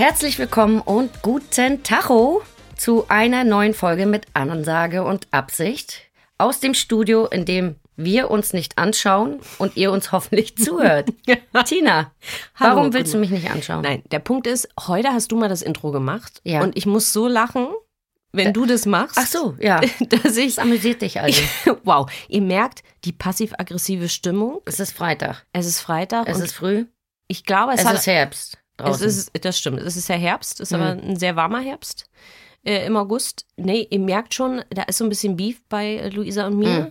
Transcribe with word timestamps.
Herzlich 0.00 0.38
willkommen 0.38 0.80
und 0.80 1.20
guten 1.20 1.82
Tacho 1.82 2.40
zu 2.74 3.04
einer 3.08 3.44
neuen 3.44 3.74
Folge 3.74 4.06
mit 4.06 4.24
Ansage 4.32 5.04
und 5.04 5.28
Absicht 5.30 6.04
aus 6.38 6.58
dem 6.58 6.72
Studio, 6.72 7.26
in 7.26 7.44
dem 7.44 7.76
wir 7.96 8.30
uns 8.30 8.54
nicht 8.54 8.78
anschauen 8.78 9.40
und 9.58 9.76
ihr 9.76 9.92
uns 9.92 10.10
hoffentlich 10.12 10.56
zuhört. 10.56 11.10
Tina, 11.66 12.12
Hallo, 12.54 12.76
warum 12.76 12.94
willst 12.94 13.12
du 13.12 13.18
mich 13.18 13.28
nicht 13.28 13.50
anschauen? 13.50 13.82
Nein, 13.82 14.02
der 14.10 14.20
Punkt 14.20 14.46
ist, 14.46 14.70
heute 14.86 15.10
hast 15.10 15.32
du 15.32 15.36
mal 15.36 15.50
das 15.50 15.60
Intro 15.60 15.90
gemacht 15.90 16.40
Ja. 16.44 16.62
und 16.62 16.78
ich 16.78 16.86
muss 16.86 17.12
so 17.12 17.28
lachen, 17.28 17.66
wenn 18.32 18.54
du 18.54 18.64
das 18.64 18.86
machst. 18.86 19.18
Ach 19.20 19.26
so, 19.26 19.54
ja. 19.60 19.80
Dass 20.08 20.38
ich, 20.38 20.54
Das 20.54 20.64
amüsiert 20.64 21.02
dich 21.02 21.20
also. 21.20 21.42
wow, 21.84 22.10
ihr 22.26 22.40
merkt 22.40 22.82
die 23.04 23.12
passiv-aggressive 23.12 24.08
Stimmung. 24.08 24.62
Es 24.64 24.80
ist 24.80 24.92
Freitag. 24.96 25.44
Es 25.52 25.66
ist 25.66 25.82
Freitag 25.82 26.26
Es 26.26 26.40
ist 26.40 26.54
früh. 26.54 26.86
ich 27.28 27.44
glaube, 27.44 27.74
es, 27.74 27.80
Es 27.80 27.86
hat, 27.86 27.96
ist 27.96 28.06
Herbst. 28.06 28.59
Es 28.80 28.98
Draußen. 28.98 29.06
ist, 29.06 29.30
das 29.44 29.58
stimmt, 29.58 29.80
es 29.80 29.96
ist 29.96 30.08
ja 30.08 30.16
Herbst, 30.16 30.60
ist 30.60 30.72
Mhm. 30.72 30.80
aber 30.80 30.90
ein 31.02 31.16
sehr 31.16 31.36
warmer 31.36 31.60
Herbst 31.60 32.06
äh, 32.64 32.86
im 32.86 32.96
August. 32.96 33.46
Nee, 33.56 33.86
ihr 33.90 33.98
merkt 34.00 34.34
schon, 34.34 34.62
da 34.70 34.82
ist 34.82 34.98
so 34.98 35.04
ein 35.04 35.08
bisschen 35.10 35.36
Beef 35.36 35.60
bei 35.68 35.96
äh, 35.96 36.08
Luisa 36.10 36.46
und 36.46 36.58
mir. 36.58 36.68
Mhm. 36.68 36.86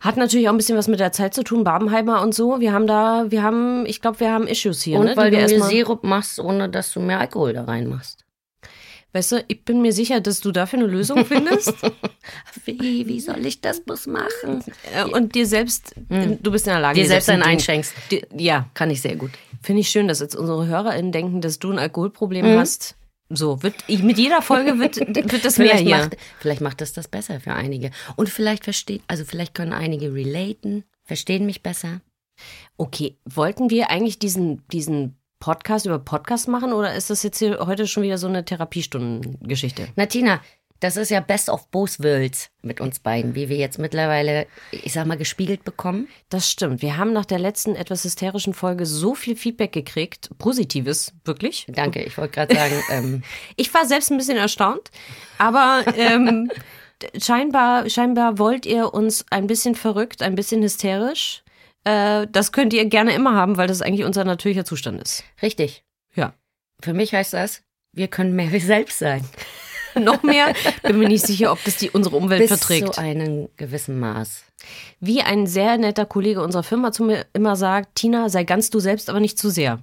Hat 0.00 0.16
natürlich 0.16 0.48
auch 0.48 0.52
ein 0.52 0.56
bisschen 0.56 0.78
was 0.78 0.88
mit 0.88 0.98
der 0.98 1.12
Zeit 1.12 1.34
zu 1.34 1.42
tun, 1.44 1.62
Babenheimer 1.62 2.22
und 2.22 2.34
so. 2.34 2.58
Wir 2.58 2.72
haben 2.72 2.86
da, 2.86 3.26
wir 3.28 3.42
haben, 3.42 3.84
ich 3.84 4.00
glaube, 4.00 4.18
wir 4.20 4.32
haben 4.32 4.46
Issues 4.46 4.80
hier. 4.82 4.98
und 4.98 5.04
ne, 5.04 5.16
weil 5.16 5.30
du 5.30 5.36
wir 5.36 5.46
mir 5.46 5.62
Sirup 5.64 6.04
machst, 6.04 6.38
ohne 6.40 6.70
dass 6.70 6.90
du 6.92 7.00
mehr 7.00 7.20
Alkohol 7.20 7.52
da 7.52 7.64
reinmachst. 7.64 8.24
Weißt 9.12 9.32
du, 9.32 9.44
ich 9.48 9.64
bin 9.64 9.82
mir 9.82 9.92
sicher, 9.92 10.20
dass 10.20 10.40
du 10.40 10.52
dafür 10.52 10.78
eine 10.78 10.88
Lösung 10.88 11.24
findest. 11.26 11.74
Wie, 12.64 13.06
wie 13.08 13.20
soll 13.20 13.44
ich 13.44 13.60
das 13.60 13.80
bloß 13.80 14.06
machen? 14.06 14.64
Äh, 14.94 15.04
und 15.04 15.34
dir 15.34 15.46
selbst, 15.46 15.94
du 16.08 16.50
bist 16.50 16.66
in 16.66 16.72
der 16.72 16.80
Lage, 16.80 16.98
Dir 17.00 17.06
selbst 17.08 17.28
einen 17.28 17.42
einschenkst. 17.42 17.92
Dir- 18.10 18.26
Ja, 18.34 18.70
Kann 18.72 18.88
ich 18.90 19.02
sehr 19.02 19.16
gut. 19.16 19.32
Finde 19.62 19.80
ich 19.80 19.88
schön, 19.88 20.08
dass 20.08 20.20
jetzt 20.20 20.36
unsere 20.36 20.66
HörerInnen 20.66 21.12
denken, 21.12 21.40
dass 21.40 21.58
du 21.58 21.70
ein 21.70 21.78
Alkoholproblem 21.78 22.54
Mhm. 22.54 22.58
hast. 22.58 22.96
So, 23.32 23.62
wird, 23.62 23.74
ich, 23.86 24.02
mit 24.02 24.18
jeder 24.18 24.42
Folge 24.42 24.78
wird, 24.80 24.96
wird 25.32 25.44
das 25.44 25.58
mehr 25.58 25.68
Vielleicht 25.68 25.86
hier. 25.86 25.96
macht, 25.96 26.16
vielleicht 26.40 26.60
macht 26.60 26.80
das 26.80 26.92
das 26.92 27.06
besser 27.06 27.38
für 27.40 27.52
einige. 27.54 27.90
Und 28.16 28.28
vielleicht 28.28 28.64
versteht, 28.64 29.02
also 29.06 29.24
vielleicht 29.24 29.54
können 29.54 29.72
einige 29.72 30.12
relaten, 30.12 30.82
verstehen 31.04 31.46
mich 31.46 31.62
besser. 31.62 32.00
Okay, 32.76 33.16
wollten 33.24 33.70
wir 33.70 33.90
eigentlich 33.90 34.18
diesen, 34.18 34.66
diesen 34.72 35.16
Podcast 35.38 35.86
über 35.86 35.98
Podcast 35.98 36.48
machen 36.48 36.72
oder 36.72 36.94
ist 36.94 37.08
das 37.10 37.22
jetzt 37.22 37.38
hier 37.38 37.58
heute 37.66 37.86
schon 37.86 38.02
wieder 38.02 38.18
so 38.18 38.26
eine 38.26 38.44
Therapiestundengeschichte? 38.44 39.88
Na 39.96 40.06
Tina, 40.06 40.40
das 40.80 40.96
ist 40.96 41.10
ja 41.10 41.20
Best 41.20 41.48
of 41.48 41.68
Both 41.68 42.02
Worlds 42.02 42.50
mit 42.62 42.80
uns 42.80 42.98
beiden, 42.98 43.34
wie 43.34 43.48
wir 43.48 43.56
jetzt 43.56 43.78
mittlerweile, 43.78 44.46
ich 44.72 44.92
sag 44.92 45.06
mal, 45.06 45.16
gespiegelt 45.16 45.64
bekommen. 45.64 46.08
Das 46.30 46.50
stimmt. 46.50 46.82
Wir 46.82 46.96
haben 46.96 47.12
nach 47.12 47.26
der 47.26 47.38
letzten 47.38 47.76
etwas 47.76 48.04
hysterischen 48.04 48.54
Folge 48.54 48.86
so 48.86 49.14
viel 49.14 49.36
Feedback 49.36 49.72
gekriegt. 49.72 50.30
Positives, 50.38 51.12
wirklich. 51.24 51.66
Danke, 51.68 52.02
ich 52.02 52.16
wollte 52.16 52.32
gerade 52.34 52.54
sagen, 52.54 52.82
ähm, 52.90 53.22
Ich 53.56 53.72
war 53.74 53.86
selbst 53.86 54.10
ein 54.10 54.16
bisschen 54.16 54.38
erstaunt, 54.38 54.90
aber 55.38 55.84
ähm, 55.96 56.50
scheinbar, 57.20 57.88
scheinbar 57.90 58.38
wollt 58.38 58.64
ihr 58.66 58.92
uns 58.94 59.24
ein 59.30 59.46
bisschen 59.46 59.74
verrückt, 59.74 60.22
ein 60.22 60.34
bisschen 60.34 60.62
hysterisch. 60.62 61.42
Äh, 61.84 62.26
das 62.30 62.52
könnt 62.52 62.72
ihr 62.72 62.84
gerne 62.86 63.12
immer 63.14 63.34
haben, 63.34 63.56
weil 63.56 63.68
das 63.68 63.82
eigentlich 63.82 64.06
unser 64.06 64.24
natürlicher 64.24 64.64
Zustand 64.64 65.00
ist. 65.02 65.24
richtig. 65.42 65.84
Ja. 66.14 66.34
Für 66.82 66.94
mich 66.94 67.12
heißt 67.12 67.34
das, 67.34 67.62
wir 67.92 68.08
können 68.08 68.34
mehr 68.34 68.52
wir 68.52 68.60
selbst 68.60 68.98
sein. 68.98 69.22
Noch 70.00 70.22
mehr 70.22 70.54
bin 70.82 70.98
mir 70.98 71.08
nicht 71.08 71.26
sicher, 71.26 71.52
ob 71.52 71.62
das 71.64 71.76
die 71.76 71.90
unsere 71.90 72.16
Umwelt 72.16 72.40
Bis 72.40 72.48
verträgt. 72.48 72.94
zu 72.94 73.00
einem 73.00 73.48
gewissen 73.56 73.98
Maß. 73.98 74.44
Wie 75.00 75.22
ein 75.22 75.46
sehr 75.46 75.78
netter 75.78 76.06
Kollege 76.06 76.42
unserer 76.42 76.62
Firma 76.62 76.92
zu 76.92 77.04
mir 77.04 77.26
immer 77.32 77.56
sagt, 77.56 77.94
Tina, 77.96 78.28
sei 78.28 78.44
ganz 78.44 78.70
du 78.70 78.80
selbst, 78.80 79.08
aber 79.10 79.20
nicht 79.20 79.38
zu 79.38 79.50
sehr. 79.50 79.82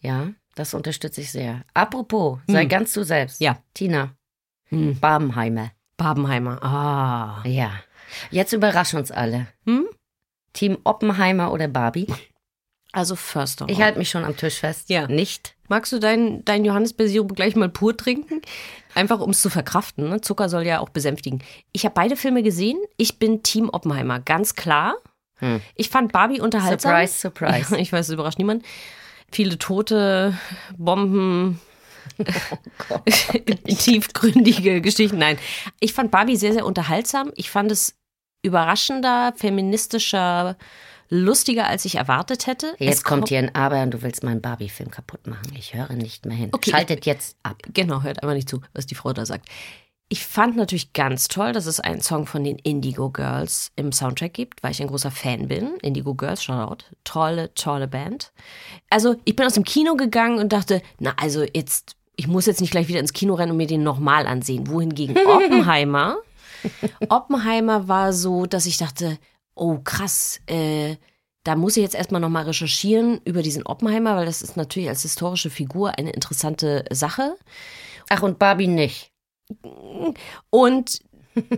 Ja, 0.00 0.28
das 0.54 0.74
unterstütze 0.74 1.20
ich 1.22 1.32
sehr. 1.32 1.64
Apropos, 1.74 2.38
sei 2.46 2.62
Hm. 2.62 2.68
ganz 2.68 2.92
du 2.92 3.02
selbst. 3.02 3.40
Ja. 3.40 3.58
Tina, 3.74 4.10
Hm. 4.68 4.98
Babenheimer. 5.00 5.70
Babenheimer. 5.96 6.62
Ah. 6.62 7.42
Ja. 7.46 7.70
Jetzt 8.30 8.52
überrasch 8.52 8.94
uns 8.94 9.10
alle. 9.10 9.46
Hm? 9.64 9.86
Team 10.52 10.78
Oppenheimer 10.84 11.52
oder 11.52 11.68
Barbie? 11.68 12.06
Also 12.92 13.14
first 13.14 13.60
of 13.62 13.68
all. 13.68 13.72
Ich 13.74 13.80
halte 13.82 13.98
mich 13.98 14.10
schon 14.10 14.24
am 14.24 14.36
Tisch 14.36 14.58
fest. 14.60 14.88
Ja. 14.88 15.06
Nicht. 15.06 15.54
Magst 15.68 15.92
du 15.92 15.98
deinen 15.98 16.44
dein 16.44 16.64
Johannisbeersirup 16.64 17.34
gleich 17.36 17.54
mal 17.56 17.68
pur 17.68 17.96
trinken? 17.96 18.40
Einfach 18.96 19.20
um 19.20 19.30
es 19.30 19.42
zu 19.42 19.50
verkraften. 19.50 20.08
Ne? 20.08 20.20
Zucker 20.20 20.48
soll 20.48 20.64
ja 20.66 20.80
auch 20.80 20.88
besänftigen. 20.88 21.42
Ich 21.72 21.84
habe 21.84 21.94
beide 21.94 22.16
Filme 22.16 22.42
gesehen. 22.42 22.78
Ich 22.96 23.18
bin 23.18 23.42
Team 23.42 23.68
Oppenheimer, 23.70 24.20
ganz 24.20 24.54
klar. 24.54 24.96
Hm. 25.38 25.60
Ich 25.74 25.90
fand 25.90 26.12
Barbie 26.12 26.40
unterhaltsam. 26.40 26.92
Surprise, 26.92 27.18
surprise. 27.18 27.76
Ich 27.80 27.92
weiß, 27.92 28.08
es 28.08 28.14
überrascht 28.14 28.38
niemand. 28.38 28.64
Viele 29.30 29.58
Tote, 29.58 30.38
Bomben, 30.78 31.60
Oh 32.88 32.98
tiefgründige 33.66 34.80
Geschichten. 34.80 35.18
Nein, 35.18 35.38
ich 35.80 35.92
fand 35.92 36.10
Barbie 36.10 36.36
sehr, 36.36 36.52
sehr 36.52 36.64
unterhaltsam. 36.64 37.32
Ich 37.34 37.50
fand 37.50 37.70
es 37.70 37.96
überraschender, 38.42 39.34
feministischer, 39.36 40.56
lustiger, 41.08 41.66
als 41.66 41.84
ich 41.84 41.96
erwartet 41.96 42.46
hätte. 42.46 42.74
Jetzt 42.78 42.98
Es 42.98 43.04
kommt 43.04 43.28
hier 43.28 43.38
ein 43.38 43.54
Aber 43.54 43.82
und 43.82 43.92
du 43.92 44.02
willst 44.02 44.22
meinen 44.22 44.40
Barbie-Film 44.40 44.90
kaputt 44.90 45.26
machen. 45.26 45.52
Ich 45.56 45.74
höre 45.74 45.92
nicht 45.92 46.26
mehr 46.26 46.36
hin. 46.36 46.50
Okay. 46.52 46.70
Schaltet 46.70 47.06
jetzt 47.06 47.36
ab. 47.42 47.56
Genau, 47.72 48.02
hört 48.02 48.22
einfach 48.22 48.34
nicht 48.34 48.48
zu, 48.48 48.60
was 48.72 48.86
die 48.86 48.94
Frau 48.94 49.12
da 49.12 49.26
sagt. 49.26 49.48
Ich 50.08 50.24
fand 50.24 50.56
natürlich 50.56 50.92
ganz 50.92 51.26
toll, 51.26 51.52
dass 51.52 51.66
es 51.66 51.80
einen 51.80 52.00
Song 52.00 52.26
von 52.26 52.44
den 52.44 52.58
Indigo 52.60 53.10
Girls 53.10 53.72
im 53.74 53.90
Soundtrack 53.90 54.34
gibt, 54.34 54.62
weil 54.62 54.70
ich 54.70 54.80
ein 54.80 54.86
großer 54.86 55.10
Fan 55.10 55.48
bin. 55.48 55.74
Indigo 55.82 56.14
Girls, 56.14 56.44
Shoutout. 56.44 56.84
Tolle, 57.02 57.52
tolle 57.54 57.88
Band. 57.88 58.32
Also, 58.88 59.16
ich 59.24 59.34
bin 59.34 59.46
aus 59.46 59.54
dem 59.54 59.64
Kino 59.64 59.96
gegangen 59.96 60.38
und 60.38 60.52
dachte, 60.52 60.80
na, 61.00 61.12
also 61.16 61.42
jetzt, 61.42 61.96
ich 62.14 62.28
muss 62.28 62.46
jetzt 62.46 62.60
nicht 62.60 62.70
gleich 62.70 62.86
wieder 62.86 63.00
ins 63.00 63.14
Kino 63.14 63.34
rennen 63.34 63.50
und 63.50 63.56
mir 63.56 63.66
den 63.66 63.82
nochmal 63.82 64.28
ansehen. 64.28 64.68
Wohingegen 64.68 65.16
Oppenheimer, 65.26 66.18
Oppenheimer 67.08 67.88
war 67.88 68.12
so, 68.12 68.46
dass 68.46 68.66
ich 68.66 68.78
dachte, 68.78 69.18
oh 69.56 69.78
krass, 69.82 70.40
äh, 70.46 70.96
da 71.42 71.56
muss 71.56 71.76
ich 71.76 71.82
jetzt 71.82 71.94
erstmal 71.94 72.20
nochmal 72.20 72.44
recherchieren 72.44 73.20
über 73.24 73.42
diesen 73.42 73.64
Oppenheimer, 73.64 74.16
weil 74.16 74.26
das 74.26 74.42
ist 74.42 74.56
natürlich 74.56 74.88
als 74.88 75.02
historische 75.02 75.50
Figur 75.50 75.98
eine 75.98 76.10
interessante 76.10 76.84
Sache. 76.90 77.36
Ach, 78.08 78.22
und 78.22 78.38
Barbie 78.38 78.66
nicht. 78.66 79.12
Und 80.50 81.00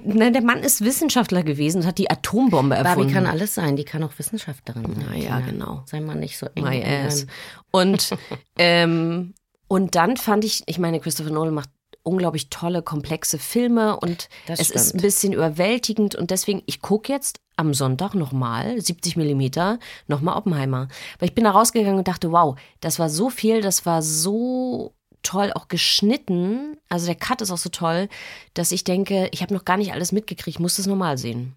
na, 0.04 0.30
der 0.30 0.42
Mann 0.42 0.62
ist 0.62 0.84
Wissenschaftler 0.84 1.42
gewesen 1.42 1.82
und 1.82 1.86
hat 1.86 1.98
die 1.98 2.10
Atombombe 2.10 2.74
erfunden. 2.74 2.98
Barbie 2.98 3.12
kann 3.12 3.26
alles 3.26 3.54
sein. 3.54 3.76
Die 3.76 3.84
kann 3.84 4.02
auch 4.02 4.12
Wissenschaftlerin 4.18 4.84
sein. 4.84 5.06
Na 5.08 5.16
ja, 5.16 5.40
genau. 5.40 5.82
Sei 5.86 6.00
mal 6.00 6.16
nicht 6.16 6.36
so 6.36 6.46
eng. 6.54 6.64
My 6.64 6.82
ass. 6.84 7.26
Und, 7.70 8.10
ähm, 8.58 9.34
und 9.68 9.94
dann 9.94 10.16
fand 10.16 10.44
ich, 10.44 10.64
ich 10.66 10.78
meine, 10.78 11.00
Christopher 11.00 11.30
Nolan 11.30 11.54
macht 11.54 11.70
unglaublich 12.02 12.50
tolle, 12.50 12.82
komplexe 12.82 13.38
Filme 13.38 13.98
und 13.98 14.28
Das 14.46 14.60
es 14.60 14.70
ist 14.70 14.88
stimmt. 14.88 14.94
ein 14.94 15.02
bisschen 15.02 15.32
überwältigend 15.32 16.14
und 16.14 16.30
deswegen, 16.30 16.62
ich 16.66 16.80
gucke 16.80 17.12
jetzt 17.12 17.40
am 17.58 17.74
Sonntag 17.74 18.14
nochmal, 18.14 18.80
70 18.80 19.16
Millimeter, 19.16 19.78
nochmal 20.06 20.36
Oppenheimer. 20.36 20.88
Weil 21.18 21.28
ich 21.28 21.34
bin 21.34 21.44
da 21.44 21.50
rausgegangen 21.50 21.98
und 21.98 22.08
dachte, 22.08 22.32
wow, 22.32 22.58
das 22.80 22.98
war 22.98 23.10
so 23.10 23.30
viel, 23.30 23.60
das 23.60 23.84
war 23.84 24.00
so 24.02 24.94
toll 25.22 25.52
auch 25.54 25.68
geschnitten. 25.68 26.76
Also 26.88 27.06
der 27.06 27.16
Cut 27.16 27.42
ist 27.42 27.50
auch 27.50 27.58
so 27.58 27.68
toll, 27.68 28.08
dass 28.54 28.72
ich 28.72 28.84
denke, 28.84 29.28
ich 29.32 29.42
habe 29.42 29.52
noch 29.52 29.64
gar 29.64 29.76
nicht 29.76 29.92
alles 29.92 30.12
mitgekriegt, 30.12 30.56
ich 30.56 30.60
muss 30.60 30.76
das 30.76 30.86
nochmal 30.86 31.18
sehen. 31.18 31.56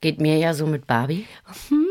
Geht 0.00 0.20
mir 0.20 0.38
ja 0.38 0.54
so 0.54 0.66
mit 0.66 0.86
Barbie. 0.86 1.26
Hm? 1.68 1.86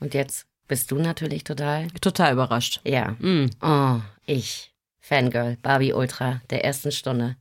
Und 0.00 0.14
jetzt 0.14 0.46
bist 0.66 0.90
du 0.90 0.96
natürlich 0.96 1.44
total. 1.44 1.86
Total 2.00 2.32
überrascht. 2.32 2.80
Ja. 2.84 3.16
Mm. 3.20 3.50
Oh, 3.62 4.00
ich. 4.26 4.72
Fangirl. 5.00 5.56
Barbie 5.62 5.92
Ultra 5.92 6.40
der 6.50 6.64
ersten 6.64 6.90
Stunde. 6.90 7.36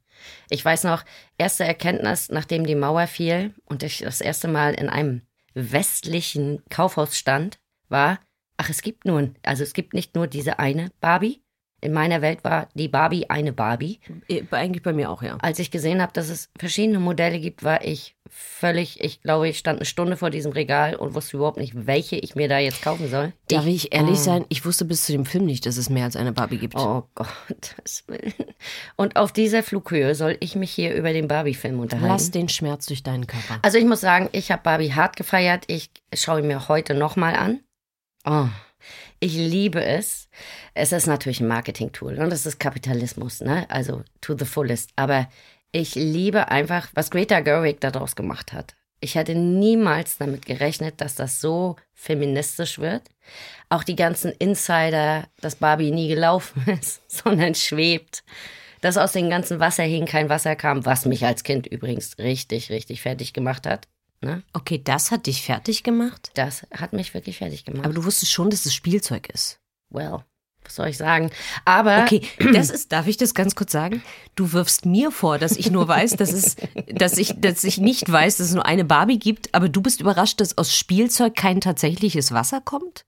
Ich 0.49 0.63
weiß 0.63 0.83
noch, 0.83 1.03
erste 1.37 1.63
Erkenntnis, 1.63 2.29
nachdem 2.29 2.65
die 2.65 2.75
Mauer 2.75 3.07
fiel 3.07 3.53
und 3.65 3.83
ich 3.83 3.99
das 3.99 4.21
erste 4.21 4.47
Mal 4.47 4.73
in 4.73 4.89
einem 4.89 5.21
westlichen 5.55 6.63
Kaufhaus 6.69 7.17
stand, 7.17 7.59
war, 7.89 8.19
ach, 8.57 8.69
es 8.69 8.81
gibt 8.81 9.05
nur, 9.05 9.33
also 9.43 9.63
es 9.63 9.73
gibt 9.73 9.93
nicht 9.93 10.15
nur 10.15 10.27
diese 10.27 10.59
eine 10.59 10.91
Barbie. 10.99 11.43
In 11.85 11.93
meiner 11.93 12.21
Welt 12.23 12.43
war 12.43 12.67
die 12.73 12.87
Barbie 12.87 13.29
eine 13.29 13.53
Barbie. 13.53 13.99
Äh, 14.27 14.41
Eigentlich 14.49 14.81
bei 14.81 14.91
mir 14.91 15.11
auch, 15.11 15.21
ja. 15.21 15.37
Als 15.41 15.59
ich 15.59 15.69
gesehen 15.69 16.01
habe, 16.01 16.11
dass 16.13 16.29
es 16.29 16.49
verschiedene 16.57 16.99
Modelle 16.99 17.39
gibt, 17.39 17.63
war 17.63 17.85
ich 17.85 18.15
völlig, 18.27 19.03
ich 19.03 19.21
glaube, 19.21 19.47
ich 19.47 19.59
stand 19.59 19.79
eine 19.79 19.85
Stunde 19.85 20.17
vor 20.17 20.31
diesem 20.31 20.51
Regal 20.51 20.95
und 20.95 21.13
wusste 21.13 21.37
überhaupt 21.37 21.57
nicht, 21.57 21.73
welche 21.85 22.15
ich 22.15 22.33
mir 22.33 22.49
da 22.49 22.57
jetzt 22.57 22.81
kaufen 22.81 23.07
soll. 23.07 23.33
Darf 23.49 23.67
ich 23.67 23.93
ehrlich 23.93 24.17
oh. 24.17 24.23
sein? 24.23 24.45
Ich 24.49 24.65
wusste 24.65 24.83
bis 24.83 25.05
zu 25.05 25.11
dem 25.11 25.25
Film 25.25 25.45
nicht, 25.45 25.67
dass 25.67 25.77
es 25.77 25.91
mehr 25.91 26.05
als 26.05 26.15
eine 26.15 26.33
Barbie 26.33 26.57
gibt. 26.57 26.75
Oh 26.75 27.03
Gottes 27.13 28.03
Willen. 28.07 28.33
Und 28.95 29.15
auf 29.15 29.31
dieser 29.31 29.61
Flughöhe 29.61 30.15
soll 30.15 30.37
ich 30.39 30.55
mich 30.55 30.71
hier 30.71 30.95
über 30.95 31.13
den 31.13 31.27
Barbie-Film 31.27 31.79
unterhalten. 31.79 32.09
Lass 32.09 32.31
den 32.31 32.49
Schmerz 32.49 32.87
durch 32.87 33.03
deinen 33.03 33.27
Körper. 33.27 33.59
Also 33.61 33.77
ich 33.77 33.85
muss 33.85 34.01
sagen, 34.01 34.29
ich 34.31 34.51
habe 34.51 34.63
Barbie 34.63 34.93
hart 34.93 35.15
gefeiert. 35.15 35.65
Ich 35.67 35.91
schaue 36.13 36.39
ihn 36.39 36.47
mir 36.47 36.67
heute 36.67 36.95
nochmal 36.95 37.35
an. 37.35 37.59
Oh, 38.25 38.47
ich 39.19 39.33
liebe 39.35 39.83
es. 39.83 40.29
Es 40.73 40.91
ist 40.91 41.07
natürlich 41.07 41.41
ein 41.41 41.47
Marketing-Tool 41.47 42.19
und 42.19 42.31
es 42.31 42.45
ist 42.45 42.59
Kapitalismus, 42.59 43.41
ne? 43.41 43.65
Also 43.69 44.03
to 44.21 44.35
the 44.37 44.45
fullest. 44.45 44.91
Aber 44.95 45.27
ich 45.71 45.95
liebe 45.95 46.49
einfach, 46.49 46.89
was 46.93 47.11
Greta 47.11 47.39
Gerwig 47.39 47.81
daraus 47.81 48.15
gemacht 48.15 48.53
hat. 48.53 48.75
Ich 49.01 49.15
hätte 49.15 49.35
niemals 49.35 50.17
damit 50.17 50.45
gerechnet, 50.45 51.01
dass 51.01 51.15
das 51.15 51.41
so 51.41 51.75
feministisch 51.93 52.79
wird. 52.79 53.03
Auch 53.69 53.83
die 53.83 53.95
ganzen 53.95 54.31
Insider, 54.31 55.27
dass 55.41 55.57
Barbie 55.57 55.91
nie 55.91 56.07
gelaufen 56.07 56.63
ist, 56.79 57.01
sondern 57.11 57.55
schwebt. 57.55 58.23
Dass 58.81 58.97
aus 58.97 59.13
den 59.13 59.29
ganzen 59.29 59.59
Wasserhähnen 59.59 60.07
kein 60.07 60.29
Wasser 60.29 60.55
kam, 60.55 60.85
was 60.85 61.05
mich 61.05 61.25
als 61.25 61.43
Kind 61.43 61.67
übrigens 61.67 62.17
richtig, 62.17 62.69
richtig 62.69 63.01
fertig 63.01 63.33
gemacht 63.33 63.65
hat. 63.67 63.87
Ne? 64.25 64.43
Okay, 64.53 64.81
das 64.83 65.11
hat 65.11 65.27
dich 65.27 65.43
fertig 65.43 65.83
gemacht? 65.83 66.31
Das 66.33 66.65
hat 66.73 66.93
mich 66.93 67.13
wirklich 67.13 67.37
fertig 67.37 67.63
gemacht. 67.63 67.85
Aber 67.85 67.93
du 67.93 68.03
wusstest 68.03 68.31
schon, 68.31 68.49
dass 68.49 68.65
es 68.65 68.73
Spielzeug 68.73 69.29
ist. 69.29 69.59
well, 69.89 70.23
was 70.63 70.75
soll 70.75 70.87
ich 70.87 70.97
sagen? 70.97 71.29
Aber 71.63 72.01
Okay, 72.03 72.21
das 72.53 72.71
ist, 72.71 72.91
darf 72.91 73.05
ich 73.05 73.17
das 73.17 73.35
ganz 73.35 73.53
kurz 73.53 73.71
sagen? 73.71 74.01
Du 74.33 74.51
wirfst 74.51 74.87
mir 74.87 75.11
vor, 75.11 75.37
dass 75.37 75.51
ich 75.51 75.69
nur 75.69 75.87
weiß, 75.87 76.15
dass 76.15 76.33
es, 76.33 76.55
dass 76.87 77.19
ich, 77.19 77.35
dass 77.39 77.63
ich 77.63 77.77
nicht 77.77 78.11
weiß, 78.11 78.37
dass 78.37 78.47
es 78.47 78.53
nur 78.55 78.65
eine 78.65 78.83
Barbie 78.83 79.19
gibt, 79.19 79.53
aber 79.53 79.69
du 79.69 79.81
bist 79.81 80.01
überrascht, 80.01 80.41
dass 80.41 80.57
aus 80.57 80.75
Spielzeug 80.75 81.35
kein 81.35 81.61
tatsächliches 81.61 82.31
Wasser 82.31 82.61
kommt? 82.61 83.05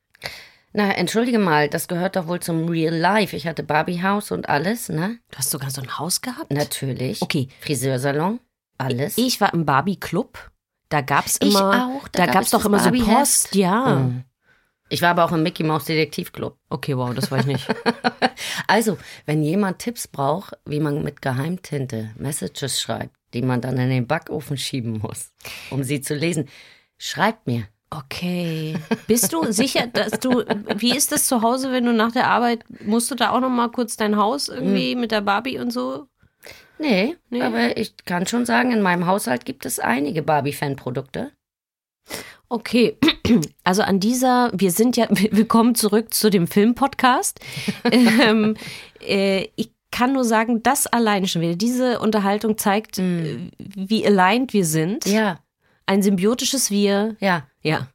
na, 0.74 0.92
entschuldige 0.92 1.40
mal, 1.40 1.70
das 1.70 1.88
gehört 1.88 2.16
doch 2.16 2.28
wohl 2.28 2.40
zum 2.40 2.70
Real 2.70 2.94
Life. 2.94 3.36
Ich 3.36 3.48
hatte 3.48 3.64
Barbie-Haus 3.64 4.30
und 4.30 4.48
alles, 4.48 4.90
ne? 4.90 5.18
Du 5.32 5.40
hast 5.40 5.50
sogar 5.50 5.72
so 5.72 5.82
ein 5.82 5.98
Haus 5.98 6.22
gehabt? 6.22 6.52
Natürlich. 6.52 7.24
Okay. 7.24 7.48
Friseursalon, 7.62 8.40
alles. 8.78 9.18
Ich 9.18 9.42
war 9.42 9.56
im 9.56 9.66
Barbie-Club. 9.66 10.38
Da 10.90 11.02
gab's 11.02 11.38
immer, 11.38 11.90
auch, 11.90 12.08
da 12.08 12.20
da, 12.20 12.26
gab 12.26 12.34
gab's 12.36 12.48
es 12.48 12.52
doch 12.52 12.66
immer 12.66 12.80
so. 12.80 12.92
Post, 12.92 13.56
ja. 13.56 13.96
Mhm. 13.96 14.24
Ich 14.90 15.02
war 15.02 15.10
aber 15.10 15.26
auch 15.26 15.34
im 15.34 15.44
Mickey 15.44 15.64
Mouse 15.64 15.86
Detektivclub. 15.86 16.58
Okay, 16.70 16.96
wow, 16.96 17.14
das 17.14 17.30
war 17.32 17.40
ich 17.40 17.46
nicht. 17.46 17.68
Also, 18.68 18.98
wenn 19.26 19.44
jemand 19.44 19.80
Tipps 19.80 20.08
braucht, 20.08 20.54
wie 20.66 20.80
man 20.80 21.04
mit 21.04 21.22
Geheimtinte 21.22 22.12
Messages 22.18 22.80
schreibt, 22.82 23.16
die 23.34 23.42
man 23.42 23.62
dann 23.62 23.78
in 23.78 23.90
den 23.90 24.08
Backofen 24.08 24.58
schieben 24.58 25.00
muss, 25.00 25.32
um 25.70 25.84
sie 25.84 26.02
zu 26.02 26.14
lesen, 26.14 26.48
schreibt 26.98 27.48
mir. 27.48 27.68
Okay. 27.90 28.76
Bist 29.08 29.32
du 29.32 29.52
sicher, 29.52 29.88
dass 29.88 30.20
du, 30.20 30.44
wie 30.76 30.96
ist 30.96 31.12
das 31.12 31.28
zu 31.28 31.42
Hause, 31.42 31.72
wenn 31.72 31.86
du 31.86 31.94
nach 31.94 32.12
der 32.12 32.28
Arbeit, 32.28 32.66
musst 32.82 33.10
du 33.10 33.16
da 33.16 33.32
auch 33.32 33.40
noch 33.40 33.50
mal 33.50 33.70
kurz 33.70 33.96
dein 33.96 34.18
Haus 34.18 34.50
irgendwie 34.50 34.96
mit 34.96 35.12
der 35.12 35.22
Barbie 35.22 35.58
und 35.60 35.72
so? 35.72 36.08
Nee, 36.80 37.16
Nee. 37.30 37.42
aber 37.42 37.78
ich 37.78 37.96
kann 38.06 38.28
schon 38.28 38.46
sagen, 38.46 38.72
in 38.72 38.82
meinem 38.82 39.06
Haushalt 39.08 39.46
gibt 39.46 39.66
es 39.66 39.80
einige 39.80 40.22
Barbie-Fan-Produkte. 40.22 41.32
Okay, 42.50 42.98
also 43.64 43.82
an 43.82 44.00
dieser, 44.00 44.52
wir 44.54 44.72
sind 44.72 44.96
ja, 44.96 45.08
wir 45.10 45.48
kommen 45.48 45.76
zurück 45.76 46.14
zu 46.14 46.30
dem 46.30 46.48
Film-Podcast. 46.48 47.40
ähm, 47.92 48.56
äh, 49.06 49.48
ich 49.56 49.72
kann 49.92 50.14
nur 50.14 50.24
sagen, 50.26 50.64
das 50.64 50.86
allein 50.88 51.28
schon 51.28 51.42
wieder, 51.42 51.56
diese 51.56 52.00
Unterhaltung 52.00 52.58
zeigt, 52.58 53.00
äh, 53.00 53.50
wie 53.58 54.06
aligned 54.06 54.54
wir 54.54 54.66
sind. 54.66 55.06
Ja, 55.06 55.40
Ein 55.86 56.02
symbiotisches 56.02 56.72
Wir. 56.72 57.16
ja. 57.20 57.48
Ja. 57.64 57.88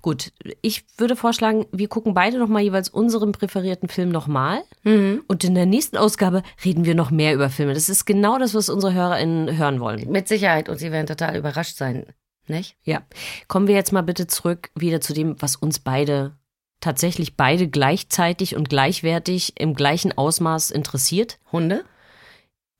Gut, 0.00 0.32
ich 0.62 0.84
würde 0.96 1.16
vorschlagen, 1.16 1.66
wir 1.72 1.88
gucken 1.88 2.14
beide 2.14 2.38
nochmal 2.38 2.62
jeweils 2.62 2.88
unseren 2.88 3.32
präferierten 3.32 3.88
Film 3.88 4.10
nochmal. 4.10 4.62
Mhm. 4.84 5.24
Und 5.26 5.42
in 5.42 5.54
der 5.54 5.66
nächsten 5.66 5.96
Ausgabe 5.96 6.42
reden 6.64 6.84
wir 6.84 6.94
noch 6.94 7.10
mehr 7.10 7.34
über 7.34 7.50
Filme. 7.50 7.74
Das 7.74 7.88
ist 7.88 8.04
genau 8.04 8.38
das, 8.38 8.54
was 8.54 8.68
unsere 8.68 8.94
HörerInnen 8.94 9.56
hören 9.56 9.80
wollen. 9.80 10.08
Mit 10.10 10.28
Sicherheit. 10.28 10.68
Und 10.68 10.78
sie 10.78 10.92
werden 10.92 11.06
total 11.06 11.36
überrascht 11.36 11.76
sein. 11.76 12.06
Nicht? 12.46 12.76
Ja. 12.84 13.02
Kommen 13.48 13.66
wir 13.66 13.74
jetzt 13.74 13.92
mal 13.92 14.02
bitte 14.02 14.26
zurück 14.26 14.70
wieder 14.74 15.00
zu 15.00 15.12
dem, 15.12 15.40
was 15.40 15.56
uns 15.56 15.80
beide 15.80 16.36
tatsächlich 16.80 17.36
beide 17.36 17.68
gleichzeitig 17.68 18.56
und 18.56 18.68
gleichwertig 18.68 19.54
im 19.60 19.74
gleichen 19.74 20.16
Ausmaß 20.16 20.70
interessiert. 20.70 21.38
Hunde? 21.50 21.84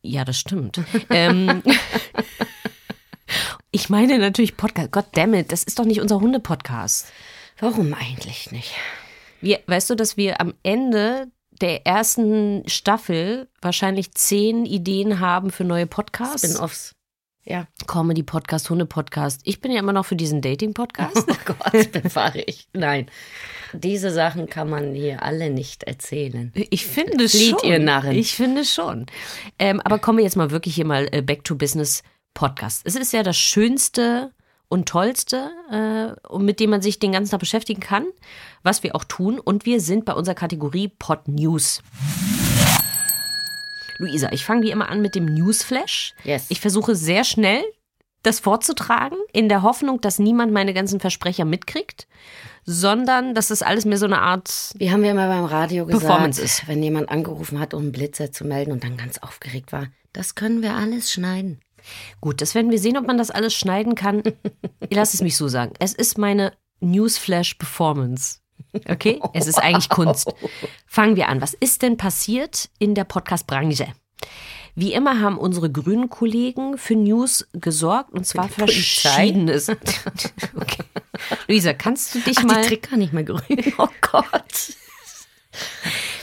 Ja, 0.02 0.24
das 0.24 0.38
stimmt. 0.38 0.80
ähm, 1.10 1.62
ich 3.78 3.88
meine 3.88 4.18
natürlich 4.18 4.56
Podcast. 4.56 4.90
God 4.90 5.04
damn 5.12 5.34
it, 5.34 5.52
das 5.52 5.62
ist 5.62 5.78
doch 5.78 5.84
nicht 5.84 6.00
unser 6.00 6.20
Hunde-Podcast. 6.20 7.12
Warum 7.60 7.94
eigentlich 7.94 8.50
nicht? 8.50 8.72
Wir, 9.40 9.60
weißt 9.68 9.88
du, 9.90 9.94
dass 9.94 10.16
wir 10.16 10.40
am 10.40 10.54
Ende 10.64 11.28
der 11.60 11.86
ersten 11.86 12.68
Staffel 12.68 13.48
wahrscheinlich 13.62 14.10
zehn 14.12 14.66
Ideen 14.66 15.20
haben 15.20 15.50
für 15.50 15.62
neue 15.62 15.86
Podcasts? 15.86 16.42
Spin-offs. 16.42 16.92
Ja. 17.44 17.68
Comedy-Podcast, 17.86 18.68
Hunde-Podcast. 18.68 19.42
Ich 19.44 19.60
bin 19.60 19.70
ja 19.70 19.78
immer 19.78 19.92
noch 19.92 20.06
für 20.06 20.16
diesen 20.16 20.42
Dating-Podcast. 20.42 21.24
Oh 21.28 21.34
Gott, 21.44 21.92
bewahre 21.92 22.42
ich. 22.42 22.66
Nein. 22.72 23.06
Diese 23.72 24.10
Sachen 24.10 24.48
kann 24.48 24.68
man 24.68 24.92
hier 24.92 25.22
alle 25.22 25.50
nicht 25.50 25.84
erzählen. 25.84 26.52
Ich 26.70 26.84
finde 26.84 27.28
Flieht, 27.28 27.60
schon. 27.60 27.70
ihr 27.70 27.78
Narren. 27.78 28.16
Ich 28.16 28.34
finde 28.34 28.64
schon. 28.64 29.06
Ähm, 29.56 29.80
aber 29.80 30.00
kommen 30.00 30.18
wir 30.18 30.24
jetzt 30.24 30.36
mal 30.36 30.50
wirklich 30.50 30.74
hier 30.74 30.84
mal 30.84 31.08
äh, 31.12 31.22
back 31.22 31.44
to 31.44 31.54
business 31.54 32.02
Podcast. 32.34 32.82
Es 32.84 32.94
ist 32.94 33.12
ja 33.12 33.22
das 33.22 33.36
Schönste 33.36 34.32
und 34.68 34.88
Tollste, 34.88 35.50
äh, 35.70 36.38
mit 36.38 36.60
dem 36.60 36.70
man 36.70 36.82
sich 36.82 36.98
den 36.98 37.12
ganzen 37.12 37.30
Tag 37.30 37.40
beschäftigen 37.40 37.80
kann, 37.80 38.06
was 38.62 38.82
wir 38.82 38.94
auch 38.94 39.04
tun. 39.04 39.38
Und 39.40 39.66
wir 39.66 39.80
sind 39.80 40.04
bei 40.04 40.12
unserer 40.12 40.34
Kategorie 40.34 40.88
Pod 40.88 41.26
News. 41.26 41.82
Luisa, 43.98 44.30
ich 44.30 44.44
fange 44.44 44.62
wie 44.62 44.70
immer 44.70 44.88
an 44.88 45.00
mit 45.02 45.14
dem 45.14 45.24
Newsflash. 45.24 46.14
Yes. 46.24 46.46
Ich 46.50 46.60
versuche 46.60 46.94
sehr 46.94 47.24
schnell 47.24 47.62
das 48.22 48.40
vorzutragen, 48.40 49.16
in 49.32 49.48
der 49.48 49.62
Hoffnung, 49.62 50.00
dass 50.00 50.18
niemand 50.18 50.52
meine 50.52 50.74
ganzen 50.74 51.00
Versprecher 51.00 51.44
mitkriegt, 51.44 52.08
sondern 52.64 53.34
dass 53.34 53.48
das 53.48 53.62
alles 53.62 53.84
mehr 53.84 53.96
so 53.96 54.06
eine 54.06 54.20
Art 54.20 54.72
Wie 54.76 54.90
haben 54.90 55.02
wir 55.02 55.14
mal 55.14 55.28
beim 55.28 55.44
Radio 55.44 55.86
gesagt, 55.86 56.04
Performance 56.04 56.42
ist. 56.42 56.66
wenn 56.66 56.82
jemand 56.82 57.08
angerufen 57.10 57.60
hat, 57.60 57.74
um 57.74 57.82
einen 57.82 57.92
Blitzer 57.92 58.32
zu 58.32 58.44
melden 58.44 58.72
und 58.72 58.82
dann 58.84 58.96
ganz 58.96 59.18
aufgeregt 59.18 59.72
war, 59.72 59.86
das 60.12 60.34
können 60.34 60.62
wir 60.62 60.74
alles 60.74 61.12
schneiden. 61.12 61.60
Gut, 62.20 62.40
das 62.40 62.54
werden 62.54 62.70
wir 62.70 62.78
sehen, 62.78 62.96
ob 62.96 63.06
man 63.06 63.18
das 63.18 63.30
alles 63.30 63.54
schneiden 63.54 63.94
kann. 63.94 64.22
Lass 64.90 65.14
es 65.14 65.22
mich 65.22 65.36
so 65.36 65.48
sagen. 65.48 65.72
Es 65.78 65.92
ist 65.94 66.18
meine 66.18 66.52
Newsflash-Performance. 66.80 68.38
Okay? 68.88 69.20
Es 69.34 69.46
ist 69.46 69.58
eigentlich 69.58 69.88
Kunst. 69.88 70.32
Fangen 70.86 71.16
wir 71.16 71.28
an. 71.28 71.40
Was 71.40 71.54
ist 71.54 71.82
denn 71.82 71.96
passiert 71.96 72.68
in 72.78 72.94
der 72.94 73.04
Podcast-Branche? 73.04 73.86
Wie 74.74 74.92
immer 74.92 75.20
haben 75.20 75.38
unsere 75.38 75.70
grünen 75.72 76.08
Kollegen 76.08 76.78
für 76.78 76.94
News 76.94 77.48
gesorgt 77.52 78.12
und 78.12 78.26
zwar 78.26 78.46
Polizei? 78.48 79.10
verschiedenes. 79.10 79.68
Okay. 80.54 80.84
Luisa, 81.48 81.72
kannst 81.72 82.14
du 82.14 82.20
dich 82.20 82.38
Ach, 82.38 82.44
mal. 82.44 82.62
die 82.62 82.68
Trick 82.68 82.82
kann 82.82 83.00
nicht 83.00 83.12
mehr 83.12 83.24
grün. 83.24 83.40
Oh 83.78 83.88
Gott. 84.00 84.74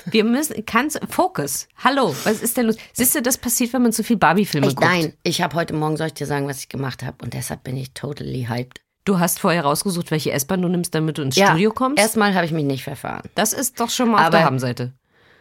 Wir 0.05 0.23
müssen. 0.23 0.65
Kannst. 0.65 0.99
Fokus. 1.09 1.67
Hallo, 1.83 2.15
was 2.23 2.41
ist 2.41 2.57
denn 2.57 2.67
los? 2.67 2.75
Siehst 2.93 3.15
du, 3.15 3.21
das 3.21 3.37
passiert, 3.37 3.73
wenn 3.73 3.81
man 3.81 3.91
zu 3.91 4.03
viel 4.03 4.17
Barbie-Filme 4.17 4.67
guckt. 4.67 4.81
nein, 4.81 5.13
ich 5.23 5.41
habe 5.41 5.55
heute 5.55 5.73
Morgen, 5.73 5.97
soll 5.97 6.07
ich 6.07 6.13
dir 6.13 6.27
sagen, 6.27 6.47
was 6.47 6.59
ich 6.59 6.69
gemacht 6.69 7.03
habe 7.03 7.17
und 7.23 7.33
deshalb 7.33 7.63
bin 7.63 7.75
ich 7.77 7.93
totally 7.93 8.45
hyped. 8.49 8.81
Du 9.05 9.19
hast 9.19 9.39
vorher 9.39 9.63
rausgesucht, 9.63 10.09
welche 10.09 10.31
S-Bahn 10.31 10.61
du 10.63 10.67
nimmst, 10.67 10.95
damit 10.95 11.17
du 11.19 11.21
ins 11.21 11.35
Studio 11.35 11.71
kommst. 11.71 11.99
Erstmal 11.99 12.33
habe 12.33 12.45
ich 12.45 12.51
mich 12.51 12.65
nicht 12.65 12.83
verfahren. 12.83 13.29
Das 13.35 13.53
ist 13.53 13.79
doch 13.79 13.89
schon 13.89 14.09
mal 14.09 14.17
auf 14.19 14.25
Aber- 14.27 14.37
der 14.37 14.45
Habenseite. 14.45 14.93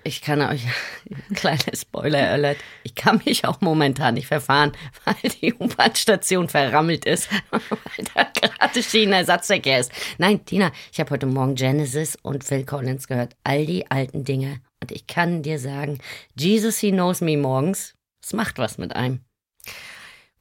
Ich 0.07 0.21
kann 0.21 0.43
euch, 0.43 0.63
kleiner 1.35 1.75
Spoiler 1.75 2.31
alert, 2.31 2.59
ich 2.83 2.95
kann 2.95 3.23
mich 3.25 3.47
auch 3.47 3.61
momentan 3.63 4.15
nicht 4.15 4.27
verfahren, 4.27 4.73
weil 5.05 5.31
die 5.41 5.55
U-Bahn-Station 5.55 6.49
verrammelt 6.51 7.07
ist, 7.07 7.31
weil 7.51 8.05
da 8.15 8.25
gerade 8.25 8.83
Schienenersatzverkehr 8.83 9.81
ist. 9.81 9.91
Nein, 10.19 10.45
Tina, 10.45 10.71
ich 10.93 11.01
habe 11.01 11.11
heute 11.11 11.27
Morgen 11.27 11.55
Genesis 11.55 12.17
und 12.23 12.45
Phil 12.45 12.65
Collins 12.65 13.09
gehört, 13.09 13.35
all 13.45 13.65
die 13.65 13.91
alten 13.91 14.25
Dinge. 14.25 14.61
Und 14.83 14.93
ich 14.93 15.07
kann 15.07 15.43
dir 15.43 15.59
sagen, 15.59 15.99
Jesus, 16.39 16.79
he 16.79 16.91
knows 16.93 17.23
me 17.23 17.39
morgens, 17.39 17.95
es 18.23 18.35
macht 18.35 18.59
was 18.59 18.77
mit 18.77 18.95
einem. 18.95 19.21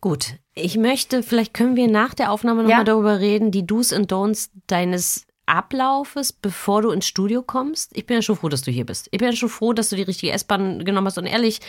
Gut, 0.02 0.34
ich 0.54 0.76
möchte, 0.78 1.24
vielleicht 1.24 1.54
können 1.54 1.78
wir 1.78 1.88
nach 1.88 2.14
der 2.14 2.32
Aufnahme 2.34 2.64
nochmal 2.64 2.80
Ja. 2.80 2.84
darüber 2.84 3.22
reden, 3.22 3.52
die 3.52 3.66
Do's 3.66 3.94
und 3.94 4.12
Don'ts 4.12 4.50
deines 4.68 5.26
Ablaufes, 5.46 6.34
bevor 6.34 6.82
du 6.82 6.92
ins 6.92 7.08
Studio 7.08 7.42
kommst. 7.42 7.96
Ich 7.96 8.06
bin 8.06 8.16
ja 8.16 8.22
schon 8.22 8.36
froh, 8.36 8.50
dass 8.50 8.62
du 8.62 8.72
hier 8.72 8.86
bist. 8.86 9.08
Ich 9.12 9.20
bin 9.20 9.30
ja 9.30 9.36
schon 9.36 9.50
froh, 9.50 9.74
dass 9.74 9.90
du 9.90 9.96
die 9.96 10.04
richtige 10.04 10.32
S-Bahn 10.32 10.86
genommen 10.86 11.08
hast. 11.08 11.18
Und 11.18 11.26
ehrlich, 11.26 11.60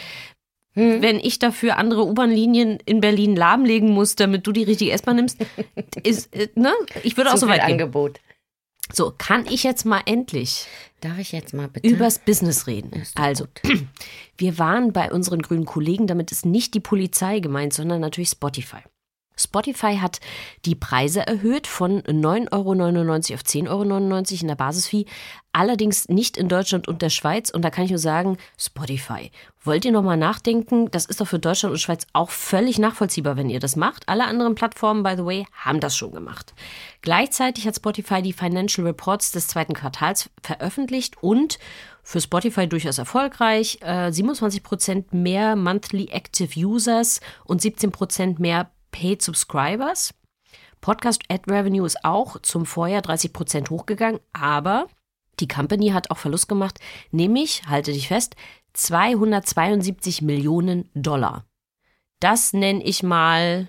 wenn 0.75 1.21
ich 1.21 1.39
dafür 1.39 1.77
andere 1.77 2.05
U-Bahn-Linien 2.05 2.79
in 2.85 3.01
Berlin 3.01 3.37
lahmlegen 3.37 3.91
muss, 3.91 4.17
damit 4.17 4.47
du 4.47 4.53
die 4.53 4.65
richtige 4.65 4.91
S-Bahn 4.91 5.17
nimmst, 5.17 5.39
ist, 6.03 6.35
äh, 6.35 6.49
ne? 6.57 6.73
Ich 7.03 7.17
würde 7.17 7.31
auch 7.31 7.35
Zu 7.35 7.41
so 7.41 7.47
viel 7.47 7.55
weit 7.57 7.67
gehen. 7.67 7.73
Angebot. 7.73 8.21
So, 8.93 9.13
kann 9.17 9.47
ich 9.47 9.63
jetzt 9.63 9.85
mal 9.87 10.03
endlich 10.05 10.67
Darf 11.01 11.19
ich 11.19 11.33
jetzt 11.33 11.55
mal 11.55 11.69
bitte? 11.69 11.89
übers 11.89 12.19
Business 12.19 12.67
reden? 12.67 13.03
Also, 13.15 13.47
wir 14.37 14.59
waren 14.59 14.93
bei 14.93 15.11
unseren 15.11 15.43
grünen 15.43 15.65
Kollegen, 15.65 16.07
damit 16.07 16.33
ist 16.33 16.45
nicht 16.45 16.75
die 16.75 16.81
Polizei 16.81 17.41
gemeint, 17.41 17.73
sondern 17.73 18.01
natürlich 18.01 18.31
Spotify. 18.31 18.83
Spotify 19.37 19.97
hat 19.97 20.21
die 20.65 20.75
Preise 20.75 21.27
erhöht 21.27 21.67
von 21.67 22.03
9,99 22.03 22.53
Euro 22.53 23.35
auf 23.35 23.41
10,99 23.41 23.69
Euro 23.69 24.41
in 24.41 24.49
der 24.49 24.55
Basisfee, 24.55 25.07
allerdings 25.53 26.09
nicht 26.09 26.37
in 26.37 26.49
Deutschland 26.49 26.89
und 26.89 27.03
der 27.03 27.11
Schweiz. 27.11 27.51
Und 27.51 27.63
da 27.63 27.71
kann 27.71 27.85
ich 27.85 27.91
nur 27.91 27.99
sagen, 27.99 28.37
Spotify, 28.59 29.31
wollt 29.63 29.85
ihr 29.85 29.93
nochmal 29.93 30.17
nachdenken? 30.17 30.91
Das 30.91 31.07
ist 31.07 31.21
doch 31.21 31.27
für 31.27 31.39
Deutschland 31.39 31.73
und 31.73 31.79
Schweiz 31.79 32.07
auch 32.13 32.31
völlig 32.31 32.79
nachvollziehbar, 32.79 33.37
wenn 33.37 33.51
ihr 33.51 33.61
das 33.61 33.77
macht. 33.77 34.09
Alle 34.09 34.25
anderen 34.25 34.55
Plattformen, 34.55 35.03
by 35.03 35.15
the 35.17 35.25
way, 35.25 35.47
haben 35.53 35.81
das 35.81 35.97
schon 35.97 36.13
gemacht. 36.13 36.55
Gleichzeitig 37.03 37.67
hat 37.67 37.77
Spotify 37.77 38.21
die 38.21 38.33
Financial 38.33 38.87
Reports 38.87 39.33
des 39.33 39.47
zweiten 39.47 39.75
Quartals 39.75 40.31
veröffentlicht 40.43 41.23
und 41.23 41.59
für 42.03 42.21
Spotify 42.21 42.69
durchaus 42.69 42.99
erfolgreich. 42.99 43.79
Äh, 43.81 44.09
27% 44.09 45.07
mehr 45.13 45.57
Monthly 45.57 46.09
Active 46.11 46.59
Users 46.59 47.21
und 47.45 47.63
17% 47.63 48.41
mehr 48.41 48.71
Paid 48.95 49.23
Subscribers. 49.23 50.15
Podcast 50.81 51.23
Ad 51.29 51.51
Revenue 51.53 51.85
ist 51.85 52.05
auch 52.05 52.41
zum 52.43 52.65
Vorjahr 52.65 53.03
30% 53.03 53.69
hochgegangen, 53.69 54.21
aber 54.33 54.87
die 55.41 55.49
Company 55.49 55.89
hat 55.89 56.13
auch 56.13 56.19
Verlust 56.19 56.49
gemacht, 56.49 56.79
nämlich, 57.11 57.67
halte 57.67 57.93
dich 57.93 58.07
fest, 58.07 58.37
272 58.75 60.23
Millionen 60.23 60.89
Dollar. 60.95 61.45
Das 62.21 62.53
nenne 62.53 62.85
ich 62.85 63.03
mal 63.03 63.67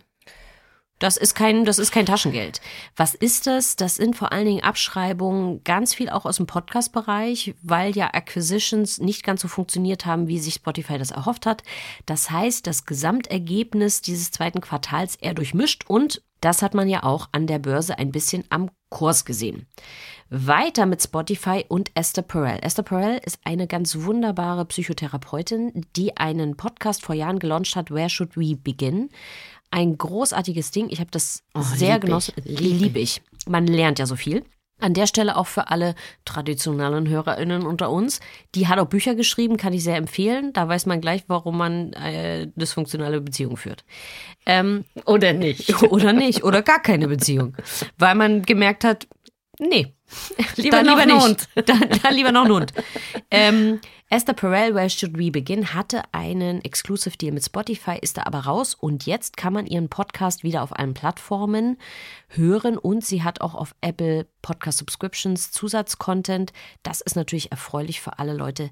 das 1.00 1.18
ist 1.18 1.36
kein, 1.36 1.66
das 1.66 1.78
ist 1.78 1.92
kein 1.92 2.06
Taschengeld. 2.06 2.62
Was 2.96 3.14
ist 3.16 3.48
das? 3.48 3.76
Das 3.76 3.96
sind 3.96 4.16
vor 4.16 4.32
allen 4.32 4.46
Dingen 4.46 4.64
Abschreibungen, 4.64 5.64
ganz 5.64 5.94
viel 5.94 6.10
auch 6.10 6.26
aus 6.26 6.38
dem 6.38 6.48
Podcast-Bereich, 6.48 7.56
weil 7.62 7.96
ja 7.96 8.14
Acquisitions 8.14 9.00
nicht 9.00 9.24
ganz 9.24 9.42
so 9.42 9.48
funktioniert 9.48 10.06
haben, 10.06 10.28
wie 10.28 10.40
sich 10.40 10.56
Spotify 10.56 10.98
das 10.98 11.12
erhofft 11.12 11.46
hat. 11.46 11.64
Das 12.06 12.32
heißt, 12.32 12.66
das 12.66 12.86
Gesamtergebnis 12.86 14.02
dieses 14.02 14.32
zweiten 14.32 14.62
Quartals 14.62 15.16
eher 15.16 15.34
durchmischt 15.34 15.84
und 15.88 16.22
das 16.42 16.62
hat 16.62 16.76
man 16.76 16.88
ja 16.88 17.04
auch 17.04 17.30
an 17.32 17.48
der 17.48 17.60
Börse 17.60 17.98
ein 17.98 18.12
bisschen 18.12 18.44
am 18.50 18.70
Kurs 18.90 19.26
gesehen. 19.26 19.66
Weiter 20.30 20.86
mit 20.86 21.02
Spotify 21.02 21.66
und 21.68 21.92
Esther 21.96 22.22
Perel. 22.22 22.60
Esther 22.62 22.84
Perel 22.84 23.20
ist 23.24 23.40
eine 23.44 23.68
ganz 23.68 23.96
wunderbare 24.04 24.66
Psychotherapeutin, 24.66 25.86
die 25.96 26.18
einen 26.18 26.56
Podcast 26.56 27.04
vor 27.04 27.16
Jahren 27.16 27.40
gelauncht 27.40 27.76
hat, 27.76 27.92
Where 27.92 28.10
Should 28.10 28.38
We 28.38 28.56
Begin? 28.56 29.10
Ein 29.76 29.98
großartiges 29.98 30.72
Ding. 30.72 30.88
Ich 30.90 31.02
habe 31.02 31.12
das 31.12 31.44
sehr 31.54 31.96
lieb 31.96 32.04
genossen. 32.04 32.34
ich, 32.46 32.60
Lieb, 32.62 32.96
ich. 32.96 33.22
Man 33.46 33.68
lernt 33.68 34.00
ja 34.00 34.06
so 34.06 34.16
viel. 34.16 34.46
An 34.80 34.94
der 34.94 35.06
Stelle 35.06 35.36
auch 35.36 35.48
für 35.48 35.70
alle 35.70 35.96
traditionellen 36.24 37.10
HörerInnen 37.10 37.66
unter 37.66 37.92
uns. 37.92 38.22
Die 38.56 38.70
hat 38.70 38.80
auch 38.80 38.88
Bücher 38.88 39.16
geschrieben, 39.16 39.58
kann 39.58 39.74
ich 39.74 39.84
sehr 39.84 39.98
empfehlen. 39.98 40.54
Da 40.54 40.70
weiß 40.70 40.86
man 40.86 41.02
gleich, 41.02 41.26
warum 41.28 41.58
man 41.58 41.92
äh, 41.92 42.48
dysfunktionale 42.56 43.20
Beziehungen 43.20 43.58
führt. 43.58 43.84
Ähm, 44.46 44.86
Oder 45.06 45.34
nicht? 45.34 45.84
oder 45.92 46.14
nicht. 46.14 46.46
Oder 46.46 46.62
gar 46.62 46.82
keine 46.82 47.10
Beziehung. 47.10 47.58
Weil 47.98 48.16
man 48.16 48.44
gemerkt 48.44 48.86
hat, 48.86 49.08
nee. 49.60 49.94
Lieber 50.56 50.78
dann 50.78 50.86
noch 50.86 50.98
lieber 51.00 51.02
ein 51.02 51.18
nicht. 51.18 51.24
Hund. 51.24 51.50
Dann, 51.68 51.90
dann 52.02 52.14
lieber 52.14 52.32
noch 52.32 52.46
ein 52.46 52.52
Hund. 52.52 52.74
Ähm, 53.32 53.80
Esther 54.10 54.34
Perel, 54.34 54.76
Where 54.76 54.90
Should 54.90 55.18
We 55.18 55.32
Begin, 55.32 55.74
hatte 55.74 56.04
einen 56.12 56.64
Exclusive 56.64 57.18
Deal 57.18 57.34
mit 57.34 57.44
Spotify, 57.44 57.98
ist 58.00 58.18
da 58.18 58.24
aber 58.24 58.42
raus 58.42 58.76
und 58.76 59.08
jetzt 59.08 59.36
kann 59.36 59.52
man 59.52 59.66
ihren 59.66 59.90
Podcast 59.90 60.44
wieder 60.44 60.62
auf 60.62 60.78
allen 60.78 60.94
Plattformen 60.94 61.78
hören 62.30 62.78
und 62.78 63.04
sie 63.04 63.24
hat 63.24 63.42
auch 63.42 63.56
auf 63.56 63.74
Apple 63.82 64.28
Podcast 64.44 64.78
Subscriptions 64.78 65.52
Zusatzcontent. 65.52 66.54
Das 66.84 67.02
ist 67.02 67.16
natürlich 67.16 67.52
erfreulich 67.52 68.00
für 68.00 68.20
alle 68.20 68.34
Leute, 68.34 68.70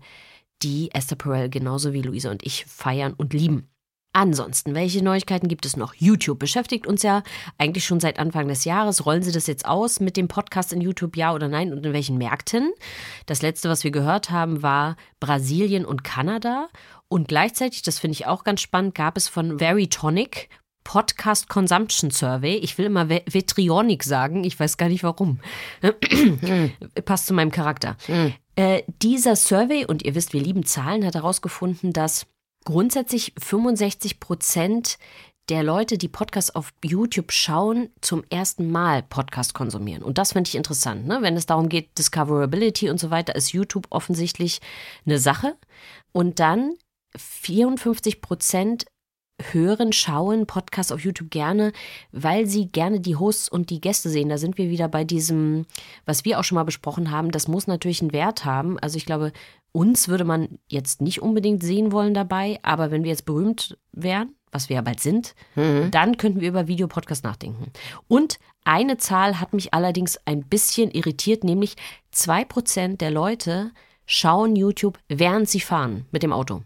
die 0.62 0.92
Esther 0.94 1.18
Perel 1.18 1.50
genauso 1.50 1.94
wie 1.94 2.04
Luisa 2.04 2.30
und 2.30 2.46
ich 2.46 2.66
feiern 2.66 3.13
und 3.13 3.34
lieben. 3.34 3.73
Ansonsten, 4.15 4.75
welche 4.75 5.03
Neuigkeiten 5.03 5.48
gibt 5.48 5.65
es 5.65 5.75
noch? 5.75 5.96
YouTube 5.96 6.38
beschäftigt 6.38 6.86
uns 6.86 7.01
ja 7.01 7.24
eigentlich 7.58 7.84
schon 7.84 8.00
seit 8.00 8.20
Anfang 8.20 8.48
des 8.48 8.63
Jahres. 8.63 9.08
Rollen 9.08 9.24
Sie 9.24 9.32
das 9.32 9.48
jetzt 9.48 9.65
aus 9.65 10.00
mit 10.00 10.17
dem 10.17 10.27
Podcast 10.27 10.72
in 10.72 10.82
YouTube, 10.82 11.17
ja 11.17 11.34
oder 11.34 11.48
nein? 11.48 11.74
Und 11.74 11.84
in 11.84 11.93
welchen 11.93 12.20
Märkten? 12.20 12.72
Das 13.25 13.41
letzte, 13.41 13.70
was 13.70 13.84
wir 13.84 13.89
gehört 13.89 14.29
haben, 14.29 14.62
war 14.62 14.98
Brasilien 15.20 15.84
und 15.84 16.03
Kanada. 16.03 16.67
Und 17.08 17.27
gleichzeitig, 17.27 17.82
das 17.82 17.98
finde 17.98 18.13
ich 18.13 18.27
auch 18.27 18.43
ganz 18.43 18.62
spannend, 18.62 18.93
gab 18.93 19.17
es 19.17 19.27
von 19.27 19.60
Veritonic 19.60 20.50
Podcast 20.84 21.50
Consumption 21.50 22.12
Survey. 22.12 22.55
Ich 22.58 22.77
will 22.77 22.86
immer 22.86 23.10
Ve- 23.10 23.24
Vetrionic 23.27 24.03
sagen, 24.03 24.43
ich 24.43 24.60
weiß 24.60 24.77
gar 24.77 24.89
nicht 24.89 25.03
warum. 25.03 25.39
Passt 27.05 27.27
zu 27.27 27.34
meinem 27.34 27.51
Charakter. 27.51 27.96
Äh, 28.55 28.84
dieser 29.01 29.36
Survey, 29.36 29.86
und 29.86 30.03
ihr 30.03 30.13
wisst, 30.13 30.34
wir 30.34 30.41
lieben 30.41 30.65
Zahlen, 30.65 31.05
hat 31.05 31.15
herausgefunden, 31.15 31.93
dass 31.93 32.27
grundsätzlich 32.65 33.34
65 33.38 34.20
Prozent 34.20 34.98
der 35.50 35.63
Leute, 35.63 35.98
die 35.98 36.08
Podcasts 36.08 36.55
auf 36.55 36.74
YouTube 36.84 37.32
schauen, 37.32 37.89
zum 38.01 38.24
ersten 38.29 38.72
Mal 38.72 39.03
Podcast 39.03 39.53
konsumieren. 39.53 40.01
Und 40.01 40.17
das 40.17 40.34
finde 40.34 40.48
ich 40.48 40.55
interessant. 40.55 41.05
Ne? 41.05 41.20
Wenn 41.22 41.36
es 41.36 41.46
darum 41.46 41.67
geht, 41.67 41.98
Discoverability 41.98 42.89
und 42.89 43.00
so 43.00 43.10
weiter, 43.10 43.36
ist 43.36 43.51
YouTube 43.51 43.88
offensichtlich 43.89 44.62
eine 45.05 45.20
Sache. 45.20 45.58
Und 46.13 46.39
dann 46.39 46.75
54 47.17 48.22
Prozent 48.22 48.86
hören, 49.52 49.94
schauen 49.94 50.48
Podcasts 50.48 50.92
auf 50.92 51.02
YouTube 51.02 51.30
gerne, 51.30 51.74
weil 52.12 52.46
sie 52.48 52.68
gerne 52.68 53.00
die 53.00 53.16
Hosts 53.16 53.50
und 53.50 53.70
die 53.70 53.82
Gäste 53.82 54.10
sehen. 54.10 54.30
Da 54.30 54.38
sind 54.38 54.58
wir 54.58 54.70
wieder 54.70 54.88
bei 54.88 55.04
diesem, 55.04 55.66
was 56.06 56.26
wir 56.26 56.40
auch 56.40 56.44
schon 56.44 56.56
mal 56.56 56.64
besprochen 56.64 57.12
haben. 57.12 57.32
Das 57.32 57.48
muss 57.48 57.68
natürlich 57.68 58.02
einen 58.02 58.14
Wert 58.14 58.46
haben. 58.46 58.80
Also 58.80 58.98
ich 58.98 59.06
glaube, 59.06 59.32
uns 59.72 60.08
würde 60.08 60.24
man 60.24 60.60
jetzt 60.70 61.02
nicht 61.02 61.22
unbedingt 61.22 61.64
sehen 61.64 61.92
wollen 61.92 62.14
dabei, 62.14 62.60
aber 62.62 62.92
wenn 62.92 63.04
wir 63.04 63.12
jetzt 63.12 63.26
berühmt 63.26 63.78
wären, 63.92 64.36
was 64.52 64.70
wir 64.70 64.76
ja 64.76 64.82
bald 64.82 65.00
sind, 65.00 65.34
dann 65.56 66.18
könnten 66.18 66.42
wir 66.42 66.50
über 66.50 66.68
Videopodcast 66.68 67.24
nachdenken. 67.24 67.72
Und 68.08 68.38
eine 68.64 68.98
Zahl 68.98 69.40
hat 69.40 69.54
mich 69.54 69.74
allerdings 69.74 70.20
ein 70.26 70.44
bisschen 70.44 70.92
irritiert, 70.92 71.44
nämlich 71.44 71.76
zwei 72.12 72.46
Prozent 72.46 73.02
der 73.02 73.10
Leute 73.10 73.72
schauen 74.06 74.56
YouTube, 74.56 75.00
während 75.10 75.50
sie 75.50 75.60
fahren 75.60 76.06
mit 76.12 76.22
dem 76.22 76.34
Auto. 76.34 76.62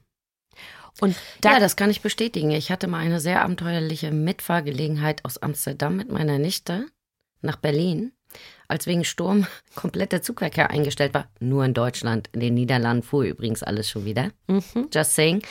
Und 0.99 1.15
da, 1.41 1.53
ja, 1.53 1.59
das 1.59 1.75
kann 1.75 1.89
ich 1.89 2.01
bestätigen. 2.01 2.51
Ich 2.51 2.71
hatte 2.71 2.87
mal 2.87 2.99
eine 2.99 3.19
sehr 3.19 3.41
abenteuerliche 3.41 4.11
Mitfahrgelegenheit 4.11 5.23
aus 5.25 5.37
Amsterdam 5.37 5.95
mit 5.95 6.11
meiner 6.11 6.39
Nichte 6.39 6.87
nach 7.41 7.57
Berlin, 7.57 8.13
als 8.67 8.87
wegen 8.87 9.05
Sturm 9.05 9.45
komplett 9.75 10.11
der 10.11 10.21
Zugverkehr 10.21 10.69
eingestellt 10.71 11.13
war. 11.13 11.29
Nur 11.39 11.65
in 11.65 11.73
Deutschland. 11.73 12.29
In 12.33 12.39
den 12.39 12.55
Niederlanden 12.55 13.03
fuhr 13.03 13.23
übrigens 13.23 13.63
alles 13.63 13.89
schon 13.89 14.05
wieder. 14.05 14.31
Just 14.93 15.15
saying. 15.15 15.43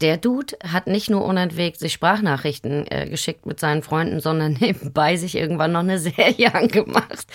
Der 0.00 0.16
Dude 0.16 0.56
hat 0.62 0.86
nicht 0.86 1.10
nur 1.10 1.24
unentwegt 1.24 1.80
sich 1.80 1.92
Sprachnachrichten 1.94 2.86
äh, 2.88 3.08
geschickt 3.08 3.46
mit 3.46 3.58
seinen 3.58 3.82
Freunden, 3.82 4.20
sondern 4.20 4.52
nebenbei 4.60 5.16
sich 5.16 5.34
irgendwann 5.34 5.72
noch 5.72 5.80
eine 5.80 5.98
Serie 5.98 6.54
angemacht. 6.54 7.26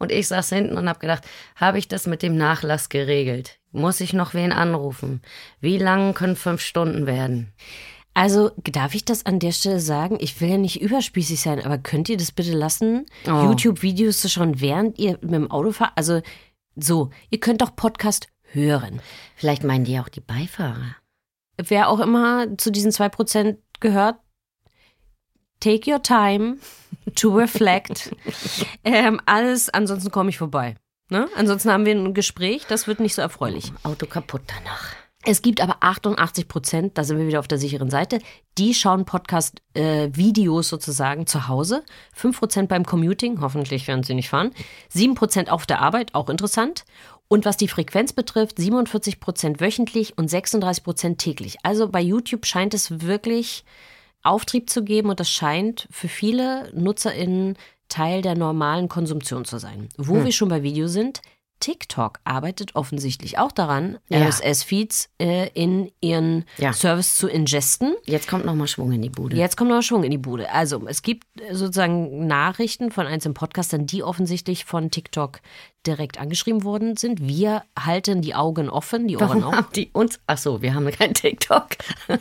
Und 0.00 0.10
ich 0.10 0.26
saß 0.28 0.48
hinten 0.48 0.76
und 0.76 0.88
habe 0.88 0.98
gedacht, 0.98 1.22
habe 1.56 1.78
ich 1.78 1.86
das 1.86 2.06
mit 2.08 2.22
dem 2.22 2.36
Nachlass 2.36 2.88
geregelt? 2.88 3.60
Muss 3.70 4.00
ich 4.00 4.12
noch 4.12 4.34
wen 4.34 4.50
anrufen? 4.50 5.20
Wie 5.60 5.78
lang 5.78 6.14
können 6.14 6.34
fünf 6.36 6.62
Stunden 6.62 7.06
werden? 7.06 7.52
Also, 8.14 8.50
darf 8.64 8.94
ich 8.96 9.04
das 9.04 9.24
an 9.24 9.38
der 9.38 9.52
Stelle 9.52 9.78
sagen? 9.78 10.16
Ich 10.20 10.40
will 10.40 10.48
ja 10.48 10.56
nicht 10.58 10.80
überspießig 10.80 11.40
sein, 11.40 11.64
aber 11.64 11.78
könnt 11.78 12.08
ihr 12.08 12.16
das 12.16 12.32
bitte 12.32 12.52
lassen, 12.52 13.06
Oh. 13.26 13.44
YouTube-Videos 13.44 14.20
zu 14.20 14.28
schauen, 14.28 14.60
während 14.60 14.98
ihr 14.98 15.12
mit 15.20 15.32
dem 15.34 15.50
Auto 15.50 15.70
fahrt? 15.70 15.92
Also, 15.94 16.20
so, 16.74 17.10
ihr 17.30 17.38
könnt 17.38 17.60
doch 17.60 17.76
Podcast 17.76 18.26
hören. 18.52 19.00
Vielleicht 19.36 19.62
meinen 19.62 19.84
die 19.84 20.00
auch 20.00 20.08
die 20.08 20.20
Beifahrer. 20.20 20.96
Wer 21.56 21.88
auch 21.88 22.00
immer 22.00 22.56
zu 22.58 22.72
diesen 22.72 22.90
2% 22.90 23.58
gehört, 23.80 24.16
take 25.60 25.88
your 25.90 26.02
time 26.02 26.56
to 27.14 27.34
reflect. 27.34 28.14
ähm, 28.84 29.20
alles, 29.26 29.70
ansonsten 29.70 30.10
komme 30.10 30.30
ich 30.30 30.38
vorbei. 30.38 30.76
Ne? 31.10 31.28
Ansonsten 31.36 31.70
haben 31.70 31.86
wir 31.86 31.94
ein 31.94 32.14
Gespräch, 32.14 32.66
das 32.68 32.86
wird 32.86 33.00
nicht 33.00 33.14
so 33.14 33.22
erfreulich. 33.22 33.72
Auto 33.82 34.06
kaputt 34.06 34.42
danach. 34.46 34.94
Es 35.22 35.42
gibt 35.42 35.60
aber 35.60 35.76
88 35.80 36.48
Prozent, 36.48 36.96
da 36.96 37.04
sind 37.04 37.18
wir 37.18 37.26
wieder 37.26 37.40
auf 37.40 37.48
der 37.48 37.58
sicheren 37.58 37.90
Seite, 37.90 38.20
die 38.56 38.72
schauen 38.72 39.04
Podcast-Videos 39.04 40.68
sozusagen 40.68 41.26
zu 41.26 41.46
Hause. 41.46 41.84
5 42.14 42.38
Prozent 42.38 42.68
beim 42.70 42.86
Commuting, 42.86 43.42
hoffentlich 43.42 43.86
werden 43.86 44.02
sie 44.02 44.14
nicht 44.14 44.30
fahren. 44.30 44.52
7 44.88 45.14
Prozent 45.14 45.50
auf 45.50 45.66
der 45.66 45.82
Arbeit, 45.82 46.14
auch 46.14 46.30
interessant. 46.30 46.84
Und 47.28 47.44
was 47.44 47.58
die 47.58 47.68
Frequenz 47.68 48.14
betrifft, 48.14 48.56
47 48.56 49.20
Prozent 49.20 49.60
wöchentlich 49.60 50.16
und 50.16 50.28
36 50.28 50.82
Prozent 50.82 51.18
täglich. 51.18 51.58
Also 51.64 51.88
bei 51.88 52.00
YouTube 52.00 52.46
scheint 52.46 52.72
es 52.72 53.02
wirklich 53.02 53.64
Auftrieb 54.22 54.68
zu 54.70 54.84
geben 54.84 55.10
und 55.10 55.20
das 55.20 55.30
scheint 55.30 55.88
für 55.90 56.08
viele 56.08 56.70
NutzerInnen 56.74 57.56
Teil 57.88 58.22
der 58.22 58.36
normalen 58.36 58.88
Konsumption 58.88 59.44
zu 59.44 59.58
sein. 59.58 59.88
Wo 59.96 60.24
wir 60.24 60.32
schon 60.32 60.48
bei 60.48 60.62
Video 60.62 60.86
sind, 60.86 61.22
TikTok 61.58 62.20
arbeitet 62.24 62.74
offensichtlich 62.74 63.36
auch 63.36 63.52
daran, 63.52 63.98
Ja. 64.08 64.20
RSS-Feeds 64.26 65.10
äh, 65.20 65.48
in 65.52 65.90
ihren 66.00 66.46
Ja. 66.56 66.72
Service 66.72 67.16
zu 67.16 67.28
ingesten. 67.28 67.94
Jetzt 68.06 68.28
kommt 68.28 68.46
noch 68.46 68.54
mal 68.54 68.66
Schwung 68.66 68.92
in 68.92 69.02
die 69.02 69.10
Bude. 69.10 69.36
Jetzt 69.36 69.58
kommt 69.58 69.68
noch 69.70 69.82
Schwung 69.82 70.02
in 70.04 70.10
die 70.10 70.16
Bude. 70.18 70.50
Also, 70.50 70.86
es 70.86 71.02
gibt 71.02 71.26
sozusagen 71.52 72.26
Nachrichten 72.26 72.90
von 72.90 73.06
einzelnen 73.06 73.34
Podcastern, 73.34 73.84
die 73.84 74.02
offensichtlich 74.02 74.64
von 74.64 74.90
TikTok 74.90 75.40
direkt 75.86 76.18
angeschrieben 76.18 76.64
worden 76.64 76.96
sind. 76.96 77.20
Wir 77.28 77.64
halten 77.78 78.22
die 78.22 78.34
Augen 78.34 78.70
offen, 78.70 79.06
die 79.06 79.16
Ohren 79.18 79.28
Warum 79.28 79.44
auch. 79.44 79.52
haben 79.52 79.66
die 79.74 79.90
uns? 79.92 80.18
Ach 80.26 80.38
so, 80.38 80.62
wir 80.62 80.72
haben 80.74 80.90
kein 80.92 81.12
TikTok. 81.12 81.68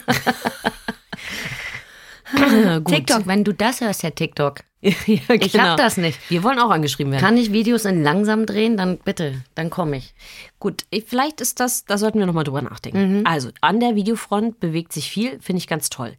Gut. 2.83 2.93
TikTok, 2.93 3.27
wenn 3.27 3.43
du 3.43 3.53
das 3.53 3.81
hörst, 3.81 4.03
Herr 4.03 4.13
TikTok. 4.15 4.59
ja, 4.81 4.93
Ich 5.39 5.59
hab 5.59 5.77
das 5.77 5.97
nicht. 5.97 6.17
Wir 6.29 6.41
wollen 6.43 6.57
auch 6.59 6.69
angeschrieben 6.69 7.11
werden. 7.11 7.21
Kann 7.21 7.35
ich 7.37 7.51
Videos 7.51 7.83
in 7.85 8.01
langsam 8.01 8.45
drehen? 8.45 8.77
Dann 8.77 8.97
bitte, 8.97 9.43
dann 9.55 9.69
komme 9.69 9.97
ich. 9.97 10.13
Gut, 10.59 10.85
ich- 10.89 11.03
vielleicht 11.05 11.41
ist 11.41 11.59
das, 11.59 11.83
da 11.85 11.97
sollten 11.97 12.19
wir 12.19 12.25
nochmal 12.25 12.45
drüber 12.45 12.61
nachdenken. 12.61 13.25
Also, 13.25 13.49
an 13.61 13.79
der 13.81 13.95
Videofront 13.95 14.59
bewegt 14.59 14.93
sich 14.93 15.09
viel, 15.09 15.39
finde 15.41 15.57
ich 15.59 15.67
ganz 15.67 15.89
toll. 15.89 16.13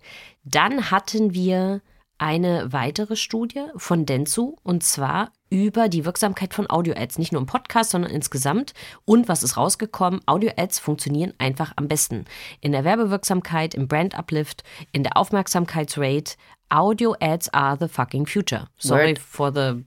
Dann 0.44 0.90
hatten 0.90 1.32
wir 1.32 1.80
eine 2.18 2.70
weitere 2.70 3.16
Studie 3.16 3.64
von 3.76 4.04
Dentsu 4.04 4.56
und 4.62 4.82
zwar 4.82 5.32
über 5.50 5.88
die 5.88 6.04
Wirksamkeit 6.04 6.54
von 6.54 6.70
Audio-Ads, 6.70 7.18
nicht 7.18 7.32
nur 7.32 7.40
im 7.40 7.46
Podcast, 7.46 7.90
sondern 7.90 8.10
insgesamt. 8.10 8.72
Und 9.04 9.28
was 9.28 9.42
ist 9.42 9.56
rausgekommen? 9.56 10.20
Audio-Ads 10.26 10.78
funktionieren 10.78 11.34
einfach 11.38 11.72
am 11.76 11.88
besten. 11.88 12.24
In 12.60 12.72
der 12.72 12.84
Werbewirksamkeit, 12.84 13.74
im 13.74 13.88
Brand-Uplift, 13.88 14.62
in 14.92 15.02
der 15.02 15.16
Aufmerksamkeitsrate. 15.16 16.36
Audio-Ads 16.70 17.52
are 17.52 17.76
the 17.78 17.88
fucking 17.88 18.26
future. 18.26 18.68
Sorry 18.78 19.10
Word. 19.10 19.18
for 19.18 19.52
the 19.52 19.84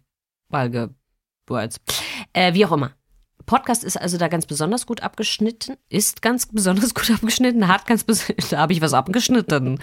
vulgar 0.50 0.90
words. 1.48 1.80
Äh, 2.34 2.54
wie 2.54 2.66
auch 2.66 2.74
immer. 2.74 2.92
Podcast 3.46 3.84
ist 3.84 3.98
also 4.00 4.18
da 4.18 4.28
ganz 4.28 4.46
besonders 4.46 4.86
gut 4.86 5.02
abgeschnitten, 5.02 5.76
ist 5.90 6.22
ganz 6.22 6.46
besonders 6.48 6.94
gut 6.94 7.12
abgeschnitten, 7.14 7.68
hat 7.68 7.86
ganz 7.86 8.04
bes 8.04 8.26
da 8.50 8.58
habe 8.60 8.74
ich 8.74 8.82
was 8.82 8.94
abgeschnitten, 8.94 9.80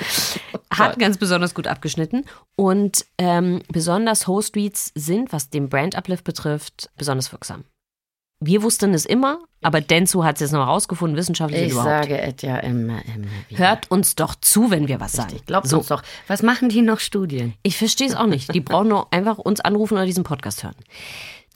hat 0.72 0.98
ganz 0.98 1.18
besonders 1.18 1.54
gut 1.54 1.66
abgeschnitten 1.66 2.24
und 2.56 3.04
ähm, 3.18 3.62
besonders 3.68 4.26
Host 4.26 4.56
Reads 4.56 4.92
sind, 4.94 5.32
was 5.32 5.50
den 5.50 5.68
Brand 5.68 5.96
Uplift 5.96 6.24
betrifft, 6.24 6.90
besonders 6.96 7.32
wirksam. 7.32 7.64
Wir 8.42 8.62
wussten 8.62 8.94
es 8.94 9.04
immer, 9.04 9.38
aber 9.60 9.82
Denzu 9.82 10.24
hat 10.24 10.36
es 10.36 10.40
jetzt 10.40 10.52
noch 10.52 10.66
rausgefunden, 10.66 11.14
wissenschaftlich 11.18 11.60
Ich 11.66 11.72
überhaupt. 11.72 12.04
sage 12.06 12.18
es 12.22 12.40
ja 12.40 12.56
immer, 12.56 13.04
immer 13.04 13.26
wieder. 13.48 13.58
Hört 13.68 13.90
uns 13.90 14.14
doch 14.14 14.34
zu, 14.34 14.70
wenn 14.70 14.88
wir 14.88 14.98
was 14.98 15.12
sagen. 15.12 15.38
Glaubt 15.44 15.68
so, 15.68 15.76
uns 15.76 15.88
doch. 15.88 16.02
Was 16.26 16.42
machen 16.42 16.70
die 16.70 16.80
noch 16.80 17.00
Studien? 17.00 17.52
ich 17.62 17.76
verstehe 17.76 18.06
es 18.06 18.14
auch 18.16 18.24
nicht. 18.26 18.54
Die 18.54 18.60
brauchen 18.62 18.88
nur 18.88 19.12
einfach 19.12 19.36
uns 19.36 19.60
anrufen 19.60 19.94
oder 19.94 20.06
diesen 20.06 20.24
Podcast 20.24 20.64
hören. 20.64 20.76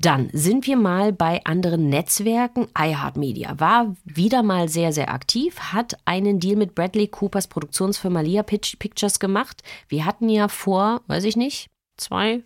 Dann 0.01 0.29
sind 0.33 0.67
wir 0.67 0.77
mal 0.77 1.13
bei 1.13 1.41
anderen 1.45 1.89
Netzwerken. 1.89 2.67
iHeartMedia 2.77 3.59
war 3.61 3.95
wieder 4.05 4.43
mal 4.43 4.69
sehr, 4.69 4.93
sehr 4.93 5.13
aktiv, 5.13 5.59
hat 5.59 5.97
einen 6.05 6.41
Deal 6.41 6.57
mit 6.57 6.75
Bradley 6.75 7.07
Coopers 7.09 7.47
Produktionsfirma 7.47 8.21
Pitch- 8.43 8.79
Pictures 8.79 9.21
gemacht. 9.21 9.63
Wir 9.89 10.05
hatten 10.05 10.29
ja 10.29 10.49
vor, 10.49 11.03
weiß 11.07 11.25
ich 11.25 11.37
nicht, 11.37 11.71
zwei 11.97 12.43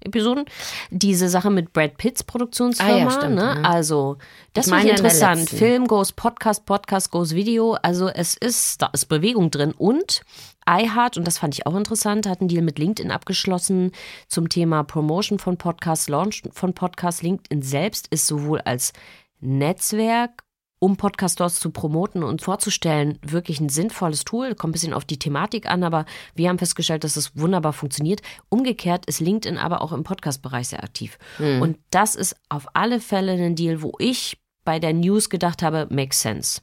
Episoden, 0.00 0.44
diese 0.90 1.28
Sache 1.28 1.50
mit 1.50 1.72
Brad 1.72 1.96
Pitts 1.96 2.22
Produktionsfirma. 2.22 2.92
Ah 2.92 2.98
ja, 2.98 3.10
stimmt, 3.10 3.34
ne? 3.36 3.54
ja. 3.56 3.62
Also, 3.62 4.18
das 4.52 4.66
der 4.66 4.90
interessant. 4.90 5.48
Film 5.48 5.86
goes 5.86 6.12
Podcast, 6.12 6.66
Podcast 6.66 7.10
goes 7.10 7.34
Video. 7.34 7.74
Also 7.82 8.08
es 8.08 8.36
ist, 8.36 8.82
da 8.82 8.90
ist 8.92 9.06
Bewegung 9.06 9.50
drin. 9.50 9.72
Und 9.72 10.22
iHeart, 10.68 11.16
und 11.16 11.26
das 11.26 11.38
fand 11.38 11.54
ich 11.54 11.66
auch 11.66 11.74
interessant, 11.74 12.26
hat 12.26 12.40
einen 12.40 12.48
Deal 12.48 12.62
mit 12.62 12.78
LinkedIn 12.78 13.10
abgeschlossen 13.10 13.92
zum 14.28 14.48
Thema 14.48 14.82
Promotion 14.84 15.38
von 15.38 15.56
Podcasts, 15.56 16.08
Launch 16.08 16.42
von 16.52 16.74
Podcasts. 16.74 17.22
LinkedIn 17.22 17.62
selbst 17.62 18.08
ist 18.08 18.26
sowohl 18.26 18.60
als 18.62 18.92
Netzwerk 19.40 20.42
um 20.78 20.96
Podcast-Stores 20.96 21.58
zu 21.58 21.70
promoten 21.70 22.22
und 22.22 22.42
vorzustellen, 22.42 23.18
wirklich 23.22 23.60
ein 23.60 23.70
sinnvolles 23.70 24.24
Tool. 24.24 24.54
Kommt 24.54 24.70
ein 24.70 24.72
bisschen 24.72 24.92
auf 24.92 25.04
die 25.06 25.18
Thematik 25.18 25.66
an, 25.66 25.82
aber 25.82 26.04
wir 26.34 26.48
haben 26.48 26.58
festgestellt, 26.58 27.02
dass 27.02 27.16
es 27.16 27.36
wunderbar 27.36 27.72
funktioniert. 27.72 28.20
Umgekehrt 28.50 29.06
ist 29.06 29.20
LinkedIn 29.20 29.56
aber 29.56 29.80
auch 29.80 29.92
im 29.92 30.04
Podcast-Bereich 30.04 30.68
sehr 30.68 30.84
aktiv. 30.84 31.18
Und 31.62 31.78
das 31.90 32.14
ist 32.14 32.36
auf 32.50 32.66
alle 32.74 33.00
Fälle 33.00 33.32
ein 33.32 33.56
Deal, 33.56 33.80
wo 33.80 33.94
ich 33.98 34.38
bei 34.64 34.78
der 34.78 34.92
News 34.92 35.30
gedacht 35.30 35.62
habe, 35.62 35.86
makes 35.90 36.20
sense. 36.20 36.60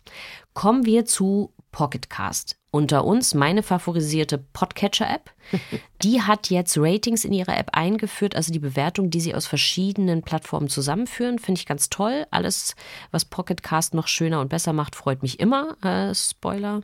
Kommen 0.54 0.86
wir 0.86 1.06
zu 1.06 1.54
Pocketcast. 1.72 2.58
Unter 2.76 3.06
uns 3.06 3.36
meine 3.36 3.62
favorisierte 3.62 4.40
Podcatcher-App. 4.40 5.30
Die 6.02 6.24
hat 6.24 6.50
jetzt 6.50 6.76
Ratings 6.76 7.24
in 7.24 7.32
ihrer 7.32 7.56
App 7.56 7.70
eingeführt, 7.74 8.36
also 8.36 8.52
die 8.52 8.58
Bewertung, 8.58 9.12
die 9.12 9.22
sie 9.22 9.36
aus 9.36 9.46
verschiedenen 9.46 10.24
Plattformen 10.24 10.70
zusammenführen, 10.70 11.38
finde 11.38 11.60
ich 11.60 11.68
ganz 11.68 11.90
toll. 11.90 12.26
Alles, 12.32 12.76
was 13.12 13.26
Pocketcast 13.26 13.94
noch 13.94 14.08
schöner 14.08 14.42
und 14.42 14.50
besser 14.50 14.74
macht, 14.74 14.96
freut 14.96 15.22
mich 15.22 15.40
immer. 15.40 15.78
Äh, 15.84 16.16
Spoiler. 16.16 16.82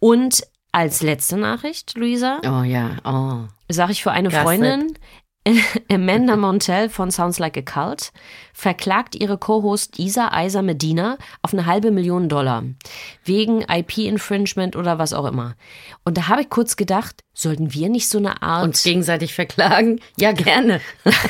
Und 0.00 0.42
als 0.72 1.00
letzte 1.00 1.36
Nachricht, 1.36 1.96
Luisa, 1.96 2.40
Oh 2.44 2.64
ja, 2.64 2.96
oh. 3.04 3.48
sage 3.68 3.92
ich 3.92 4.02
für 4.02 4.10
eine 4.10 4.30
Gossip. 4.30 4.42
Freundin, 4.42 4.98
Amanda 5.90 6.36
Montell 6.36 6.88
von 6.90 7.10
Sounds 7.10 7.38
Like 7.38 7.56
a 7.56 7.62
Cult 7.62 8.12
verklagt 8.52 9.14
ihre 9.14 9.38
Co-Host 9.38 9.98
Isa 9.98 10.32
Eiser 10.32 10.62
Medina 10.62 11.16
auf 11.42 11.52
eine 11.52 11.66
halbe 11.66 11.90
Million 11.90 12.28
Dollar 12.28 12.64
wegen 13.24 13.62
IP-Infringement 13.62 14.76
oder 14.76 14.98
was 14.98 15.12
auch 15.12 15.24
immer. 15.24 15.56
Und 16.04 16.18
da 16.18 16.28
habe 16.28 16.42
ich 16.42 16.50
kurz 16.50 16.76
gedacht, 16.76 17.24
sollten 17.32 17.72
wir 17.72 17.88
nicht 17.88 18.08
so 18.08 18.18
eine 18.18 18.42
Art 18.42 18.64
Uns 18.64 18.82
gegenseitig 18.82 19.34
verklagen? 19.34 20.00
Ja, 20.18 20.32
gerne. 20.32 20.80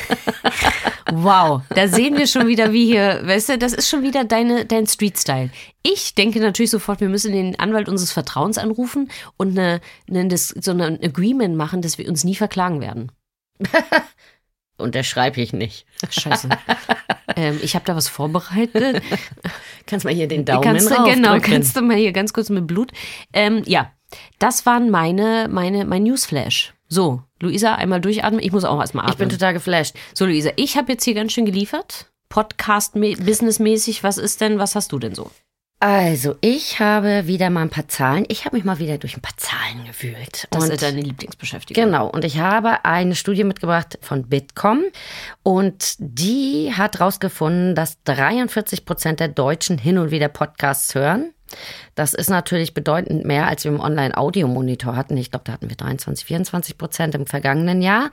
Wow, 1.13 1.61
da 1.75 1.89
sehen 1.89 2.17
wir 2.17 2.25
schon 2.25 2.47
wieder, 2.47 2.71
wie 2.71 2.85
hier, 2.85 3.21
weißt 3.25 3.49
du, 3.49 3.57
das 3.57 3.73
ist 3.73 3.89
schon 3.89 4.01
wieder 4.01 4.23
deine, 4.23 4.65
dein 4.65 4.87
Street-Style. 4.87 5.49
Ich 5.83 6.15
denke 6.15 6.39
natürlich 6.39 6.71
sofort, 6.71 7.01
wir 7.01 7.09
müssen 7.09 7.33
den 7.33 7.59
Anwalt 7.59 7.89
unseres 7.89 8.13
Vertrauens 8.13 8.57
anrufen 8.57 9.11
und 9.35 9.57
eine, 9.57 9.81
eine, 10.09 10.37
so 10.37 10.71
ein 10.71 11.03
Agreement 11.03 11.57
machen, 11.57 11.81
dass 11.81 11.97
wir 11.97 12.07
uns 12.07 12.23
nie 12.23 12.35
verklagen 12.35 12.79
werden. 12.79 13.11
Unterschreibe 14.77 15.41
ich 15.41 15.53
nicht. 15.53 15.85
Scheiße. 16.09 16.49
ähm, 17.35 17.59
ich 17.61 17.75
habe 17.75 17.85
da 17.85 17.95
was 17.95 18.07
vorbereitet. 18.07 19.01
Kannst 19.85 20.05
mal 20.05 20.13
hier 20.13 20.27
den 20.27 20.45
Daumen 20.45 20.61
kannst 20.61 20.89
du, 20.89 21.03
genau, 21.03 21.39
kannst 21.39 21.75
du 21.75 21.81
mal 21.81 21.97
hier 21.97 22.11
ganz 22.11 22.33
kurz 22.33 22.49
mit 22.49 22.67
Blut. 22.67 22.91
Ähm, 23.33 23.63
ja, 23.65 23.91
das 24.39 24.65
waren 24.65 24.89
meine, 24.89 25.47
meine, 25.49 25.85
mein 25.85 26.03
Newsflash. 26.03 26.73
So, 26.87 27.23
Luisa, 27.41 27.75
einmal 27.75 27.99
durchatmen. 27.99 28.41
Ich 28.41 28.51
muss 28.51 28.63
auch 28.63 28.79
erstmal 28.79 29.05
atmen. 29.05 29.13
Ich 29.13 29.17
bin 29.17 29.29
total 29.29 29.53
geflasht. 29.53 29.95
so, 30.13 30.25
Luisa, 30.25 30.51
ich 30.55 30.77
habe 30.77 30.91
jetzt 30.91 31.03
hier 31.03 31.13
ganz 31.13 31.33
schön 31.33 31.45
geliefert. 31.45 32.11
Podcast-businessmäßig, 32.29 34.03
was 34.03 34.17
ist 34.17 34.39
denn, 34.39 34.59
was 34.59 34.75
hast 34.75 34.91
du 34.91 34.99
denn 34.99 35.15
so? 35.15 35.31
Also, 35.83 36.35
ich 36.41 36.79
habe 36.79 37.25
wieder 37.25 37.49
mal 37.49 37.63
ein 37.63 37.71
paar 37.71 37.87
Zahlen. 37.87 38.25
Ich 38.27 38.45
habe 38.45 38.55
mich 38.55 38.63
mal 38.63 38.77
wieder 38.77 38.99
durch 38.99 39.17
ein 39.17 39.21
paar 39.21 39.35
Zahlen 39.35 39.83
gewühlt. 39.83 40.47
Das 40.51 40.65
Und- 40.65 40.73
ist 40.73 40.83
deine 40.83 41.01
Lieblingsbeschäftigung. 41.01 41.83
Genau, 41.83 42.07
und 42.07 42.23
ich 42.23 42.37
habe 42.37 42.85
eine 42.85 43.15
Studie 43.15 43.43
mitgebracht 43.43 43.97
von 43.99 44.29
Bitkom 44.29 44.83
und 45.41 45.95
die 45.97 46.71
hat 46.77 46.99
rausgefunden, 47.01 47.73
dass 47.73 47.97
43 48.03 48.85
Prozent 48.85 49.19
der 49.19 49.29
Deutschen 49.29 49.79
hin 49.79 49.97
und 49.97 50.11
wieder 50.11 50.27
Podcasts 50.27 50.93
hören. 50.93 51.33
Das 51.95 52.13
ist 52.13 52.29
natürlich 52.29 52.75
bedeutend 52.75 53.25
mehr, 53.25 53.47
als 53.47 53.63
wir 53.63 53.71
im 53.71 53.79
Online-Audio-Monitor 53.79 54.95
hatten. 54.95 55.17
Ich 55.17 55.31
glaube, 55.31 55.45
da 55.45 55.53
hatten 55.53 55.67
wir 55.67 55.75
23, 55.75 56.25
24 56.25 56.77
Prozent 56.77 57.15
im 57.15 57.25
vergangenen 57.25 57.81
Jahr. 57.81 58.11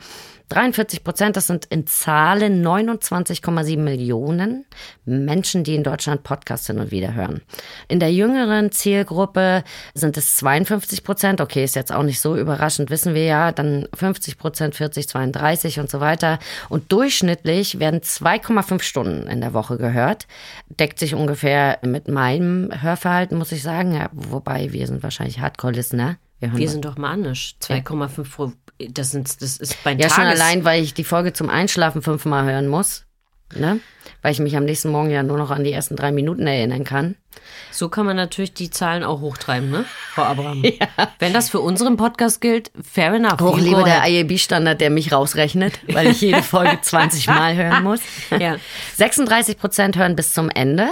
43 0.49 1.05
Prozent, 1.05 1.37
das 1.37 1.47
sind 1.47 1.67
in 1.67 1.87
Zahlen 1.87 2.65
29,7 2.67 3.79
Millionen 3.79 4.65
Menschen, 5.05 5.63
die 5.63 5.75
in 5.75 5.85
Deutschland 5.85 6.23
Podcasts 6.23 6.67
hin 6.67 6.79
und 6.79 6.91
wieder 6.91 7.15
hören. 7.15 7.43
In 7.89 8.01
der 8.01 8.13
jüngeren 8.13 8.73
Zielgruppe 8.73 9.63
sind 9.95 10.17
es 10.17 10.37
52 10.37 11.05
Prozent. 11.05 11.41
Okay, 11.41 11.65
ist 11.65 11.77
jetzt 11.77 11.93
auch 11.93 12.03
nicht 12.03 12.21
so 12.21 12.37
überraschend, 12.37 12.89
wissen 12.89 13.15
wir 13.15 13.25
ja. 13.25 13.53
Dann 13.53 13.89
50 13.95 14.39
Prozent, 14.39 14.75
40, 14.75 15.09
32 15.09 15.81
und 15.81 15.91
so 15.91 16.01
weiter. 16.01 16.39
Und 16.71 16.93
durchschnittlich 16.93 17.79
werden 17.79 18.01
2,5 18.01 18.83
Stunden 18.83 19.27
in 19.27 19.43
der 19.43 19.53
Woche 19.53 19.77
gehört. 19.77 20.27
Deckt 20.69 20.99
sich 20.99 21.15
ungefähr 21.15 21.79
mit 21.83 22.09
meinem 22.09 22.71
Hörverhalten, 22.81 23.37
muss 23.37 23.53
ich 23.53 23.63
sagen. 23.63 23.93
Ja, 23.93 24.09
wobei 24.13 24.73
wir 24.73 24.87
sind 24.87 25.03
wahrscheinlich 25.03 25.41
Hardcore-Listener. 25.41 26.17
hören 26.41 26.57
Wir 26.57 26.69
sind 26.71 26.87
doch 26.87 26.97
manisch. 26.97 27.57
2,5 27.61 28.35
pro. 28.35 28.53
Das, 28.91 29.11
sind, 29.11 29.43
das 29.43 29.57
ist 29.57 29.77
mein 29.85 29.99
Ja, 29.99 30.09
schon 30.09 30.25
Tages 30.25 30.41
allein, 30.41 30.65
weil 30.65 30.83
ich 30.83 30.95
die 30.95 31.05
Folge 31.05 31.33
zum 31.33 31.51
Einschlafen 31.51 32.03
fünfmal 32.03 32.45
hören 32.45 32.69
muss. 32.69 33.05
Ne? 33.55 33.81
Weil 34.21 34.33
ich 34.33 34.41
mich 34.41 34.57
am 34.57 34.65
nächsten 34.65 34.91
Morgen 34.91 35.11
ja 35.11 35.23
nur 35.23 35.39
noch 35.39 35.51
an 35.51 35.65
die 35.65 35.73
ersten 35.73 35.97
drei 35.97 36.13
Minuten 36.13 36.47
erinnern 36.47 36.85
kann. 36.85 37.17
So 37.71 37.89
kann 37.89 38.05
man 38.05 38.17
natürlich 38.17 38.53
die 38.53 38.69
Zahlen 38.71 39.05
auch 39.05 39.21
hochtreiben, 39.21 39.71
ne? 39.71 39.85
Frau 40.13 40.23
Abraham. 40.25 40.63
Wenn 41.19 41.33
das 41.33 41.49
für 41.49 41.61
unseren 41.61 41.97
Podcast 41.97 42.41
gilt, 42.41 42.71
fair 42.83 43.15
enough. 43.15 43.41
Hoch 43.41 43.57
You 43.57 43.65
liebe 43.65 43.77
go 43.81 43.85
der. 43.85 44.07
IAB-Standard, 44.07 44.81
der 44.81 44.91
mich 44.91 45.13
rausrechnet, 45.13 45.79
weil 45.93 46.09
ich 46.09 46.21
jede 46.21 46.43
Folge 46.43 46.79
20 46.83 47.29
Mal 47.29 47.57
hören 47.57 47.85
muss. 47.85 48.01
Ja. 48.39 48.57
36 48.97 49.57
Prozent 49.59 49.97
hören 49.97 50.15
bis 50.17 50.35
zum 50.35 50.51
Ende. 50.51 50.89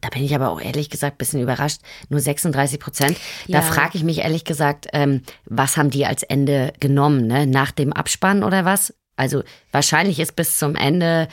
Da 0.00 0.08
bin 0.10 0.22
ich 0.24 0.34
aber 0.34 0.50
auch 0.50 0.60
ehrlich 0.60 0.90
gesagt 0.90 1.14
ein 1.14 1.18
bisschen 1.18 1.40
überrascht. 1.42 1.80
Nur 2.08 2.20
36 2.20 2.78
Prozent. 2.80 3.16
Da 3.48 3.58
Ja. 3.58 3.62
frage 3.62 3.96
ich 3.98 4.04
mich 4.04 4.18
ehrlich 4.18 4.44
gesagt, 4.44 4.86
ähm, 4.92 5.22
was 5.44 5.76
haben 5.76 5.90
die 5.90 6.06
als 6.06 6.22
Ende 6.22 6.72
genommen? 6.80 7.26
Ne? 7.26 7.46
Nach 7.46 7.70
dem 7.70 7.92
Abspann 7.92 8.42
oder 8.44 8.64
was? 8.64 8.94
Also 9.16 9.42
wahrscheinlich 9.72 10.20
ist 10.20 10.36
bis 10.36 10.58
zum 10.58 10.76
Ende 10.76 11.28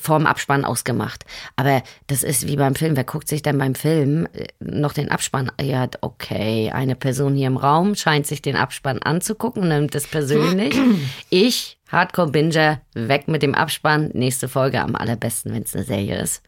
vorm 0.00 0.26
Abspann 0.26 0.64
ausgemacht. 0.64 1.24
Aber 1.56 1.82
das 2.06 2.22
ist 2.22 2.46
wie 2.46 2.54
beim 2.54 2.76
Film. 2.76 2.94
Wer 2.96 3.02
guckt 3.02 3.26
sich 3.26 3.42
denn 3.42 3.58
beim 3.58 3.74
Film 3.74 4.28
äh, 4.34 4.46
noch 4.60 4.92
den 4.92 5.10
Abspann? 5.10 5.50
Ja, 5.60 5.88
okay, 6.00 6.70
eine 6.70 6.94
Person 6.94 7.34
hier 7.34 7.48
im 7.48 7.56
Raum 7.56 7.96
scheint 7.96 8.24
sich 8.26 8.40
den 8.40 8.54
Abspann 8.54 9.00
anzugucken, 9.00 9.66
nimmt 9.68 9.94
es 9.96 10.06
persönlich. 10.06 10.76
Ich, 11.30 11.78
Hardcore-Binger, 11.90 12.80
weg 12.94 13.28
mit 13.28 13.42
dem 13.42 13.54
Abspann. 13.54 14.10
Nächste 14.14 14.48
Folge 14.48 14.80
am 14.80 14.94
allerbesten, 14.96 15.52
wenn 15.52 15.62
es 15.62 15.74
eine 15.74 15.84
Serie 15.84 16.20
ist. 16.20 16.42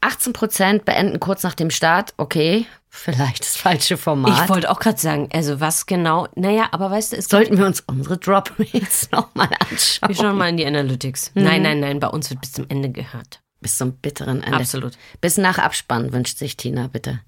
18 0.00 0.32
Prozent 0.32 0.84
beenden 0.84 1.20
kurz 1.20 1.42
nach 1.42 1.54
dem 1.54 1.70
Start. 1.70 2.14
Okay, 2.16 2.66
vielleicht 2.88 3.40
das 3.40 3.56
falsche 3.56 3.96
Format. 3.96 4.44
Ich 4.44 4.48
wollte 4.48 4.70
auch 4.70 4.78
gerade 4.78 4.98
sagen, 4.98 5.28
also 5.32 5.60
was 5.60 5.86
genau, 5.86 6.28
naja, 6.34 6.68
aber 6.72 6.90
weißt 6.90 7.12
du, 7.12 7.16
es 7.16 7.28
Sollten 7.28 7.58
wir 7.58 7.66
uns 7.66 7.80
unsere 7.80 8.18
Drop 8.18 8.52
Rates 8.58 9.10
nochmal 9.12 9.48
anschauen? 9.58 10.08
wir 10.08 10.16
schauen 10.16 10.36
mal 10.36 10.48
in 10.48 10.56
die 10.56 10.66
Analytics. 10.66 11.32
Nein, 11.34 11.62
nein, 11.62 11.80
nein, 11.80 11.98
bei 12.00 12.08
uns 12.08 12.30
wird 12.30 12.40
bis 12.40 12.52
zum 12.52 12.66
Ende 12.68 12.90
gehört. 12.90 13.41
Bis 13.62 13.78
zum 13.78 13.92
bitteren 13.92 14.42
Ende. 14.42 14.58
Absolut. 14.58 14.94
Bis 15.20 15.38
nach 15.38 15.58
Abspann 15.58 16.12
wünscht 16.12 16.36
sich 16.36 16.56
Tina, 16.56 16.88
bitte. 16.88 17.20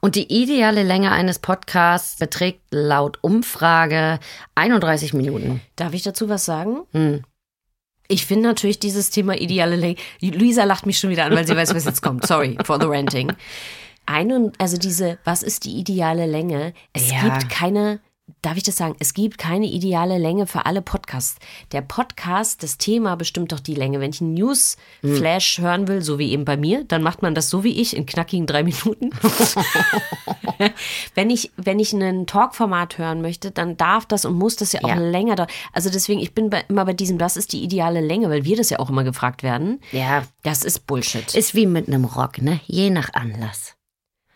Und 0.00 0.14
die 0.14 0.30
ideale 0.32 0.82
Länge 0.82 1.10
eines 1.12 1.38
Podcasts 1.38 2.18
beträgt 2.18 2.60
laut 2.70 3.18
Umfrage 3.22 4.20
31 4.54 5.14
Minuten. 5.14 5.62
Darf 5.76 5.94
ich 5.94 6.02
dazu 6.02 6.28
was 6.28 6.44
sagen? 6.44 6.82
Ich 8.08 8.26
finde 8.26 8.48
natürlich 8.48 8.78
dieses 8.78 9.08
Thema 9.10 9.34
ideale 9.40 9.76
Länge. 9.76 9.96
Luisa 10.20 10.64
lacht 10.64 10.84
mich 10.84 10.98
schon 10.98 11.08
wieder 11.10 11.24
an, 11.24 11.34
weil 11.34 11.46
sie 11.46 11.56
weiß, 11.56 11.74
was 11.74 11.86
jetzt 11.86 12.02
kommt. 12.02 12.26
Sorry 12.26 12.58
for 12.64 12.78
the 12.78 12.86
ranting. 12.86 13.32
Ein 14.04 14.32
und, 14.32 14.60
also 14.60 14.76
diese, 14.76 15.18
was 15.24 15.42
ist 15.42 15.64
die 15.64 15.78
ideale 15.78 16.26
Länge? 16.26 16.74
Es 16.92 17.10
Ja. 17.10 17.22
gibt 17.38 17.48
keine, 17.50 18.00
darf 18.40 18.56
ich 18.56 18.62
das 18.62 18.76
sagen? 18.76 18.96
Es 18.98 19.14
gibt 19.14 19.38
keine 19.38 19.66
ideale 19.66 20.18
Länge 20.18 20.46
für 20.46 20.66
alle 20.66 20.82
Podcasts. 20.82 21.36
Der 21.72 21.82
Podcast, 21.82 22.62
das 22.62 22.78
Thema 22.78 23.16
bestimmt 23.16 23.52
doch 23.52 23.60
die 23.60 23.74
Länge. 23.74 24.00
Wenn 24.00 24.10
ich 24.10 24.20
einen 24.20 24.34
News-Flash 24.34 25.58
hören 25.58 25.88
will, 25.88 26.02
so 26.02 26.18
wie 26.18 26.30
eben 26.32 26.44
bei 26.44 26.56
mir, 26.56 26.84
dann 26.84 27.02
macht 27.02 27.22
man 27.22 27.34
das 27.34 27.50
so 27.50 27.64
wie 27.64 27.80
ich 27.80 27.96
in 27.96 28.06
knackigen 28.06 28.46
drei 28.46 28.62
Minuten. 28.62 29.10
wenn 31.14 31.30
ich, 31.30 31.50
wenn 31.56 31.78
ich 31.78 31.92
ein 31.92 32.26
Talk-Format 32.26 32.98
hören 32.98 33.22
möchte, 33.22 33.50
dann 33.50 33.76
darf 33.76 34.06
das 34.06 34.24
und 34.24 34.34
muss 34.34 34.56
das 34.56 34.72
ja 34.72 34.82
auch 34.84 34.88
Ja. 34.88 34.94
länger 34.96 35.36
dauern. 35.36 35.48
Also 35.72 35.90
deswegen, 35.90 36.20
ich 36.20 36.34
bin 36.34 36.50
bei, 36.50 36.64
immer 36.68 36.84
bei 36.84 36.92
diesem, 36.94 37.20
was 37.20 37.36
ist 37.36 37.52
die 37.52 37.62
ideale 37.62 38.00
Länge, 38.00 38.30
weil 38.30 38.44
wir 38.44 38.56
das 38.56 38.70
ja 38.70 38.78
auch 38.78 38.90
immer 38.90 39.04
gefragt 39.04 39.42
werden. 39.42 39.80
Ja. 39.92 40.24
Das 40.42 40.64
ist 40.64 40.86
Bullshit. 40.86 41.34
Ist 41.34 41.54
wie 41.54 41.66
mit 41.66 41.88
einem 41.88 42.04
Rock, 42.04 42.40
ne? 42.42 42.60
Je 42.66 42.90
nach 42.90 43.12
Anlass. 43.14 43.74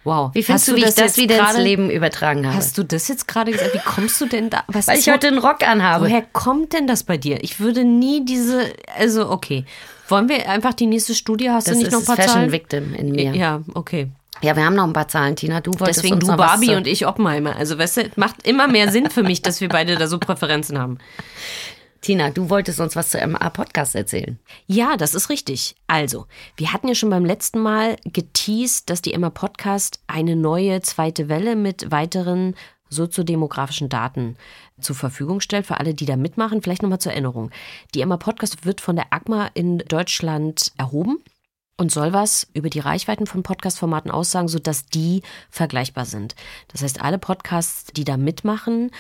Wow. 0.07 0.31
Wie 0.35 0.43
findest 0.43 0.69
Hast 0.69 0.73
du, 0.73 0.77
wie 0.81 0.85
ich 0.89 0.95
das 0.95 1.17
wieder 1.19 1.39
ins 1.39 1.49
gerade- 1.51 1.63
Leben 1.63 1.91
übertragen 1.91 2.47
habe? 2.47 2.57
Hast 2.57 2.79
du 2.79 2.85
das 2.85 3.09
jetzt 3.09 3.29
gerade 3.29 3.53
gesagt? 3.53 3.75
Wie 3.75 3.79
kommst 3.81 4.21
du 4.21 4.27
denn 4.27 4.49
da? 4.49 4.65
Was 4.69 4.87
Weil 4.87 4.99
ich 4.99 5.11
heute 5.11 5.27
einen 5.29 5.39
Rock 5.39 5.67
anhabe. 5.67 6.07
Woher 6.07 6.23
kommt 6.23 6.73
denn 6.73 6.87
das 6.87 7.03
bei 7.03 7.19
dir? 7.19 7.43
Ich 7.45 7.61
würde 7.61 7.85
nie 7.85 8.25
diese, 8.25 8.73
also 8.97 9.29
okay. 9.31 9.65
Wollen 10.09 10.29
wir 10.29 10.49
einfach 10.49 10.73
die 10.73 10.87
nächste 10.87 11.15
Studie? 11.15 11.51
Hast 11.51 11.67
das 11.67 11.75
du 11.75 11.81
nicht 11.81 11.91
noch 11.93 11.99
ein 11.99 12.05
das 12.05 12.07
paar 12.07 12.17
Fashion 12.17 12.35
Zahlen? 12.35 12.53
Victim 12.53 12.95
in 12.95 13.11
mir. 13.13 13.25
Ja. 13.25 13.35
Ja, 13.35 13.61
okay. 13.75 14.09
wir 14.41 14.55
haben 14.55 14.77
noch 14.77 14.85
ein 14.85 14.93
paar 14.93 15.09
Zahlen, 15.09 15.35
Tina. 15.35 15.61
Du 15.61 15.73
wolltest 15.81 16.05
Deswegen 16.05 16.21
du 16.21 16.29
Barbie 16.29 16.77
und 16.77 16.87
ich 16.87 17.07
Oppenheimer. 17.07 17.57
Also 17.57 17.77
weißt 17.77 17.97
du, 17.97 18.11
macht 18.17 18.47
immer 18.47 18.69
mehr 18.69 18.93
Sinn 18.93 19.11
für 19.11 19.25
mich, 19.25 19.43
dass 19.43 19.61
wir 19.61 19.69
beide 19.69 19.97
da 19.97 20.07
so 20.07 20.19
Präferenzen 20.19 20.79
haben. 20.79 20.99
Tina, 22.07 22.31
du 22.31 22.51
wolltest 22.51 22.79
uns 22.79 22.95
was 22.95 23.11
zu 23.11 23.19
MA 23.27 23.51
Podcast 23.51 23.97
erzählen. 23.97 24.39
Ja, 24.69 24.97
das 24.97 25.13
ist 25.13 25.29
richtig. 25.29 25.75
Also, 25.89 26.29
wir 26.57 26.73
hatten 26.73 26.87
ja 26.87 26.95
schon 26.95 27.11
beim 27.11 27.25
letzten 27.25 27.59
Mal 27.59 27.97
geteased, 28.05 28.89
dass 28.89 29.03
die 29.03 29.13
Emma 29.13 29.29
Podcast 29.29 29.99
eine 30.07 30.37
neue 30.37 30.81
zweite 30.83 31.29
Welle 31.29 31.57
mit 31.57 31.91
weiteren 31.91 32.55
soziodemografischen 32.89 33.89
Daten 33.89 34.37
zur 34.81 34.95
Verfügung 34.95 35.41
stellt 35.41 35.67
für 35.67 35.81
alle, 35.81 35.95
die 35.95 36.07
da 36.07 36.15
mitmachen. 36.15 36.63
Vielleicht 36.63 36.83
nochmal 36.83 37.01
zur 37.01 37.11
Erinnerung. 37.11 37.51
Die 37.93 38.03
Emma 38.03 38.19
Podcast 38.19 38.65
wird 38.65 38.81
von 38.81 38.95
der 38.95 39.13
AGMA 39.13 39.51
in 39.55 39.79
Deutschland 39.79 40.71
erhoben 40.79 41.19
und 41.77 41.91
soll 41.91 42.13
was 42.13 42.47
über 42.55 42.71
die 42.71 42.79
Reichweiten 42.79 43.27
von 43.27 43.43
Podcast-Formaten 43.43 44.11
aussagen, 44.11 44.49
sodass 44.49 44.87
die 44.87 45.23
vergleichbar 45.51 46.05
sind. 46.05 46.35
Das 46.69 46.83
heißt, 46.83 47.03
alle 47.03 47.19
Podcasts, 47.19 47.93
die 47.93 48.05
da 48.05 48.17
mitmachen, 48.17 48.93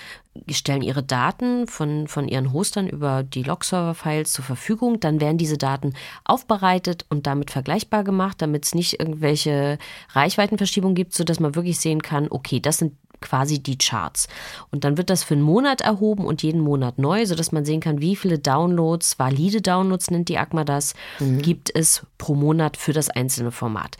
stellen 0.50 0.82
ihre 0.82 1.02
Daten 1.02 1.66
von, 1.66 2.08
von 2.08 2.28
ihren 2.28 2.52
Hostern 2.52 2.88
über 2.88 3.22
die 3.22 3.42
Log-Server-Files 3.42 4.32
zur 4.32 4.44
Verfügung. 4.44 5.00
Dann 5.00 5.20
werden 5.20 5.38
diese 5.38 5.58
Daten 5.58 5.94
aufbereitet 6.24 7.06
und 7.08 7.26
damit 7.26 7.50
vergleichbar 7.50 8.04
gemacht, 8.04 8.40
damit 8.40 8.64
es 8.64 8.74
nicht 8.74 9.00
irgendwelche 9.00 9.78
Reichweitenverschiebungen 10.10 10.94
gibt, 10.94 11.14
sodass 11.14 11.40
man 11.40 11.54
wirklich 11.54 11.78
sehen 11.78 12.02
kann, 12.02 12.28
okay, 12.30 12.60
das 12.60 12.78
sind 12.78 12.94
quasi 13.20 13.58
die 13.58 13.78
Charts. 13.78 14.28
Und 14.70 14.84
dann 14.84 14.96
wird 14.96 15.10
das 15.10 15.24
für 15.24 15.34
einen 15.34 15.42
Monat 15.42 15.80
erhoben 15.80 16.24
und 16.24 16.42
jeden 16.42 16.60
Monat 16.60 16.98
neu, 16.98 17.26
sodass 17.26 17.52
man 17.52 17.64
sehen 17.64 17.80
kann, 17.80 18.00
wie 18.00 18.16
viele 18.16 18.38
Downloads, 18.38 19.18
valide 19.18 19.60
Downloads 19.60 20.10
nennt 20.10 20.28
die 20.28 20.38
AGMA 20.38 20.64
das, 20.64 20.94
gibt 21.42 21.74
es 21.74 22.06
pro 22.18 22.34
Monat 22.34 22.76
für 22.76 22.92
das 22.92 23.10
einzelne 23.10 23.52
Format. 23.52 23.96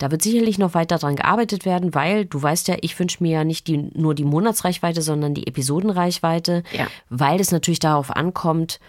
Da 0.00 0.10
wird 0.10 0.22
sicherlich 0.22 0.56
noch 0.58 0.72
weiter 0.72 0.96
dran 0.98 1.14
gearbeitet 1.16 1.66
werden, 1.66 1.94
weil 1.94 2.24
du 2.24 2.42
weißt 2.42 2.68
ja, 2.68 2.76
ich 2.80 2.98
wünsche 2.98 3.22
mir 3.22 3.32
ja 3.32 3.44
nicht 3.44 3.66
die, 3.66 3.76
nur 3.76 4.14
die 4.14 4.24
Monatsreichweite, 4.24 5.02
sondern 5.02 5.34
die 5.34 5.46
Episodenreichweite, 5.46 6.62
Ja. 6.72 6.86
weil 7.10 7.38
es 7.38 7.52
natürlich 7.52 7.80
darauf 7.80 8.10
ankommt, 8.10 8.80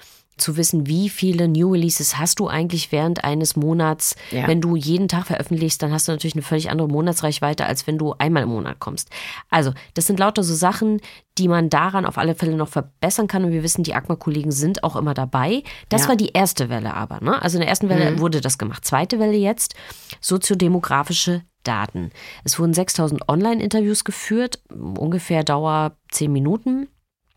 zu 0.41 0.57
wissen, 0.57 0.87
wie 0.87 1.07
viele 1.09 1.47
New 1.47 1.71
Releases 1.71 2.17
hast 2.17 2.39
du 2.39 2.47
eigentlich 2.47 2.91
während 2.91 3.23
eines 3.23 3.55
Monats. 3.55 4.15
Ja. 4.31 4.47
Wenn 4.47 4.59
du 4.59 4.75
jeden 4.75 5.07
Tag 5.07 5.27
veröffentlichst, 5.27 5.81
dann 5.81 5.91
hast 5.93 6.07
du 6.07 6.11
natürlich 6.11 6.35
eine 6.35 6.41
völlig 6.41 6.69
andere 6.69 6.87
Monatsreichweite, 6.87 7.65
als 7.65 7.87
wenn 7.87 7.97
du 7.97 8.13
einmal 8.17 8.43
im 8.43 8.49
Monat 8.49 8.79
kommst. 8.79 9.09
Also, 9.49 9.71
das 9.93 10.07
sind 10.07 10.19
lauter 10.19 10.43
so 10.43 10.53
Sachen, 10.53 10.99
die 11.37 11.47
man 11.47 11.69
daran 11.69 12.05
auf 12.05 12.17
alle 12.17 12.35
Fälle 12.35 12.57
noch 12.57 12.67
verbessern 12.67 13.27
kann. 13.27 13.45
Und 13.45 13.51
wir 13.51 13.63
wissen, 13.63 13.83
die 13.83 13.93
AGMA-Kollegen 13.93 14.51
sind 14.51 14.83
auch 14.83 14.95
immer 14.95 15.13
dabei. 15.13 15.63
Das 15.89 16.03
Ja. 16.03 16.09
war 16.09 16.15
die 16.15 16.29
erste 16.33 16.69
Welle 16.69 16.93
aber. 16.93 17.21
Ne? 17.21 17.41
Also 17.41 17.57
in 17.57 17.61
der 17.61 17.69
ersten 17.69 17.87
Welle 17.87 18.19
wurde 18.19 18.41
das 18.41 18.57
gemacht. 18.57 18.83
Zweite 18.83 19.19
Welle 19.19 19.37
jetzt, 19.37 19.75
soziodemografische 20.19 21.43
Daten. 21.63 22.11
Es 22.43 22.57
wurden 22.59 22.73
6000 22.73 23.29
Online-Interviews 23.29 24.03
geführt, 24.03 24.61
ungefähr 24.69 25.43
Dauer 25.43 25.95
10 26.11 26.31
Minuten. 26.31 26.87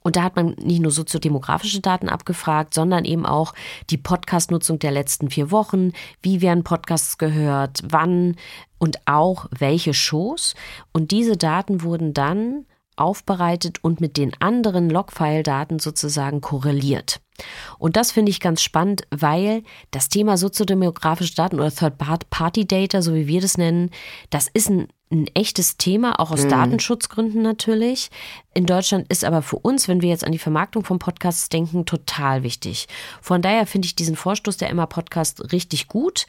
Und 0.05 0.17
da 0.17 0.23
hat 0.23 0.37
man 0.37 0.55
nicht 0.61 0.83
nur 0.83 0.93
soziodemografische 0.93 1.81
Daten 1.81 2.11
abgefragt, 2.11 2.75
sondern 2.75 3.07
eben 3.07 3.25
auch 3.25 3.55
die 3.89 3.97
Podcast-Nutzung 3.97 4.79
der 4.79 4.91
letzten 4.91 5.31
vier 5.31 5.51
Wochen. 5.51 5.93
Wie 6.23 6.43
werden 6.43 6.63
Podcasts 6.63 7.17
gehört? 7.17 7.81
Wann? 7.89 8.37
Und 8.79 8.99
auch 9.07 9.47
welche 9.51 9.95
Shows? 9.95 10.55
Und 10.93 11.11
diese 11.11 11.39
Daten 11.39 11.83
wurden 11.83 12.13
dann 12.13 12.67
aufbereitet 12.97 13.83
und 13.83 14.01
mit 14.01 14.17
den 14.17 14.33
anderen 14.41 14.91
Logfile-Daten 14.91 15.79
sozusagen 15.79 16.41
korreliert. 16.41 17.21
Und 17.79 17.97
das 17.97 18.13
finde 18.13 18.31
ich 18.31 18.41
ganz 18.41 18.63
spannend, 18.63 19.03
weil 19.11 19.63
das 19.91 20.09
Thema 20.09 20.37
soziodemografische 20.37 21.35
Daten 21.35 21.57
oder 21.57 21.75
Third-Party-Data, 21.75 23.03
so 23.03 23.15
wie 23.15 23.27
wir 23.27 23.41
das 23.41 23.59
nennen, 23.59 23.91
das 24.31 24.49
ist 24.53 24.71
ein, 24.71 24.89
ein 25.15 25.31
echtes 25.35 25.77
Thema, 25.77 26.19
auch 26.21 26.31
aus 26.31 26.47
Datenschutzgründen 26.49 27.43
natürlich. 27.43 28.11
In 28.53 28.67
Deutschland 28.67 29.07
ist 29.09 29.25
aber 29.25 29.43
für 29.43 29.57
uns, 29.57 29.89
wenn 29.89 30.03
wir 30.03 30.09
jetzt 30.09 30.25
an 30.25 30.33
die 30.33 30.39
Vermarktung 30.39 30.85
von 30.85 30.99
Podcasts 30.99 31.49
denken, 31.49 31.87
total 31.87 32.43
wichtig. 32.43 32.87
Von 33.21 33.43
daher 33.43 33.67
finde 33.67 33.87
ich 33.87 33.95
diesen 33.95 34.17
Vorstoß 34.17 34.57
der 34.57 34.71
Emma 34.71 34.87
Podcast 34.87 35.53
richtig 35.53 35.89
gut. 35.89 36.27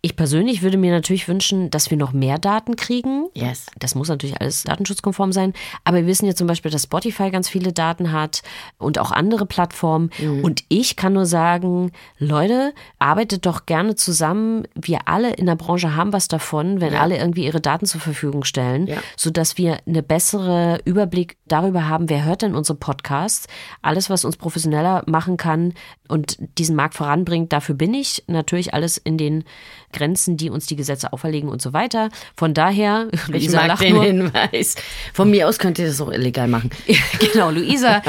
Ich 0.00 0.14
persönlich 0.14 0.62
würde 0.62 0.76
mir 0.76 0.92
natürlich 0.92 1.26
wünschen, 1.26 1.70
dass 1.70 1.90
wir 1.90 1.98
noch 1.98 2.12
mehr 2.12 2.38
Daten 2.38 2.76
kriegen. 2.76 3.26
Yes. 3.34 3.66
Das 3.80 3.96
muss 3.96 4.08
natürlich 4.08 4.40
alles 4.40 4.62
datenschutzkonform 4.62 5.32
sein. 5.32 5.54
Aber 5.82 5.96
wir 5.96 6.06
wissen 6.06 6.26
ja 6.26 6.36
zum 6.36 6.46
Beispiel, 6.46 6.70
dass 6.70 6.84
Spotify 6.84 7.32
ganz 7.32 7.48
viele 7.48 7.72
Daten 7.72 8.12
hat 8.12 8.42
und 8.78 9.00
auch 9.00 9.10
andere 9.10 9.44
Plattformen. 9.44 10.10
Und 10.42 10.62
ich 10.68 10.94
kann 10.94 11.14
nur 11.14 11.26
sagen, 11.26 11.90
Leute, 12.16 12.74
arbeitet 13.00 13.44
doch 13.44 13.66
gerne 13.66 13.96
zusammen. 13.96 14.68
Wir 14.76 15.00
alle 15.08 15.32
in 15.32 15.46
der 15.46 15.56
Branche 15.56 15.96
haben 15.96 16.12
was 16.12 16.28
davon, 16.28 16.80
wenn 16.80 16.94
alle 16.94 17.16
irgendwie 17.18 17.44
ihre 17.44 17.60
Daten 17.60 17.86
zur 17.86 18.00
Verfügung 18.00 18.44
stellen, 18.44 18.86
Ja. 18.86 18.98
sodass 19.16 19.58
wir 19.58 19.78
eine 19.84 20.04
bessere 20.04 20.78
Überblick 20.84 21.38
darüber 21.46 21.88
haben, 21.88 22.08
wer 22.08 22.24
hört 22.24 22.42
denn 22.42 22.54
unsere 22.54 22.78
Podcasts. 22.78 23.48
Alles, 23.82 24.10
was 24.10 24.24
uns 24.24 24.36
professioneller 24.36 25.02
machen 25.06 25.36
kann 25.36 25.74
und 26.06 26.36
diesen 26.56 26.76
Markt 26.76 26.94
voranbringt, 26.94 27.52
dafür 27.52 27.74
bin 27.74 27.94
ich. 27.94 28.22
Natürlich 28.28 28.74
alles 28.74 28.96
in 28.96 29.18
den 29.18 29.42
Grenzen, 29.92 30.36
die 30.36 30.50
uns 30.50 30.66
die 30.66 30.76
Gesetze 30.76 31.12
auferlegen 31.12 31.48
und 31.48 31.62
so 31.62 31.72
weiter. 31.72 32.08
Von 32.36 32.54
daher, 32.54 33.08
Ich 33.12 33.28
Luisa 33.28 33.58
mag 33.58 33.68
lacht 33.68 33.82
den 33.82 33.94
nur. 33.94 34.04
Hinweis. 34.04 34.76
Von 35.12 35.30
mir 35.30 35.48
aus 35.48 35.58
könnt 35.58 35.78
ihr 35.78 35.86
das 35.86 36.00
auch 36.00 36.10
illegal 36.10 36.48
machen. 36.48 36.70
genau, 37.32 37.50
Luisa, 37.50 38.02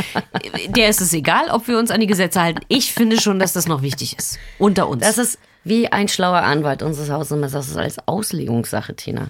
der 0.68 0.90
ist 0.90 1.02
es 1.02 1.14
egal, 1.14 1.50
ob 1.50 1.68
wir 1.68 1.78
uns 1.80 1.92
an 1.92 2.00
die 2.00 2.08
Gesetze 2.08 2.42
halten. 2.42 2.62
Ich 2.68 2.94
finde 2.94 3.20
schon, 3.20 3.40
dass 3.40 3.54
das 3.54 3.68
noch 3.68 3.82
wichtig 3.82 4.18
ist. 4.18 4.40
Unter 4.58 4.88
uns. 4.90 5.02
Das 5.04 5.18
ist 5.18 5.40
wie 5.64 5.92
ein 5.92 6.08
schlauer 6.08 6.42
Anwalt 6.44 6.82
unseres 6.84 7.10
Hauses 7.10 7.32
immer 7.32 7.50
sagt, 7.50 7.64
das 7.66 7.72
ist 7.72 7.78
alles 7.78 7.98
Auslegungssache, 8.08 8.96
Tina. 8.96 9.30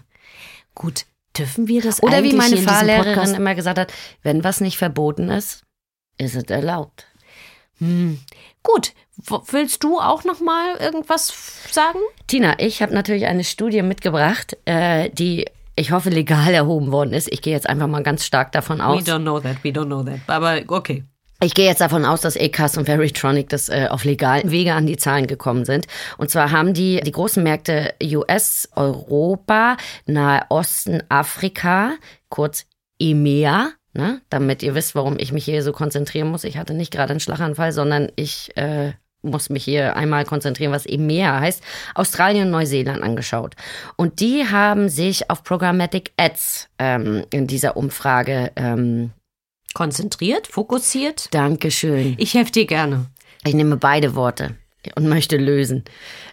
gut. 0.76 1.06
Dürfen 1.38 1.68
wir 1.68 1.82
das 1.84 2.02
Oder 2.02 2.24
wie 2.24 2.34
meine 2.34 2.58
Fahrlehrerin 2.58 3.14
Podcast? 3.14 3.36
immer 3.38 3.54
gesagt 3.54 3.78
hat, 3.78 3.94
wenn 4.24 4.44
was 4.44 4.62
nicht 4.62 4.78
verboten 4.80 5.30
ist, 5.30 5.62
ist 6.18 6.36
es 6.36 6.44
erlaubt. 6.46 7.06
Gut. 8.64 8.94
Willst 9.52 9.84
du 9.84 10.00
auch 10.00 10.24
noch 10.24 10.40
mal 10.40 10.76
irgendwas 10.78 11.34
sagen? 11.72 12.00
Tina, 12.28 12.60
ich 12.60 12.82
habe 12.82 12.94
natürlich 12.94 13.26
eine 13.26 13.44
Studie 13.44 13.82
mitgebracht, 13.82 14.58
äh, 14.66 15.10
die 15.10 15.46
ich 15.76 15.92
hoffe 15.92 16.10
legal 16.10 16.54
erhoben 16.54 16.92
worden 16.92 17.14
ist. 17.14 17.32
Ich 17.32 17.42
gehe 17.42 17.54
jetzt 17.54 17.70
einfach 17.70 17.88
mal 17.88 18.04
ganz 18.04 18.26
stark 18.26 18.52
davon 18.52 18.80
We 18.80 18.84
aus. 18.86 19.04
don't 19.04 19.22
know 19.22 19.40
that, 19.40 19.64
we 19.64 19.70
don't 19.70 19.86
know 19.86 20.04
that. 20.04 20.20
Aber 20.28 20.60
okay. 20.68 21.06
Ich 21.42 21.54
gehe 21.54 21.68
jetzt 21.68 21.80
davon 21.80 22.04
aus, 22.04 22.20
dass 22.20 22.36
Acast 22.36 22.78
und 22.78 22.86
Verytronic 22.86 23.48
das 23.48 23.70
äh, 23.70 23.88
auf 23.90 24.04
legalen 24.04 24.52
Wege 24.52 24.74
an 24.74 24.88
die 24.88 24.98
Zahlen 24.98 25.26
gekommen 25.26 25.64
sind. 25.64 25.88
Und 26.18 26.30
zwar 26.30 26.52
haben 26.52 26.74
die 26.74 27.00
die 27.00 27.14
großen 27.14 27.42
Märkte 27.42 27.94
US, 28.04 28.68
Europa, 28.76 29.78
Nahe 30.06 30.42
Osten, 30.50 31.02
Afrika, 31.08 31.94
kurz 32.28 32.66
EMEA, 33.00 33.72
ne? 33.94 34.22
damit 34.30 34.64
ihr 34.64 34.76
wisst, 34.76 34.96
warum 34.96 35.18
ich 35.18 35.32
mich 35.32 35.46
hier 35.46 35.64
so 35.64 35.72
konzentrieren 35.72 36.28
muss. 36.28 36.44
Ich 36.44 36.58
hatte 36.58 36.74
nicht 36.74 36.92
gerade 36.92 37.12
einen 37.12 37.22
Schlaganfall, 37.22 37.72
sondern 37.72 38.12
ich 38.18 38.52
äh, 38.58 38.92
muss 39.22 39.50
mich 39.50 39.64
hier 39.64 39.96
einmal 39.96 40.26
konzentrieren, 40.26 40.72
was 40.72 40.86
EMEA 40.86 41.40
heißt, 41.40 41.64
Australien 41.96 42.46
und 42.46 42.52
Neuseeland 42.52 43.04
angeschaut. 43.04 43.56
Und 43.96 44.20
die 44.20 44.48
haben 44.50 44.90
sich 44.90 45.30
auf 45.30 45.44
Programmatic 45.44 46.12
Ads 46.18 46.70
ähm, 46.80 47.26
in 47.32 47.48
dieser 47.48 47.76
Umfrage 47.76 48.52
ähm, 48.56 49.12
Konzentriert, 49.74 50.48
fokussiert. 50.48 51.28
Dankeschön. 51.32 52.16
Ich 52.18 52.34
helfe 52.34 52.52
dir 52.52 52.66
gerne. 52.66 53.06
Ich 53.46 53.54
nehme 53.54 53.78
beide 53.78 54.16
Worte 54.16 54.56
und 54.96 55.08
möchte 55.08 55.38
lösen. 55.38 55.84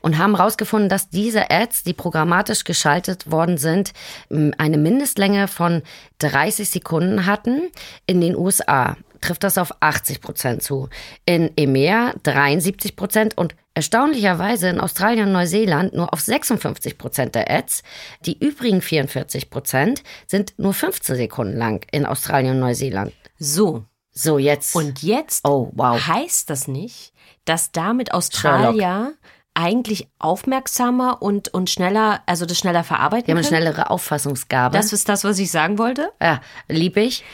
Und 0.00 0.18
haben 0.18 0.36
herausgefunden, 0.36 0.88
dass 0.88 1.10
diese 1.10 1.50
Ads, 1.50 1.82
die 1.84 1.92
programmatisch 1.92 2.64
geschaltet 2.64 3.30
worden 3.30 3.58
sind, 3.58 3.92
eine 4.30 4.78
Mindestlänge 4.78 5.48
von 5.48 5.82
30 6.18 6.68
Sekunden 6.68 7.26
hatten. 7.26 7.68
In 8.06 8.20
den 8.20 8.36
USA 8.36 8.96
trifft 9.26 9.44
das 9.44 9.58
auf 9.58 9.72
80 9.80 10.20
Prozent 10.20 10.62
zu. 10.62 10.88
In 11.24 11.50
EMEA 11.56 12.14
73 12.22 12.96
Prozent 12.96 13.36
und 13.36 13.54
erstaunlicherweise 13.74 14.68
in 14.68 14.80
Australien 14.80 15.26
und 15.26 15.32
Neuseeland 15.32 15.94
nur 15.94 16.12
auf 16.12 16.20
56 16.20 16.96
Prozent 16.96 17.34
der 17.34 17.50
Ads. 17.50 17.82
Die 18.24 18.38
übrigen 18.38 18.80
44 18.80 19.50
Prozent 19.50 20.02
sind 20.26 20.54
nur 20.58 20.72
15 20.74 21.16
Sekunden 21.16 21.56
lang 21.56 21.84
in 21.90 22.06
Australien 22.06 22.54
und 22.54 22.60
Neuseeland. 22.60 23.12
So. 23.38 23.84
So, 24.12 24.38
jetzt. 24.38 24.74
Und 24.74 25.02
jetzt 25.02 25.44
Oh, 25.46 25.70
wow. 25.74 26.06
heißt 26.06 26.48
das 26.48 26.68
nicht, 26.68 27.12
dass 27.44 27.70
damit 27.72 28.14
Australier 28.14 29.12
eigentlich 29.56 30.08
aufmerksamer 30.18 31.22
und, 31.22 31.48
und 31.48 31.70
schneller, 31.70 32.20
also 32.26 32.44
das 32.44 32.58
schneller 32.58 32.84
verarbeiten 32.84 33.24
Die 33.26 33.32
haben 33.32 33.38
eine 33.38 33.46
können? 33.46 33.62
schnellere 33.62 33.90
Auffassungsgabe. 33.90 34.76
Das 34.76 34.92
ist 34.92 35.08
das, 35.08 35.24
was 35.24 35.38
ich 35.38 35.50
sagen 35.50 35.78
wollte. 35.78 36.10
Ja, 36.20 36.40
lieb 36.68 36.96
ich. 36.98 37.24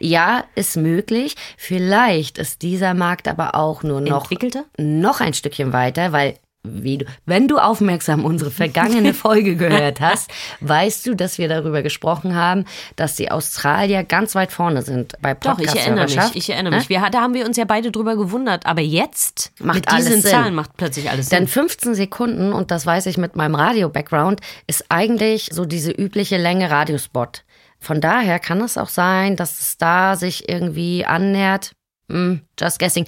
Ja, 0.00 0.44
ist 0.56 0.76
möglich. 0.76 1.36
Vielleicht 1.56 2.38
ist 2.38 2.62
dieser 2.62 2.94
Markt 2.94 3.28
aber 3.28 3.54
auch 3.54 3.84
nur 3.84 4.00
noch, 4.00 4.28
noch 4.76 5.20
ein 5.20 5.34
Stückchen 5.34 5.72
weiter, 5.72 6.12
weil 6.12 6.34
du, 6.68 7.04
wenn 7.26 7.48
du 7.48 7.58
aufmerksam 7.58 8.24
unsere 8.24 8.50
vergangene 8.50 9.14
Folge 9.14 9.56
gehört 9.56 10.00
hast, 10.00 10.30
weißt 10.60 11.06
du, 11.06 11.14
dass 11.14 11.38
wir 11.38 11.48
darüber 11.48 11.82
gesprochen 11.82 12.34
haben, 12.34 12.64
dass 12.96 13.16
die 13.16 13.30
Australier 13.30 14.04
ganz 14.04 14.34
weit 14.34 14.52
vorne 14.52 14.82
sind 14.82 15.14
bei 15.20 15.34
Doch, 15.34 15.58
ich 15.58 15.74
erinnere 15.74 16.04
mich. 16.04 16.14
podcast 16.14 16.36
Ich 16.36 16.50
erinnere 16.50 16.76
mich. 16.76 16.88
Wir, 16.88 17.08
da 17.10 17.20
haben 17.20 17.34
wir 17.34 17.46
uns 17.46 17.56
ja 17.56 17.64
beide 17.64 17.90
drüber 17.90 18.16
gewundert. 18.16 18.66
Aber 18.66 18.80
jetzt, 18.80 19.52
Macht 19.60 19.76
mit 19.76 19.86
diesen 19.86 19.96
alles 19.96 20.22
Sinn. 20.22 20.30
Zahlen, 20.30 20.54
macht 20.54 20.76
plötzlich 20.76 21.10
alles 21.10 21.28
Denn 21.28 21.46
Sinn. 21.46 21.62
15 21.62 21.94
Sekunden, 21.94 22.52
und 22.52 22.70
das 22.70 22.86
weiß 22.86 23.06
ich 23.06 23.18
mit 23.18 23.36
meinem 23.36 23.54
Radio-Background, 23.54 24.40
ist 24.66 24.86
eigentlich 24.88 25.50
so 25.52 25.64
diese 25.64 25.90
übliche 25.90 26.36
Länge 26.36 26.70
Radiospot. 26.70 27.44
Von 27.80 28.00
daher 28.00 28.38
kann 28.38 28.60
es 28.60 28.76
auch 28.76 28.88
sein, 28.88 29.36
dass 29.36 29.60
es 29.60 29.78
da 29.78 30.16
sich 30.16 30.48
irgendwie 30.48 31.04
annähert. 31.04 31.72
Hm, 32.10 32.40
just 32.58 32.78
guessing. 32.78 33.06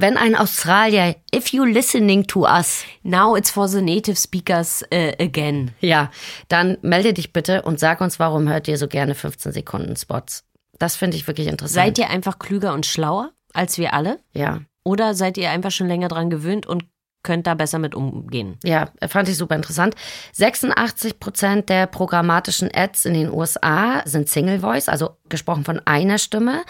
Wenn 0.00 0.16
ein 0.16 0.36
Australier, 0.36 1.16
if 1.34 1.48
you 1.48 1.64
listening 1.64 2.26
to 2.28 2.44
us, 2.46 2.84
Now 3.02 3.36
it's 3.36 3.50
for 3.50 3.68
the 3.68 3.82
native 3.82 4.16
speakers 4.18 4.84
uh, 4.92 5.12
again. 5.18 5.72
ja, 5.80 6.10
dann 6.48 6.78
melde 6.82 7.12
dich 7.14 7.32
bitte 7.32 7.62
und 7.62 7.80
sag 7.80 8.00
uns, 8.00 8.18
warum 8.18 8.48
hört 8.48 8.68
ihr 8.68 8.78
so 8.78 8.86
gerne 8.88 9.14
15 9.14 9.52
Sekunden 9.52 9.96
Spots. 9.96 10.44
Das 10.78 10.96
finde 10.96 11.16
ich 11.16 11.26
wirklich 11.26 11.48
interessant. 11.48 11.74
Seid 11.74 11.98
ihr 11.98 12.10
einfach 12.10 12.38
klüger 12.38 12.72
und 12.74 12.86
schlauer 12.86 13.32
als 13.52 13.78
wir 13.78 13.94
alle? 13.94 14.20
Ja. 14.32 14.60
Oder 14.84 15.14
seid 15.14 15.36
ihr 15.36 15.50
einfach 15.50 15.70
schon 15.70 15.88
länger 15.88 16.08
dran 16.08 16.30
gewöhnt 16.30 16.66
und 16.66 16.84
könnt 17.22 17.46
da 17.46 17.54
besser 17.54 17.78
mit 17.78 17.94
umgehen? 17.94 18.58
Ja, 18.64 18.88
fand 19.08 19.28
ich 19.28 19.36
super 19.36 19.54
interessant. 19.56 19.94
86 20.32 21.18
Prozent 21.20 21.68
der 21.68 21.86
programmatischen 21.86 22.70
Ads 22.72 23.04
in 23.04 23.14
den 23.14 23.32
USA 23.32 24.02
sind 24.04 24.28
Single 24.28 24.60
Voice, 24.60 24.88
also 24.88 25.16
gesprochen 25.28 25.64
von 25.64 25.80
einer 25.84 26.18
Stimme. 26.18 26.62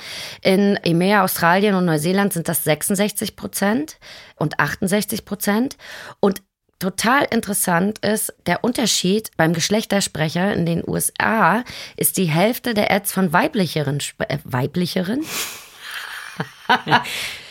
In 0.43 0.77
EMEA, 0.83 1.23
Australien 1.25 1.75
und 1.75 1.85
Neuseeland 1.85 2.33
sind 2.33 2.49
das 2.49 2.65
66 2.65 3.37
Prozent 3.37 3.99
und 4.37 4.59
68 4.59 5.25
Prozent. 5.25 5.77
Und 6.21 6.43
total 6.79 7.25
interessant 7.31 7.99
ist, 8.05 8.33
der 8.47 8.63
Unterschied 8.65 9.31
beim 9.37 9.53
Geschlechtersprecher 9.53 10.55
in 10.55 10.65
den 10.65 10.83
USA 10.87 11.65
ist 11.97 12.17
die 12.17 12.27
Hälfte 12.27 12.73
der 12.75 12.91
Ads 12.91 13.13
von 13.13 13.33
weiblicheren, 13.33 13.99
Sp- 13.99 14.27
äh, 14.29 14.39
weiblicheren? 14.45 15.25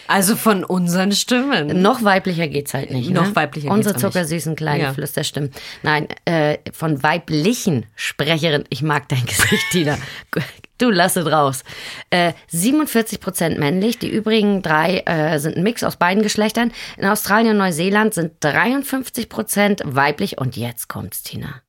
Also 0.08 0.36
von 0.36 0.64
unseren 0.64 1.12
Stimmen. 1.12 1.82
Noch 1.82 2.04
weiblicher 2.04 2.48
geht's 2.48 2.74
halt 2.74 2.92
nicht. 2.92 3.10
Noch 3.10 3.28
ne? 3.28 3.36
weiblicher 3.36 3.72
Unsere 3.72 3.94
geht's 3.94 4.04
auch 4.04 4.08
nicht. 4.08 4.14
zuckersüßen 4.14 4.56
kleinen 4.56 4.82
Ja. 4.82 4.94
Flüsterstimmen. 4.94 5.52
Nein, 5.84 6.08
äh, 6.26 6.58
von 6.72 7.04
weiblichen 7.04 7.86
Sprecherinnen. 7.96 8.66
Ich 8.70 8.82
mag 8.82 9.08
dein 9.10 9.26
Gesicht, 9.26 9.66
Tina. 9.72 9.98
Du 10.78 10.92
lass 10.92 11.16
es 11.16 11.26
raus. 11.26 11.64
Äh, 12.12 12.34
47 12.48 13.20
Prozent 13.20 13.58
männlich. 13.58 13.98
Die 13.98 14.10
übrigen 14.10 14.62
drei 14.62 15.00
äh, 15.06 15.40
sind 15.40 15.58
ein 15.58 15.64
Mix 15.64 15.84
aus 15.84 15.96
beiden 15.98 16.22
Geschlechtern. 16.24 16.72
In 16.98 17.06
Australien 17.06 17.52
und 17.54 17.58
Neuseeland 17.58 18.14
sind 18.14 18.34
53 18.42 19.28
Prozent 19.30 19.82
weiblich. 19.86 20.38
Und 20.38 20.56
jetzt 20.56 20.88
kommt's, 20.88 21.24
Tina. 21.24 21.62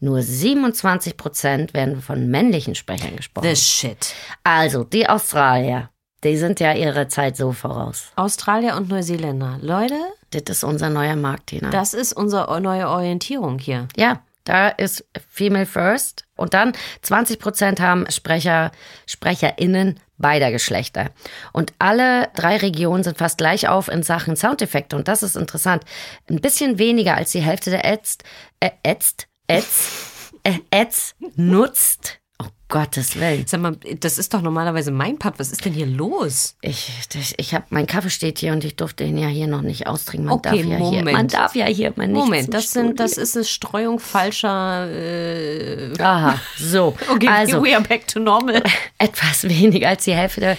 Nur 0.00 0.22
27 0.22 1.16
Prozent 1.16 1.74
werden 1.74 2.00
von 2.02 2.28
männlichen 2.28 2.74
Sprechern 2.74 3.16
gesprochen. 3.16 3.48
The 3.48 3.56
shit. 3.56 4.14
Also, 4.44 4.84
die 4.84 5.08
Australier, 5.08 5.90
die 6.24 6.36
sind 6.36 6.60
ja 6.60 6.72
ihrer 6.72 7.08
Zeit 7.08 7.36
so 7.36 7.52
voraus. 7.52 8.10
Australier 8.16 8.76
und 8.76 8.88
Neuseeländer. 8.88 9.58
Leute, 9.60 9.94
Das 10.30 10.42
ist 10.48 10.64
unser 10.64 10.90
neuer 10.90 11.16
Markt, 11.16 11.48
Tina. 11.48 11.70
das 11.70 11.94
ist 11.94 12.12
unsere 12.12 12.60
neue 12.60 12.88
Orientierung 12.88 13.58
hier. 13.58 13.88
Ja, 13.96 14.22
da 14.44 14.68
ist 14.68 15.04
Female 15.30 15.66
First. 15.66 16.24
Und 16.36 16.54
dann 16.54 16.72
20 17.02 17.38
Prozent 17.38 17.80
haben 17.80 18.10
Sprecher, 18.10 18.72
SprecherInnen 19.06 20.00
beider 20.16 20.50
Geschlechter. 20.50 21.10
Und 21.52 21.72
alle 21.78 22.28
drei 22.34 22.56
Regionen 22.56 23.04
sind 23.04 23.18
fast 23.18 23.38
gleich 23.38 23.68
auf 23.68 23.88
in 23.88 24.02
Sachen 24.02 24.36
Soundeffekte. 24.36 24.96
Und 24.96 25.06
das 25.06 25.22
ist 25.22 25.36
interessant. 25.36 25.84
Ein 26.28 26.40
bisschen 26.40 26.78
weniger 26.78 27.14
als 27.16 27.32
die 27.32 27.40
Hälfte 27.40 27.70
der 27.70 27.84
Ads, 27.84 28.18
äh, 28.60 28.70
Ads, 28.84 29.16
Ads, 29.48 30.32
äh, 30.42 30.54
Ads 30.72 31.14
nutzt. 31.36 32.17
Oh 32.40 32.46
Gottes 32.68 33.18
Willen. 33.18 33.46
Sag 33.46 33.60
mal, 33.60 33.76
das 33.98 34.16
ist 34.18 34.32
doch 34.32 34.42
normalerweise 34.42 34.90
mein 34.92 35.18
Part. 35.18 35.38
Was 35.40 35.50
ist 35.50 35.64
denn 35.64 35.72
hier 35.72 35.86
los? 35.86 36.54
Ich, 36.60 36.90
ich, 37.14 37.34
ich 37.36 37.54
habe, 37.54 37.64
mein 37.70 37.86
Kaffee 37.86 38.10
steht 38.10 38.38
hier 38.38 38.52
und 38.52 38.62
ich 38.62 38.76
durfte 38.76 39.02
ihn 39.04 39.18
ja 39.18 39.26
hier 39.26 39.48
noch 39.48 39.62
nicht 39.62 39.86
austrinken. 39.88 40.26
Man 40.26 40.34
Okay, 40.36 40.48
darf 40.62 40.66
ja 40.70 40.76
hier, 40.76 40.98
Moment. 40.98 41.12
man 41.12 41.28
darf 41.28 41.54
ja 41.56 41.66
hier 41.66 41.92
mal 41.96 42.06
nicht. 42.06 42.16
Moment, 42.16 42.54
das 42.54 42.70
sind, 42.70 43.00
das 43.00 43.16
ist 43.16 43.34
eine 43.36 43.44
Streuung 43.44 43.98
falscher. 43.98 44.88
Äh, 44.88 45.92
Aha, 46.00 46.38
so. 46.56 46.94
okay, 47.10 47.28
also, 47.28 47.62
we 47.62 47.74
are 47.74 47.82
back 47.82 48.06
to 48.06 48.20
normal. 48.20 48.62
etwas 48.98 49.44
weniger 49.48 49.88
als 49.88 50.04
die 50.04 50.14
Hälfte 50.14 50.40
der, 50.40 50.56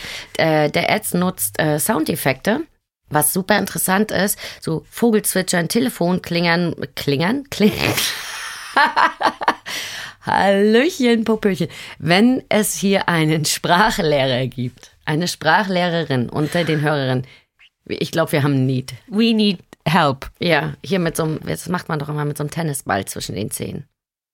äh, 0.65 0.69
der 0.69 0.91
Ads 0.91 1.13
nutzt 1.13 1.59
äh, 1.59 1.79
Soundeffekte. 1.79 2.61
Was 3.11 3.33
super 3.33 3.57
interessant 3.57 4.11
ist, 4.11 4.37
so 4.61 4.85
Vogelzwitschern, 4.91 5.67
Telefonklingern, 5.69 6.75
klingern, 6.95 7.43
klingern. 7.49 7.93
Hallöchen, 10.31 11.23
Popöchen. 11.23 11.67
Wenn 11.97 12.43
es 12.49 12.75
hier 12.75 13.09
einen 13.09 13.45
Sprachlehrer 13.45 14.47
gibt, 14.47 14.91
eine 15.05 15.27
Sprachlehrerin 15.27 16.29
unter 16.29 16.63
den 16.63 16.81
Hörerinnen, 16.81 17.25
ich 17.85 18.11
glaube, 18.11 18.31
wir 18.33 18.43
haben 18.43 18.53
ein 18.53 18.65
Need. 18.65 18.93
We 19.07 19.33
need 19.33 19.59
help. 19.85 20.29
Ja, 20.39 20.75
hier 20.83 20.99
mit 20.99 21.15
so 21.15 21.23
einem, 21.23 21.39
das 21.45 21.67
macht 21.69 21.89
man 21.89 21.99
doch 21.99 22.09
immer 22.09 22.25
mit 22.25 22.37
so 22.37 22.43
einem 22.43 22.51
Tennisball 22.51 23.05
zwischen 23.05 23.35
den 23.35 23.51
Zähnen. 23.51 23.87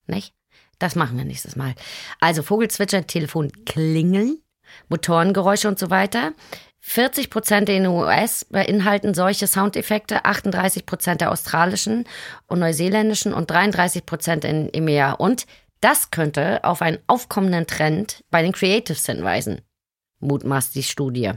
Nicht? 0.08 0.34
Das 0.80 0.96
machen 0.96 1.18
wir 1.18 1.26
nächstes 1.26 1.56
Mal. 1.56 1.74
Also 2.20 2.44
Vogelzwitschern, 2.44 3.08
Telefon 3.08 3.52
klingeln, 3.66 4.40
Motorengeräusche 4.90 5.68
und 5.68 5.80
so 5.80 5.90
weiter. 5.90 6.34
40 6.88 7.32
Prozent 7.32 7.70
in 7.70 7.84
den 7.84 7.92
US 7.92 8.46
beinhalten 8.46 9.16
solche 9.16 9.48
Soundeffekte, 9.48 10.24
38 10.24 10.86
Prozent 10.86 11.22
der 11.22 11.32
australischen 11.32 12.06
und 12.46 12.60
neuseeländischen 12.60 13.34
und 13.34 13.50
33 13.50 14.06
Prozent 14.06 14.46
in 14.46 14.72
EMEA. 14.72 15.14
Und 15.14 15.48
das 15.82 16.12
könnte 16.12 16.64
auf 16.64 16.82
einen 16.82 17.00
aufkommenden 17.08 17.68
Trend 17.68 18.24
bei 18.32 18.42
den 18.42 18.52
Creatives 18.54 19.06
hinweisen, 19.06 19.62
mutmaßt 20.20 20.74
die 20.76 20.84
Studie. 20.84 21.32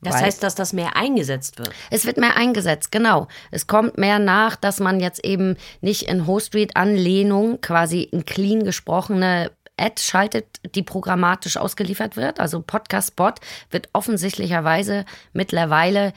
Das 0.00 0.14
Weil- 0.14 0.22
heißt, 0.26 0.42
dass 0.44 0.54
das 0.54 0.72
mehr 0.72 0.94
eingesetzt 0.96 1.58
wird. 1.58 1.72
es 1.90 2.06
wird 2.06 2.18
mehr 2.18 2.36
eingesetzt, 2.36 2.92
genau. 2.92 3.26
Es 3.50 3.66
kommt 3.66 3.98
mehr 3.98 4.20
nach, 4.20 4.54
dass 4.54 4.78
man 4.78 5.00
jetzt 5.00 5.24
eben 5.24 5.56
nicht 5.80 6.02
in 6.02 6.26
Host-Street-Anlehnung 6.28 7.60
quasi 7.60 8.02
in 8.02 8.24
clean 8.24 8.62
gesprochene 8.64 9.50
Ad 9.80 10.00
schaltet, 10.02 10.60
die 10.74 10.82
programmatisch 10.82 11.56
ausgeliefert 11.56 12.16
wird. 12.16 12.40
Also 12.40 12.60
Podcast-Spot 12.62 13.34
wird 13.70 13.88
offensichtlicherweise 13.92 15.04
mittlerweile, 15.32 16.12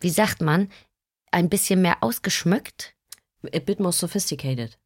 wie 0.00 0.10
sagt 0.10 0.40
man, 0.42 0.68
ein 1.30 1.48
bisschen 1.48 1.82
mehr 1.82 1.98
ausgeschmückt. 2.02 2.94
A 3.54 3.58
bit 3.60 3.78
more 3.80 3.92
sophisticated. 3.92 4.76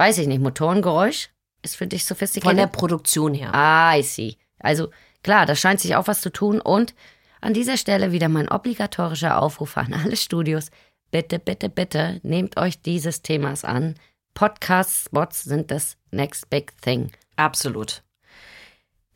Weiß 0.00 0.16
ich 0.16 0.26
nicht, 0.26 0.40
Motorengeräusch 0.40 1.28
ist 1.60 1.76
für 1.76 1.86
dich 1.86 2.04
Von 2.04 2.16
der 2.16 2.26
sophisticated? 2.26 2.72
Produktion 2.72 3.34
her. 3.34 3.54
Ah, 3.54 3.94
I 3.98 4.02
see. 4.02 4.38
Also 4.58 4.88
klar, 5.22 5.44
da 5.44 5.54
scheint 5.54 5.78
sich 5.78 5.94
auch 5.94 6.06
was 6.06 6.22
zu 6.22 6.32
tun 6.32 6.58
und 6.58 6.94
An 7.42 7.52
dieser 7.52 7.76
Stelle 7.76 8.10
wieder 8.10 8.30
mein 8.30 8.48
obligatorischer 8.48 9.42
Aufruf 9.42 9.76
an 9.76 9.92
alle 9.92 10.16
Studios. 10.16 10.70
Bitte, 11.10 11.38
bitte, 11.38 11.68
bitte 11.68 12.18
nehmt 12.22 12.56
euch 12.56 12.80
dieses 12.80 13.20
Themas 13.20 13.62
an. 13.62 13.94
Podcast-Spots 14.32 15.42
sind 15.44 15.70
das 15.70 15.98
next 16.10 16.48
big 16.48 16.72
thing. 16.80 17.12
Absolut. 17.36 18.02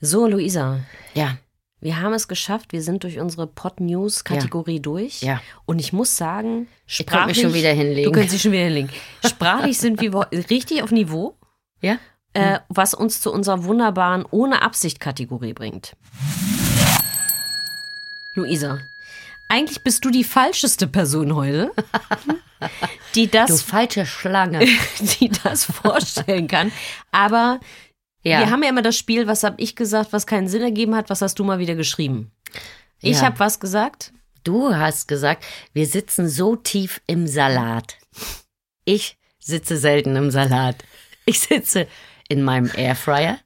So, 0.00 0.26
Luisa, 0.26 0.80
Ja, 1.14 1.38
wir 1.84 2.00
haben 2.00 2.14
es 2.14 2.28
geschafft. 2.28 2.72
Wir 2.72 2.80
sind 2.80 3.04
durch 3.04 3.20
unsere 3.20 3.46
Pod-News-Kategorie 3.46 4.80
durch. 4.80 5.20
Ja. 5.20 5.42
Und 5.66 5.80
ich 5.80 5.92
muss 5.92 6.16
sagen, 6.16 6.66
Ich 6.86 7.04
könnte 7.04 7.26
mich 7.26 7.40
schon 7.42 7.52
wieder 7.52 7.72
hinlegen. 7.72 8.04
Du 8.04 8.10
könntest 8.10 8.32
dich 8.32 8.40
schon 8.40 8.52
wieder 8.52 8.64
hinlegen. 8.64 8.88
Sprachlich 9.22 9.76
sind 9.76 10.00
wir 10.00 10.26
richtig 10.32 10.82
auf 10.82 10.90
Niveau, 10.90 11.36
ja. 11.82 11.98
äh, 12.32 12.60
was 12.70 12.94
uns 12.94 13.20
zu 13.20 13.30
unserer 13.30 13.64
wunderbaren 13.64 14.24
ohne 14.30 14.62
Absicht-Kategorie 14.62 15.52
bringt. 15.52 15.94
Luisa, 18.34 18.78
eigentlich 19.50 19.84
bist 19.84 20.06
du 20.06 20.10
die 20.10 20.24
falscheste 20.24 20.86
Person 20.86 21.34
heute, 21.34 21.70
die 23.14 23.26
Du 23.26 23.38
das, 23.38 23.60
falsche 23.60 24.06
Schlange. 24.06 24.60
die 25.20 25.30
das 25.42 25.66
vorstellen 25.66 26.48
kann. 26.48 26.72
Aber 27.12 27.60
Ja. 28.24 28.40
wir 28.40 28.50
haben 28.50 28.62
ja 28.62 28.70
immer 28.70 28.82
das 28.82 28.96
Spiel, 28.96 29.26
was 29.26 29.42
habe 29.44 29.60
ich 29.60 29.76
gesagt, 29.76 30.12
was 30.12 30.26
keinen 30.26 30.48
Sinn 30.48 30.62
ergeben 30.62 30.94
hat, 30.96 31.10
was 31.10 31.20
hast 31.22 31.38
du 31.38 31.44
mal 31.44 31.58
wieder 31.58 31.74
geschrieben? 31.74 32.30
Ich 33.00 33.18
Ja. 33.18 33.22
habe 33.26 33.38
was 33.38 33.60
gesagt. 33.60 34.12
Du 34.44 34.74
hast 34.74 35.08
gesagt, 35.08 35.44
wir 35.72 35.86
sitzen 35.86 36.28
so 36.28 36.56
tief 36.56 37.00
im 37.06 37.26
Salat. 37.26 37.96
Ich 38.84 39.16
sitze 39.38 39.76
selten 39.76 40.16
im 40.16 40.30
Salat. 40.30 40.76
Ich 41.26 41.40
sitze 41.40 41.86
in 42.28 42.42
meinem 42.42 42.70
Airfryer. 42.74 43.38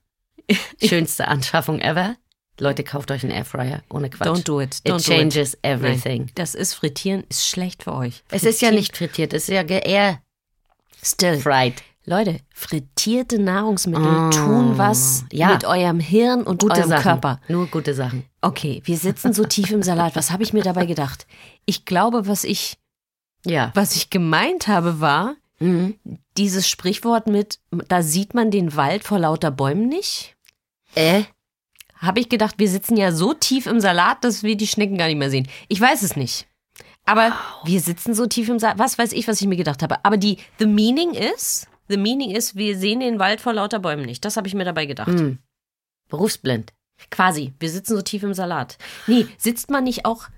Schönste 0.83 1.29
Anschaffung 1.29 1.81
ever. 1.81 2.17
Leute, 2.61 2.83
kauft 2.83 3.11
euch 3.13 3.23
einen 3.23 3.31
Airfryer. 3.33 3.83
Ohne 3.91 4.11
Quatsch. 4.11 4.27
Don't 4.27 4.43
do 4.45 4.61
it. 4.61 4.77
It 4.83 4.91
Don't 4.93 5.07
do 5.07 5.13
changes 5.15 5.55
it. 5.55 5.61
everything. 5.63 6.23
Nein, 6.23 6.31
das 6.35 6.55
ist 6.57 6.75
frittieren, 6.75 7.25
ist 7.29 7.47
schlecht 7.47 7.85
für 7.85 7.95
euch. 7.95 8.25
Es 8.31 8.43
ist 8.43 8.61
ja 8.61 8.69
Frittieren- 8.69 8.75
nicht 8.75 8.97
frittiert, 8.97 9.33
es 9.33 9.43
ist 9.49 9.55
ja 9.55 9.63
ge- 9.63 10.17
still. 11.03 11.35
air-fried. 11.35 11.75
Leute, 12.09 12.41
frittierte 12.55 13.39
Nahrungsmittel 13.39 14.03
Mm, 14.11 14.31
tun 14.31 14.79
was 14.79 15.25
ja. 15.33 15.49
mit 15.53 15.65
eurem 15.65 16.01
Hirn 16.01 16.43
und 16.43 16.61
Gute 16.63 16.77
eurem 16.79 16.89
Sachen. 16.89 17.03
Körper. 17.03 17.41
Nur 17.49 17.67
gute 17.67 17.95
Sachen. 17.95 18.25
Okay, 18.41 18.81
wir 18.85 18.97
sitzen 18.97 19.33
so 19.33 19.45
tief 19.45 19.71
im 19.71 19.83
Salat. 19.83 20.17
Was 20.17 20.31
habe 20.31 20.43
ich 20.43 20.53
mir 20.53 20.63
dabei 20.63 20.87
gedacht? 20.87 21.27
Ich 21.67 21.85
glaube, 21.85 22.27
was 22.27 22.45
ich, 22.45 22.79
Ja. 23.45 23.71
was 23.75 23.95
ich 23.97 24.11
gemeint 24.11 24.69
habe, 24.69 25.01
war 25.01 25.35
Mhm. 25.61 25.97
dieses 26.37 26.69
Sprichwort 26.69 27.27
mit, 27.27 27.59
da 27.89 28.03
sieht 28.03 28.33
man 28.33 28.51
den 28.51 28.77
Wald 28.77 29.05
vor 29.05 29.19
lauter 29.19 29.51
Bäumen 29.51 29.89
nicht. 29.89 30.37
Äh? 30.95 31.25
Habe 31.97 32.21
ich 32.21 32.29
gedacht, 32.29 32.55
wir 32.59 32.69
sitzen 32.69 32.97
ja 32.97 33.11
so 33.13 33.35
tief 33.35 33.67
im 33.67 33.81
Salat, 33.81 34.23
dass 34.23 34.45
wir 34.45 34.57
die 34.57 34.69
Schnecken 34.69 34.97
gar 34.97 35.09
nicht 35.09 35.19
mehr 35.19 35.31
sehen. 35.31 35.49
Ich 35.67 35.81
weiß 35.81 36.03
es 36.03 36.15
nicht. 36.17 36.47
Aber 37.07 37.33
wir 37.65 37.81
sitzen 37.81 38.15
so 38.15 38.27
tief 38.27 38.49
im 38.49 38.59
Salat. 38.61 38.79
Was 38.79 38.99
weiß 38.99 39.13
ich, 39.13 39.27
was 39.27 39.41
ich 39.41 39.49
mir 39.49 39.57
gedacht 39.57 39.83
habe. 39.83 40.05
Aber 40.05 40.17
die, 40.17 40.39
the 40.61 40.67
meaning 40.67 41.15
is, 41.15 41.67
the 41.89 41.97
meaning 41.97 42.31
is, 42.31 42.55
wir 42.57 42.79
sehen 42.79 43.01
den 43.01 43.19
Wald 43.19 43.41
vor 43.41 43.53
lauter 43.53 43.79
Bäumen 43.79 44.05
nicht. 44.07 44.25
Das 44.25 44.37
habe 44.37 44.47
ich 44.49 44.55
mir 44.55 44.65
dabei 44.65 44.87
gedacht. 44.87 45.09
Mhm. 45.09 45.39
Berufsblind. 46.09 46.73
Quasi. 47.11 47.53
Wir 47.61 47.71
sitzen 47.71 47.95
so 47.97 48.03
tief 48.03 48.23
im 48.23 48.35
Salat. 48.35 48.77
Nee, 49.07 49.27
sitzt 49.37 49.71
man 49.71 49.85
nicht 49.85 50.05
auch, 50.05 50.29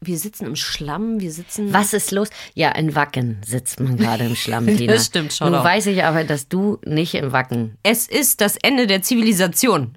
wir 0.00 0.18
sitzen 0.18 0.46
im 0.46 0.56
Schlamm, 0.56 1.20
wir 1.20 1.32
sitzen. 1.32 1.72
Was 1.72 1.94
ist 1.94 2.10
los? 2.10 2.28
Ja, 2.54 2.70
in 2.72 2.94
Wacken 2.94 3.40
sitzt 3.44 3.80
man 3.80 3.96
gerade 3.96 4.24
im 4.26 4.36
Schlamm, 4.36 4.66
Tina. 4.76 4.92
Das 4.92 5.06
stimmt, 5.06 5.32
schau 5.32 5.46
Nun 5.46 5.54
doch. 5.54 5.64
weiß 5.64 5.86
ich 5.86 6.04
aber, 6.04 6.24
dass 6.24 6.48
du 6.48 6.78
nicht 6.84 7.14
im 7.14 7.32
Wacken. 7.32 7.78
Es 7.82 8.06
ist 8.06 8.40
das 8.40 8.56
Ende 8.56 8.86
der 8.86 9.02
Zivilisation. 9.02 9.96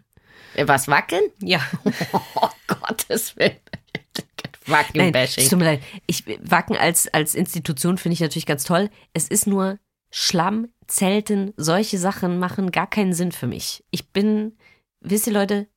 Äh, 0.56 0.68
Was, 0.68 0.88
Wacken? 0.88 1.20
Ja. 1.42 1.60
Oh 2.36 2.50
Gottes 2.68 3.36
Willen. 3.36 3.58
Wacken-Bashing. 4.66 5.50
tut 5.50 5.60
mir 5.60 5.66
leid. 5.66 5.82
Ich, 6.08 6.24
Wacken 6.42 6.78
als, 6.78 7.08
als 7.14 7.36
Institution 7.36 7.98
finde 7.98 8.14
ich 8.14 8.20
natürlich 8.22 8.46
ganz 8.46 8.64
toll. 8.64 8.90
Es 9.14 9.28
ist 9.28 9.48
nur 9.48 9.80
Schlamm, 10.12 10.70
Zelten, 10.90 11.54
solche 11.56 11.98
Sachen 11.98 12.40
machen 12.40 12.72
gar 12.72 12.88
keinen 12.88 13.14
Sinn 13.14 13.32
für 13.32 13.48
mich. 13.48 13.84
Ich 13.92 14.10
bin, 14.10 14.58
wisst 15.00 15.28
ihr 15.28 15.34
Leute, 15.34 15.68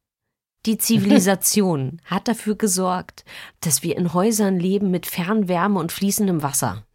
die 0.66 0.78
Zivilisation 0.78 2.00
hat 2.04 2.28
dafür 2.28 2.56
gesorgt, 2.56 3.24
dass 3.60 3.82
wir 3.82 3.96
in 3.96 4.12
Häusern 4.14 4.58
leben 4.58 4.90
mit 4.90 5.06
Fernwärme 5.06 5.78
und 5.78 5.92
fließendem 5.92 6.42
Wasser. 6.42 6.86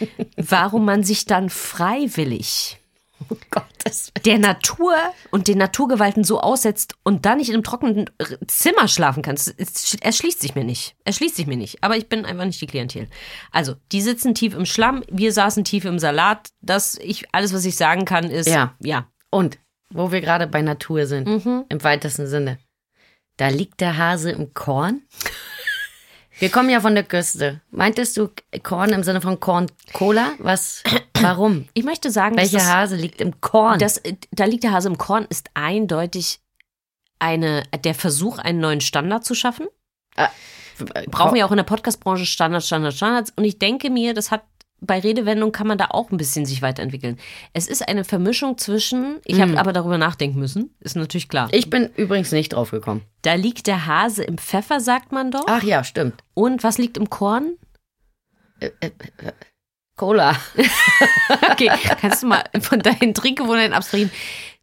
Warum 0.36 0.84
man 0.84 1.04
sich 1.04 1.26
dann 1.26 1.50
freiwillig 1.50 2.77
Oh 3.30 3.60
Willen. 3.90 4.24
der 4.24 4.38
Natur 4.38 4.94
und 5.30 5.48
den 5.48 5.58
Naturgewalten 5.58 6.22
so 6.22 6.40
aussetzt 6.40 6.94
und 7.04 7.24
dann 7.24 7.38
nicht 7.38 7.48
in 7.48 7.54
einem 7.54 7.64
trockenen 7.64 8.10
Zimmer 8.46 8.86
schlafen 8.88 9.22
kannst, 9.22 9.54
es 9.56 9.94
erschließt 10.00 10.40
sich 10.40 10.54
mir 10.54 10.64
nicht. 10.64 10.94
Erschließt 11.04 11.36
sich 11.36 11.46
mir 11.46 11.56
nicht. 11.56 11.82
Aber 11.82 11.96
ich 11.96 12.08
bin 12.08 12.24
einfach 12.24 12.44
nicht 12.44 12.60
die 12.60 12.66
Klientel. 12.66 13.08
Also, 13.50 13.74
die 13.92 14.02
sitzen 14.02 14.34
tief 14.34 14.54
im 14.54 14.66
Schlamm, 14.66 15.02
wir 15.10 15.32
saßen 15.32 15.64
tief 15.64 15.84
im 15.86 15.98
Salat. 15.98 16.50
Das, 16.60 16.96
ich, 17.00 17.26
alles, 17.34 17.54
was 17.54 17.64
ich 17.64 17.76
sagen 17.76 18.04
kann, 18.04 18.30
ist, 18.30 18.46
Ja. 18.48 18.74
ja. 18.80 19.08
Und, 19.30 19.58
wo 19.92 20.12
wir 20.12 20.20
gerade 20.20 20.46
bei 20.46 20.60
Natur 20.62 21.06
sind, 21.06 21.26
im 21.26 21.84
weitesten 21.84 22.26
Sinne, 22.26 22.58
da 23.38 23.48
liegt 23.48 23.80
der 23.80 23.96
Hase 23.96 24.30
im 24.30 24.52
Korn. 24.52 25.02
Wir 26.38 26.50
kommen 26.50 26.70
ja 26.70 26.80
von 26.80 26.94
der 26.94 27.04
Küste. 27.04 27.60
Meintest 27.70 28.16
du 28.16 28.30
Korn 28.62 28.90
im 28.90 29.02
Sinne 29.02 29.20
von 29.20 29.40
Korn 29.40 29.66
Cola? 29.92 30.32
Was? 30.38 30.82
Warum? 31.20 31.68
Ich 31.74 31.84
möchte 31.84 32.10
sagen, 32.10 32.36
dass 32.36 32.52
Welcher 32.52 32.64
das, 32.64 32.72
Hase 32.72 32.96
liegt 32.96 33.20
im 33.20 33.40
Korn? 33.40 33.78
das, 33.78 34.00
da 34.30 34.44
liegt 34.44 34.62
der 34.62 34.72
Hase 34.72 34.88
im 34.88 34.98
Korn, 34.98 35.26
ist 35.28 35.50
eindeutig 35.54 36.40
eine, 37.18 37.64
der 37.84 37.94
Versuch, 37.94 38.38
einen 38.38 38.60
neuen 38.60 38.80
Standard 38.80 39.24
zu 39.24 39.34
schaffen. 39.34 39.66
brauchen 41.10 41.34
wir 41.34 41.44
auch 41.44 41.50
in 41.50 41.56
der 41.56 41.64
Podcast-Branche 41.64 42.26
Standards, 42.26 42.66
Standards, 42.66 42.96
Standards. 42.96 43.32
Und 43.34 43.44
ich 43.44 43.58
denke 43.58 43.90
mir, 43.90 44.14
das 44.14 44.30
hat 44.30 44.44
bei 44.80 45.00
Redewendung 45.00 45.52
kann 45.52 45.66
man 45.66 45.78
da 45.78 45.86
auch 45.90 46.10
ein 46.10 46.16
bisschen 46.16 46.46
sich 46.46 46.62
weiterentwickeln. 46.62 47.18
Es 47.52 47.66
ist 47.66 47.86
eine 47.88 48.04
Vermischung 48.04 48.58
zwischen, 48.58 49.18
ich 49.24 49.40
habe 49.40 49.58
aber 49.58 49.72
darüber 49.72 49.98
nachdenken 49.98 50.38
müssen, 50.38 50.74
ist 50.80 50.96
natürlich 50.96 51.28
klar. 51.28 51.48
Ich 51.52 51.68
bin 51.68 51.90
übrigens 51.96 52.30
nicht 52.32 52.50
drauf 52.52 52.70
gekommen. 52.70 53.02
da 53.22 53.34
liegt 53.34 53.66
der 53.66 53.86
Hase 53.86 54.22
im 54.24 54.38
Pfeffer, 54.38 54.80
sagt 54.80 55.12
man 55.12 55.30
doch. 55.30 55.44
Ach 55.48 55.62
ja, 55.62 55.82
stimmt. 55.84 56.22
Und 56.34 56.62
was 56.62 56.78
liegt 56.78 56.96
im 56.96 57.10
Korn? 57.10 57.56
Cola. 59.96 60.36
Okay, 61.50 61.70
kannst 62.00 62.22
du 62.22 62.28
mal 62.28 62.44
von 62.60 62.78
deinen 62.78 63.12
Trinkgewohnheiten 63.14 63.74
abstrahieren? 63.74 64.10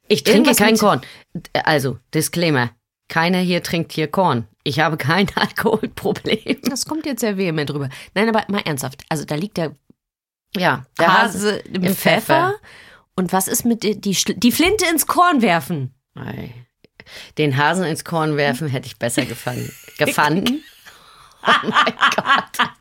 Ich 0.07 0.23
trinke 0.23 0.49
Irgendwas 0.49 0.57
kein 0.57 0.77
Korn. 0.77 1.01
Also, 1.65 1.99
Disclaimer. 2.13 2.71
Keiner 3.07 3.39
hier 3.39 3.61
trinkt 3.61 3.91
hier 3.91 4.07
Korn. 4.07 4.47
Ich 4.63 4.79
habe 4.79 4.97
kein 4.97 5.27
Alkoholproblem. 5.35 6.61
Das 6.63 6.85
kommt 6.85 7.05
jetzt 7.05 7.19
sehr 7.19 7.37
vehement 7.37 7.69
drüber. 7.69 7.89
Nein, 8.13 8.29
aber 8.29 8.45
mal 8.47 8.61
ernsthaft. 8.65 9.03
Also 9.09 9.25
da 9.25 9.35
liegt 9.35 9.57
der, 9.57 9.75
Ja, 10.55 10.85
der 10.99 11.21
Hase, 11.21 11.57
im, 11.57 11.83
im 11.83 11.95
Pfeffer. 11.95 12.21
Pfeffer. 12.21 12.53
Und 13.15 13.33
was 13.33 13.47
ist 13.47 13.65
mit 13.65 13.83
die, 13.83 13.99
die, 13.99 14.51
Flinte 14.51 14.85
ins 14.91 15.07
Korn 15.07 15.41
werfen? 15.41 15.93
Den 17.37 17.57
Hasen 17.57 17.85
ins 17.85 18.03
Korn 18.03 18.35
werfen 18.35 18.67
hätte 18.67 18.87
ich 18.87 18.97
besser 18.97 19.25
gefangen. 19.25 19.71
Gefunden. 19.97 20.63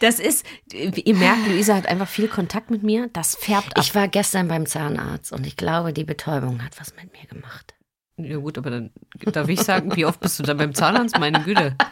Das 0.00 0.18
ist, 0.18 0.44
ihr 0.70 1.14
merkt, 1.14 1.46
Luisa 1.48 1.74
hat 1.74 1.86
einfach 1.86 2.08
viel 2.08 2.28
Kontakt 2.28 2.70
mit 2.70 2.82
mir. 2.82 3.08
Das 3.14 3.36
färbt 3.36 3.76
ab. 3.76 3.82
Ich 3.82 3.94
war 3.94 4.06
gestern 4.06 4.48
beim 4.48 4.66
Zahnarzt 4.66 5.32
und 5.32 5.46
ich 5.46 5.56
glaube, 5.56 5.94
die 5.94 6.04
Betäubung 6.04 6.62
hat 6.62 6.78
was 6.78 6.94
mit 6.96 7.10
mir 7.12 7.26
gemacht. 7.26 7.74
Ja 8.16 8.36
gut, 8.36 8.58
aber 8.58 8.70
dann 8.70 8.90
darf 9.32 9.48
ich 9.48 9.60
sagen, 9.60 9.96
wie 9.96 10.04
oft 10.04 10.20
bist 10.20 10.38
du 10.38 10.42
da 10.42 10.54
beim 10.54 10.74
Zahnarzt? 10.74 11.18
Meine 11.18 11.42
Güte. 11.42 11.76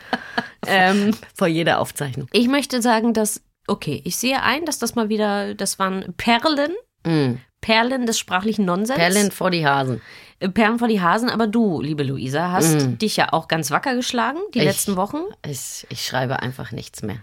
Ähm, 0.65 1.11
Vor 1.35 1.49
jeder 1.49 1.81
Aufzeichnung. 1.81 2.29
ich 2.33 2.47
möchte 2.47 2.83
sagen, 2.83 3.15
dass, 3.15 3.43
okay, 3.67 4.01
ich 4.05 4.17
sehe 4.17 4.43
ein, 4.43 4.65
dass 4.65 4.79
das 4.79 4.95
mal 4.95 5.09
wieder, 5.09 5.55
das 5.55 5.79
waren 5.79 6.15
Perlen, 6.17 6.73
Mm. 7.05 7.39
Perlen 7.61 8.07
des 8.07 8.17
sprachlichen 8.19 8.65
Nonsens. 8.65 8.97
Perlen 8.97 9.33
vor 9.33 9.51
die 9.51 9.67
Hasen. 9.67 10.01
Äh, 10.39 10.49
Perlen 10.49 10.79
vor 10.79 10.87
die 10.87 11.01
Hasen, 11.01 11.29
aber 11.31 11.49
du, 11.49 11.81
liebe 11.81 12.05
Luisa, 12.05 12.53
hast 12.53 12.75
Mm. 12.87 12.99
dich 12.99 13.17
ja 13.17 13.33
auch 13.33 13.49
ganz 13.49 13.73
wacker 13.73 13.97
geschlagen 13.97 14.39
die 14.55 14.61
Ich- 14.61 14.65
letzten 14.65 14.95
Wochen. 14.97 15.19
Ich, 15.45 15.85
ich 15.89 16.05
schreibe 16.07 16.41
einfach 16.41 16.71
nichts 16.71 17.03
mehr. 17.03 17.19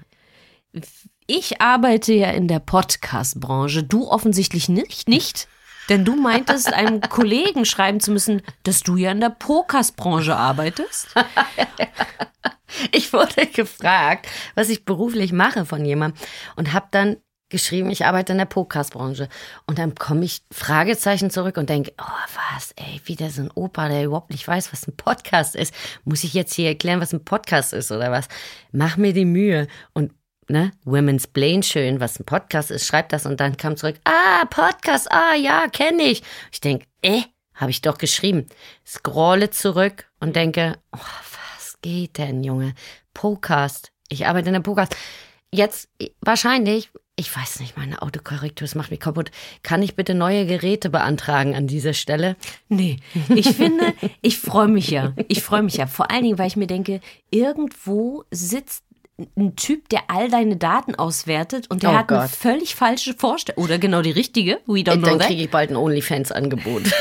Ich 1.28 1.62
arbeite 1.62 2.13
ja 2.13 2.32
in 2.32 2.47
der 2.49 2.60
Podcast-Branche, 2.60 3.84
du 3.84 4.10
offensichtlich 4.10 4.67
nicht, 4.67 5.08
nicht? 5.08 5.47
Denn 5.88 6.04
du 6.06 6.15
meintest, 6.15 6.73
einem 6.73 6.99
Kollegen 7.10 7.63
schreiben 7.65 7.99
zu 8.02 8.12
müssen, 8.12 8.41
dass 8.63 8.82
du 8.82 8.97
ja 8.97 9.12
in 9.12 9.21
der 9.21 9.30
Podcast-Branche 9.30 10.35
arbeitest. 10.35 11.08
Ich 12.92 13.13
wurde 13.13 13.48
gefragt, 13.48 14.28
was 14.56 14.70
ich 14.70 14.86
beruflich 14.86 15.32
mache 15.32 15.65
von 15.65 15.86
jemandem 15.86 16.20
und 16.56 16.74
habe 16.74 16.88
dann 16.92 17.17
geschrieben, 17.50 17.90
ich 17.90 18.06
arbeite 18.06 18.32
in 18.32 18.38
der 18.38 18.46
Podcast-Branche. 18.46 19.28
Und 19.65 19.80
dann 19.80 19.96
komme 19.96 20.24
ich 20.26 20.44
Fragezeichen 20.52 21.32
zurück 21.32 21.58
und 21.58 21.70
denke, 21.70 21.94
oh 22.00 22.54
was, 22.54 22.74
ey, 22.76 23.02
wieder 23.06 23.30
so 23.32 23.42
ein 23.42 23.52
Opa, 23.52 23.90
der 23.90 24.06
überhaupt 24.06 24.30
nicht 24.30 24.48
weiß, 24.48 24.72
was 24.72 24.88
ein 24.88 24.96
Podcast 24.96 25.56
ist. 25.56 25.74
Muss 26.06 26.24
ich 26.24 26.34
jetzt 26.34 26.54
hier 26.54 26.67
erklären, 26.67 27.02
was 27.02 27.12
ein 27.13 27.26
Podcast 27.26 27.74
ist 27.74 27.92
oder 27.92 28.12
was? 28.12 28.28
Mach 28.72 28.98
mir 28.98 29.13
die 29.13 29.26
Mühe 29.26 29.67
und 29.94 30.13
ne, 30.48 30.72
Women's 30.84 31.28
Blaine 31.28 31.63
schön, 31.63 32.00
was 32.00 32.20
ein 32.20 32.26
Podcast 32.26 32.72
ist, 32.72 32.86
schreib 32.86 33.10
das 33.10 33.26
und 33.26 33.40
dann 33.40 33.58
kam 33.58 33.78
zurück, 33.78 34.00
ah, 34.04 34.46
Podcast, 34.46 35.12
ah, 35.12 35.36
ja, 35.36 35.67
kenne 35.67 36.04
ich. 36.04 36.24
Ich 36.52 36.62
denke, 36.62 36.86
eh, 37.02 37.22
habe 37.54 37.72
ich 37.72 37.82
doch 37.82 37.98
geschrieben. 37.98 38.48
Scrolle 38.86 39.50
zurück 39.50 40.10
und 40.20 40.36
denke, 40.36 40.78
oh, 40.92 40.98
was 41.82 41.90
geht 41.92 42.17
denn, 42.17 42.44
Junge? 42.44 42.73
Podcast. 43.13 43.92
Ich 44.10 44.27
arbeite 44.27 44.48
in 44.48 44.54
der 44.54 44.60
Podcast. 44.62 44.96
Jetzt 45.52 45.90
wahrscheinlich, 46.21 46.90
ich 47.15 47.36
weiß 47.36 47.60
nicht, 47.60 47.77
meine 47.77 48.02
Autokorrektur, 48.02 48.65
das 48.67 48.75
macht 48.75 48.92
mich 48.92 49.00
kaputt. 49.00 49.32
Kann 49.63 49.82
ich 49.82 49.96
bitte 49.96 50.13
neue 50.13 50.46
Geräte 50.46 50.90
beantragen 50.90 51.56
an 51.56 51.67
dieser 51.67 51.94
Stelle? 51.94 52.36
Nee, 52.67 52.98
ich 53.34 53.48
finde, 53.56 53.94
ich 54.21 54.38
freue 54.40 54.67
mich 54.67 54.90
ja. 54.92 55.13
Ich 55.27 55.42
freue 55.42 55.63
mich 55.63 55.77
ja. 55.77 55.88
Vor 55.88 56.12
allen 56.12 56.23
Dingen, 56.23 56.38
weil 56.38 56.48
ich 56.48 56.56
mir 56.58 56.67
denke, 56.67 57.02
irgendwo 57.32 58.23
sitzt 58.30 58.84
ein 59.38 59.56
Typ, 59.56 59.90
der 59.90 60.04
all 60.10 60.30
deine 60.30 60.56
Daten 60.56 60.96
auswertet 60.96 61.69
und 61.69 61.84
der 61.84 61.92
Oh 61.92 61.94
hat 61.96 62.12
eine 62.12 62.21
Gott. 62.21 62.30
völlig 62.30 62.75
falsche 62.75 63.13
Vorstellung. 63.15 63.63
Oder 63.63 63.77
genau 63.80 64.02
die 64.02 64.12
richtige. 64.12 64.60
We 64.65 64.80
don't 64.82 64.98
know 64.98 65.17
Dann 65.17 65.19
kriege 65.19 65.44
ich 65.44 65.50
bald 65.50 65.71
ein 65.71 65.75
OnlyFans-Angebot. 65.75 66.84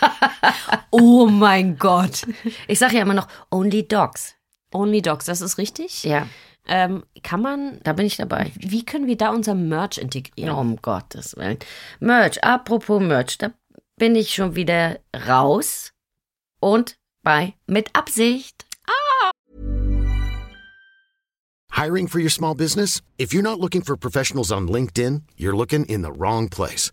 Oh 0.90 1.26
mein 1.26 1.78
Gott. 1.78 2.26
Ich 2.68 2.78
sage 2.78 2.96
ja 2.96 3.02
immer 3.02 3.14
noch 3.14 3.28
Only 3.50 3.86
Dogs. 3.86 4.34
Only 4.72 5.02
Dogs, 5.02 5.24
das 5.26 5.40
ist 5.40 5.58
richtig. 5.58 6.04
Ja, 6.04 6.26
Ähm, 6.68 7.04
kann 7.22 7.40
man, 7.42 7.80
da 7.84 7.92
bin 7.92 8.06
ich 8.06 8.16
dabei. 8.16 8.52
wie 8.56 8.84
können 8.84 9.06
wir 9.06 9.16
da 9.16 9.30
unser 9.30 9.54
Merch 9.54 9.98
integrieren? 9.98 10.54
Um 10.54 10.76
Gottes 10.76 11.36
Willen. 11.36 11.58
Merch, 12.00 12.42
apropos 12.44 13.00
Merch, 13.02 13.38
da 13.38 13.50
bin 13.96 14.14
ich 14.14 14.34
schon 14.34 14.54
wieder 14.56 14.98
raus 15.28 15.92
und 16.60 16.96
bei 17.22 17.54
mit 17.66 17.94
Absicht. 17.94 18.66
Hiring 21.72 22.08
for 22.08 22.20
your 22.20 22.30
small 22.30 22.54
business? 22.54 23.00
If 23.16 23.32
you're 23.32 23.42
not 23.42 23.58
looking 23.58 23.82
for 23.82 23.96
professionals 23.96 24.50
on 24.52 24.68
LinkedIn, 24.68 25.22
you're 25.36 25.56
looking 25.56 25.84
in 25.86 26.02
the 26.02 26.12
wrong 26.12 26.48
place. 26.48 26.92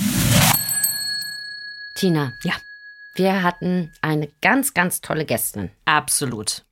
Tina, 2.01 2.33
Ja, 2.41 2.53
wir 3.13 3.43
hatten 3.43 3.93
eine 4.01 4.27
ganz, 4.41 4.73
ganz 4.73 5.01
tolle 5.01 5.23
Gästin. 5.23 5.69
absolut. 5.85 6.65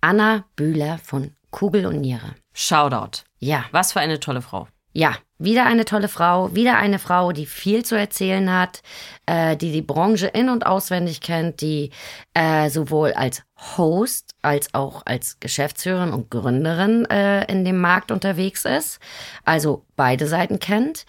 Anna 0.00 0.46
Bühler 0.56 0.96
von 0.96 1.36
Kugel 1.50 1.84
und 1.84 2.00
Niere. 2.00 2.34
Shoutout. 2.54 3.24
Ja, 3.40 3.66
Was 3.72 3.92
für 3.92 4.00
eine 4.00 4.20
tolle 4.20 4.40
Frau. 4.40 4.66
Ja, 4.94 5.16
wieder 5.38 5.66
eine 5.66 5.84
tolle 5.84 6.08
Frau, 6.08 6.54
wieder 6.54 6.78
eine 6.78 7.00
Frau, 7.00 7.32
die 7.32 7.46
viel 7.46 7.84
zu 7.84 7.96
erzählen 7.96 8.50
hat, 8.52 8.82
äh, 9.26 9.56
die 9.56 9.72
die 9.72 9.82
Branche 9.82 10.28
in- 10.28 10.48
und 10.48 10.64
auswendig 10.64 11.20
kennt, 11.20 11.60
die 11.60 11.90
äh, 12.32 12.70
sowohl 12.70 13.12
als 13.12 13.42
Host 13.76 14.34
als 14.40 14.72
auch 14.72 15.02
als 15.04 15.40
Geschäftsführerin 15.40 16.12
und 16.12 16.30
Gründerin 16.30 17.06
äh, 17.06 17.44
in 17.50 17.64
dem 17.64 17.80
Markt 17.80 18.12
unterwegs 18.12 18.64
ist, 18.64 19.00
also 19.44 19.84
beide 19.96 20.28
Seiten 20.28 20.60
kennt 20.60 21.06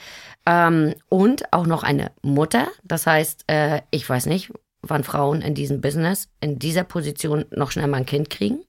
ähm, 0.47 0.95
und 1.07 1.53
auch 1.53 1.67
noch 1.67 1.83
eine 1.83 2.11
Mutter. 2.23 2.67
Das 2.83 3.05
heißt, 3.05 3.43
äh, 3.47 3.81
ich 3.91 4.09
weiß 4.09 4.25
nicht, 4.25 4.51
wann 4.81 5.03
Frauen 5.03 5.41
in 5.41 5.53
diesem 5.53 5.79
Business, 5.79 6.29
in 6.41 6.57
dieser 6.57 6.83
Position 6.83 7.45
noch 7.51 7.71
schnell 7.71 7.88
mal 7.88 7.97
ein 7.97 8.05
Kind 8.05 8.31
kriegen. 8.31 8.63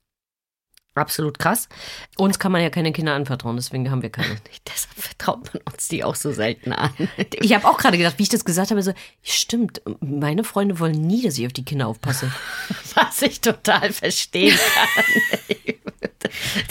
Absolut 0.97 1.39
krass. 1.39 1.69
Uns 2.17 2.39
kann 2.39 2.53
man 2.53 2.63
ja 2.63 2.71
keine 2.71 2.91
Kinder 2.91 3.13
anvertrauen, 3.13 3.57
deswegen 3.57 3.91
haben 3.91 4.01
wir 4.01 4.09
keine. 4.09 4.37
Deshalb 4.67 4.95
vertraut 4.97 5.53
man 5.53 5.63
uns 5.71 5.89
die 5.89 6.03
auch 6.03 6.15
so 6.15 6.33
selten 6.33 6.73
an. 6.73 6.91
Ich 7.39 7.55
habe 7.55 7.67
auch 7.67 7.77
gerade 7.77 7.99
gedacht, 7.99 8.15
wie 8.19 8.23
ich 8.23 8.29
das 8.31 8.45
gesagt 8.45 8.71
habe, 8.71 8.83
so, 8.83 8.93
stimmt, 9.23 9.83
meine 10.01 10.43
Freunde 10.43 10.81
wollen 10.81 11.01
nie, 11.01 11.23
dass 11.23 11.37
ich 11.37 11.47
auf 11.47 11.53
die 11.53 11.65
Kinder 11.65 11.87
aufpasse. 11.87 12.33
Was 12.95 13.21
ich 13.23 13.41
total 13.41 13.93
verstehen 13.93 14.57
kann. 14.57 15.05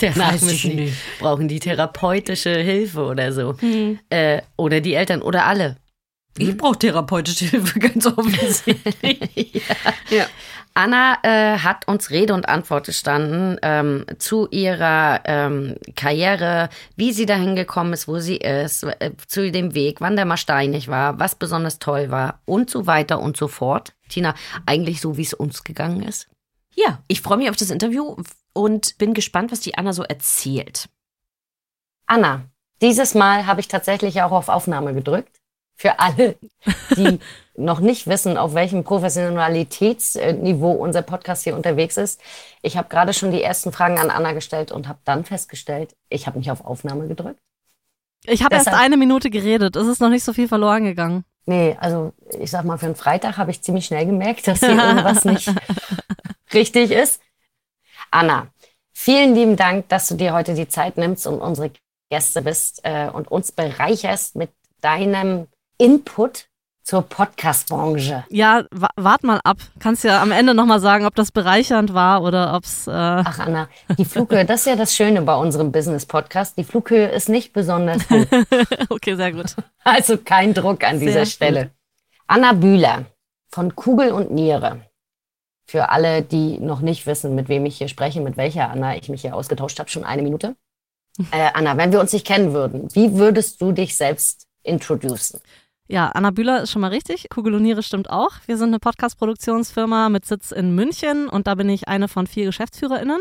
Danach 0.00 0.32
Weiß 0.34 0.50
ich 0.50 0.64
müssen 0.64 0.96
brauchen 1.20 1.48
die 1.48 1.60
therapeutische 1.60 2.54
Hilfe 2.58 3.04
oder 3.04 3.32
so. 3.32 3.56
Äh, 4.10 4.42
oder 4.56 4.80
die 4.80 4.94
Eltern 4.94 5.22
oder 5.22 5.46
alle. 5.46 5.76
Ich 6.38 6.56
brauche 6.56 6.78
therapeutische 6.78 7.46
Hilfe, 7.46 7.78
ganz 7.78 8.06
offensichtlich. 8.06 9.62
Ja. 10.10 10.26
Anna 10.76 11.18
äh, 11.22 11.58
hat 11.58 11.88
uns 11.88 12.10
Rede 12.10 12.34
und 12.34 12.50
Antwort 12.50 12.84
gestanden 12.84 13.58
ähm, 13.62 14.04
zu 14.18 14.46
ihrer 14.50 15.22
ähm, 15.24 15.76
Karriere, 15.96 16.68
wie 16.96 17.14
sie 17.14 17.24
dahin 17.24 17.56
gekommen 17.56 17.94
ist, 17.94 18.06
wo 18.08 18.18
sie 18.18 18.36
ist, 18.36 18.82
äh, 18.82 19.12
zu 19.26 19.50
dem 19.50 19.72
Weg, 19.72 20.02
wann 20.02 20.16
der 20.16 20.26
mal 20.26 20.36
steinig 20.36 20.88
war, 20.88 21.18
was 21.18 21.34
besonders 21.34 21.78
toll 21.78 22.10
war 22.10 22.40
und 22.44 22.68
so 22.68 22.86
weiter 22.86 23.20
und 23.20 23.38
so 23.38 23.48
fort. 23.48 23.94
Tina, 24.10 24.34
eigentlich 24.66 25.00
so, 25.00 25.16
wie 25.16 25.22
es 25.22 25.32
uns 25.32 25.64
gegangen 25.64 26.02
ist. 26.02 26.28
Ja, 26.74 26.98
ich 27.08 27.22
freue 27.22 27.38
mich 27.38 27.48
auf 27.48 27.56
das 27.56 27.70
Interview 27.70 28.14
und 28.52 28.98
bin 28.98 29.14
gespannt, 29.14 29.52
was 29.52 29.60
die 29.60 29.78
Anna 29.78 29.94
so 29.94 30.02
erzählt. 30.02 30.90
Anna, 32.04 32.42
dieses 32.82 33.14
Mal 33.14 33.46
habe 33.46 33.60
ich 33.60 33.68
tatsächlich 33.68 34.20
auch 34.20 34.32
auf 34.32 34.50
Aufnahme 34.50 34.92
gedrückt. 34.92 35.35
Für 35.76 35.98
alle, 35.98 36.36
die 36.96 37.20
noch 37.56 37.80
nicht 37.80 38.06
wissen, 38.06 38.36
auf 38.36 38.54
welchem 38.54 38.84
Professionalitätsniveau 38.84 40.72
unser 40.72 41.02
Podcast 41.02 41.44
hier 41.44 41.54
unterwegs 41.54 41.96
ist. 41.96 42.20
Ich 42.62 42.76
habe 42.76 42.88
gerade 42.88 43.12
schon 43.12 43.30
die 43.30 43.42
ersten 43.42 43.72
Fragen 43.72 43.98
an 43.98 44.10
Anna 44.10 44.32
gestellt 44.32 44.72
und 44.72 44.88
habe 44.88 44.98
dann 45.04 45.24
festgestellt, 45.24 45.94
ich 46.08 46.26
habe 46.26 46.38
mich 46.38 46.50
auf 46.50 46.64
Aufnahme 46.64 47.08
gedrückt. 47.08 47.40
Ich 48.24 48.42
habe 48.42 48.54
erst 48.54 48.68
eine 48.68 48.96
Minute 48.96 49.30
geredet. 49.30 49.76
Es 49.76 49.86
ist 49.86 50.00
noch 50.00 50.08
nicht 50.08 50.24
so 50.24 50.32
viel 50.32 50.48
verloren 50.48 50.84
gegangen. 50.84 51.24
Nee, 51.44 51.76
also 51.78 52.12
ich 52.40 52.50
sag 52.50 52.64
mal, 52.64 52.76
für 52.76 52.86
einen 52.86 52.96
Freitag 52.96 53.36
habe 53.36 53.52
ich 53.52 53.62
ziemlich 53.62 53.86
schnell 53.86 54.04
gemerkt, 54.04 54.48
dass 54.48 54.60
hier 54.60 54.70
irgendwas 54.70 55.24
nicht 55.24 55.52
richtig 56.52 56.90
ist. 56.90 57.20
Anna, 58.10 58.48
vielen 58.92 59.34
lieben 59.34 59.56
Dank, 59.56 59.88
dass 59.88 60.08
du 60.08 60.16
dir 60.16 60.32
heute 60.32 60.54
die 60.54 60.68
Zeit 60.68 60.96
nimmst 60.96 61.26
und 61.26 61.40
unsere 61.40 61.70
Gäste 62.10 62.42
bist 62.42 62.80
äh, 62.82 63.08
und 63.08 63.28
uns 63.28 63.52
bereicherst 63.52 64.34
mit 64.34 64.50
deinem 64.80 65.46
Input 65.78 66.48
zur 66.82 67.02
Podcast-Branche. 67.02 68.24
Ja, 68.30 68.64
wa 68.70 68.88
wart 68.96 69.24
mal 69.24 69.40
ab. 69.42 69.58
Kannst 69.80 70.04
ja 70.04 70.22
am 70.22 70.30
Ende 70.30 70.54
nochmal 70.54 70.80
sagen, 70.80 71.04
ob 71.04 71.14
das 71.16 71.32
bereichernd 71.32 71.92
war 71.94 72.22
oder 72.22 72.54
ob's. 72.54 72.86
Äh, 72.86 72.92
Ach 72.92 73.40
Anna, 73.40 73.68
die 73.98 74.04
Flughöhe, 74.04 74.44
das 74.44 74.60
ist 74.60 74.66
ja 74.66 74.76
das 74.76 74.94
Schöne 74.94 75.20
bei 75.22 75.34
unserem 75.34 75.72
Business-Podcast. 75.72 76.56
Die 76.56 76.64
Flughöhe 76.64 77.08
ist 77.08 77.28
nicht 77.28 77.52
besonders 77.52 78.08
hoch. 78.08 78.24
okay, 78.88 79.16
sehr 79.16 79.32
gut. 79.32 79.56
Also 79.82 80.16
kein 80.16 80.54
Druck 80.54 80.84
an 80.84 81.00
dieser 81.00 81.12
Sehr 81.12 81.26
Stelle. 81.26 81.70
Anna 82.28 82.52
Bühler 82.52 83.06
von 83.50 83.74
Kugel 83.74 84.12
und 84.12 84.30
Niere. 84.30 84.80
Für 85.66 85.90
alle, 85.90 86.22
die 86.22 86.60
noch 86.60 86.80
nicht 86.80 87.06
wissen, 87.06 87.34
mit 87.34 87.48
wem 87.48 87.66
ich 87.66 87.78
hier 87.78 87.88
spreche, 87.88 88.20
mit 88.20 88.36
welcher 88.36 88.70
Anna 88.70 88.96
ich 88.96 89.08
mich 89.08 89.22
hier 89.22 89.34
ausgetauscht 89.34 89.80
habe, 89.80 89.90
schon 89.90 90.04
eine 90.04 90.22
Minute. 90.22 90.56
Äh, 91.32 91.48
Anna, 91.54 91.78
wenn 91.78 91.92
wir 91.92 92.00
uns 92.00 92.12
nicht 92.12 92.26
kennen 92.26 92.52
würden, 92.52 92.94
wie 92.94 93.14
würdest 93.14 93.62
du 93.62 93.72
dich 93.72 93.96
selbst 93.96 94.46
introducen? 94.62 95.40
Ja, 95.88 96.08
Anna 96.08 96.32
Bühler 96.32 96.62
ist 96.62 96.72
schon 96.72 96.82
mal 96.82 96.90
richtig. 96.90 97.28
Kugeloniere 97.30 97.82
stimmt 97.82 98.10
auch. 98.10 98.32
Wir 98.46 98.56
sind 98.56 98.70
eine 98.70 98.80
Podcast-Produktionsfirma 98.80 100.08
mit 100.08 100.24
Sitz 100.24 100.50
in 100.50 100.74
München 100.74 101.28
und 101.28 101.46
da 101.46 101.54
bin 101.54 101.68
ich 101.68 101.86
eine 101.86 102.08
von 102.08 102.26
vier 102.26 102.46
GeschäftsführerInnen. 102.46 103.20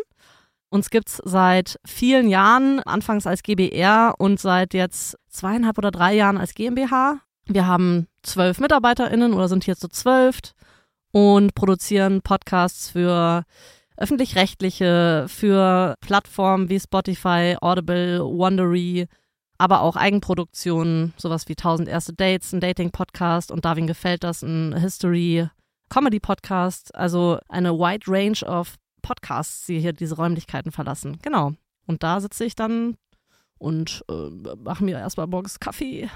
Uns 0.70 0.89
gibt's 0.89 1.22
seit 1.24 1.80
vielen 1.86 2.28
Jahren, 2.28 2.80
anfangs 2.80 3.28
als 3.28 3.43
GBR 3.43 4.16
und 4.18 4.39
seit 4.39 4.74
jetzt 4.74 5.16
zweieinhalb 5.30 5.78
oder 5.78 5.91
drei 5.91 6.16
Jahren 6.16 6.38
als 6.38 6.55
GmbH. 6.55 7.20
Wir 7.45 7.68
haben 7.68 8.07
zwölf 8.24 8.59
MitarbeiterInnen 8.59 9.34
oder 9.34 9.47
sind 9.47 9.63
hier 9.63 9.76
zu 9.76 9.88
zwölf 9.88 10.39
und 11.11 11.53
produzieren 11.53 12.22
Podcasts 12.24 12.89
für 12.89 13.43
öffentlich-rechtliche, 13.95 15.28
für 15.30 15.95
Plattformen 16.01 16.68
wie 16.68 16.80
Spotify, 16.80 17.55
Audible, 17.61 18.22
Wondery, 18.22 19.07
aber 19.58 19.82
auch 19.82 19.95
Eigenproduktionen, 19.95 21.14
sowas 21.18 21.47
wie 21.47 21.53
1000 21.53 21.88
erste 21.88 22.14
Dates, 22.14 22.53
ein 22.53 22.60
Dating-Podcast 22.60 23.51
und 23.51 23.66
Darwin 23.66 23.88
gefällt 23.88 24.24
das, 24.24 24.41
ein 24.41 24.76
History-Comedy-Podcast. 24.78 26.93
Also 26.95 27.39
eine 27.47 27.74
wide 27.74 28.06
range 28.08 28.43
of 28.45 28.76
Podcasts, 29.01 29.66
die 29.66 29.80
hier 29.80 29.93
diese 29.93 30.16
Räumlichkeiten 30.16 30.72
verlassen. 30.72 31.20
Genau. 31.22 31.53
Und 31.88 32.03
da 32.03 32.20
sitze 32.20 32.45
ich 32.45 32.56
dann 32.56 32.97
und 33.58 34.03
äh, 34.10 34.56
mache 34.58 34.84
mir 34.84 34.97
erstmal 34.97 35.28
morgens 35.28 35.60
Kaffee. 35.60 36.10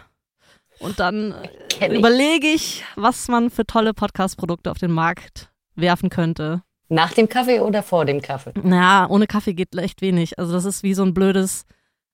Und 0.80 1.00
dann 1.00 1.34
äh, 1.80 1.96
überlege 1.96 2.48
ich, 2.48 2.84
was 2.96 3.28
man 3.28 3.50
für 3.50 3.66
tolle 3.66 3.94
Podcast-Produkte 3.94 4.72
auf 4.72 4.78
den 4.78 4.92
Markt 4.92 5.52
werfen 5.76 6.10
könnte. 6.10 6.64
Nach 6.88 7.14
dem 7.14 7.30
Kaffee 7.30 7.60
oder 7.60 7.84
vor 7.84 8.06
dem 8.06 8.22
Kaffee? 8.22 8.54
Naja, 8.64 9.08
ohne 9.10 9.28
Kaffee 9.28 9.54
geht 9.54 9.76
echt 9.78 10.02
wenig. 10.02 10.40
Also 10.40 10.54
das 10.54 10.66
ist 10.66 10.84
wie 10.84 10.96
so 10.96 11.04
ein 11.04 11.14
blödes 11.14 11.66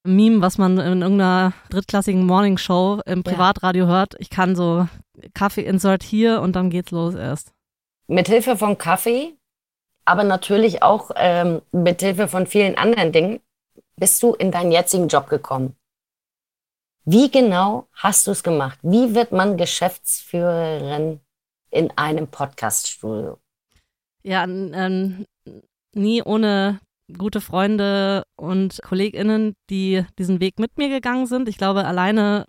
Meme, 0.06 0.40
was 0.40 0.58
man 0.58 0.78
in 0.78 1.02
irgendeiner 1.02 1.52
drittklassigen 1.70 2.24
Morningshow 2.24 3.00
im 3.06 3.22
Ja. 3.24 3.32
Privatradio 3.32 3.86
hört. 3.86 4.14
Ich 4.18 4.30
kann 4.30 4.56
so 4.56 4.88
Kaffee-Insert 5.34 6.02
hier 6.02 6.40
und 6.40 6.54
dann 6.56 6.70
geht's 6.70 6.90
los 6.90 7.14
erst. 7.14 7.52
Mithilfe 8.08 8.56
von 8.56 8.78
Kaffee, 8.78 9.34
aber 10.04 10.24
natürlich 10.24 10.82
auch 10.82 11.10
ähm, 11.16 11.60
mithilfe 11.72 12.28
von 12.28 12.46
vielen 12.46 12.76
anderen 12.76 13.12
Dingen. 13.12 13.40
bist 13.98 14.22
du 14.22 14.34
in 14.34 14.50
deinen 14.52 14.72
jetzigen 14.72 15.08
Job 15.08 15.28
gekommen. 15.28 15.74
Wie 17.04 17.30
genau 17.30 17.86
hast 17.94 18.26
du 18.26 18.32
es 18.32 18.42
gemacht? 18.42 18.78
Wie 18.82 19.14
wird 19.14 19.32
man 19.32 19.56
Geschäftsführerin 19.56 21.20
in 21.70 21.90
einem 21.96 22.26
Podcaststudio? 22.28 23.38
Ja, 24.22 24.44
ähm, 24.44 25.24
nie 25.94 26.20
ohne 26.22 26.80
gute 27.16 27.40
Freunde 27.40 28.24
und 28.36 28.80
KollegInnen, 28.82 29.54
die 29.70 30.04
diesen 30.18 30.40
Weg 30.40 30.58
mit 30.58 30.76
mir 30.76 30.88
gegangen 30.88 31.26
sind. 31.26 31.48
Ich 31.48 31.58
glaube, 31.58 31.84
alleine 31.84 32.44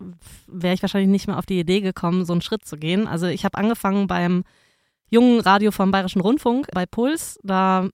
wäre 0.46 0.74
ich 0.74 0.82
wahrscheinlich 0.82 1.10
nicht 1.10 1.26
mehr 1.26 1.38
auf 1.38 1.46
die 1.46 1.60
Idee 1.60 1.80
gekommen, 1.80 2.24
so 2.24 2.32
einen 2.32 2.42
Schritt 2.42 2.64
zu 2.64 2.76
gehen. 2.76 3.06
Also 3.06 3.26
ich 3.26 3.44
habe 3.44 3.56
angefangen 3.56 4.06
beim 4.06 4.44
jungen 5.10 5.40
Radio 5.40 5.70
vom 5.70 5.90
Bayerischen 5.90 6.20
Rundfunk 6.20 6.68
bei 6.72 6.86
Puls. 6.86 7.38
Da 7.42 7.88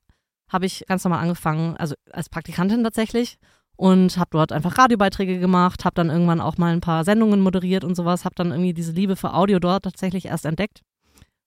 habe 0.48 0.66
ich 0.66 0.84
ganz 0.86 1.04
normal 1.04 1.20
angefangen, 1.20 1.76
also 1.76 1.94
als 2.12 2.28
Praktikantin 2.28 2.82
tatsächlich 2.82 3.38
und 3.76 4.16
habe 4.18 4.30
dort 4.32 4.52
einfach 4.52 4.78
Radiobeiträge 4.78 5.38
gemacht, 5.38 5.84
habe 5.84 5.94
dann 5.94 6.10
irgendwann 6.10 6.40
auch 6.40 6.58
mal 6.58 6.72
ein 6.72 6.80
paar 6.80 7.04
Sendungen 7.04 7.40
moderiert 7.40 7.84
und 7.84 7.94
sowas, 7.94 8.24
habe 8.24 8.36
dann 8.36 8.50
irgendwie 8.50 8.74
diese 8.74 8.92
Liebe 8.92 9.16
für 9.16 9.34
Audio 9.34 9.58
dort 9.58 9.84
tatsächlich 9.84 10.26
erst 10.26 10.46
entdeckt 10.46 10.80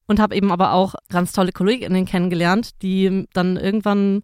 und 0.08 0.20
habe 0.20 0.36
eben 0.36 0.52
aber 0.52 0.74
auch 0.74 0.96
ganz 1.10 1.32
tolle 1.32 1.52
Kolleginnen 1.52 2.06
kennengelernt, 2.06 2.82
die 2.82 3.28
dann 3.34 3.58
irgendwann 3.58 4.24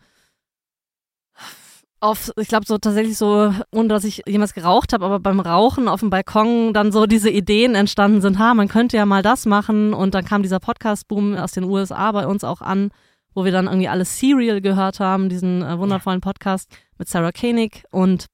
auf, 2.03 2.31
ich 2.35 2.49
glaube 2.49 2.65
so 2.65 2.77
tatsächlich 2.77 3.17
so, 3.17 3.53
ohne 3.71 3.87
dass 3.87 4.03
ich 4.03 4.23
jemals 4.27 4.53
geraucht 4.53 4.91
habe, 4.91 5.05
aber 5.05 5.19
beim 5.21 5.39
Rauchen 5.39 5.87
auf 5.87 6.01
dem 6.01 6.09
Balkon 6.09 6.73
dann 6.73 6.91
so 6.91 7.05
diese 7.05 7.29
Ideen 7.29 7.75
entstanden 7.75 8.19
sind, 8.19 8.39
ha, 8.39 8.53
man 8.53 8.67
könnte 8.67 8.97
ja 8.97 9.05
mal 9.05 9.23
das 9.23 9.45
machen. 9.45 9.93
Und 9.93 10.13
dann 10.13 10.25
kam 10.25 10.43
dieser 10.43 10.59
Podcast-Boom 10.59 11.35
aus 11.37 11.53
den 11.53 11.63
USA 11.63 12.11
bei 12.11 12.27
uns 12.27 12.43
auch 12.43 12.59
an, 12.61 12.91
wo 13.33 13.45
wir 13.45 13.53
dann 13.53 13.67
irgendwie 13.67 13.87
alles 13.87 14.19
Serial 14.19 14.59
gehört 14.59 14.99
haben, 14.99 15.29
diesen 15.29 15.61
äh, 15.61 15.79
wundervollen 15.79 16.19
Podcast 16.19 16.69
mit 16.97 17.07
Sarah 17.07 17.31
Koenig. 17.31 17.85
Und 17.89 18.25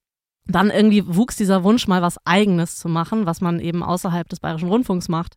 dann 0.46 0.70
irgendwie 0.70 1.04
wuchs 1.06 1.36
dieser 1.36 1.62
Wunsch 1.62 1.86
mal 1.86 2.02
was 2.02 2.18
eigenes 2.26 2.76
zu 2.76 2.88
machen, 2.88 3.24
was 3.24 3.40
man 3.40 3.60
eben 3.60 3.84
außerhalb 3.84 4.28
des 4.28 4.40
Bayerischen 4.40 4.68
Rundfunks 4.68 5.08
macht 5.08 5.36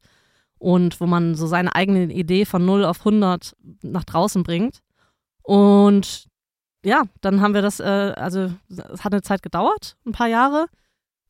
und 0.57 0.99
wo 0.99 1.05
man 1.05 1.35
so 1.35 1.45
seine 1.45 1.75
eigene 1.75 2.05
Idee 2.05 2.45
von 2.45 2.65
0 2.65 2.83
auf 2.85 2.99
100 2.99 3.55
nach 3.83 4.05
draußen 4.05 4.41
bringt. 4.41 4.79
Und 5.43 6.32
ja, 6.83 7.03
dann 7.21 7.41
haben 7.41 7.53
wir 7.53 7.61
das, 7.61 7.79
äh, 7.79 8.13
also 8.15 8.51
es 8.69 9.03
hat 9.03 9.13
eine 9.13 9.21
Zeit 9.21 9.41
gedauert, 9.41 9.95
ein 10.05 10.11
paar 10.11 10.27
Jahre, 10.27 10.67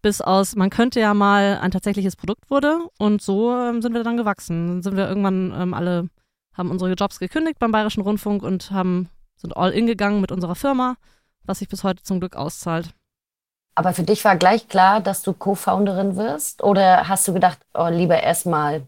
bis 0.02 0.20
aus, 0.22 0.56
man 0.56 0.70
könnte 0.70 1.00
ja 1.00 1.14
mal 1.14 1.60
ein 1.62 1.72
tatsächliches 1.72 2.16
Produkt 2.16 2.50
wurde 2.50 2.88
und 2.98 3.22
so 3.22 3.56
ähm, 3.56 3.82
sind 3.82 3.94
wir 3.94 4.04
dann 4.04 4.18
gewachsen. 4.18 4.68
Dann 4.68 4.84
sind 4.84 4.98
wir 4.98 5.08
irgendwann 5.08 5.54
ähm, 5.56 5.74
alle, 5.74 6.10
haben 6.54 6.70
unsere 6.70 6.94
Jobs 6.94 7.20
gekündigt 7.20 7.58
beim 7.60 7.72
Bayerischen 7.72 8.02
Rundfunk 8.02 8.44
und 8.44 8.72
haben, 8.72 9.10
sind 9.38 9.56
all 9.56 9.72
in 9.72 9.88
gegangen 9.88 10.22
mit 10.22 10.32
unserer 10.32 10.56
Firma, 10.56 10.96
was 11.44 11.60
sich 11.60 11.70
bis 11.70 11.84
heute 11.84 12.04
zum 12.04 12.20
Glück 12.20 12.36
auszahlt. 12.36 12.94
Aber 13.76 13.94
für 13.94 14.04
dich 14.04 14.24
war 14.26 14.36
gleich 14.36 14.68
klar, 14.68 15.00
dass 15.02 15.24
du 15.24 15.34
Co-Founderin 15.34 16.16
wirst? 16.16 16.62
Oder 16.64 17.08
hast 17.08 17.28
du 17.28 17.34
gedacht, 17.34 17.60
oh, 17.74 17.88
lieber 17.88 18.22
erstmal 18.22 18.86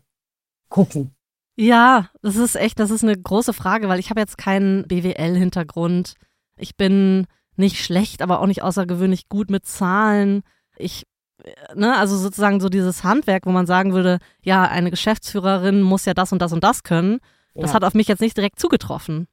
gucken? 0.70 1.16
Ja, 1.56 2.10
das 2.22 2.36
ist 2.36 2.56
echt, 2.56 2.80
das 2.80 2.92
ist 2.92 3.04
eine 3.04 3.18
große 3.18 3.54
Frage, 3.54 3.88
weil 3.88 4.00
ich 4.00 4.10
habe 4.10 4.20
jetzt 4.20 4.38
keinen 4.38 4.86
BWL-Hintergrund. 4.88 6.16
Ich 6.58 6.76
bin 6.76 7.28
nicht 7.56 7.84
schlecht, 7.84 8.22
aber 8.22 8.40
auch 8.42 8.48
nicht 8.48 8.64
außergewöhnlich 8.64 9.30
gut 9.30 9.50
mit 9.50 9.66
Zahlen. 9.66 10.44
Ich, 10.78 11.06
ne, 11.74 11.96
also 11.98 12.18
sozusagen 12.18 12.60
so 12.60 12.70
dieses 12.70 13.04
Handwerk, 13.04 13.46
wo 13.46 13.52
man 13.52 13.66
sagen 13.66 13.94
würde, 13.94 14.20
ja, 14.42 14.64
eine 14.64 14.92
Geschäftsführerin 14.92 15.82
muss 15.82 16.06
ja 16.06 16.14
das 16.14 16.32
und 16.34 16.42
das 16.42 16.52
und 16.54 16.64
das 16.64 16.84
können. 16.84 17.20
Das 17.54 17.72
Ja. 17.72 17.76
hat 17.76 17.84
auf 17.86 17.94
mich 17.94 18.08
jetzt 18.08 18.20
nicht 18.22 18.36
direkt 18.36 18.60
zugetroffen. 18.60 19.28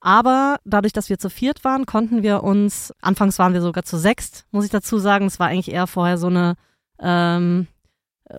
Aber 0.00 0.56
dadurch, 0.64 0.92
dass 0.92 1.08
wir 1.10 1.18
zu 1.18 1.28
viert 1.30 1.64
waren, 1.64 1.84
konnten 1.84 2.22
wir 2.22 2.42
uns, 2.44 2.92
anfangs 3.00 3.38
waren 3.38 3.54
wir 3.54 3.60
sogar 3.62 3.82
zu 3.82 3.98
sechst, 3.98 4.46
muss 4.50 4.64
ich 4.64 4.70
dazu 4.70 4.98
sagen. 4.98 5.26
Es 5.26 5.38
war 5.38 5.48
eigentlich 5.48 5.72
eher 5.74 5.86
vorher 5.86 6.16
so 6.16 6.28
eine, 6.28 6.54
ähm, 7.00 7.66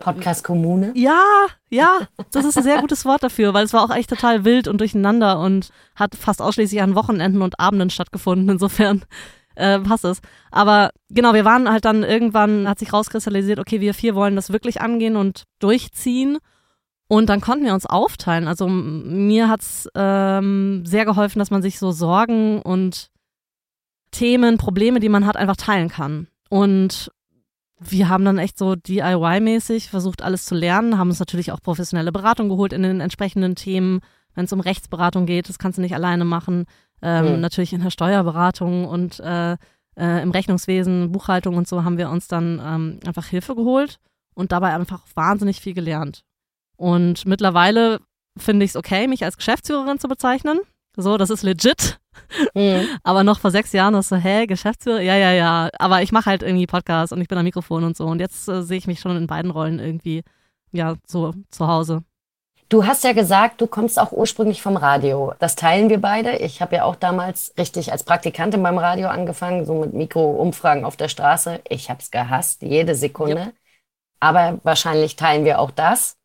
Podcast-Kommune? 0.02 0.92
ja, 0.96 1.22
ja, 1.70 2.08
das 2.32 2.46
ist 2.46 2.58
ein 2.58 2.64
sehr 2.64 2.82
gutes 2.82 3.06
Wort 3.06 3.24
dafür, 3.24 3.54
weil 3.54 3.66
es 3.66 3.74
war 3.74 3.84
auch 3.84 3.96
echt 3.96 4.10
total 4.10 4.44
wild 4.44 4.68
und 4.68 4.80
durcheinander 4.80 5.40
und 5.40 5.70
hat 5.96 6.16
fast 6.16 6.42
ausschließlich 6.42 6.82
an 6.82 6.96
Wochenenden 6.96 7.42
und 7.42 7.60
Abenden 7.60 7.90
stattgefunden. 7.90 8.50
Insofern 8.50 9.06
äh, 9.56 9.80
passt 9.80 10.06
es. 10.06 10.22
Aber 10.52 10.92
genau, 11.10 11.34
wir 11.34 11.46
waren 11.46 11.70
halt 11.70 11.86
dann 11.86 12.04
irgendwann, 12.04 12.68
hat 12.68 12.80
sich 12.80 12.94
rauskristallisiert, 12.94 13.60
okay, 13.60 13.82
wir 13.82 13.94
vier 13.94 14.16
wollen 14.16 14.36
das 14.36 14.52
wirklich 14.52 14.82
angehen 14.82 15.16
und 15.16 15.44
durchziehen. 15.60 16.38
Und 17.10 17.30
dann 17.30 17.42
konnten 17.42 17.66
wir 17.66 17.74
uns 17.74 17.86
aufteilen. 17.86 18.48
Also 18.48 18.68
mir 18.68 19.48
hat's 19.48 19.88
ähm, 19.96 20.84
sehr 20.86 21.06
geholfen, 21.06 21.40
dass 21.40 21.52
man 21.52 21.62
sich 21.62 21.80
so 21.80 21.92
Sorgen 21.92 22.62
und 22.62 23.10
Themen, 24.12 24.58
Probleme, 24.58 25.00
die 25.00 25.10
man 25.10 25.26
hat, 25.26 25.38
einfach 25.38 25.56
teilen 25.56 25.90
kann. 25.90 26.28
Und 26.50 27.12
wir 27.80 28.10
haben 28.10 28.26
dann 28.26 28.38
echt 28.40 28.58
so 28.58 28.76
DIY-mäßig 28.76 29.90
versucht, 29.90 30.24
alles 30.24 30.46
zu 30.46 30.56
lernen, 30.56 30.98
haben 30.98 31.10
uns 31.10 31.20
natürlich 31.20 31.52
auch 31.52 31.62
professionelle 31.62 32.12
Beratung 32.12 32.50
geholt 32.50 32.74
in 32.74 32.84
den 32.84 33.02
entsprechenden 33.02 33.56
Themen. 33.56 34.00
Wenn 34.34 34.46
es 34.46 34.54
um 34.54 34.60
Rechtsberatung 34.60 35.26
geht, 35.26 35.50
das 35.50 35.60
kannst 35.60 35.78
du 35.78 35.82
nicht 35.82 35.96
alleine 35.96 36.26
machen. 36.26 36.66
Ähm, 37.02 37.36
Mhm. 37.36 37.42
Natürlich 37.42 37.74
in 37.74 37.84
der 37.84 37.92
Steuerberatung 37.92 38.86
und 38.86 39.20
äh, 39.20 39.54
äh, 39.98 40.22
im 40.22 40.32
Rechnungswesen, 40.32 41.12
Buchhaltung 41.12 41.56
und 41.56 41.68
so 41.68 41.84
haben 41.84 41.98
wir 41.98 42.10
uns 42.10 42.28
dann 42.28 42.62
ähm, 42.64 43.00
einfach 43.06 43.26
Hilfe 43.28 43.56
geholt 43.56 44.00
und 44.34 44.52
dabei 44.52 44.74
einfach 44.74 45.04
wahnsinnig 45.16 45.60
viel 45.62 45.74
gelernt. 45.74 46.24
Und 46.76 47.26
mittlerweile 47.26 48.00
finde 48.38 48.66
ich 48.66 48.72
es 48.72 48.76
okay, 48.76 49.08
mich 49.08 49.24
als 49.24 49.38
Geschäftsführerin 49.38 50.00
zu 50.00 50.08
bezeichnen. 50.08 50.60
So, 50.96 51.18
das 51.18 51.30
ist 51.30 51.44
legit. 51.44 52.00
Mhm. 52.54 52.88
Aber 53.04 53.24
noch 53.24 53.40
vor 53.40 53.52
sechs 53.52 53.72
Jahren 53.74 53.96
ist 53.96 54.10
so, 54.10 54.16
hä, 54.16 54.46
Geschäftsführer? 54.48 55.02
Ja, 55.02 55.16
ja, 55.16 55.32
ja. 55.32 55.70
Aber 55.80 56.02
ich 56.02 56.12
mache 56.12 56.28
halt 56.28 56.44
irgendwie 56.44 56.68
Podcasts 56.68 57.12
und 57.12 57.22
ich 57.22 57.28
bin 57.28 57.38
am 57.38 57.44
Mikrofon 57.44 57.84
und 57.84 57.96
so. 57.96 58.06
Und 58.06 58.20
jetzt 58.20 58.48
äh, 58.48 58.64
sehe 58.64 58.78
ich 58.78 58.88
mich 58.88 59.00
schon 59.00 59.16
in 59.16 59.28
beiden 59.28 59.52
Rollen 59.52 59.80
irgendwie, 59.80 60.24
ja, 60.72 60.96
so 61.06 61.34
zu 61.50 61.68
Hause. 61.68 62.04
Du 62.70 62.86
hast 62.86 63.06
ja 63.06 63.14
gesagt, 63.14 63.62
du 63.62 63.68
kommst 63.68 63.98
auch 63.98 64.12
ursprünglich 64.12 64.62
vom 64.62 64.76
Radio. 64.76 65.34
Das 65.40 65.56
teilen 65.56 65.90
wir 65.90 66.02
beide. 66.02 66.36
Ich 66.36 66.62
habe 66.62 66.76
ja 66.76 66.84
auch 66.84 66.98
damals 66.98 67.54
richtig 67.58 67.94
als 67.94 68.04
Praktikantin 68.04 68.62
beim 68.62 68.78
Radio 68.78 69.08
angefangen, 69.08 69.66
so 69.66 69.76
mit 69.76 69.94
Mikroumfragen 69.94 70.84
auf 70.84 70.98
der 70.98 71.08
Straße. 71.08 71.62
Ich 71.70 71.90
habe 71.90 72.02
es 72.02 72.12
gehasst, 72.12 72.62
jede 72.64 72.94
Sekunde. 72.94 73.54
Aber 74.20 74.60
wahrscheinlich 74.64 75.16
teilen 75.16 75.46
wir 75.46 75.60
auch 75.60 75.72
das. 75.72 76.18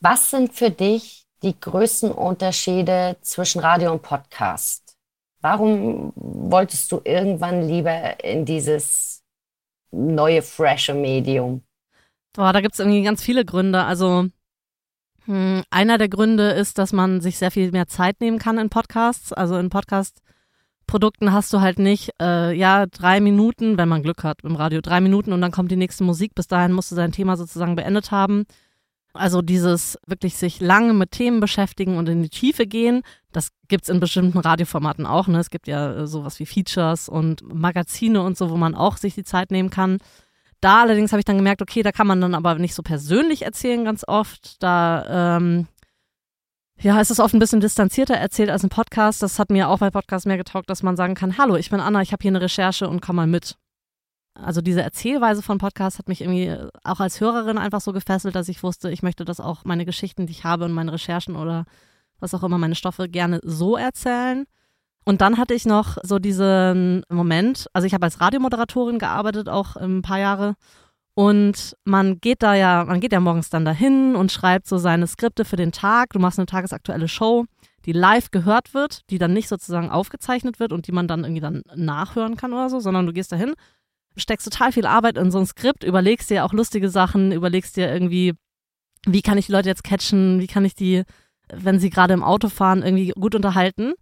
Was 0.00 0.30
sind 0.30 0.54
für 0.54 0.70
dich 0.70 1.26
die 1.42 1.58
größten 1.60 2.12
Unterschiede 2.12 3.18
zwischen 3.20 3.60
Radio 3.60 3.92
und 3.92 4.00
Podcast? 4.00 4.89
Warum 5.40 6.12
wolltest 6.16 6.92
du 6.92 7.00
irgendwann 7.04 7.66
lieber 7.66 8.22
in 8.22 8.44
dieses 8.44 9.22
neue, 9.90 10.42
frische 10.42 10.94
Medium? 10.94 11.62
Boah, 12.32 12.52
da 12.52 12.60
gibt 12.60 12.74
es 12.74 12.80
irgendwie 12.80 13.02
ganz 13.02 13.22
viele 13.22 13.44
Gründe. 13.44 13.84
Also 13.84 14.26
hm, 15.24 15.62
einer 15.70 15.98
der 15.98 16.08
Gründe 16.08 16.50
ist, 16.50 16.78
dass 16.78 16.92
man 16.92 17.20
sich 17.20 17.38
sehr 17.38 17.50
viel 17.50 17.70
mehr 17.72 17.86
Zeit 17.86 18.20
nehmen 18.20 18.38
kann 18.38 18.58
in 18.58 18.70
Podcasts. 18.70 19.32
Also 19.32 19.56
in 19.58 19.70
Podcast-Produkten 19.70 21.32
hast 21.32 21.52
du 21.52 21.60
halt 21.60 21.78
nicht, 21.78 22.10
äh, 22.20 22.52
ja, 22.52 22.86
drei 22.86 23.20
Minuten, 23.20 23.78
wenn 23.78 23.88
man 23.88 24.02
Glück 24.02 24.24
hat 24.24 24.42
im 24.44 24.56
Radio, 24.56 24.80
drei 24.80 25.00
Minuten 25.00 25.32
und 25.32 25.40
dann 25.40 25.52
kommt 25.52 25.70
die 25.70 25.76
nächste 25.76 26.04
Musik. 26.04 26.34
Bis 26.34 26.46
dahin 26.46 26.72
musst 26.72 26.92
du 26.92 26.96
dein 26.96 27.12
Thema 27.12 27.36
sozusagen 27.36 27.76
beendet 27.76 28.10
haben. 28.10 28.44
Also 29.12 29.42
dieses 29.42 29.98
wirklich 30.06 30.36
sich 30.36 30.60
lange 30.60 30.94
mit 30.94 31.10
Themen 31.10 31.40
beschäftigen 31.40 31.96
und 31.96 32.08
in 32.08 32.22
die 32.22 32.28
Tiefe 32.28 32.66
gehen, 32.66 33.02
das 33.32 33.50
gibt's 33.68 33.88
in 33.88 34.00
bestimmten 34.00 34.38
Radioformaten 34.38 35.06
auch. 35.06 35.28
Ne? 35.28 35.38
Es 35.38 35.50
gibt 35.50 35.68
ja 35.68 35.92
äh, 35.92 36.06
sowas 36.06 36.38
wie 36.40 36.46
Features 36.46 37.08
und 37.08 37.42
Magazine 37.42 38.22
und 38.22 38.36
so, 38.36 38.50
wo 38.50 38.56
man 38.56 38.74
auch 38.74 38.96
sich 38.96 39.14
die 39.14 39.24
Zeit 39.24 39.50
nehmen 39.50 39.70
kann. 39.70 39.98
Da 40.60 40.82
allerdings 40.82 41.12
habe 41.12 41.20
ich 41.20 41.24
dann 41.24 41.38
gemerkt, 41.38 41.62
okay, 41.62 41.82
da 41.82 41.92
kann 41.92 42.06
man 42.06 42.20
dann 42.20 42.34
aber 42.34 42.56
nicht 42.56 42.74
so 42.74 42.82
persönlich 42.82 43.42
erzählen 43.42 43.84
ganz 43.84 44.04
oft. 44.06 44.62
Da 44.62 45.36
ähm, 45.36 45.68
ja, 46.78 47.00
ist 47.00 47.10
es 47.10 47.20
oft 47.20 47.34
ein 47.34 47.40
bisschen 47.40 47.60
distanzierter 47.60 48.14
erzählt 48.14 48.50
als 48.50 48.62
ein 48.62 48.70
Podcast. 48.70 49.22
Das 49.22 49.38
hat 49.38 49.50
mir 49.50 49.68
auch 49.68 49.78
bei 49.78 49.90
Podcasts 49.90 50.26
mehr 50.26 50.36
getaugt, 50.36 50.68
dass 50.68 50.82
man 50.82 50.96
sagen 50.96 51.14
kann, 51.14 51.38
hallo, 51.38 51.56
ich 51.56 51.70
bin 51.70 51.80
Anna, 51.80 52.02
ich 52.02 52.12
habe 52.12 52.22
hier 52.22 52.30
eine 52.30 52.40
Recherche 52.40 52.88
und 52.88 53.00
komm 53.00 53.16
mal 53.16 53.26
mit. 53.26 53.56
Also 54.34 54.60
diese 54.60 54.82
Erzählweise 54.82 55.42
von 55.42 55.58
Podcasts 55.58 55.98
hat 55.98 56.08
mich 56.08 56.20
irgendwie 56.20 56.56
auch 56.84 57.00
als 57.00 57.20
Hörerin 57.20 57.58
einfach 57.58 57.80
so 57.80 57.92
gefesselt, 57.92 58.34
dass 58.34 58.48
ich 58.48 58.62
wusste, 58.62 58.90
ich 58.90 59.02
möchte 59.02 59.24
das 59.24 59.40
auch 59.40 59.64
meine 59.64 59.84
Geschichten, 59.84 60.26
die 60.26 60.32
ich 60.32 60.44
habe 60.44 60.64
und 60.64 60.72
meine 60.72 60.92
Recherchen 60.92 61.36
oder 61.36 61.64
was 62.20 62.34
auch 62.34 62.42
immer 62.42 62.58
meine 62.58 62.74
Stoffe 62.74 63.08
gerne 63.08 63.40
so 63.42 63.76
erzählen. 63.76 64.44
Und 65.04 65.20
dann 65.20 65.38
hatte 65.38 65.54
ich 65.54 65.64
noch 65.64 65.96
so 66.02 66.18
diesen 66.18 67.02
Moment, 67.08 67.66
also 67.72 67.86
ich 67.86 67.94
habe 67.94 68.04
als 68.04 68.20
Radiomoderatorin 68.20 68.98
gearbeitet, 68.98 69.48
auch 69.48 69.76
ein 69.76 70.02
paar 70.02 70.18
Jahre. 70.18 70.54
Und 71.14 71.76
man 71.84 72.20
geht 72.20 72.42
da 72.42 72.54
ja, 72.54 72.84
man 72.84 73.00
geht 73.00 73.12
ja 73.12 73.20
morgens 73.20 73.50
dann 73.50 73.64
dahin 73.64 74.14
und 74.14 74.30
schreibt 74.30 74.66
so 74.66 74.78
seine 74.78 75.06
Skripte 75.06 75.44
für 75.44 75.56
den 75.56 75.72
Tag. 75.72 76.10
Du 76.10 76.18
machst 76.18 76.38
eine 76.38 76.46
tagesaktuelle 76.46 77.08
Show, 77.08 77.46
die 77.84 77.92
live 77.92 78.30
gehört 78.30 78.74
wird, 78.74 79.10
die 79.10 79.18
dann 79.18 79.32
nicht 79.32 79.48
sozusagen 79.48 79.90
aufgezeichnet 79.90 80.60
wird 80.60 80.72
und 80.72 80.86
die 80.86 80.92
man 80.92 81.08
dann 81.08 81.24
irgendwie 81.24 81.40
dann 81.40 81.62
nachhören 81.74 82.36
kann 82.36 82.52
oder 82.52 82.70
so, 82.70 82.78
sondern 82.78 83.06
du 83.06 83.12
gehst 83.12 83.32
dahin, 83.32 83.54
steckst 84.16 84.50
total 84.50 84.72
viel 84.72 84.86
Arbeit 84.86 85.16
in 85.16 85.30
so 85.30 85.38
ein 85.38 85.46
Skript, 85.46 85.84
überlegst 85.84 86.30
dir 86.30 86.44
auch 86.44 86.52
lustige 86.52 86.88
Sachen, 86.88 87.32
überlegst 87.32 87.76
dir 87.76 87.92
irgendwie, 87.92 88.34
wie 89.06 89.22
kann 89.22 89.38
ich 89.38 89.46
die 89.46 89.52
Leute 89.52 89.68
jetzt 89.68 89.84
catchen, 89.84 90.40
wie 90.40 90.46
kann 90.46 90.64
ich 90.64 90.74
die, 90.74 91.04
wenn 91.54 91.78
sie 91.78 91.90
gerade 91.90 92.14
im 92.14 92.22
Auto 92.22 92.48
fahren, 92.48 92.82
irgendwie 92.82 93.12
gut 93.18 93.34
unterhalten. 93.34 93.94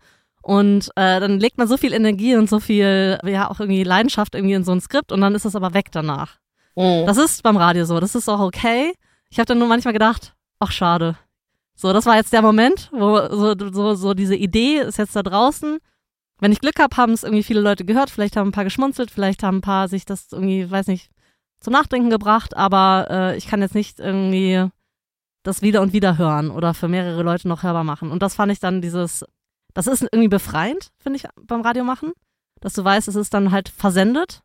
Und 0.43 0.91
äh, 0.97 1.21
dann 1.21 1.41
legt 1.41 1.59
man 1.59 1.69
so 1.69 1.77
viel 1.77 1.93
Energie 1.93 2.37
und 2.37 2.49
so 2.49 2.61
viel, 2.61 3.19
ja, 3.25 3.51
auch 3.51 3.61
irgendwie 3.61 3.85
Leidenschaft 3.85 4.35
irgendwie 4.35 4.55
in 4.55 4.65
so 4.65 4.73
ein 4.73 4.81
Skript 4.81 5.13
und 5.13 5.21
dann 5.21 5.35
ist 5.35 5.45
es 5.45 5.57
aber 5.57 5.75
weg 5.75 5.87
danach. 5.93 6.37
Mhm. 6.77 7.07
Das 7.07 7.17
ist 7.17 7.43
beim 7.43 7.57
Radio 7.57 7.85
so, 7.85 8.01
das 8.01 8.15
ist 8.15 8.29
auch 8.29 8.41
okay. 8.41 8.93
Ich 9.31 9.39
habe 9.39 9.47
dann 9.47 9.59
nur 9.59 9.69
manchmal 9.69 9.93
gedacht, 9.93 10.35
ach 10.59 10.73
schade. 10.73 11.17
So, 11.75 11.93
das 11.93 12.07
war 12.07 12.17
jetzt 12.17 12.33
der 12.33 12.43
Moment, 12.43 12.91
wo 12.93 13.19
so, 13.29 13.55
so, 13.73 13.95
so 13.95 14.15
diese 14.15 14.35
Idee 14.35 14.79
ist 14.79 14.99
jetzt 14.99 15.15
da 15.15 15.23
draußen. 15.23 15.79
Wenn 16.41 16.53
ich 16.53 16.61
Glück 16.61 16.79
habe, 16.81 16.97
haben 16.97 17.13
es 17.13 17.25
irgendwie 17.25 17.43
viele 17.43 17.61
Leute 17.61 17.85
gehört, 17.85 18.11
vielleicht 18.11 18.37
haben 18.37 18.49
ein 18.49 18.53
paar 18.53 18.65
geschmunzelt, 18.65 19.11
vielleicht 19.11 19.43
haben 19.43 19.59
ein 19.59 19.63
paar 19.63 19.89
sich 19.89 20.05
das 20.05 20.33
irgendwie, 20.33 20.71
weiß 20.71 20.87
nicht, 20.87 21.11
zum 21.61 21.73
Nachdenken 21.73 22.11
gebracht, 22.11 22.57
aber 22.57 23.07
äh, 23.11 23.37
ich 23.37 23.49
kann 23.49 23.61
jetzt 23.61 23.75
nicht 23.75 23.99
irgendwie 23.99 24.69
das 25.45 25.63
wieder 25.63 25.81
und 25.83 25.93
wieder 25.93 26.19
hören 26.19 26.51
oder 26.51 26.75
für 26.75 26.89
mehrere 26.89 27.23
Leute 27.23 27.49
noch 27.49 27.63
hörbar 27.63 27.85
machen. 27.85 28.11
Und 28.11 28.23
das 28.23 28.35
fand 28.35 28.53
ich 28.53 28.61
dann 28.61 28.83
dieses, 28.83 29.25
das 29.75 29.87
ist 29.87 30.03
irgendwie 30.03 30.29
befreiend, 30.29 30.91
finde 30.99 31.17
ich, 31.19 31.25
beim 31.41 31.61
Radio 31.63 31.85
machen, 31.85 32.13
dass 32.61 32.73
du 32.75 32.85
weißt, 32.85 33.09
es 33.09 33.15
ist 33.15 33.33
dann 33.35 33.53
halt 33.53 33.69
versendet 33.69 34.41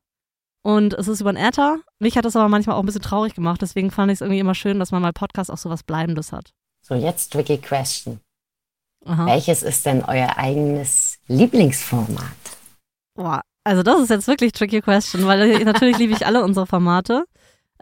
und 0.63 0.93
es 0.93 1.07
ist 1.07 1.19
über 1.21 1.33
den 1.33 1.43
Äther. 1.43 1.79
Mich 1.99 2.17
hat 2.17 2.25
das 2.25 2.35
aber 2.35 2.47
manchmal 2.47 2.75
auch 2.75 2.81
ein 2.81 2.85
bisschen 2.85 3.01
traurig 3.01 3.33
gemacht, 3.33 3.61
deswegen 3.61 3.91
fand 3.91 4.11
ich 4.11 4.17
es 4.17 4.21
irgendwie 4.21 4.39
immer 4.39 4.55
schön, 4.55 4.79
dass 4.79 4.91
man 4.91 5.01
mal 5.01 5.13
Podcast 5.13 5.51
auch 5.51 5.57
so 5.57 5.69
was 5.69 5.83
Bleibendes 5.83 6.31
hat. 6.31 6.51
So, 6.85 6.95
jetzt 6.95 7.33
tricky 7.33 7.57
question. 7.57 8.19
Aha. 9.05 9.25
Welches 9.25 9.63
ist 9.63 9.85
denn 9.85 10.03
euer 10.05 10.37
eigenes 10.37 11.19
Lieblingsformat? 11.27 12.17
Boah, 13.15 13.41
also 13.65 13.83
das 13.83 13.99
ist 14.01 14.09
jetzt 14.09 14.27
wirklich 14.27 14.51
tricky 14.53 14.81
question, 14.81 15.25
weil 15.25 15.41
ich- 15.49 15.65
natürlich 15.65 15.97
liebe 15.97 16.13
ich 16.13 16.25
alle 16.25 16.43
unsere 16.43 16.65
Formate. 16.67 17.25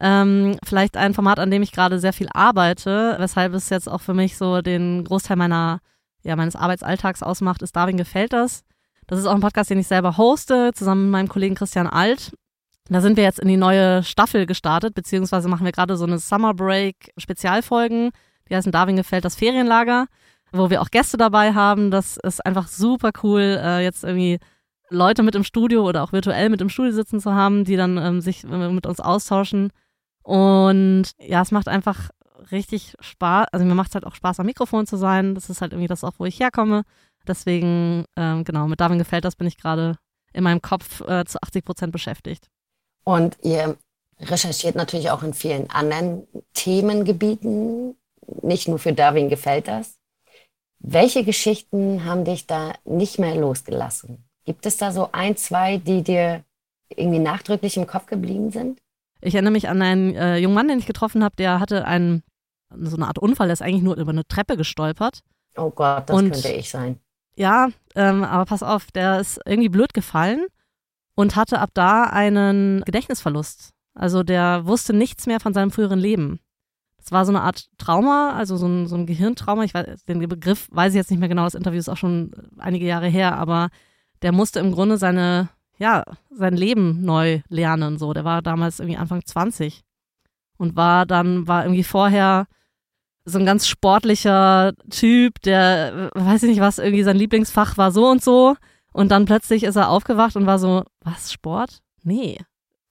Ähm, 0.03 0.57
vielleicht 0.65 0.97
ein 0.97 1.13
Format, 1.13 1.37
an 1.37 1.51
dem 1.51 1.61
ich 1.61 1.71
gerade 1.71 1.99
sehr 1.99 2.11
viel 2.11 2.27
arbeite, 2.33 3.15
weshalb 3.19 3.53
es 3.53 3.69
jetzt 3.69 3.87
auch 3.87 4.01
für 4.01 4.15
mich 4.15 4.35
so 4.35 4.61
den 4.63 5.03
Großteil 5.03 5.37
meiner, 5.37 5.79
ja, 6.23 6.35
meines 6.35 6.55
Arbeitsalltags 6.55 7.21
ausmacht, 7.21 7.61
ist 7.61 7.75
Darwin 7.75 7.97
gefällt 7.97 8.33
das. 8.33 8.63
Das 9.05 9.19
ist 9.19 9.27
auch 9.27 9.35
ein 9.35 9.41
Podcast, 9.41 9.69
den 9.69 9.77
ich 9.77 9.87
selber 9.87 10.17
hoste, 10.17 10.71
zusammen 10.73 11.03
mit 11.03 11.11
meinem 11.11 11.27
Kollegen 11.27 11.53
Christian 11.53 11.85
Alt. 11.85 12.31
Da 12.89 12.99
sind 12.99 13.15
wir 13.15 13.23
jetzt 13.23 13.39
in 13.39 13.47
die 13.47 13.57
neue 13.57 14.01
Staffel 14.01 14.47
gestartet, 14.47 14.95
beziehungsweise 14.95 15.47
machen 15.47 15.65
wir 15.65 15.71
gerade 15.71 15.95
so 15.97 16.05
eine 16.05 16.17
Summer 16.17 16.55
Break 16.55 17.11
Spezialfolgen. 17.17 18.09
Die 18.49 18.55
heißen 18.55 18.71
Darwin 18.71 18.95
gefällt 18.95 19.23
das 19.23 19.35
Ferienlager, 19.35 20.07
wo 20.51 20.71
wir 20.71 20.81
auch 20.81 20.89
Gäste 20.89 21.17
dabei 21.17 21.53
haben. 21.53 21.91
Das 21.91 22.17
ist 22.17 22.43
einfach 22.43 22.67
super 22.67 23.11
cool, 23.21 23.59
äh, 23.61 23.83
jetzt 23.83 24.03
irgendwie 24.03 24.39
Leute 24.89 25.21
mit 25.21 25.35
im 25.35 25.43
Studio 25.43 25.87
oder 25.87 26.03
auch 26.03 26.11
virtuell 26.11 26.49
mit 26.49 26.59
im 26.59 26.69
Studio 26.69 26.91
sitzen 26.91 27.19
zu 27.19 27.33
haben, 27.33 27.65
die 27.65 27.75
dann 27.75 27.97
ähm, 27.97 28.19
sich 28.19 28.43
äh, 28.43 28.69
mit 28.69 28.87
uns 28.87 28.99
austauschen. 28.99 29.71
Und 30.23 31.11
ja, 31.17 31.41
es 31.41 31.51
macht 31.51 31.67
einfach 31.67 32.09
richtig 32.51 32.95
Spaß. 32.99 33.47
Also 33.51 33.65
mir 33.65 33.75
macht 33.75 33.89
es 33.89 33.95
halt 33.95 34.05
auch 34.05 34.15
Spaß, 34.15 34.39
am 34.39 34.45
Mikrofon 34.45 34.87
zu 34.87 34.97
sein. 34.97 35.35
Das 35.35 35.49
ist 35.49 35.61
halt 35.61 35.73
irgendwie 35.73 35.87
das 35.87 36.03
auch, 36.03 36.13
wo 36.17 36.25
ich 36.25 36.39
herkomme. 36.39 36.83
Deswegen, 37.27 38.05
ähm, 38.15 38.43
genau, 38.43 38.67
mit 38.67 38.79
Darwin 38.79 38.97
gefällt 38.97 39.25
das, 39.25 39.35
bin 39.35 39.47
ich 39.47 39.57
gerade 39.57 39.97
in 40.33 40.43
meinem 40.43 40.61
Kopf 40.61 41.01
äh, 41.01 41.25
zu 41.25 41.41
80 41.41 41.65
Prozent 41.65 41.91
beschäftigt. 41.91 42.47
Und 43.03 43.37
ihr 43.41 43.77
recherchiert 44.19 44.75
natürlich 44.75 45.11
auch 45.11 45.23
in 45.23 45.33
vielen 45.33 45.69
anderen 45.69 46.27
Themengebieten, 46.53 47.95
nicht 48.41 48.67
nur 48.67 48.79
für 48.79 48.93
Darwin 48.93 49.29
gefällt 49.29 49.67
das. 49.67 49.97
Welche 50.79 51.23
Geschichten 51.23 52.05
haben 52.05 52.25
dich 52.25 52.47
da 52.47 52.73
nicht 52.85 53.19
mehr 53.19 53.35
losgelassen? 53.35 54.23
Gibt 54.45 54.65
es 54.65 54.77
da 54.77 54.91
so 54.91 55.09
ein, 55.11 55.37
zwei, 55.37 55.77
die 55.77 56.01
dir 56.01 56.43
irgendwie 56.89 57.19
nachdrücklich 57.19 57.77
im 57.77 57.87
Kopf 57.87 58.07
geblieben 58.07 58.51
sind? 58.51 58.79
Ich 59.21 59.35
erinnere 59.35 59.51
mich 59.53 59.69
an 59.69 59.81
einen 59.81 60.15
äh, 60.15 60.37
jungen 60.37 60.55
Mann, 60.55 60.67
den 60.67 60.79
ich 60.79 60.85
getroffen 60.85 61.23
habe, 61.23 61.35
der 61.35 61.59
hatte 61.59 61.85
einen, 61.85 62.23
so 62.75 62.95
eine 62.95 63.07
Art 63.07 63.19
Unfall, 63.19 63.47
der 63.47 63.53
ist 63.53 63.61
eigentlich 63.61 63.83
nur 63.83 63.97
über 63.97 64.11
eine 64.11 64.27
Treppe 64.27 64.57
gestolpert. 64.57 65.21
Oh 65.55 65.69
Gott, 65.69 66.09
das 66.09 66.15
Und- 66.17 66.31
könnte 66.31 66.49
ich 66.51 66.69
sein. 66.69 66.99
Ja, 67.35 67.69
ähm, 67.95 68.23
aber 68.23 68.45
pass 68.45 68.61
auf, 68.61 68.91
der 68.91 69.19
ist 69.21 69.39
irgendwie 69.45 69.69
blöd 69.69 69.93
gefallen 69.93 70.45
und 71.15 71.35
hatte 71.37 71.59
ab 71.59 71.69
da 71.73 72.03
einen 72.03 72.81
Gedächtnisverlust. 72.85 73.71
Also 73.93 74.23
der 74.23 74.65
wusste 74.65 74.93
nichts 74.93 75.27
mehr 75.27 75.39
von 75.39 75.53
seinem 75.53 75.71
früheren 75.71 75.99
Leben. 75.99 76.39
Das 76.97 77.11
war 77.11 77.25
so 77.25 77.31
eine 77.31 77.41
Art 77.41 77.67
Trauma, 77.77 78.33
also 78.35 78.57
so 78.57 78.67
ein, 78.67 78.85
so 78.87 78.95
ein 78.95 79.05
Gehirntrauma. 79.05 79.63
Ich 79.63 79.73
weiß, 79.73 80.03
den 80.05 80.19
Begriff 80.19 80.67
weiß 80.71 80.93
ich 80.93 80.97
jetzt 80.97 81.09
nicht 81.09 81.19
mehr 81.19 81.29
genau, 81.29 81.45
das 81.45 81.55
Interview 81.55 81.79
ist 81.79 81.89
auch 81.89 81.97
schon 81.97 82.31
einige 82.59 82.85
Jahre 82.85 83.07
her, 83.07 83.37
aber 83.37 83.69
der 84.21 84.33
musste 84.33 84.59
im 84.59 84.71
Grunde 84.71 84.97
seine, 84.97 85.49
ja, 85.81 86.03
sein 86.29 86.55
Leben 86.55 87.01
neu 87.03 87.41
lernen. 87.49 87.97
So, 87.97 88.13
der 88.13 88.23
war 88.23 88.43
damals 88.43 88.79
irgendwie 88.79 88.97
Anfang 88.97 89.25
20 89.25 89.81
und 90.57 90.75
war 90.75 91.07
dann, 91.07 91.47
war 91.47 91.65
irgendwie 91.65 91.83
vorher 91.83 92.45
so 93.25 93.39
ein 93.39 93.47
ganz 93.47 93.67
sportlicher 93.67 94.73
Typ, 94.91 95.41
der, 95.41 96.11
äh, 96.15 96.19
weiß 96.19 96.43
ich 96.43 96.49
nicht 96.49 96.61
was, 96.61 96.77
irgendwie 96.77 97.03
sein 97.03 97.17
Lieblingsfach 97.17 97.77
war 97.77 97.91
so 97.91 98.07
und 98.07 98.23
so. 98.23 98.55
Und 98.93 99.09
dann 99.09 99.25
plötzlich 99.25 99.63
ist 99.63 99.75
er 99.75 99.89
aufgewacht 99.89 100.35
und 100.35 100.45
war 100.45 100.59
so, 100.59 100.83
was, 101.03 101.31
Sport? 101.33 101.79
Nee, 102.03 102.37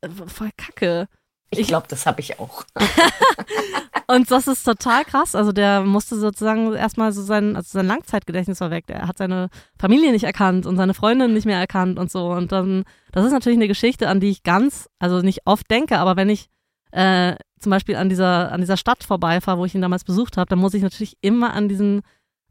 äh, 0.01 0.09
voll 0.09 0.51
kacke. 0.57 1.07
Ich 1.51 1.67
glaube, 1.67 1.87
das 1.89 2.07
habe 2.07 2.21
ich 2.21 2.39
auch. 2.39 2.65
Und 4.07 4.29
das 4.31 4.49
ist 4.49 4.65
total 4.65 5.05
krass. 5.05 5.37
Also 5.37 5.53
der 5.53 5.83
musste 5.83 6.17
sozusagen 6.17 6.73
erstmal 6.75 7.13
so 7.13 7.23
sein, 7.23 7.55
also 7.55 7.69
sein 7.71 7.87
Langzeitgedächtnis 7.87 8.61
war 8.61 8.71
weg. 8.71 8.87
Er 8.89 9.07
hat 9.07 9.19
seine 9.19 9.51
Familie 9.79 10.11
nicht 10.11 10.25
erkannt 10.25 10.67
und 10.67 10.77
seine 10.77 10.95
Freundin 10.95 11.33
nicht 11.33 11.47
mehr 11.47 11.61
erkannt 11.61 11.97
und 11.97 12.11
so. 12.11 12.33
Und 12.33 12.51
dann, 12.51 12.85
das 13.13 13.25
ist 13.25 13.33
natürlich 13.33 13.59
eine 13.59 13.69
Geschichte, 13.69 14.09
an 14.09 14.19
die 14.19 14.31
ich 14.31 14.43
ganz, 14.43 14.89
also 14.99 15.21
nicht 15.21 15.47
oft 15.47 15.71
denke, 15.71 15.99
aber 15.99 16.17
wenn 16.17 16.29
ich 16.29 16.49
äh, 16.91 17.37
zum 17.61 17.71
Beispiel 17.71 17.95
an 17.95 18.09
dieser, 18.09 18.51
an 18.51 18.61
dieser 18.61 18.77
Stadt 18.77 19.05
vorbeifahre, 19.05 19.59
wo 19.59 19.65
ich 19.65 19.77
ihn 19.77 19.83
damals 19.83 20.03
besucht 20.03 20.37
habe, 20.37 20.49
dann 20.49 20.59
muss 20.59 20.75
ich 20.75 20.83
natürlich 20.83 21.17
immer 21.21 21.53
an 21.53 21.69
diesen, 21.69 22.01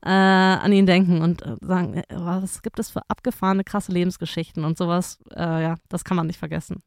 äh, 0.02 0.10
an 0.10 0.72
ihn 0.72 0.86
denken 0.86 1.22
und 1.22 1.42
äh, 1.42 1.58
sagen, 1.60 1.96
äh, 1.96 2.04
was 2.10 2.62
gibt 2.62 2.80
es 2.80 2.90
für 2.90 3.02
abgefahrene, 3.10 3.66
krasse 3.66 3.92
Lebensgeschichten 3.92 4.64
und 4.64 4.78
sowas, 4.78 5.20
äh, 5.36 5.64
ja, 5.64 5.76
das 5.90 6.06
kann 6.06 6.16
man 6.16 6.28
nicht 6.28 6.40
vergessen. 6.40 6.82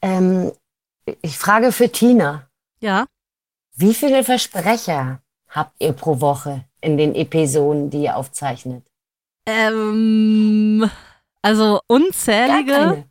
Ähm, 0.00 0.52
ich 1.22 1.38
frage 1.38 1.72
für 1.72 1.90
Tina. 1.90 2.48
Ja, 2.80 3.06
Wie 3.76 3.94
viele 3.94 4.24
Versprecher 4.24 5.20
habt 5.48 5.74
ihr 5.80 5.92
pro 5.92 6.20
Woche 6.20 6.64
in 6.80 6.96
den 6.98 7.14
Episoden, 7.14 7.90
die 7.90 8.02
ihr 8.04 8.16
aufzeichnet? 8.16 8.84
ähm, 9.48 10.90
also 11.42 11.80
unzählige. 11.86 13.04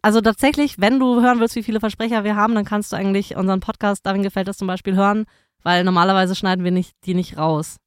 Also 0.00 0.20
tatsächlich, 0.20 0.80
wenn 0.80 1.00
du 1.00 1.20
hören 1.20 1.40
willst, 1.40 1.56
wie 1.56 1.64
viele 1.64 1.80
Versprecher 1.80 2.22
wir 2.22 2.36
haben, 2.36 2.54
dann 2.54 2.64
kannst 2.64 2.92
du 2.92 2.96
eigentlich 2.96 3.34
unseren 3.36 3.58
Podcast, 3.60 4.06
Darwin 4.06 4.22
gefällt 4.22 4.46
das 4.46 4.56
zum 4.58 4.68
Beispiel, 4.68 4.94
hören, 4.94 5.24
weil 5.64 5.82
normalerweise 5.82 6.36
schneiden 6.36 6.64
wir 6.64 6.70
nicht, 6.70 6.92
die 7.04 7.14
nicht 7.14 7.36
raus. 7.36 7.78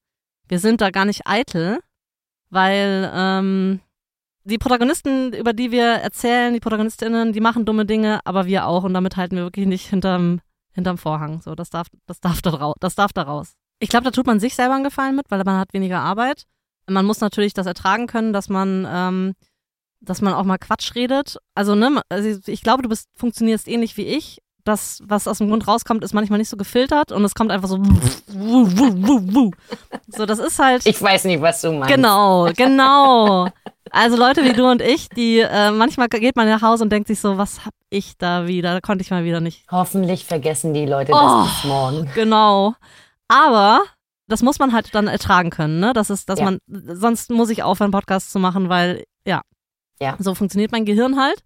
Wir 0.49 0.59
sind 0.59 0.81
da 0.81 0.89
gar 0.89 1.05
nicht 1.05 1.25
eitel, 1.25 1.79
weil 2.49 3.09
ähm, 3.13 3.79
die 4.43 4.57
Protagonisten, 4.57 5.33
über 5.33 5.53
die 5.53 5.71
wir 5.71 5.85
erzählen, 5.85 6.53
die 6.53 6.59
Protagonistinnen, 6.59 7.33
die 7.33 7.41
machen 7.41 7.65
dumme 7.65 7.85
Dinge, 7.85 8.19
aber 8.25 8.45
wir 8.45 8.65
auch 8.65 8.83
und 8.83 8.93
damit 8.93 9.17
halten 9.17 9.35
wir 9.35 9.43
wirklich 9.43 9.67
nicht 9.67 9.87
hinterm, 9.87 10.41
hinterm 10.71 10.97
Vorhang. 10.97 11.41
So, 11.41 11.55
das 11.55 11.69
darf, 11.69 11.87
das 12.07 12.19
darf 12.19 12.41
da 12.41 12.51
raus. 12.51 12.75
Das 12.79 12.95
darf 12.95 13.13
da 13.13 13.23
raus. 13.23 13.53
Ich 13.79 13.89
glaube, 13.89 14.05
da 14.05 14.11
tut 14.11 14.27
man 14.27 14.39
sich 14.39 14.55
selber 14.55 14.75
einen 14.75 14.83
Gefallen 14.83 15.15
mit, 15.15 15.29
weil 15.29 15.43
man 15.43 15.59
hat 15.59 15.73
weniger 15.73 15.99
Arbeit. 15.99 16.45
Man 16.87 17.05
muss 17.05 17.21
natürlich 17.21 17.53
das 17.53 17.67
ertragen 17.67 18.07
können, 18.07 18.33
dass 18.33 18.49
man 18.49 18.87
ähm, 18.89 19.33
dass 20.01 20.21
man 20.21 20.33
auch 20.33 20.43
mal 20.43 20.57
Quatsch 20.57 20.95
redet. 20.95 21.37
Also, 21.55 21.75
ne, 21.75 22.01
also 22.09 22.39
ich 22.47 22.61
glaube, 22.63 22.81
du 22.81 22.89
bist, 22.89 23.07
funktionierst 23.15 23.67
ähnlich 23.67 23.95
wie 23.97 24.07
ich. 24.07 24.39
Das, 24.63 25.01
was 25.05 25.27
aus 25.27 25.39
dem 25.39 25.49
Grund 25.49 25.67
rauskommt, 25.67 26.03
ist 26.03 26.13
manchmal 26.13 26.37
nicht 26.39 26.49
so 26.49 26.57
gefiltert 26.57 27.11
und 27.11 27.23
es 27.25 27.33
kommt 27.33 27.51
einfach 27.51 27.67
so. 27.67 27.79
wuh, 27.79 28.67
wuh, 28.67 28.93
wuh, 28.95 29.33
wuh. 29.33 29.51
So, 30.07 30.25
das 30.25 30.37
ist 30.39 30.59
halt. 30.59 30.85
Ich 30.85 31.01
weiß 31.01 31.23
nicht, 31.25 31.41
was 31.41 31.61
du 31.61 31.71
meinst. 31.71 31.87
Genau, 31.95 32.47
genau. 32.55 33.47
Also 33.89 34.17
Leute 34.17 34.43
wie 34.45 34.53
du 34.53 34.69
und 34.69 34.81
ich, 34.81 35.09
die 35.09 35.39
äh, 35.39 35.71
manchmal 35.71 36.07
geht 36.09 36.35
man 36.35 36.47
nach 36.47 36.61
Hause 36.61 36.83
und 36.83 36.91
denkt 36.91 37.07
sich 37.07 37.19
so, 37.19 37.37
was 37.37 37.65
hab 37.65 37.73
ich 37.89 38.17
da 38.17 38.47
wieder? 38.47 38.73
Da 38.73 38.79
konnte 38.81 39.01
ich 39.01 39.09
mal 39.11 39.23
wieder 39.23 39.41
nicht. 39.41 39.65
Hoffentlich 39.71 40.25
vergessen 40.25 40.73
die 40.73 40.85
Leute 40.85 41.11
Oh. 41.13 41.43
das 41.43 41.53
bis 41.55 41.63
morgen. 41.65 42.09
Genau. 42.13 42.75
Aber 43.27 43.81
das 44.27 44.43
muss 44.43 44.59
man 44.59 44.71
halt 44.73 44.93
dann 44.95 45.07
ertragen 45.07 45.49
können, 45.49 45.79
ne? 45.79 45.91
Das 45.93 46.09
ist, 46.09 46.29
dass 46.29 46.39
Ja. 46.39 46.45
man, 46.45 46.59
sonst 46.67 47.31
muss 47.31 47.49
ich 47.49 47.63
aufhören, 47.63 47.91
Podcasts 47.91 48.31
zu 48.31 48.39
machen, 48.39 48.69
weil, 48.69 49.03
ja. 49.25 49.41
Ja. 49.99 50.15
So 50.19 50.35
funktioniert 50.35 50.71
mein 50.71 50.85
Gehirn 50.85 51.19
halt. 51.19 51.43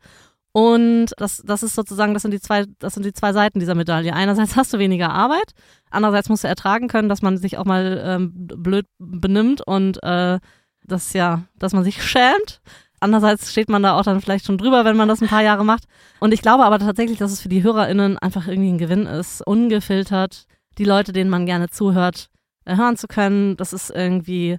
Und 0.56 1.08
das, 1.18 1.44
das 1.46 1.64
ist 1.64 1.76
sozusagen, 1.76 2.14
das 2.14 2.22
sind 2.22 2.32
die 2.32 2.40
zwei, 2.40 2.64
das 2.80 2.94
sind 2.94 3.06
die 3.06 3.12
zwei 3.12 3.34
Seiten 3.34 3.60
dieser 3.60 3.76
Medaille. 3.76 4.14
Einerseits 4.14 4.56
hast 4.56 4.74
du 4.74 4.80
weniger 4.80 5.10
Arbeit, 5.10 5.52
andererseits 5.90 6.30
musst 6.30 6.46
du 6.46 6.48
ertragen 6.48 6.88
können, 6.88 7.10
dass 7.10 7.22
man 7.22 7.38
sich 7.38 7.58
auch 7.58 7.66
mal 7.66 8.02
ähm, 8.02 8.32
blöd 8.34 8.86
benimmt 8.98 9.68
und 9.68 10.02
äh, 10.02 10.40
das 10.86 11.12
ja, 11.12 11.44
dass 11.60 11.74
man 11.74 11.84
sich 11.84 12.02
schämt. 12.10 12.62
Andererseits 13.02 13.52
steht 13.52 13.68
man 13.68 13.84
da 13.84 14.00
auch 14.00 14.04
dann 14.04 14.22
vielleicht 14.22 14.46
schon 14.46 14.58
drüber, 14.58 14.86
wenn 14.86 14.96
man 14.96 15.10
das 15.10 15.22
ein 15.22 15.28
paar 15.28 15.44
Jahre 15.44 15.66
macht. 15.66 15.84
Und 16.22 16.34
ich 16.34 16.42
glaube 16.42 16.64
aber 16.64 16.80
tatsächlich, 16.80 17.18
dass 17.18 17.34
es 17.34 17.42
für 17.42 17.50
die 17.50 17.62
HörerInnen 17.62 18.18
einfach 18.20 18.48
irgendwie 18.48 18.72
ein 18.72 18.78
Gewinn 18.78 19.08
ist, 19.08 19.46
ungefiltert 19.46 20.46
die 20.78 20.86
Leute, 20.86 21.12
denen 21.12 21.30
man 21.30 21.46
gerne 21.46 21.68
zuhört, 21.68 22.30
äh, 22.64 22.78
hören 22.78 22.96
zu 22.96 23.08
können. 23.08 23.58
Das 23.58 23.74
ist 23.74 23.90
irgendwie, 23.90 24.58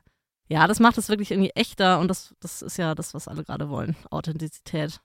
ja, 0.48 0.66
das 0.66 0.78
macht 0.78 0.98
es 0.98 1.08
wirklich 1.08 1.30
irgendwie 1.30 1.52
echter 1.54 2.00
und 2.00 2.08
das, 2.08 2.34
das 2.40 2.60
ist 2.60 2.76
ja 2.76 2.94
das, 2.94 3.14
was 3.14 3.28
alle 3.28 3.44
gerade 3.44 3.70
wollen. 3.70 3.96
Authentizität. 4.10 5.00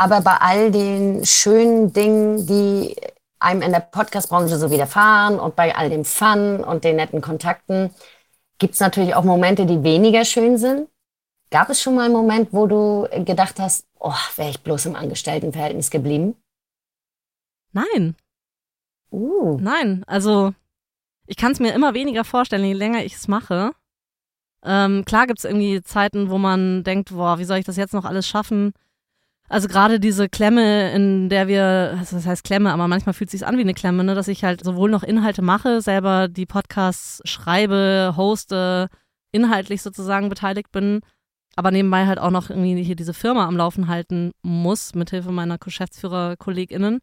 Aber 0.00 0.22
bei 0.22 0.36
all 0.36 0.70
den 0.70 1.26
schönen 1.26 1.92
Dingen, 1.92 2.46
die 2.46 2.96
einem 3.38 3.60
in 3.60 3.70
der 3.70 3.80
Podcast-Branche 3.80 4.56
so 4.56 4.70
widerfahren 4.70 5.38
und 5.38 5.56
bei 5.56 5.76
all 5.76 5.90
dem 5.90 6.06
Fun 6.06 6.64
und 6.64 6.84
den 6.84 6.96
netten 6.96 7.20
Kontakten, 7.20 7.90
gibt 8.58 8.72
es 8.74 8.80
natürlich 8.80 9.14
auch 9.14 9.24
Momente, 9.24 9.66
die 9.66 9.82
weniger 9.82 10.24
schön 10.24 10.56
sind. 10.56 10.88
Gab 11.50 11.68
es 11.68 11.82
schon 11.82 11.96
mal 11.96 12.06
einen 12.06 12.14
Moment, 12.14 12.48
wo 12.52 12.66
du 12.66 13.08
gedacht 13.26 13.60
hast, 13.60 13.84
oh, 13.98 14.14
wäre 14.36 14.48
ich 14.48 14.62
bloß 14.62 14.86
im 14.86 14.96
Angestelltenverhältnis 14.96 15.90
geblieben? 15.90 16.34
Nein, 17.72 18.16
Uh. 19.12 19.58
nein. 19.60 20.02
Also 20.06 20.54
ich 21.26 21.36
kann 21.36 21.52
es 21.52 21.60
mir 21.60 21.74
immer 21.74 21.92
weniger 21.92 22.24
vorstellen, 22.24 22.64
je 22.64 22.72
länger 22.72 23.04
ich 23.04 23.16
es 23.16 23.28
mache. 23.28 23.72
Ähm, 24.64 25.04
klar 25.04 25.26
gibt 25.26 25.40
es 25.40 25.44
irgendwie 25.44 25.82
Zeiten, 25.82 26.30
wo 26.30 26.38
man 26.38 26.84
denkt, 26.84 27.10
boah, 27.10 27.38
wie 27.38 27.44
soll 27.44 27.58
ich 27.58 27.66
das 27.66 27.76
jetzt 27.76 27.92
noch 27.92 28.06
alles 28.06 28.26
schaffen? 28.26 28.72
Also 29.50 29.66
gerade 29.66 29.98
diese 29.98 30.28
Klemme, 30.28 30.92
in 30.92 31.28
der 31.28 31.48
wir, 31.48 31.96
also 31.98 32.14
das 32.14 32.24
heißt 32.24 32.44
Klemme, 32.44 32.72
aber 32.72 32.86
manchmal 32.86 33.14
fühlt 33.14 33.30
es 33.30 33.32
sich 33.32 33.44
an 33.44 33.56
wie 33.56 33.62
eine 33.62 33.74
Klemme, 33.74 34.04
ne, 34.04 34.14
dass 34.14 34.28
ich 34.28 34.44
halt 34.44 34.62
sowohl 34.62 34.88
noch 34.90 35.02
Inhalte 35.02 35.42
mache, 35.42 35.80
selber 35.80 36.28
die 36.28 36.46
Podcasts 36.46 37.20
schreibe, 37.24 38.14
hoste, 38.16 38.88
inhaltlich 39.32 39.82
sozusagen 39.82 40.28
beteiligt 40.28 40.70
bin, 40.70 41.00
aber 41.56 41.72
nebenbei 41.72 42.06
halt 42.06 42.20
auch 42.20 42.30
noch 42.30 42.48
irgendwie 42.48 42.80
hier 42.84 42.94
diese 42.94 43.12
Firma 43.12 43.44
am 43.44 43.56
Laufen 43.56 43.88
halten 43.88 44.30
muss, 44.42 44.94
mithilfe 44.94 45.32
meiner 45.32 45.58
Geschäftsführer-KollegInnen. 45.58 47.00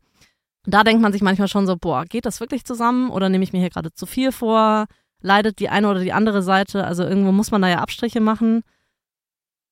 Da 0.65 0.85
denkt 0.85 1.01
man 1.01 1.11
sich 1.11 1.21
manchmal 1.21 1.49
schon 1.49 1.67
so, 1.67 1.75
boah, 1.75 2.05
geht 2.05 2.25
das 2.25 2.39
wirklich 2.39 2.63
zusammen 2.63 3.09
oder 3.09 3.27
nehme 3.27 3.43
ich 3.43 3.51
mir 3.51 3.59
hier 3.59 3.69
gerade 3.69 3.91
zu 3.91 4.05
viel 4.05 4.31
vor? 4.31 4.85
Leidet 5.19 5.59
die 5.59 5.67
eine 5.67 5.89
oder 5.89 5.99
die 5.99 6.13
andere 6.13 6.41
Seite? 6.41 6.85
Also 6.85 7.03
irgendwo 7.03 7.33
muss 7.33 7.51
man 7.51 7.61
da 7.61 7.67
ja 7.67 7.79
Abstriche 7.79 8.21
machen. 8.21 8.63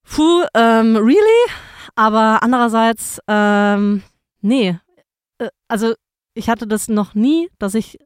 Puh, 0.03 0.43
ähm, 0.53 0.97
really? 0.97 1.51
Aber 1.95 2.43
andererseits, 2.43 3.19
ähm, 3.27 4.03
nee. 4.41 4.77
Äh, 5.37 5.49
Also 5.67 5.93
ich 6.33 6.49
hatte 6.49 6.67
das 6.67 6.87
noch 6.87 7.15
nie, 7.15 7.49
dass 7.59 7.73
ich 7.73 7.97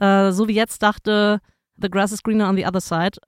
äh, 0.00 0.32
so 0.32 0.48
wie 0.48 0.54
jetzt 0.54 0.82
dachte, 0.82 1.40
the 1.76 1.88
grass 1.88 2.12
is 2.12 2.22
greener 2.22 2.48
on 2.48 2.56
the 2.56 2.66
other 2.66 2.80
side. 2.80 3.18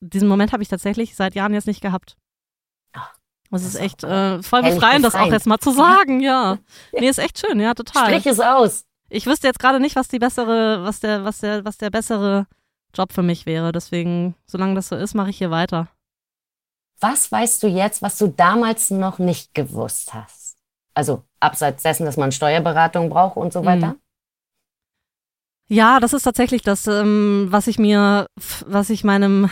Diesen 0.00 0.28
Moment 0.28 0.52
habe 0.52 0.62
ich 0.62 0.68
tatsächlich 0.68 1.16
seit 1.16 1.34
Jahren 1.34 1.54
jetzt 1.54 1.66
nicht 1.66 1.80
gehabt. 1.80 2.16
Das 3.50 3.62
ist 3.62 3.74
ist 3.74 3.80
echt 3.80 4.04
äh, 4.04 4.42
voll 4.42 4.62
befreiend, 4.62 5.04
das 5.04 5.14
auch 5.14 5.30
jetzt 5.30 5.46
mal 5.46 5.58
zu 5.58 5.70
sagen, 5.70 6.20
ja. 6.20 6.58
Nee, 6.92 7.08
ist 7.08 7.18
echt 7.18 7.38
schön, 7.38 7.60
ja, 7.60 7.74
total. 7.74 8.06
Sprich 8.06 8.26
es 8.26 8.40
aus. 8.40 8.84
Ich 9.08 9.26
wüsste 9.26 9.46
jetzt 9.46 9.60
gerade 9.60 9.78
nicht, 9.78 9.94
was 9.94 10.08
die 10.08 10.18
bessere, 10.18 10.82
was 10.82 10.98
der, 11.00 11.24
was 11.24 11.38
der, 11.38 11.64
was 11.64 11.78
der 11.78 11.90
bessere 11.90 12.46
Job 12.94 13.12
für 13.12 13.22
mich 13.22 13.46
wäre. 13.46 13.70
Deswegen, 13.70 14.34
solange 14.46 14.74
das 14.74 14.88
so 14.88 14.96
ist, 14.96 15.14
mache 15.14 15.30
ich 15.30 15.38
hier 15.38 15.50
weiter. 15.52 15.88
Was 17.00 17.30
weißt 17.30 17.62
du 17.62 17.66
jetzt, 17.66 18.02
was 18.02 18.16
du 18.18 18.28
damals 18.28 18.90
noch 18.90 19.18
nicht 19.18 19.54
gewusst 19.54 20.14
hast? 20.14 20.56
Also 20.94 21.22
abseits 21.40 21.82
dessen, 21.82 22.06
dass 22.06 22.16
man 22.16 22.32
Steuerberatung 22.32 23.10
braucht 23.10 23.36
und 23.36 23.52
so 23.52 23.64
weiter? 23.64 23.96
Ja, 25.68 25.98
das 25.98 26.12
ist 26.12 26.22
tatsächlich 26.22 26.62
das, 26.62 26.86
ähm, 26.86 27.48
was 27.50 27.66
ich 27.66 27.78
mir, 27.78 28.28
was 28.66 28.88
ich 28.88 29.02
meinem 29.02 29.50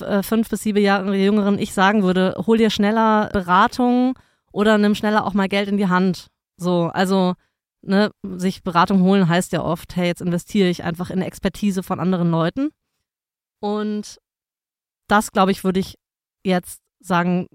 äh, 0.00 0.22
fünf 0.22 0.48
bis 0.48 0.62
sieben 0.62 0.82
Jahre 0.82 1.16
jüngeren 1.16 1.58
Ich 1.58 1.74
sagen 1.74 2.04
würde. 2.04 2.36
Hol 2.46 2.56
dir 2.56 2.70
schneller 2.70 3.28
Beratung 3.32 4.16
oder 4.52 4.78
nimm 4.78 4.94
schneller 4.94 5.26
auch 5.26 5.34
mal 5.34 5.48
Geld 5.48 5.68
in 5.68 5.76
die 5.76 5.88
Hand. 5.88 6.28
So, 6.56 6.90
also 6.94 7.34
ne, 7.82 8.10
sich 8.22 8.62
Beratung 8.62 9.02
holen 9.02 9.28
heißt 9.28 9.52
ja 9.52 9.62
oft, 9.62 9.96
hey, 9.96 10.06
jetzt 10.06 10.22
investiere 10.22 10.68
ich 10.68 10.84
einfach 10.84 11.10
in 11.10 11.20
Expertise 11.20 11.82
von 11.82 11.98
anderen 11.98 12.30
Leuten. 12.30 12.70
Und 13.60 14.18
das, 15.08 15.32
glaube 15.32 15.50
ich, 15.50 15.64
würde 15.64 15.80
ich 15.80 15.96
jetzt 16.44 16.80
sagen, 17.00 17.46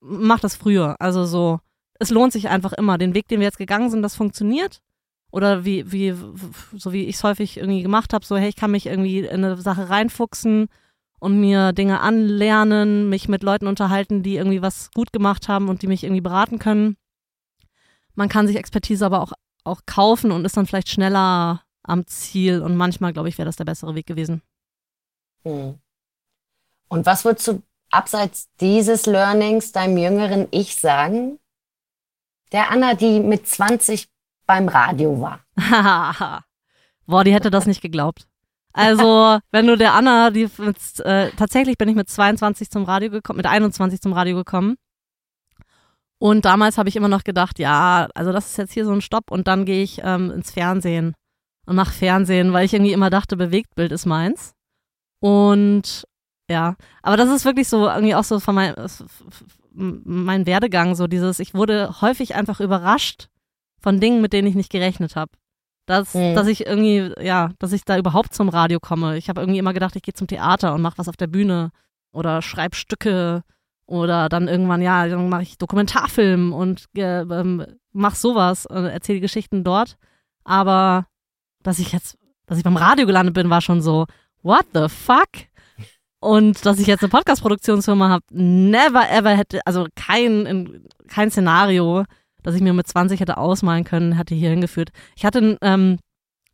mach 0.00 0.40
das 0.40 0.56
früher. 0.56 0.96
Also 1.00 1.24
so, 1.24 1.60
es 1.98 2.10
lohnt 2.10 2.32
sich 2.32 2.48
einfach 2.48 2.72
immer. 2.72 2.98
Den 2.98 3.14
Weg, 3.14 3.28
den 3.28 3.40
wir 3.40 3.46
jetzt 3.46 3.58
gegangen 3.58 3.90
sind, 3.90 4.02
das 4.02 4.16
funktioniert. 4.16 4.82
Oder 5.32 5.64
wie, 5.64 5.90
wie, 5.92 6.14
so 6.76 6.92
wie 6.92 7.04
ich 7.04 7.16
es 7.16 7.24
häufig 7.24 7.56
irgendwie 7.56 7.82
gemacht 7.82 8.12
habe, 8.12 8.24
so, 8.24 8.36
hey, 8.36 8.48
ich 8.48 8.56
kann 8.56 8.70
mich 8.70 8.86
irgendwie 8.86 9.20
in 9.20 9.44
eine 9.44 9.56
Sache 9.56 9.90
reinfuchsen 9.90 10.68
und 11.18 11.40
mir 11.40 11.72
Dinge 11.72 12.00
anlernen, 12.00 13.08
mich 13.08 13.28
mit 13.28 13.42
Leuten 13.42 13.66
unterhalten, 13.66 14.22
die 14.22 14.36
irgendwie 14.36 14.62
was 14.62 14.90
gut 14.92 15.12
gemacht 15.12 15.48
haben 15.48 15.68
und 15.68 15.82
die 15.82 15.88
mich 15.88 16.04
irgendwie 16.04 16.20
beraten 16.20 16.58
können. 16.58 16.96
Man 18.14 18.28
kann 18.28 18.46
sich 18.46 18.56
Expertise 18.56 19.04
aber 19.04 19.20
auch, 19.20 19.32
auch 19.64 19.80
kaufen 19.84 20.30
und 20.30 20.44
ist 20.44 20.56
dann 20.56 20.66
vielleicht 20.66 20.88
schneller 20.88 21.62
am 21.82 22.06
Ziel. 22.06 22.62
Und 22.62 22.76
manchmal, 22.76 23.12
glaube 23.12 23.28
ich, 23.28 23.36
wäre 23.38 23.46
das 23.46 23.56
der 23.56 23.64
bessere 23.64 23.94
Weg 23.94 24.06
gewesen. 24.06 24.42
Hm. 25.42 25.78
Und 26.88 27.06
was 27.06 27.24
würdest 27.24 27.48
du 27.48 27.62
abseits 27.96 28.48
dieses 28.60 29.06
Learnings 29.06 29.72
deinem 29.72 29.96
jüngeren 29.96 30.48
Ich 30.50 30.76
sagen? 30.76 31.38
Der 32.52 32.70
Anna, 32.70 32.94
die 32.94 33.20
mit 33.20 33.48
20 33.48 34.08
beim 34.46 34.68
Radio 34.68 35.20
war. 35.20 35.40
Boah, 37.06 37.24
die 37.24 37.34
hätte 37.34 37.50
das 37.50 37.66
nicht 37.66 37.82
geglaubt. 37.82 38.28
Also, 38.72 39.38
wenn 39.50 39.66
du 39.66 39.76
der 39.76 39.94
Anna, 39.94 40.30
die 40.30 40.48
mit, 40.58 41.00
äh, 41.00 41.30
tatsächlich 41.32 41.78
bin 41.78 41.88
ich 41.88 41.96
mit 41.96 42.08
22 42.08 42.70
zum 42.70 42.84
Radio 42.84 43.10
gekommen, 43.10 43.38
mit 43.38 43.46
21 43.46 44.00
zum 44.00 44.12
Radio 44.12 44.36
gekommen. 44.36 44.76
Und 46.18 46.44
damals 46.44 46.78
habe 46.78 46.88
ich 46.88 46.96
immer 46.96 47.08
noch 47.08 47.24
gedacht, 47.24 47.58
ja, 47.58 48.08
also 48.14 48.32
das 48.32 48.46
ist 48.46 48.56
jetzt 48.56 48.72
hier 48.72 48.84
so 48.84 48.92
ein 48.92 49.02
Stopp 49.02 49.30
und 49.30 49.48
dann 49.48 49.64
gehe 49.64 49.82
ich 49.82 50.00
ähm, 50.02 50.30
ins 50.30 50.50
Fernsehen 50.50 51.14
und 51.66 51.76
mache 51.76 51.92
Fernsehen, 51.92 52.52
weil 52.52 52.64
ich 52.64 52.72
irgendwie 52.72 52.92
immer 52.92 53.10
dachte, 53.10 53.36
Bewegtbild 53.36 53.92
ist 53.92 54.06
meins. 54.06 54.54
Und 55.20 56.06
ja, 56.50 56.76
aber 57.02 57.16
das 57.16 57.30
ist 57.30 57.44
wirklich 57.44 57.68
so 57.68 57.88
irgendwie 57.88 58.14
auch 58.14 58.24
so 58.24 58.40
von 58.40 58.54
mein, 58.54 58.74
mein 59.72 60.46
Werdegang, 60.46 60.94
so 60.94 61.06
dieses, 61.06 61.38
ich 61.38 61.54
wurde 61.54 62.00
häufig 62.00 62.34
einfach 62.34 62.60
überrascht 62.60 63.28
von 63.80 64.00
Dingen, 64.00 64.20
mit 64.20 64.32
denen 64.32 64.48
ich 64.48 64.54
nicht 64.54 64.70
gerechnet 64.70 65.16
habe. 65.16 65.32
Dass, 65.86 66.14
Mhm. 66.14 66.34
dass 66.34 66.48
ich 66.48 66.66
irgendwie, 66.66 67.12
ja, 67.24 67.50
dass 67.60 67.72
ich 67.72 67.84
da 67.84 67.96
überhaupt 67.96 68.34
zum 68.34 68.48
Radio 68.48 68.80
komme. 68.80 69.16
Ich 69.18 69.28
habe 69.28 69.40
irgendwie 69.40 69.60
immer 69.60 69.72
gedacht, 69.72 69.94
ich 69.94 70.02
gehe 70.02 70.14
zum 70.14 70.26
Theater 70.26 70.74
und 70.74 70.82
mache 70.82 70.98
was 70.98 71.08
auf 71.08 71.16
der 71.16 71.28
Bühne 71.28 71.70
oder 72.10 72.42
schreibe 72.42 72.74
Stücke 72.74 73.44
oder 73.86 74.28
dann 74.28 74.48
irgendwann, 74.48 74.82
ja, 74.82 75.06
dann 75.06 75.28
mache 75.28 75.42
ich 75.42 75.58
Dokumentarfilm 75.58 76.52
und 76.52 76.86
äh, 76.96 77.20
ähm, 77.20 77.64
mach 77.92 78.16
sowas, 78.16 78.66
äh, 78.66 78.88
erzähle 78.88 79.20
Geschichten 79.20 79.62
dort. 79.62 79.96
Aber 80.42 81.06
dass 81.62 81.78
ich 81.78 81.92
jetzt, 81.92 82.18
dass 82.46 82.58
ich 82.58 82.64
beim 82.64 82.76
Radio 82.76 83.06
gelandet 83.06 83.34
bin, 83.34 83.48
war 83.50 83.60
schon 83.60 83.80
so, 83.80 84.06
what 84.42 84.66
the 84.74 84.88
fuck? 84.88 85.28
Und 86.26 86.66
dass 86.66 86.78
ich 86.80 86.86
jetzt 86.88 87.02
eine 87.02 87.10
Podcast-Produktionsfirma 87.10 88.08
habe, 88.08 88.24
never 88.30 89.08
ever 89.10 89.30
hätte, 89.30 89.60
also 89.64 89.86
kein, 89.94 90.44
in- 90.46 90.84
kein 91.08 91.30
Szenario, 91.30 92.04
das 92.42 92.54
ich 92.56 92.62
mir 92.62 92.72
mit 92.72 92.86
20 92.88 93.20
hätte 93.20 93.36
ausmalen 93.38 93.84
können, 93.84 94.18
hatte 94.18 94.34
hier 94.34 94.50
hingeführt. 94.50 94.90
Ich 95.16 95.24
hatte, 95.24 95.56
ähm, 95.60 95.98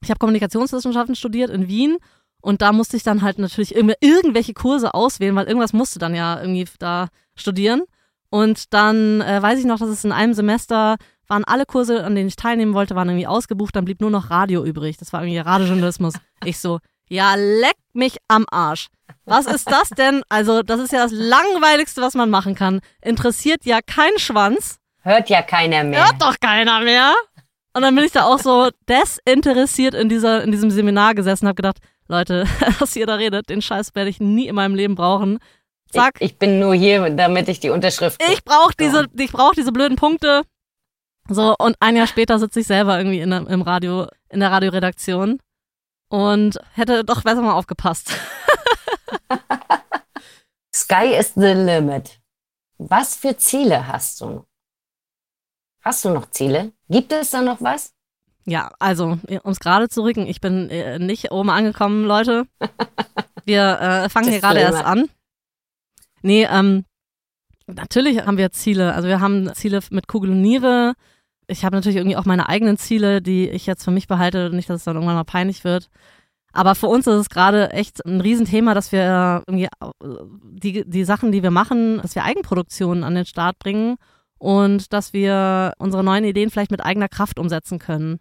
ich 0.02 0.10
habe 0.10 0.18
Kommunikationswissenschaften 0.18 1.14
studiert 1.16 1.50
in 1.50 1.68
Wien 1.68 1.96
und 2.42 2.60
da 2.60 2.72
musste 2.72 2.96
ich 2.96 3.02
dann 3.02 3.22
halt 3.22 3.38
natürlich 3.38 3.74
irgendw- 3.76 3.96
irgendwelche 4.00 4.52
Kurse 4.52 4.94
auswählen, 4.94 5.34
weil 5.36 5.46
irgendwas 5.46 5.72
musste 5.72 5.98
dann 5.98 6.14
ja 6.14 6.40
irgendwie 6.40 6.66
da 6.78 7.08
studieren. 7.34 7.82
Und 8.30 8.72
dann 8.74 9.20
äh, 9.20 9.40
weiß 9.42 9.58
ich 9.58 9.64
noch, 9.66 9.78
dass 9.78 9.88
es 9.90 10.04
in 10.04 10.12
einem 10.12 10.34
Semester 10.34 10.96
waren 11.28 11.44
alle 11.44 11.64
Kurse, 11.66 12.04
an 12.04 12.14
denen 12.14 12.28
ich 12.28 12.36
teilnehmen 12.36 12.74
wollte, 12.74 12.94
waren 12.94 13.08
irgendwie 13.08 13.26
ausgebucht, 13.26 13.74
dann 13.76 13.84
blieb 13.84 14.00
nur 14.00 14.10
noch 14.10 14.28
Radio 14.30 14.64
übrig. 14.64 14.96
Das 14.98 15.12
war 15.12 15.22
irgendwie 15.22 15.38
Radiojournalismus. 15.38 16.14
Ich 16.44 16.58
so, 16.58 16.80
ja, 17.08 17.34
leck 17.36 17.76
mich 17.92 18.16
am 18.28 18.44
Arsch. 18.50 18.88
Was 19.24 19.46
ist 19.46 19.70
das 19.70 19.88
denn? 19.90 20.22
Also, 20.28 20.62
das 20.62 20.80
ist 20.80 20.92
ja 20.92 21.02
das 21.02 21.12
Langweiligste, 21.12 22.00
was 22.02 22.14
man 22.14 22.30
machen 22.30 22.54
kann. 22.54 22.80
Interessiert 23.00 23.64
ja 23.64 23.80
kein 23.84 24.18
Schwanz. 24.18 24.78
Hört 25.02 25.28
ja 25.30 25.42
keiner 25.42 25.84
mehr. 25.84 26.04
Hört 26.04 26.20
doch 26.20 26.36
keiner 26.40 26.80
mehr. 26.80 27.12
Und 27.74 27.82
dann 27.82 27.94
bin 27.94 28.04
ich 28.04 28.12
da 28.12 28.24
auch 28.24 28.38
so 28.38 28.68
desinteressiert 28.88 29.94
in, 29.94 30.08
dieser, 30.08 30.42
in 30.44 30.52
diesem 30.52 30.70
Seminar 30.70 31.14
gesessen 31.14 31.46
und 31.46 31.48
habe 31.48 31.56
gedacht, 31.56 31.78
Leute, 32.08 32.46
was 32.78 32.94
ihr 32.96 33.06
da 33.06 33.14
redet, 33.14 33.48
den 33.48 33.62
Scheiß 33.62 33.94
werde 33.94 34.10
ich 34.10 34.20
nie 34.20 34.46
in 34.46 34.54
meinem 34.54 34.74
Leben 34.74 34.94
brauchen. 34.94 35.38
Zack, 35.90 36.16
Ich, 36.20 36.32
ich 36.32 36.38
bin 36.38 36.58
nur 36.58 36.74
hier, 36.74 37.08
damit 37.10 37.48
ich 37.48 37.60
die 37.60 37.70
Unterschrift. 37.70 38.22
ich 38.32 38.44
brauche 38.44 38.72
diese, 38.78 39.06
ich 39.16 39.32
brauche 39.32 39.54
diese 39.54 39.72
blöden 39.72 39.96
Punkte. 39.96 40.42
So, 41.28 41.54
und 41.58 41.76
ein 41.80 41.96
Jahr 41.96 42.06
später 42.06 42.38
sitze 42.38 42.60
ich 42.60 42.66
selber 42.66 42.98
irgendwie 42.98 43.20
in 43.20 43.30
der, 43.30 43.46
im 43.46 43.62
Radio, 43.62 44.06
in 44.28 44.40
der 44.40 44.50
Radioredaktion 44.50 45.38
und 46.08 46.58
hätte 46.74 47.04
doch 47.04 47.22
besser 47.22 47.42
mal 47.42 47.52
aufgepasst. 47.52 48.12
Sky 50.74 51.16
is 51.18 51.34
the 51.34 51.53
limit. 51.53 52.20
Was 52.78 53.14
für 53.16 53.36
Ziele 53.36 53.86
hast 53.86 54.20
du? 54.20 54.45
Hast 55.82 56.05
du 56.05 56.11
noch 56.11 56.30
Ziele? 56.30 56.72
Gibt 56.88 57.12
es 57.12 57.30
da 57.30 57.43
noch 57.43 57.61
was? 57.61 57.93
Ja, 58.45 58.72
also, 58.78 59.18
um 59.43 59.53
es 59.53 59.61
gerade 59.61 59.88
zu 59.88 60.03
rücken, 60.03 60.26
ich 60.26 60.40
bin 60.40 60.68
äh, 60.70 60.99
nicht 60.99 61.30
oben 61.30 61.51
angekommen, 61.51 62.05
Leute. 62.05 62.47
Wir 63.45 63.80
äh, 63.80 64.09
fangen 64.09 64.30
hier 64.30 64.40
gerade 64.40 64.61
erst 64.61 64.84
an. 64.84 65.09
Nee, 66.22 66.47
ähm, 66.51 66.84
natürlich 67.66 68.24
haben 68.24 68.38
wir 68.38 68.53
Ziele. 68.53 68.95
Also 68.95 69.09
wir 69.09 69.20
haben 69.20 69.53
Ziele 69.55 69.80
mit 69.90 70.07
Kugel 70.07 70.30
und 70.30 70.40
Niere. 70.40 70.95
Ich 71.49 71.64
habe 71.64 71.74
natürlich 71.76 71.97
irgendwie 71.97 72.16
auch 72.16 72.24
meine 72.24 72.49
eigenen 72.49 72.78
Ziele, 72.78 73.20
die 73.20 73.49
ich 73.49 73.66
jetzt 73.66 73.84
für 73.84 73.90
mich 73.90 74.07
behalte, 74.07 74.51
nicht, 74.51 74.70
dass 74.70 74.78
es 74.78 74.84
dann 74.84 74.95
irgendwann 74.95 75.16
mal 75.16 75.24
peinlich 75.24 75.64
wird. 75.64 75.88
Aber 76.53 76.74
für 76.74 76.86
uns 76.86 77.07
ist 77.07 77.14
es 77.14 77.30
gerade 77.30 77.70
echt 77.70 78.05
ein 78.05 78.20
Riesenthema, 78.20 78.74
dass 78.74 78.92
wir 78.92 79.42
irgendwie 79.46 79.64
äh, 79.64 80.24
die, 80.42 80.88
die 80.88 81.05
Sachen, 81.05 81.32
die 81.32 81.42
wir 81.42 81.50
machen, 81.50 82.00
dass 82.03 82.14
wir 82.14 82.24
Eigenproduktionen 82.24 83.05
an 83.05 83.14
den 83.14 83.26
Start 83.26 83.59
bringen 83.59 83.96
und 84.38 84.92
dass 84.92 85.12
wir 85.12 85.72
unsere 85.78 86.05
neuen 86.05 86.24
Ideen 86.24 86.50
vielleicht 86.50 86.70
mit 86.70 86.84
eigener 86.84 87.09
Kraft 87.09 87.38
umsetzen 87.38 87.78
können. 87.78 88.20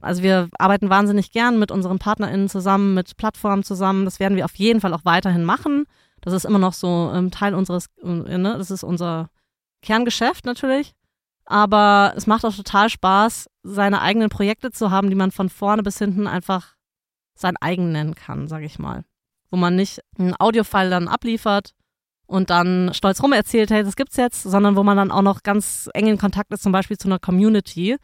Also 0.00 0.22
wir 0.22 0.48
arbeiten 0.58 0.90
wahnsinnig 0.90 1.32
gern 1.32 1.58
mit 1.58 1.70
unseren 1.70 1.98
PartnerInnen 1.98 2.48
zusammen, 2.48 2.94
mit 2.94 3.16
Plattformen 3.16 3.62
zusammen. 3.62 4.04
Das 4.04 4.20
werden 4.20 4.36
wir 4.36 4.44
auf 4.44 4.56
jeden 4.56 4.80
Fall 4.80 4.92
auch 4.94 5.04
weiterhin 5.04 5.44
machen. 5.44 5.84
Das 6.20 6.34
ist 6.34 6.44
immer 6.44 6.58
noch 6.58 6.72
so 6.72 7.10
ähm, 7.14 7.30
Teil 7.30 7.54
unseres, 7.54 7.86
äh, 8.02 8.38
ne? 8.38 8.54
das 8.58 8.70
ist 8.70 8.84
unser 8.84 9.30
Kerngeschäft 9.80 10.44
natürlich. 10.44 10.94
Aber 11.44 12.12
es 12.16 12.26
macht 12.26 12.44
auch 12.44 12.54
total 12.54 12.88
Spaß, 12.88 13.48
seine 13.62 14.00
eigenen 14.00 14.28
Projekte 14.28 14.70
zu 14.70 14.90
haben, 14.90 15.08
die 15.08 15.16
man 15.16 15.32
von 15.32 15.48
vorne 15.48 15.82
bis 15.82 15.98
hinten 15.98 16.26
einfach 16.26 16.74
sein 17.34 17.56
eigen 17.60 17.92
nennen 17.92 18.14
kann, 18.14 18.48
sage 18.48 18.66
ich 18.66 18.78
mal. 18.78 19.04
Wo 19.50 19.56
man 19.56 19.76
nicht 19.76 20.00
einen 20.18 20.34
Audiofile 20.38 20.90
dann 20.90 21.08
abliefert 21.08 21.74
und 22.26 22.50
dann 22.50 22.94
stolz 22.94 23.22
rum 23.22 23.32
erzählt, 23.32 23.70
hey, 23.70 23.84
das 23.84 23.96
gibt's 23.96 24.16
jetzt, 24.16 24.42
sondern 24.42 24.76
wo 24.76 24.82
man 24.82 24.96
dann 24.96 25.10
auch 25.10 25.22
noch 25.22 25.42
ganz 25.42 25.90
eng 25.92 26.06
in 26.06 26.18
Kontakt 26.18 26.52
ist, 26.52 26.62
zum 26.62 26.72
Beispiel 26.72 26.96
zu 26.96 27.08
einer 27.08 27.18
Community, 27.18 27.96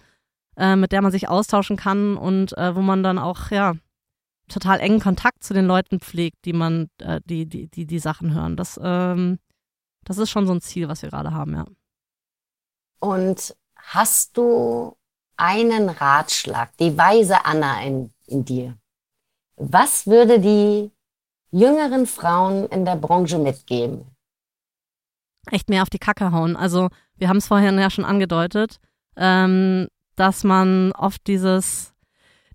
äh, 0.57 0.77
mit 0.77 0.93
der 0.93 1.03
man 1.03 1.13
sich 1.13 1.29
austauschen 1.29 1.77
kann 1.77 2.17
und 2.17 2.57
äh, 2.59 2.75
wo 2.75 2.81
man 2.81 3.03
dann 3.03 3.19
auch, 3.19 3.51
ja, 3.51 3.75
total 4.49 4.81
engen 4.81 5.01
Kontakt 5.01 5.45
zu 5.45 5.55
den 5.55 5.67
Leuten 5.67 6.01
pflegt, 6.01 6.45
die 6.45 6.53
man, 6.53 6.91
äh, 6.99 7.21
die, 7.25 7.47
die, 7.47 7.69
die, 7.69 7.87
die 7.87 7.99
Sachen 7.99 8.35
hören. 8.35 8.57
Das, 8.57 8.79
ähm, 8.83 9.39
das 10.05 10.19
ist 10.19 10.31
schon 10.31 10.47
so 10.47 10.53
ein 10.53 10.61
Ziel, 10.61 10.89
was 10.89 11.03
wir 11.03 11.11
gerade 11.11 11.33
haben, 11.33 11.55
ja. 11.55 11.65
Und 13.01 13.55
hast 13.77 14.37
du 14.37 14.97
einen 15.37 15.89
Ratschlag, 15.89 16.77
die 16.79 16.97
weise 16.99 17.45
Anna 17.45 17.83
in, 17.83 18.13
in 18.27 18.45
dir? 18.45 18.77
Was 19.59 20.07
würde 20.07 20.41
die 20.41 20.91
jüngeren 21.51 22.07
Frauen 22.07 22.67
in 22.67 22.85
der 22.85 22.97
Branche 22.97 23.39
mitgeben? 23.39 24.07
Echt 25.51 25.69
mehr 25.69 25.83
auf 25.83 25.91
die 25.91 25.99
Kacke 25.99 26.33
hauen. 26.33 26.57
Also, 26.57 26.89
wir 27.17 27.29
haben 27.29 27.39
es 27.39 27.47
vorhin 27.47 27.79
ja 27.79 27.91
schon 27.91 28.05
angedeutet, 28.05 28.79
ähm, 29.17 29.89
dass 30.15 30.45
man 30.45 30.93
oft 30.93 31.27
dieses, 31.27 31.95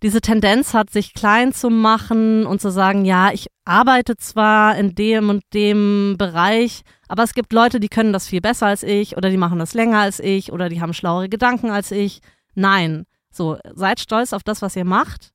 diese 0.02 0.22
Tendenz 0.22 0.74
hat, 0.74 0.92
sich 0.92 1.14
klein 1.14 1.54
zu 1.54 1.70
machen 1.70 2.46
und 2.46 2.62
zu 2.62 2.72
sagen, 2.72 3.06
ja, 3.06 3.32
ich 3.32 3.48
arbeite 3.66 4.16
zwar 4.16 4.78
in 4.78 4.96
dem 4.96 5.30
und 5.30 5.44
dem 5.54 6.16
Bereich, 6.18 6.84
aber 7.08 7.24
es 7.24 7.34
gibt 7.34 7.54
Leute, 7.54 7.80
die 7.80 7.90
können 7.90 8.14
das 8.14 8.28
viel 8.28 8.42
besser 8.42 8.68
als 8.68 8.84
ich 8.84 9.18
oder 9.18 9.30
die 9.30 9.38
machen 9.38 9.60
das 9.60 9.74
länger 9.74 10.00
als 10.00 10.20
ich 10.20 10.52
oder 10.52 10.70
die 10.70 10.82
haben 10.82 10.94
schlauere 10.94 11.30
Gedanken 11.30 11.70
als 11.70 11.92
ich. 11.92 12.20
Nein, 12.54 13.06
so 13.32 13.58
seid 13.74 14.00
stolz 14.00 14.34
auf 14.34 14.44
das, 14.44 14.62
was 14.62 14.76
ihr 14.76 14.86
macht. 14.86 15.34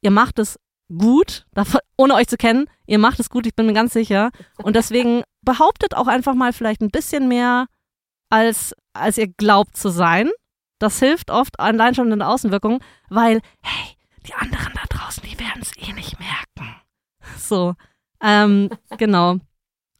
Ihr 0.00 0.10
macht 0.10 0.38
es 0.38 0.58
gut, 0.88 1.46
ohne 1.96 2.14
euch 2.14 2.28
zu 2.28 2.36
kennen. 2.36 2.68
Ihr 2.86 2.98
macht 2.98 3.20
es 3.20 3.30
gut, 3.30 3.46
ich 3.46 3.54
bin 3.54 3.66
mir 3.66 3.72
ganz 3.72 3.92
sicher. 3.92 4.30
Und 4.58 4.76
deswegen 4.76 5.22
behauptet 5.42 5.96
auch 5.96 6.06
einfach 6.06 6.34
mal 6.34 6.52
vielleicht 6.52 6.80
ein 6.80 6.90
bisschen 6.90 7.28
mehr, 7.28 7.66
als, 8.30 8.74
als 8.92 9.18
ihr 9.18 9.28
glaubt 9.28 9.76
zu 9.76 9.88
sein. 9.88 10.30
Das 10.78 10.98
hilft 10.98 11.30
oft 11.30 11.58
allein 11.58 11.94
schon 11.94 12.12
in 12.12 12.18
der 12.18 12.28
Außenwirkung, 12.28 12.80
weil, 13.08 13.40
hey, 13.62 13.96
die 14.26 14.34
anderen 14.34 14.72
da 14.74 14.82
draußen, 14.88 15.22
die 15.22 15.38
werden 15.38 15.62
es 15.62 15.76
eh 15.76 15.92
nicht 15.92 16.18
merken. 16.18 16.76
So, 17.38 17.74
ähm, 18.20 18.70
genau. 18.98 19.36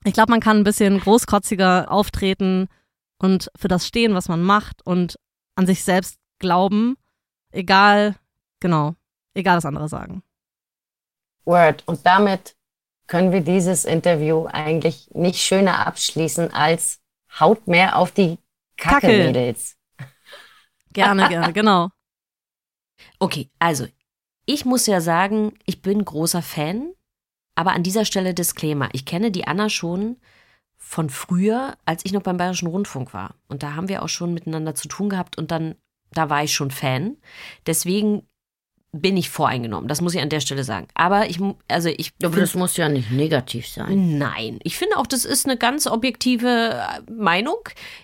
Ich 0.05 0.13
glaube, 0.13 0.31
man 0.31 0.41
kann 0.41 0.59
ein 0.59 0.65
bisschen 0.65 1.01
großkotziger 1.01 1.91
auftreten 1.91 2.69
und 3.19 3.51
für 3.57 3.69
das 3.69 3.87
stehen, 3.87 4.15
was 4.15 4.29
man 4.29 4.43
macht 4.43 4.85
und 4.85 5.17
an 5.57 5.67
sich 5.67 5.83
selbst 5.83 6.19
glauben, 6.39 6.97
egal, 7.51 8.15
genau, 8.61 8.95
egal 9.35 9.57
was 9.57 9.65
andere 9.65 9.89
sagen. 9.89 10.23
Word. 11.47 11.83
Und 11.87 12.05
damit 12.05 12.57
können 13.07 13.33
wir 13.33 13.41
dieses 13.41 13.85
Interview 13.85 14.47
eigentlich 14.47 15.09
nicht 15.15 15.41
schöner 15.41 15.87
abschließen 15.87 16.53
als 16.53 17.01
haut 17.39 17.67
mehr 17.67 17.97
auf 17.97 18.11
die 18.11 18.39
Kacke, 18.77 19.07
Kacke. 19.07 19.19
Mädels. 19.19 19.77
Gerne, 20.93 21.29
gerne, 21.29 21.53
genau. 21.53 21.91
Okay, 23.19 23.51
also 23.59 23.87
ich 24.45 24.65
muss 24.65 24.87
ja 24.87 25.01
sagen, 25.01 25.55
ich 25.65 25.83
bin 25.83 26.05
großer 26.05 26.43
Fan, 26.43 26.93
aber 27.55 27.73
an 27.73 27.83
dieser 27.83 28.05
Stelle 28.05 28.35
Disclaimer. 28.35 28.89
Ich 28.93 29.05
kenne 29.07 29.31
die 29.31 29.47
Anna 29.47 29.69
schon 29.69 30.17
von 30.77 31.11
früher, 31.11 31.77
als 31.85 32.05
ich 32.05 32.13
noch 32.13 32.23
beim 32.23 32.37
Bayerischen 32.37 32.69
Rundfunk 32.69 33.13
war. 33.13 33.35
Und 33.49 33.63
da 33.63 33.75
haben 33.75 33.89
wir 33.89 34.03
auch 34.03 34.09
schon 34.09 34.35
miteinander 34.35 34.75
zu 34.75 34.89
tun 34.89 35.09
gehabt 35.09 35.39
und 35.39 35.51
dann, 35.51 35.75
da 36.13 36.31
war 36.31 36.45
ich 36.45 36.55
schon 36.55 36.71
Fan. 36.71 37.17
Deswegen 37.67 38.29
bin 39.01 39.17
ich 39.17 39.31
voreingenommen. 39.31 39.89
Das 39.89 40.01
muss 40.01 40.15
ich 40.15 40.21
an 40.21 40.29
der 40.29 40.41
Stelle 40.41 40.65
sagen. 40.65 40.89
Aber 40.95 41.29
ich, 41.29 41.41
also 41.69 41.89
ich. 41.89 42.13
Aber 42.23 42.39
das 42.39 42.55
muss 42.55 42.77
ja 42.77 42.89
nicht 42.89 43.11
negativ 43.11 43.69
sein. 43.69 44.19
Nein. 44.19 44.59
Ich 44.63 44.77
finde 44.77 44.97
auch, 44.97 45.07
das 45.07 45.25
ist 45.25 45.47
eine 45.47 45.57
ganz 45.57 45.87
objektive 45.87 46.49
äh, 46.75 47.11
Meinung. 47.11 47.59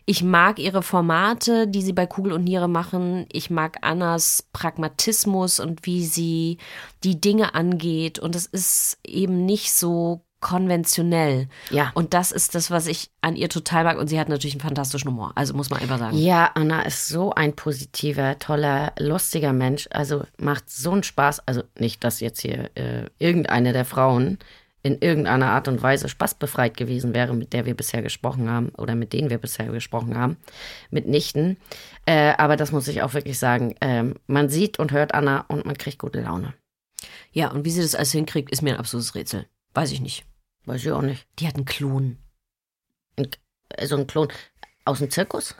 Ich 0.06 0.22
mag 0.22 0.58
ihre 0.58 0.82
Formate, 0.82 1.66
die 1.66 1.82
sie 1.82 1.92
bei 1.92 2.06
Kugel 2.06 2.32
und 2.32 2.44
Niere 2.44 2.68
machen. 2.68 3.26
Ich 3.32 3.50
mag 3.50 3.78
Annas 3.82 4.46
Pragmatismus 4.52 5.60
und 5.60 5.86
wie 5.86 6.04
sie 6.04 6.58
die 7.04 7.20
Dinge 7.20 7.54
angeht. 7.54 8.18
Und 8.18 8.36
es 8.36 8.46
ist 8.46 8.98
eben 9.04 9.44
nicht 9.44 9.72
so 9.72 10.22
konventionell. 10.42 11.48
Ja. 11.70 11.90
Und 11.94 12.12
das 12.12 12.32
ist 12.32 12.54
das, 12.54 12.70
was 12.70 12.86
ich 12.86 13.10
an 13.22 13.36
ihr 13.36 13.48
total 13.48 13.84
mag. 13.84 13.98
Und 13.98 14.08
sie 14.08 14.20
hat 14.20 14.28
natürlich 14.28 14.54
einen 14.54 14.60
fantastischen 14.60 15.10
Humor. 15.10 15.32
Also 15.34 15.54
muss 15.54 15.70
man 15.70 15.80
einfach 15.80 15.98
sagen. 15.98 16.18
Ja, 16.18 16.50
Anna 16.54 16.82
ist 16.82 17.08
so 17.08 17.32
ein 17.32 17.54
positiver, 17.56 18.38
toller, 18.38 18.92
lustiger 18.98 19.54
Mensch. 19.54 19.88
Also 19.92 20.24
macht 20.36 20.68
so 20.68 20.90
einen 20.90 21.04
Spaß. 21.04 21.46
Also 21.48 21.62
nicht, 21.78 22.04
dass 22.04 22.20
jetzt 22.20 22.42
hier 22.42 22.70
äh, 22.74 23.06
irgendeine 23.18 23.72
der 23.72 23.86
Frauen 23.86 24.38
in 24.82 24.98
irgendeiner 25.00 25.50
Art 25.50 25.68
und 25.68 25.80
Weise 25.80 26.08
spaßbefreit 26.08 26.76
gewesen 26.76 27.14
wäre, 27.14 27.34
mit 27.34 27.52
der 27.52 27.64
wir 27.66 27.76
bisher 27.76 28.02
gesprochen 28.02 28.50
haben 28.50 28.70
oder 28.70 28.96
mit 28.96 29.12
denen 29.12 29.30
wir 29.30 29.38
bisher 29.38 29.66
gesprochen 29.66 30.18
haben, 30.18 30.36
mitnichten. 30.90 31.56
Äh, 32.04 32.34
aber 32.36 32.56
das 32.56 32.72
muss 32.72 32.88
ich 32.88 33.02
auch 33.02 33.14
wirklich 33.14 33.38
sagen. 33.38 33.76
Äh, 33.80 34.12
man 34.26 34.48
sieht 34.48 34.80
und 34.80 34.90
hört 34.90 35.14
Anna 35.14 35.44
und 35.46 35.64
man 35.64 35.78
kriegt 35.78 36.00
gute 36.00 36.20
Laune. 36.20 36.52
Ja, 37.30 37.52
und 37.52 37.64
wie 37.64 37.70
sie 37.70 37.80
das 37.80 37.94
alles 37.94 38.12
hinkriegt, 38.12 38.50
ist 38.50 38.62
mir 38.62 38.74
ein 38.74 38.80
absolutes 38.80 39.14
Rätsel. 39.14 39.46
Weiß 39.74 39.92
ich 39.92 40.00
nicht. 40.00 40.24
Weiß 40.64 40.84
ich 40.84 40.92
auch 40.92 41.02
nicht. 41.02 41.26
Die 41.38 41.46
hat 41.46 41.56
einen 41.56 41.64
Klon. 41.64 42.18
So 43.82 43.96
ein 43.96 44.06
Klon 44.06 44.28
aus 44.84 44.98
dem 44.98 45.10
Zirkus? 45.10 45.54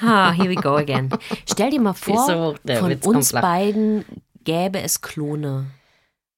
Ha, 0.00 0.32
here 0.32 0.48
we 0.48 0.54
go 0.54 0.76
again. 0.76 1.10
Stell 1.50 1.70
dir 1.70 1.80
mal 1.80 1.92
vor, 1.94 2.26
so, 2.26 2.76
von 2.78 2.90
Witz 2.90 3.06
uns 3.06 3.32
beiden 3.32 4.04
gäbe 4.44 4.80
es 4.80 5.00
Klone. 5.00 5.66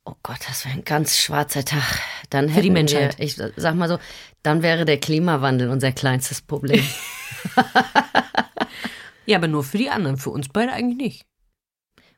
Oh 0.05 0.15
Gott, 0.23 0.39
das 0.47 0.65
wäre 0.65 0.75
ein 0.75 0.85
ganz 0.85 1.17
schwarzer 1.17 1.65
Tag. 1.65 2.01
Dann 2.31 2.51
Für 2.51 2.61
die 2.61 2.71
Menschheit. 2.71 3.19
Wir, 3.19 3.25
ich 3.25 3.41
sag 3.57 3.75
mal 3.75 3.89
so, 3.89 3.99
dann 4.43 4.63
wäre 4.63 4.85
der 4.85 5.01
Klimawandel 5.01 5.71
unser 5.71 5.93
kleinstes 5.93 6.43
Problem. 6.43 6.85
ja, 9.27 9.39
aber 9.39 9.49
nur 9.49 9.65
für 9.65 9.79
die 9.79 9.89
anderen, 9.89 10.19
für 10.19 10.31
uns 10.31 10.49
beide 10.49 10.73
eigentlich 10.73 10.99
nicht. 10.99 11.27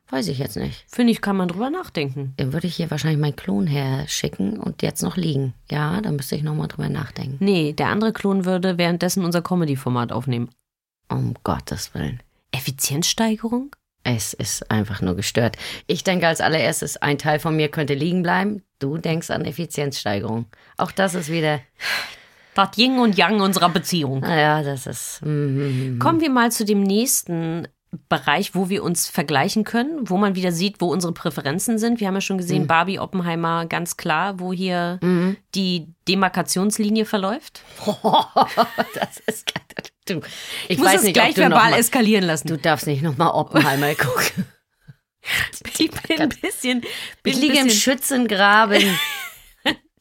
Weiß 0.09 0.27
ich 0.29 0.39
jetzt 0.39 0.55
nicht. 0.55 0.85
Finde 0.87 1.11
ich, 1.11 1.21
kann 1.21 1.35
man 1.35 1.49
drüber 1.49 1.69
nachdenken. 1.69 2.33
Dann 2.37 2.53
würde 2.53 2.67
ich 2.67 2.75
hier 2.75 2.89
wahrscheinlich 2.89 3.19
meinen 3.19 3.35
Klon 3.35 3.67
herschicken 3.67 4.57
und 4.57 4.81
jetzt 4.81 5.03
noch 5.03 5.17
liegen. 5.17 5.53
Ja, 5.69 5.99
da 5.99 6.11
müsste 6.11 6.35
ich 6.35 6.43
nochmal 6.43 6.69
drüber 6.69 6.87
nachdenken. 6.87 7.37
Nee, 7.39 7.73
der 7.73 7.87
andere 7.87 8.13
Klon 8.13 8.45
würde 8.45 8.77
währenddessen 8.77 9.25
unser 9.25 9.41
Comedy-Format 9.41 10.13
aufnehmen. 10.13 10.49
Um 11.09 11.33
Gottes 11.43 11.93
Willen. 11.93 12.21
Effizienzsteigerung? 12.51 13.75
Es 14.03 14.33
ist 14.33 14.71
einfach 14.71 15.01
nur 15.01 15.17
gestört. 15.17 15.57
Ich 15.85 16.05
denke 16.05 16.27
als 16.27 16.39
allererstes, 16.39 16.95
ein 16.95 17.17
Teil 17.17 17.39
von 17.39 17.57
mir 17.57 17.67
könnte 17.67 17.93
liegen 17.93 18.23
bleiben. 18.23 18.63
Du 18.79 18.97
denkst 18.97 19.29
an 19.29 19.43
Effizienzsteigerung. 19.43 20.45
Auch 20.77 20.91
das 20.91 21.15
ist 21.15 21.29
wieder. 21.29 21.59
Das 22.55 22.77
Yin 22.77 22.99
und 22.99 23.17
Yang 23.17 23.41
unserer 23.41 23.69
Beziehung. 23.69 24.21
Naja, 24.21 24.63
das 24.63 24.87
ist. 24.87 25.21
Mm, 25.23 25.29
mm, 25.29 25.95
mm. 25.95 25.99
Kommen 25.99 26.21
wir 26.21 26.29
mal 26.29 26.51
zu 26.51 26.63
dem 26.63 26.81
nächsten 26.81 27.67
Bereich, 28.09 28.55
wo 28.55 28.69
wir 28.69 28.83
uns 28.83 29.07
vergleichen 29.07 29.63
können, 29.63 30.09
wo 30.09 30.17
man 30.17 30.35
wieder 30.35 30.51
sieht, 30.51 30.81
wo 30.81 30.87
unsere 30.87 31.13
Präferenzen 31.13 31.77
sind. 31.77 31.99
Wir 31.99 32.07
haben 32.07 32.15
ja 32.15 32.21
schon 32.21 32.37
gesehen, 32.37 32.63
mhm. 32.63 32.67
Barbie 32.67 32.99
Oppenheimer 32.99 33.65
ganz 33.65 33.97
klar, 33.97 34.39
wo 34.39 34.53
hier 34.53 34.99
mhm. 35.01 35.37
die 35.55 35.87
Demarkationslinie 36.07 37.05
verläuft. 37.05 37.61
das 37.85 39.19
ist 39.25 39.51
du, 40.09 40.21
ich, 40.67 40.71
ich 40.71 40.77
muss 40.77 40.93
es 40.93 41.03
nicht, 41.03 41.13
gleich 41.13 41.37
verbal 41.37 41.71
mal, 41.71 41.79
eskalieren 41.79 42.25
lassen. 42.25 42.47
Du 42.47 42.57
darfst 42.57 42.87
nicht 42.87 43.01
nochmal 43.01 43.31
Oppenheimer 43.31 43.93
gucken. 43.95 44.45
ich 45.79 45.91
bin 45.91 46.21
ein 46.21 46.29
bisschen. 46.29 46.81
Bin 47.23 47.33
ich 47.33 47.39
liege 47.39 47.59
im 47.59 47.69
Schützengraben 47.69 48.83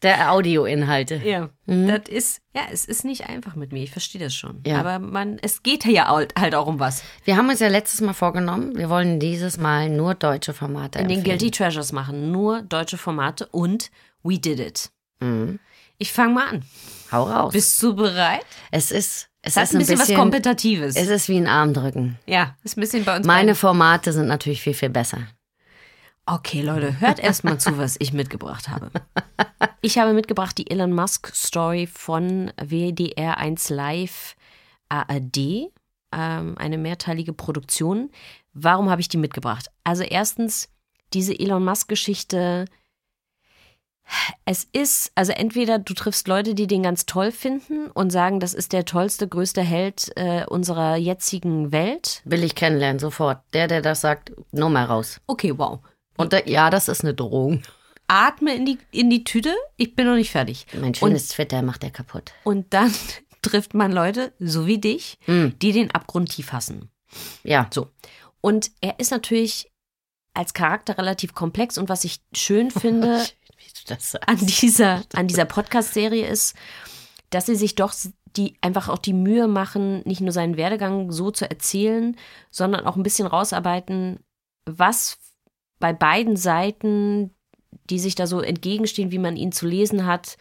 der 0.02 0.32
Audioinhalte. 0.32 1.16
Ja, 1.24 1.50
mhm. 1.66 1.88
das 1.88 2.08
ist, 2.08 2.40
ja, 2.54 2.62
es 2.70 2.84
ist 2.84 3.04
nicht 3.04 3.28
einfach 3.28 3.56
mit 3.56 3.72
mir. 3.72 3.82
Ich 3.82 3.90
verstehe 3.90 4.20
das 4.20 4.34
schon. 4.34 4.60
Ja. 4.66 4.78
Aber 4.78 4.98
man, 4.98 5.38
es 5.40 5.62
geht 5.62 5.84
ja 5.84 6.14
halt 6.38 6.54
auch 6.54 6.66
um 6.66 6.78
was. 6.78 7.02
Wir 7.24 7.36
haben 7.36 7.48
uns 7.48 7.60
ja 7.60 7.68
letztes 7.68 8.00
Mal 8.00 8.12
vorgenommen, 8.12 8.76
wir 8.76 8.90
wollen 8.90 9.18
dieses 9.20 9.58
Mal 9.58 9.88
nur 9.88 10.14
deutsche 10.14 10.52
Formate 10.52 10.98
In 10.98 11.08
den 11.08 11.24
Guilty 11.24 11.50
Treasures 11.50 11.92
machen. 11.92 12.30
Nur 12.30 12.62
deutsche 12.62 12.98
Formate 12.98 13.46
und 13.46 13.90
we 14.22 14.38
did 14.38 14.60
it. 14.60 14.90
Mhm. 15.20 15.58
Ich 15.98 16.12
fange 16.12 16.34
mal 16.34 16.48
an. 16.48 16.64
Hau 17.10 17.24
raus. 17.24 17.52
Bist 17.52 17.82
du 17.82 17.94
bereit? 17.94 18.44
Es 18.70 18.90
ist. 18.90 19.28
Es, 19.40 19.56
es 19.56 19.62
ist 19.62 19.74
ein 19.74 19.78
bisschen, 19.78 19.98
bisschen 19.98 20.16
was 20.16 20.20
Kompetitives. 20.20 20.96
Es 20.96 21.06
ist 21.06 21.28
wie 21.28 21.36
ein 21.36 21.46
Armdrücken. 21.46 22.18
Ja, 22.26 22.56
ist 22.64 22.76
ein 22.76 22.80
bisschen 22.80 23.04
bei 23.04 23.16
uns. 23.16 23.24
Meine. 23.24 23.54
Formate 23.54 24.12
sind 24.12 24.26
natürlich 24.26 24.60
viel, 24.60 24.74
viel 24.74 24.90
besser. 24.90 25.18
Okay, 26.28 26.60
Leute, 26.60 27.00
hört 27.00 27.20
erstmal 27.20 27.58
zu, 27.58 27.78
was 27.78 27.96
ich 27.98 28.12
mitgebracht 28.12 28.68
habe. 28.68 28.90
Ich 29.82 29.98
habe 29.98 30.14
mitgebracht 30.14 30.58
die 30.58 30.68
Elon 30.68 30.92
Musk 30.92 31.32
Story 31.32 31.86
von 31.86 32.50
WDR 32.60 33.38
1 33.38 33.70
Live 33.70 34.34
ARD, 34.88 35.70
ähm, 36.12 36.58
eine 36.58 36.76
mehrteilige 36.76 37.32
Produktion. 37.32 38.10
Warum 38.52 38.90
habe 38.90 39.00
ich 39.00 39.08
die 39.08 39.16
mitgebracht? 39.16 39.70
Also 39.84 40.02
erstens, 40.02 40.68
diese 41.12 41.38
Elon 41.38 41.64
Musk 41.64 41.86
Geschichte 41.86 42.64
Es 44.44 44.64
ist, 44.72 45.12
also 45.14 45.32
entweder 45.32 45.78
du 45.78 45.94
triffst 45.94 46.26
Leute, 46.26 46.54
die 46.54 46.66
den 46.66 46.82
ganz 46.82 47.06
toll 47.06 47.30
finden 47.30 47.88
und 47.90 48.10
sagen, 48.10 48.40
das 48.40 48.54
ist 48.54 48.72
der 48.72 48.84
tollste, 48.84 49.28
größte 49.28 49.62
Held 49.62 50.10
äh, 50.16 50.44
unserer 50.46 50.96
jetzigen 50.96 51.70
Welt. 51.70 52.22
Will 52.24 52.44
ich 52.44 52.54
kennenlernen, 52.54 52.98
sofort. 52.98 53.40
Der, 53.52 53.68
der 53.68 53.82
das 53.82 54.00
sagt, 54.00 54.32
nur 54.52 54.70
mal 54.70 54.84
raus. 54.84 55.20
Okay, 55.26 55.56
wow. 55.56 55.80
Und 56.16 56.32
da, 56.32 56.40
ja, 56.44 56.70
das 56.70 56.88
ist 56.88 57.02
eine 57.02 57.14
Drohung. 57.14 57.62
Atme 58.08 58.54
in 58.54 58.64
die, 58.64 58.78
in 58.92 59.10
die 59.10 59.24
Tüte, 59.24 59.54
ich 59.76 59.94
bin 59.94 60.06
noch 60.06 60.14
nicht 60.14 60.30
fertig. 60.30 60.66
Mein 60.80 60.94
schönes 60.94 61.28
Twitter 61.28 61.62
macht 61.62 61.82
er 61.82 61.90
kaputt. 61.90 62.32
Und 62.44 62.72
dann 62.72 62.92
trifft 63.42 63.74
man 63.74 63.92
Leute, 63.92 64.32
so 64.38 64.66
wie 64.66 64.78
dich, 64.78 65.18
die 65.26 65.72
den 65.72 65.90
Abgrund 65.90 66.30
tief 66.30 66.52
hassen. 66.52 66.90
Ja. 67.42 67.68
So. 67.72 67.88
Und 68.40 68.70
er 68.80 68.98
ist 69.00 69.10
natürlich 69.10 69.70
als 70.34 70.54
Charakter 70.54 70.98
relativ 70.98 71.34
komplex 71.34 71.78
und 71.78 71.88
was 71.88 72.04
ich 72.04 72.20
schön 72.32 72.70
finde 72.70 73.24
Wie 73.58 73.94
du 73.94 74.22
an 74.26 74.36
dieser, 74.38 75.02
an 75.14 75.28
dieser 75.28 75.46
Podcast-Serie 75.46 76.26
ist, 76.26 76.54
dass 77.30 77.46
sie 77.46 77.56
sich 77.56 77.74
doch 77.74 77.94
die 78.36 78.54
einfach 78.60 78.88
auch 78.88 78.98
die 78.98 79.14
Mühe 79.14 79.48
machen, 79.48 80.02
nicht 80.04 80.20
nur 80.20 80.32
seinen 80.32 80.58
Werdegang 80.58 81.10
so 81.10 81.30
zu 81.30 81.48
erzählen, 81.48 82.16
sondern 82.50 82.86
auch 82.86 82.96
ein 82.96 83.02
bisschen 83.02 83.26
rausarbeiten, 83.26 84.20
was 84.66 85.18
bei 85.78 85.92
beiden 85.92 86.36
Seiten, 86.36 87.30
die 87.90 87.98
sich 87.98 88.14
da 88.14 88.26
so 88.26 88.40
entgegenstehen, 88.40 89.10
wie 89.10 89.18
man 89.18 89.36
ihn 89.36 89.52
zu 89.52 89.66
lesen 89.66 90.06
hat, 90.06 90.36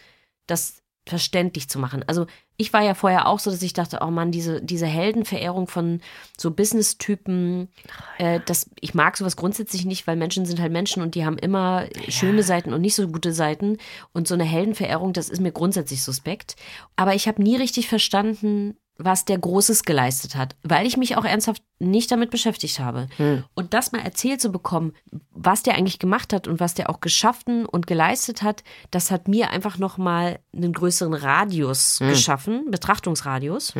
das 0.47 0.81
verständlich 1.07 1.69
zu 1.69 1.77
machen. 1.77 2.03
Also 2.07 2.25
ich 2.57 2.73
war 2.73 2.81
ja 2.81 2.93
vorher 2.93 3.27
auch 3.27 3.39
so, 3.39 3.51
dass 3.51 3.61
ich 3.61 3.73
dachte, 3.73 3.99
oh 4.01 4.09
Mann, 4.09 4.31
diese, 4.31 4.61
diese 4.61 4.87
Heldenverehrung 4.87 5.67
von 5.67 6.01
so 6.37 6.51
Business-Typen, 6.51 7.69
äh, 8.17 8.39
das, 8.45 8.69
ich 8.79 8.95
mag 8.95 9.17
sowas 9.17 9.35
grundsätzlich 9.35 9.85
nicht, 9.85 10.07
weil 10.07 10.15
Menschen 10.15 10.45
sind 10.45 10.59
halt 10.59 10.71
Menschen 10.71 11.03
und 11.03 11.13
die 11.13 11.25
haben 11.25 11.37
immer 11.37 11.85
schöne 12.07 12.43
Seiten 12.43 12.73
und 12.73 12.81
nicht 12.81 12.95
so 12.95 13.07
gute 13.07 13.33
Seiten. 13.33 13.77
Und 14.13 14.27
so 14.27 14.33
eine 14.33 14.45
Heldenverehrung, 14.45 15.13
das 15.13 15.29
ist 15.29 15.41
mir 15.41 15.51
grundsätzlich 15.51 16.01
suspekt. 16.01 16.55
Aber 16.95 17.13
ich 17.13 17.27
habe 17.27 17.43
nie 17.43 17.57
richtig 17.57 17.87
verstanden, 17.87 18.77
was 18.97 19.25
der 19.25 19.37
Großes 19.37 19.83
geleistet 19.83 20.35
hat, 20.35 20.55
weil 20.63 20.85
ich 20.87 20.97
mich 20.97 21.17
auch 21.17 21.25
ernsthaft 21.25 21.61
nicht 21.79 22.11
damit 22.11 22.31
beschäftigt 22.31 22.79
habe. 22.79 23.07
Und 23.53 23.73
das 23.73 23.91
mal 23.91 24.01
erzählt 24.01 24.39
zu 24.41 24.51
bekommen, 24.51 24.93
was 25.31 25.63
der 25.63 25.75
eigentlich 25.75 25.99
gemacht 25.99 26.31
hat 26.31 26.47
und 26.47 26.59
was 26.59 26.73
der 26.73 26.89
auch 26.89 27.01
geschaffen 27.01 27.65
und 27.65 27.87
geleistet 27.87 28.41
hat, 28.41 28.63
das 28.91 29.11
hat 29.11 29.27
mir 29.27 29.49
einfach 29.49 29.77
nochmal 29.77 30.39
einen 30.55 30.71
größeren 30.71 31.13
Radius 31.13 31.99
geschaffen, 31.99 32.71
Betrachtungsradius. 32.71 33.73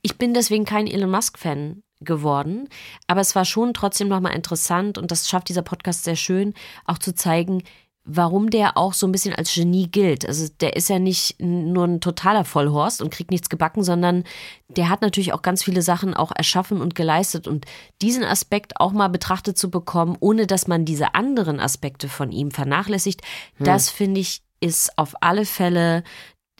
Ich 0.00 0.18
bin 0.18 0.34
deswegen 0.34 0.64
kein 0.64 0.86
Elon 0.86 1.10
Musk-Fan 1.10 1.82
geworden, 2.00 2.68
aber 3.06 3.20
es 3.20 3.36
war 3.36 3.44
schon 3.44 3.74
trotzdem 3.74 4.08
nochmal 4.08 4.34
interessant 4.34 4.98
und 4.98 5.10
das 5.12 5.28
schafft 5.28 5.48
dieser 5.48 5.62
Podcast 5.62 6.02
sehr 6.04 6.16
schön, 6.16 6.54
auch 6.84 6.98
zu 6.98 7.14
zeigen, 7.14 7.62
warum 8.04 8.50
der 8.50 8.76
auch 8.76 8.94
so 8.94 9.06
ein 9.06 9.12
bisschen 9.12 9.34
als 9.34 9.54
Genie 9.54 9.88
gilt. 9.88 10.26
Also 10.26 10.48
der 10.60 10.74
ist 10.76 10.88
ja 10.88 10.98
nicht 10.98 11.40
nur 11.40 11.84
ein 11.84 12.00
totaler 12.00 12.44
Vollhorst 12.44 13.00
und 13.00 13.10
kriegt 13.10 13.30
nichts 13.30 13.48
gebacken, 13.48 13.84
sondern 13.84 14.24
der 14.68 14.88
hat 14.88 15.02
natürlich 15.02 15.32
auch 15.32 15.42
ganz 15.42 15.62
viele 15.62 15.82
Sachen 15.82 16.14
auch 16.14 16.32
erschaffen 16.34 16.80
und 16.80 16.94
geleistet. 16.94 17.46
Und 17.46 17.64
diesen 18.00 18.24
Aspekt 18.24 18.80
auch 18.80 18.92
mal 18.92 19.08
betrachtet 19.08 19.56
zu 19.56 19.70
bekommen, 19.70 20.16
ohne 20.18 20.46
dass 20.46 20.66
man 20.66 20.84
diese 20.84 21.14
anderen 21.14 21.60
Aspekte 21.60 22.08
von 22.08 22.32
ihm 22.32 22.50
vernachlässigt, 22.50 23.22
das 23.58 23.88
finde 23.88 24.20
ich 24.20 24.42
ist 24.60 24.96
auf 24.96 25.14
alle 25.20 25.44
Fälle 25.44 26.04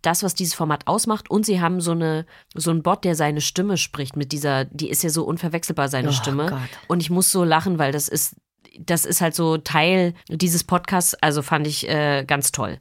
das, 0.03 0.25
was 0.25 0.35
dieses 0.35 0.55
Format 0.55 0.87
ausmacht. 0.89 1.31
Und 1.31 1.47
sie 1.47 1.61
haben 1.61 1.81
so 1.81 1.93
eine 1.93 2.27
so 2.55 2.71
einen 2.71 2.83
Bot, 2.83 3.05
der 3.05 3.15
seine 3.15 3.41
Stimme 3.41 3.77
spricht 3.77 4.17
mit 4.17 4.33
dieser, 4.33 4.65
die 4.65 4.91
ist 4.91 5.03
ja 5.03 5.11
so 5.11 5.25
unverwechselbar 5.25 5.89
seine 5.89 6.09
Oh 6.09 6.13
Stimme. 6.13 6.47
Gott. 6.47 6.61
Und 6.89 7.01
ich 7.01 7.11
muss 7.11 7.31
so 7.31 7.45
lachen, 7.45 7.79
weil 7.79 7.93
das 7.93 8.09
ist 8.09 8.35
das 8.79 9.05
ist 9.05 9.21
halt 9.21 9.35
so 9.35 9.57
Teil 9.59 10.15
dieses 10.29 10.65
Podcasts, 10.65 11.15
also 11.15 11.43
fand 11.43 11.67
ich 11.67 11.89
äh, 11.89 12.25
ganz 12.27 12.53
toll. 12.53 12.79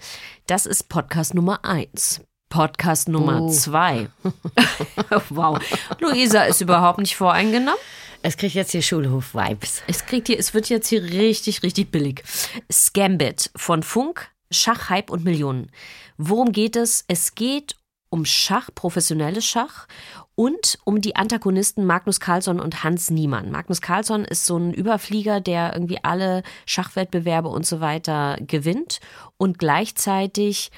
Das 0.47 0.65
ist 0.65 0.89
Podcast 0.89 1.33
Nummer 1.33 1.63
eins. 1.65 2.21
Podcast 2.49 3.07
Nummer 3.07 3.41
Oh. 3.43 3.49
zwei. 3.49 4.09
wow. 5.29 5.57
Luisa 5.99 6.43
ist 6.43 6.61
überhaupt 6.61 6.99
nicht 6.99 7.15
voreingenommen. 7.15 7.79
Es 8.23 8.37
kriegt 8.37 8.53
jetzt 8.55 8.71
hier 8.71 8.81
Schulhof-Vibes. 8.83 9.81
Es 9.87 10.05
kriegt 10.05 10.27
hier, 10.27 10.37
es 10.37 10.53
wird 10.53 10.69
jetzt 10.69 10.89
hier 10.89 11.01
richtig, 11.01 11.63
richtig 11.63 11.91
billig. 11.91 12.23
Scambit 12.71 13.49
von 13.55 13.81
Funk, 13.83 14.29
Schach, 14.51 14.89
Hype 14.89 15.09
und 15.09 15.23
Millionen. 15.23 15.71
Worum 16.17 16.51
geht 16.51 16.75
es? 16.75 17.03
Es 17.07 17.33
geht 17.33 17.75
um 18.11 18.25
Schach, 18.25 18.69
professionelles 18.75 19.45
Schach 19.45 19.87
und 20.35 20.77
um 20.83 21.01
die 21.01 21.15
Antagonisten 21.15 21.85
Magnus 21.85 22.19
Carlsson 22.19 22.59
und 22.59 22.83
Hans 22.83 23.09
Niemann. 23.09 23.49
Magnus 23.49 23.81
Carlsson 23.81 24.25
ist 24.25 24.45
so 24.45 24.57
ein 24.57 24.73
Überflieger, 24.73 25.39
der 25.39 25.73
irgendwie 25.73 26.03
alle 26.03 26.43
Schachwettbewerbe 26.65 27.47
und 27.47 27.65
so 27.65 27.79
weiter 27.79 28.37
gewinnt 28.41 28.99
und 29.37 29.57
gleichzeitig 29.57 30.71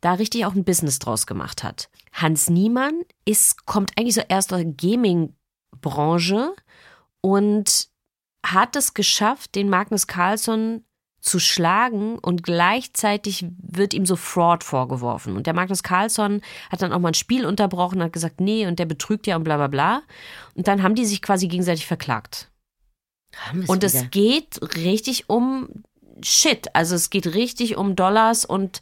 da 0.00 0.14
richtig 0.14 0.44
auch 0.44 0.54
ein 0.54 0.64
Business 0.64 0.98
draus 0.98 1.26
gemacht 1.26 1.62
hat. 1.62 1.88
Hans 2.12 2.50
Niemann 2.50 3.02
ist, 3.24 3.64
kommt 3.64 3.92
eigentlich 3.96 4.16
so 4.16 4.22
erst 4.28 4.52
aus 4.52 4.60
der 4.60 4.72
Gaming-Branche 4.72 6.54
und 7.20 7.88
hat 8.44 8.74
es 8.74 8.92
geschafft, 8.92 9.54
den 9.54 9.70
Magnus 9.70 10.08
Carlsson 10.08 10.84
zu 11.22 11.38
schlagen 11.38 12.18
und 12.18 12.42
gleichzeitig 12.42 13.46
wird 13.62 13.94
ihm 13.94 14.04
so 14.04 14.16
Fraud 14.16 14.64
vorgeworfen. 14.64 15.36
Und 15.36 15.46
der 15.46 15.54
Magnus 15.54 15.84
Carlsson 15.84 16.42
hat 16.70 16.82
dann 16.82 16.92
auch 16.92 16.98
mal 16.98 17.12
ein 17.12 17.14
Spiel 17.14 17.46
unterbrochen 17.46 17.98
und 17.98 18.04
hat 18.06 18.12
gesagt, 18.12 18.40
nee, 18.40 18.66
und 18.66 18.80
der 18.80 18.86
betrügt 18.86 19.28
ja 19.28 19.36
und 19.36 19.44
bla 19.44 19.56
bla 19.56 19.68
bla. 19.68 20.02
Und 20.54 20.66
dann 20.66 20.82
haben 20.82 20.96
die 20.96 21.06
sich 21.06 21.22
quasi 21.22 21.46
gegenseitig 21.46 21.86
verklagt. 21.86 22.50
Haben 23.36 23.60
wir's 23.60 23.68
Und 23.70 23.84
wieder. 23.84 23.86
es 23.86 24.10
geht 24.10 24.76
richtig 24.76 25.30
um 25.30 25.68
Shit. 26.24 26.74
Also 26.74 26.96
es 26.96 27.08
geht 27.08 27.28
richtig 27.34 27.76
um 27.76 27.94
Dollars 27.96 28.44
und 28.44 28.80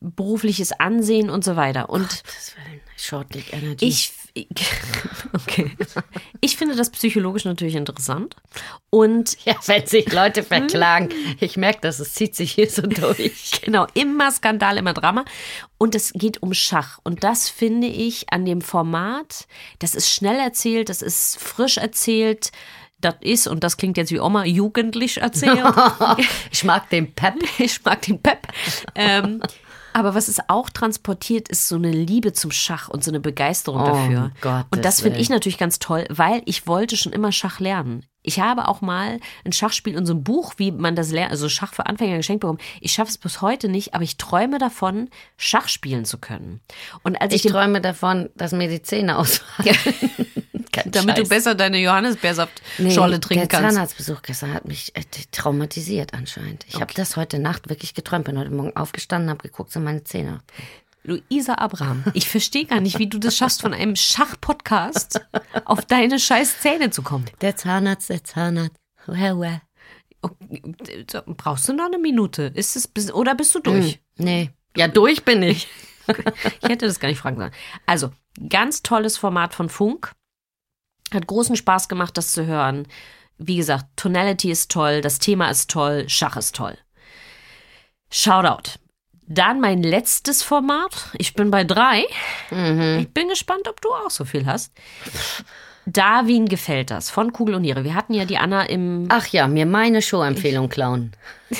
berufliches 0.00 0.72
Ansehen 0.72 1.28
und 1.28 1.44
so 1.44 1.56
weiter. 1.56 1.90
Und 1.90 2.08
Gottes 2.08 2.54
Willen. 2.56 2.80
Short 2.96 3.34
League 3.34 3.52
Energy. 3.52 3.86
ich, 3.86 4.12
okay. 5.32 5.70
Ich 6.40 6.56
finde 6.56 6.76
das 6.76 6.90
psychologisch 6.90 7.44
natürlich 7.44 7.74
interessant. 7.74 8.36
Und 8.90 9.36
ja, 9.44 9.54
wenn 9.66 9.86
sich 9.86 10.12
Leute 10.12 10.42
verklagen. 10.42 11.10
Ich 11.40 11.56
merke 11.56 11.80
das, 11.82 12.00
es 12.00 12.14
zieht 12.14 12.34
sich 12.34 12.52
hier 12.52 12.70
so 12.70 12.82
durch. 12.82 13.50
Genau, 13.62 13.86
immer 13.94 14.30
Skandal, 14.32 14.78
immer 14.78 14.94
Drama. 14.94 15.24
Und 15.78 15.94
es 15.94 16.12
geht 16.12 16.42
um 16.42 16.54
Schach. 16.54 16.98
Und 17.04 17.24
das 17.24 17.48
finde 17.48 17.86
ich 17.86 18.32
an 18.32 18.44
dem 18.44 18.62
Format, 18.62 19.46
das 19.78 19.94
ist 19.94 20.10
schnell 20.10 20.38
erzählt, 20.38 20.88
das 20.88 21.02
ist 21.02 21.38
frisch 21.38 21.76
erzählt. 21.76 22.52
Das 23.00 23.14
ist, 23.20 23.46
und 23.46 23.64
das 23.64 23.76
klingt 23.76 23.96
jetzt 23.96 24.12
wie 24.12 24.20
Oma, 24.20 24.44
jugendlich 24.44 25.18
erzählt. 25.18 25.64
Ich 26.50 26.64
mag 26.64 26.90
den 26.90 27.12
Pep. 27.12 27.34
ich 27.58 27.82
mag 27.84 28.02
den 28.02 28.20
Pep. 28.20 28.46
Ähm, 28.94 29.42
aber 29.92 30.14
was 30.14 30.28
es 30.28 30.38
auch 30.48 30.70
transportiert, 30.70 31.48
ist 31.48 31.68
so 31.68 31.76
eine 31.76 31.90
Liebe 31.90 32.32
zum 32.32 32.50
Schach 32.50 32.88
und 32.88 33.04
so 33.04 33.10
eine 33.10 33.20
Begeisterung 33.20 33.82
Oh, 33.82 33.86
dafür. 33.86 34.30
Gottes 34.40 34.66
und 34.70 34.84
das 34.84 35.00
finde 35.00 35.18
ich 35.18 35.28
natürlich 35.30 35.58
ganz 35.58 35.78
toll, 35.78 36.06
weil 36.08 36.42
ich 36.44 36.66
wollte 36.66 36.96
schon 36.96 37.12
immer 37.12 37.32
Schach 37.32 37.60
lernen. 37.60 38.06
Ich 38.22 38.38
habe 38.38 38.68
auch 38.68 38.82
mal 38.82 39.18
ein 39.44 39.52
Schachspiel 39.52 39.94
in 39.96 40.04
so 40.04 40.12
einem 40.12 40.22
Buch, 40.22 40.54
wie 40.58 40.72
man 40.72 40.94
das 40.94 41.10
lernt, 41.10 41.30
also 41.30 41.48
Schach 41.48 41.72
für 41.72 41.86
Anfänger 41.86 42.18
geschenkt 42.18 42.40
bekommen. 42.42 42.58
Ich 42.80 42.92
schaffe 42.92 43.10
es 43.10 43.16
bis 43.18 43.40
heute 43.40 43.68
nicht, 43.68 43.94
aber 43.94 44.04
ich 44.04 44.18
träume 44.18 44.58
davon, 44.58 45.08
Schach 45.38 45.68
spielen 45.68 46.04
zu 46.04 46.18
können. 46.18 46.60
Und 47.02 47.20
als 47.20 47.32
ich, 47.34 47.46
Ich 47.46 47.50
träume 47.50 47.80
davon, 47.80 48.28
dass 48.36 48.52
mir 48.52 48.68
die 48.68 48.82
Zähne 48.82 49.16
ausfallen. 49.16 49.74
Kein 50.72 50.90
damit 50.90 51.16
du 51.16 51.22
Scheiß. 51.22 51.28
besser 51.28 51.54
deine 51.54 51.78
Johannisbeersaft-Scholle 51.78 53.14
Nee, 53.14 53.18
trinken 53.20 53.48
der 53.48 53.60
kannst. 53.60 53.74
Zahnarztbesuch 53.74 54.22
gestern 54.22 54.54
hat 54.54 54.66
mich 54.66 54.94
äh, 54.96 55.02
traumatisiert 55.32 56.14
anscheinend. 56.14 56.64
Ich 56.68 56.80
habe 56.80 56.94
das 56.94 57.16
heute 57.16 57.38
Nacht 57.38 57.68
wirklich 57.68 57.94
geträumt. 57.94 58.24
Bin 58.26 58.38
heute 58.38 58.50
Morgen 58.50 58.76
aufgestanden, 58.76 59.30
habe 59.30 59.42
geguckt, 59.42 59.72
sind 59.72 59.84
meine 59.84 60.04
Zähne. 60.04 60.40
Luisa 61.02 61.54
Abraham, 61.54 62.04
ich 62.12 62.28
verstehe 62.28 62.66
gar 62.66 62.80
nicht, 62.80 62.98
wie 62.98 63.08
du 63.08 63.18
das 63.18 63.34
schaffst, 63.36 63.62
von 63.62 63.72
einem 63.72 63.96
Schach-Podcast 63.96 65.20
auf 65.64 65.84
deine 65.86 66.18
scheiß 66.18 66.60
Zähne 66.60 66.90
zu 66.90 67.00
kommen. 67.02 67.24
Der 67.40 67.56
Zahnarzt, 67.56 68.10
der 68.10 68.22
Zahnarzt. 68.22 68.76
Well, 69.06 69.38
well. 69.40 69.60
Okay, 70.22 70.62
Brauchst 71.26 71.66
du 71.68 71.72
noch 71.72 71.86
eine 71.86 71.96
Minute? 71.98 72.52
Ist 72.54 72.76
es 72.76 72.86
bis, 72.86 73.10
oder 73.10 73.34
bist 73.34 73.54
du 73.54 73.60
durch? 73.60 74.00
Nee. 74.18 74.50
Ja, 74.76 74.88
durch 74.88 75.24
bin 75.24 75.42
ich. 75.42 75.66
Ich 76.60 76.68
hätte 76.68 76.86
das 76.86 77.00
gar 77.00 77.08
nicht 77.08 77.18
fragen 77.20 77.36
sollen. 77.38 77.52
Also, 77.86 78.10
ganz 78.48 78.82
tolles 78.82 79.16
Format 79.16 79.54
von 79.54 79.68
Funk. 79.70 80.12
Hat 81.12 81.26
großen 81.26 81.56
Spaß 81.56 81.88
gemacht, 81.88 82.16
das 82.16 82.32
zu 82.32 82.46
hören. 82.46 82.86
Wie 83.38 83.56
gesagt, 83.56 83.86
Tonality 83.96 84.50
ist 84.50 84.70
toll, 84.70 85.00
das 85.00 85.18
Thema 85.18 85.50
ist 85.50 85.70
toll, 85.70 86.08
Schach 86.08 86.36
ist 86.36 86.54
toll. 86.54 86.76
Shoutout. 88.10 88.78
Dann 89.26 89.60
mein 89.60 89.82
letztes 89.82 90.42
Format. 90.42 91.08
Ich 91.16 91.34
bin 91.34 91.50
bei 91.50 91.62
drei. 91.62 92.04
Ich 92.50 93.08
bin 93.10 93.28
gespannt, 93.28 93.68
ob 93.68 93.80
du 93.80 93.88
auch 93.90 94.10
so 94.10 94.24
viel 94.24 94.44
hast. 94.44 94.72
Darwin 95.86 96.46
gefällt 96.46 96.90
das 96.90 97.10
von 97.10 97.32
Kugel 97.32 97.54
und 97.54 97.62
Niere. 97.62 97.84
Wir 97.84 97.94
hatten 97.94 98.12
ja 98.12 98.24
die 98.24 98.38
Anna 98.38 98.64
im 98.64 99.06
Ach 99.08 99.26
ja, 99.28 99.46
mir 99.46 99.66
meine 99.66 100.02
Show-Empfehlung 100.02 100.68
klauen. 100.68 101.12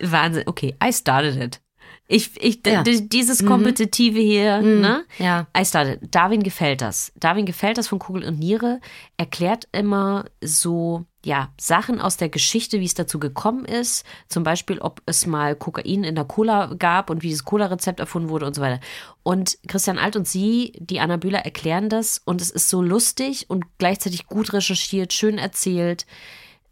Wahnsinn. 0.00 0.44
Okay, 0.46 0.76
I 0.82 0.92
started 0.92 1.36
it. 1.36 1.60
Ich, 2.08 2.42
ich, 2.42 2.60
Ja. 2.66 2.82
dieses 2.82 3.46
Kompetitive 3.46 4.18
hier, 4.20 4.60
ne? 4.60 5.04
ja. 5.18 5.46
I 5.56 5.64
started. 5.64 6.00
Darwin 6.14 6.42
gefällt 6.42 6.82
das. 6.82 7.12
Darwin 7.16 7.46
gefällt 7.46 7.78
das 7.78 7.88
von 7.88 7.98
Kugel 7.98 8.24
und 8.24 8.38
Niere. 8.38 8.80
Erklärt 9.16 9.68
immer 9.72 10.26
so, 10.42 11.06
ja, 11.24 11.52
Sachen 11.58 12.00
aus 12.00 12.16
der 12.18 12.28
Geschichte, 12.28 12.80
wie 12.80 12.84
es 12.84 12.94
dazu 12.94 13.18
gekommen 13.18 13.64
ist. 13.64 14.04
Zum 14.28 14.42
Beispiel, 14.42 14.78
ob 14.80 15.00
es 15.06 15.26
mal 15.26 15.54
Kokain 15.54 16.04
in 16.04 16.14
der 16.14 16.24
Cola 16.24 16.74
gab 16.78 17.08
und 17.08 17.22
wie 17.22 17.28
dieses 17.28 17.44
Cola-Rezept 17.44 18.00
erfunden 18.00 18.28
wurde 18.28 18.46
und 18.46 18.54
so 18.54 18.60
weiter. 18.60 18.80
Und 19.22 19.56
Christian 19.68 19.98
Alt 19.98 20.16
und 20.16 20.26
sie, 20.28 20.72
die 20.78 21.00
Anna 21.00 21.16
Bühler, 21.16 21.44
erklären 21.44 21.88
das 21.88 22.20
und 22.24 22.42
es 22.42 22.50
ist 22.50 22.68
so 22.68 22.82
lustig 22.82 23.46
und 23.48 23.64
gleichzeitig 23.78 24.26
gut 24.26 24.52
recherchiert, 24.52 25.12
schön 25.12 25.38
erzählt. 25.38 26.04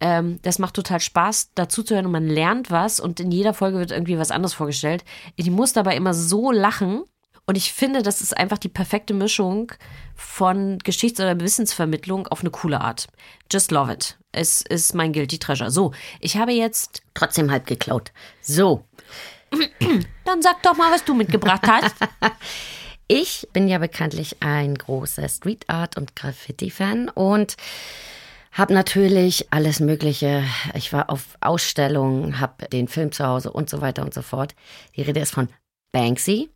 Ähm, 0.00 0.38
das 0.42 0.58
macht 0.58 0.74
total 0.74 1.00
Spaß, 1.00 1.50
dazu 1.54 1.82
zu 1.82 1.94
hören 1.94 2.06
und 2.06 2.12
man 2.12 2.26
lernt 2.26 2.70
was 2.70 3.00
und 3.00 3.20
in 3.20 3.30
jeder 3.30 3.54
Folge 3.54 3.78
wird 3.78 3.90
irgendwie 3.90 4.18
was 4.18 4.30
anderes 4.30 4.54
vorgestellt. 4.54 5.04
Ich 5.36 5.50
muss 5.50 5.72
dabei 5.72 5.96
immer 5.96 6.14
so 6.14 6.50
lachen 6.50 7.04
und 7.46 7.56
ich 7.56 7.72
finde, 7.72 8.02
das 8.02 8.20
ist 8.20 8.36
einfach 8.36 8.58
die 8.58 8.68
perfekte 8.68 9.12
Mischung 9.12 9.72
von 10.14 10.78
Geschichts- 10.78 11.20
oder 11.20 11.38
Wissensvermittlung 11.38 12.26
auf 12.28 12.40
eine 12.40 12.50
coole 12.50 12.80
Art. 12.80 13.08
Just 13.50 13.70
love 13.70 13.92
it. 13.92 14.16
Es 14.32 14.62
ist 14.62 14.94
mein 14.94 15.12
Guilty 15.12 15.38
Treasure. 15.38 15.70
So, 15.70 15.92
ich 16.20 16.36
habe 16.36 16.52
jetzt. 16.52 17.02
Trotzdem 17.14 17.50
halb 17.50 17.66
geklaut. 17.66 18.12
So, 18.40 18.84
Dann 20.24 20.42
sag 20.42 20.62
doch 20.62 20.76
mal, 20.76 20.92
was 20.92 21.04
du 21.04 21.14
mitgebracht 21.14 21.62
hast. 21.66 21.94
ich 23.08 23.48
bin 23.52 23.68
ja 23.68 23.78
bekanntlich 23.78 24.36
ein 24.40 24.74
großer 24.74 25.28
Street 25.28 25.64
Art 25.68 25.96
und 25.96 26.14
Graffiti-Fan 26.16 27.08
und 27.08 27.56
habe 28.52 28.74
natürlich 28.74 29.52
alles 29.52 29.80
Mögliche. 29.80 30.44
Ich 30.74 30.92
war 30.92 31.10
auf 31.10 31.36
Ausstellungen, 31.40 32.40
habe 32.40 32.68
den 32.68 32.88
Film 32.88 33.12
zu 33.12 33.26
Hause 33.26 33.52
und 33.52 33.70
so 33.70 33.80
weiter 33.80 34.02
und 34.02 34.14
so 34.14 34.22
fort. 34.22 34.54
Die 34.96 35.02
Rede 35.02 35.20
ist 35.20 35.32
von 35.32 35.48
Banksy. 35.92 36.50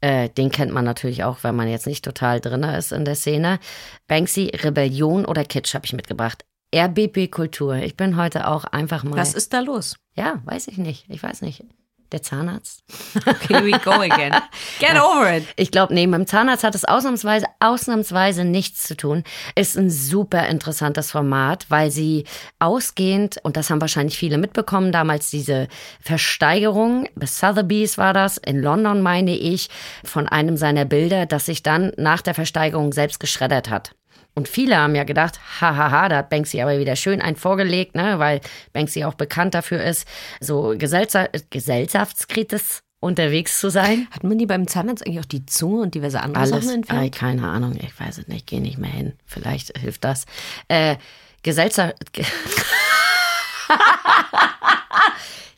Äh, 0.00 0.28
den 0.30 0.50
kennt 0.50 0.72
man 0.72 0.84
natürlich 0.84 1.24
auch, 1.24 1.42
wenn 1.42 1.54
man 1.54 1.68
jetzt 1.68 1.86
nicht 1.86 2.04
total 2.04 2.40
drin 2.40 2.62
ist 2.62 2.92
in 2.92 3.04
der 3.04 3.14
Szene. 3.14 3.58
Banksy, 4.06 4.52
Rebellion 4.54 5.24
oder 5.24 5.44
Kitsch 5.44 5.74
habe 5.74 5.86
ich 5.86 5.92
mitgebracht. 5.92 6.44
RBB 6.74 7.30
Kultur. 7.30 7.76
Ich 7.76 7.96
bin 7.96 8.16
heute 8.16 8.46
auch 8.46 8.64
einfach 8.64 9.02
mal. 9.02 9.16
Was 9.16 9.34
ist 9.34 9.52
da 9.52 9.60
los? 9.60 9.96
Ja, 10.14 10.40
weiß 10.44 10.68
ich 10.68 10.78
nicht. 10.78 11.06
Ich 11.08 11.22
weiß 11.22 11.42
nicht. 11.42 11.64
Der 12.12 12.22
Zahnarzt? 12.22 12.82
Here 13.48 13.64
we 13.64 13.70
go 13.78 13.92
again. 13.92 14.34
Get 14.80 15.00
over 15.00 15.36
it. 15.36 15.46
Ich 15.56 15.70
glaube, 15.70 15.94
nee, 15.94 16.06
mit 16.06 16.18
dem 16.18 16.26
Zahnarzt 16.26 16.64
hat 16.64 16.74
es 16.74 16.84
ausnahmsweise, 16.84 17.46
ausnahmsweise 17.60 18.44
nichts 18.44 18.82
zu 18.82 18.96
tun. 18.96 19.22
Ist 19.54 19.76
ein 19.78 19.90
super 19.90 20.48
interessantes 20.48 21.12
Format, 21.12 21.66
weil 21.68 21.90
sie 21.90 22.24
ausgehend, 22.58 23.38
und 23.44 23.56
das 23.56 23.70
haben 23.70 23.80
wahrscheinlich 23.80 24.18
viele 24.18 24.38
mitbekommen, 24.38 24.90
damals 24.90 25.30
diese 25.30 25.68
Versteigerung, 26.00 27.08
bei 27.14 27.26
Sotheby's 27.26 27.96
war 27.96 28.12
das, 28.12 28.38
in 28.38 28.60
London 28.60 29.02
meine 29.02 29.36
ich, 29.36 29.68
von 30.04 30.26
einem 30.26 30.56
seiner 30.56 30.84
Bilder, 30.84 31.26
das 31.26 31.46
sich 31.46 31.62
dann 31.62 31.92
nach 31.96 32.22
der 32.22 32.34
Versteigerung 32.34 32.92
selbst 32.92 33.20
geschreddert 33.20 33.70
hat. 33.70 33.92
Und 34.34 34.48
viele 34.48 34.76
haben 34.76 34.94
ja 34.94 35.04
gedacht, 35.04 35.40
hahaha, 35.60 36.08
da 36.08 36.16
hat 36.18 36.30
Banksy 36.30 36.60
aber 36.60 36.78
wieder 36.78 36.96
schön 36.96 37.20
einen 37.20 37.36
vorgelegt, 37.36 37.94
ne, 37.94 38.18
weil 38.18 38.40
Banksy 38.72 39.04
auch 39.04 39.14
bekannt 39.14 39.54
dafür 39.54 39.82
ist, 39.82 40.06
so 40.40 40.74
Gesellscha 40.78 41.28
gesellschaftskritisch 41.50 42.80
unterwegs 43.00 43.58
zu 43.58 43.70
sein. 43.70 44.06
Hat 44.10 44.24
man 44.24 44.38
die 44.38 44.46
beim 44.46 44.68
Zahnarzt 44.68 45.06
eigentlich 45.06 45.20
auch 45.20 45.24
die 45.24 45.46
Zunge 45.46 45.80
und 45.82 45.94
diverse 45.94 46.20
andere 46.20 46.42
Alles, 46.42 46.64
Sachen 46.64 46.74
entfernt? 46.76 47.00
Ay, 47.00 47.10
keine 47.10 47.48
Ahnung, 47.48 47.76
ich 47.80 47.98
weiß 47.98 48.18
es 48.18 48.28
nicht, 48.28 48.46
gehe 48.46 48.60
nicht 48.60 48.78
mehr 48.78 48.90
hin. 48.90 49.14
Vielleicht 49.26 49.76
hilft 49.78 50.04
das. 50.04 50.26
Äh, 50.68 50.96
Gesellschaft. 51.42 51.94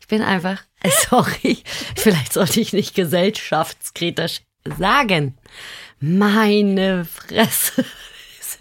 ich 0.01 0.07
bin 0.07 0.23
einfach, 0.23 0.63
äh, 0.83 0.91
sorry, 1.11 1.59
vielleicht 1.97 2.33
sollte 2.33 2.61
ich 2.61 2.73
nicht 2.73 2.95
gesellschaftskritisch 2.95 4.43
sagen. 4.79 5.37
Meine 5.99 7.05
Fresse. 7.05 7.85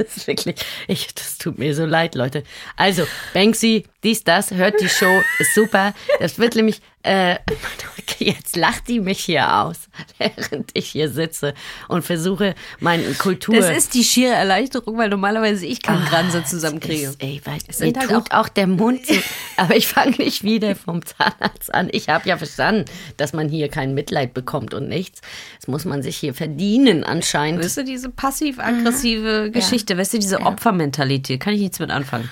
Es 0.08 0.18
ist 0.18 0.28
wirklich, 0.28 0.56
ich, 0.88 1.14
das 1.14 1.38
tut 1.38 1.58
mir 1.58 1.74
so 1.76 1.86
leid, 1.86 2.16
Leute. 2.16 2.44
Also, 2.76 3.06
Banksy, 3.34 3.86
dies, 4.04 4.24
das, 4.24 4.52
hört 4.52 4.80
die 4.82 4.90
Show, 4.90 5.22
ist 5.40 5.54
super. 5.56 5.94
Das 6.20 6.40
wird 6.40 6.56
nämlich, 6.56 6.82
äh, 7.04 7.38
jetzt 8.20 8.56
lacht 8.56 8.88
die 8.88 9.00
mich 9.00 9.20
hier 9.20 9.62
aus, 9.62 9.90
während 10.18 10.72
ich 10.74 10.90
hier 10.90 11.10
sitze 11.10 11.54
und 11.88 12.04
versuche, 12.04 12.56
meine 12.80 13.14
Kultur. 13.14 13.56
Das 13.56 13.76
ist 13.76 13.94
die 13.94 14.04
schiere 14.04 14.34
Erleichterung, 14.34 14.98
weil 14.98 15.10
normalerweise 15.10 15.66
ich 15.66 15.82
keinen 15.82 16.06
Granse 16.06 16.44
zusammenkriege. 16.44 17.10
Ist, 17.10 17.24
ey, 17.24 17.42
weil, 17.44 17.58
mir 17.68 17.74
sind 17.74 17.98
halt 17.98 18.10
tut 18.10 18.32
auch, 18.32 18.50
der 18.50 18.68
Mund 18.68 19.06
zu, 19.06 19.16
aber 19.58 19.76
ich 19.76 19.88
fange 19.88 20.18
nicht 20.18 20.44
wieder 20.44 20.76
vom 20.76 21.06
Zahnarzt 21.06 21.74
an. 21.74 21.90
Ich 21.92 22.10
habe 22.10 22.28
ja 22.28 22.38
verstanden, 22.38 22.86
dass 23.18 23.34
man 23.34 23.50
hier 23.50 23.70
kein 23.70 23.94
Mitleid 23.94 24.34
bekommt 24.34 24.74
und 24.74 24.88
nichts. 24.88 25.22
Das 25.60 25.68
muss 25.68 25.86
man 25.86 26.04
sich 26.04 26.18
hier 26.18 26.34
verdienen 26.34 27.04
anscheinend. 27.04 27.64
Weißt 27.64 27.78
du, 27.78 27.84
diese 27.84 28.10
passiv-aggressive 28.10 29.52
Geschichte, 29.52 29.98
weißt 29.98 30.14
du, 30.14 30.20
diese 30.20 30.42
Opfermentalität, 30.42 31.40
kann 31.40 31.54
ich 31.54 31.62
nichts 31.62 31.80
mit 31.80 31.90
anfangen. 31.92 32.30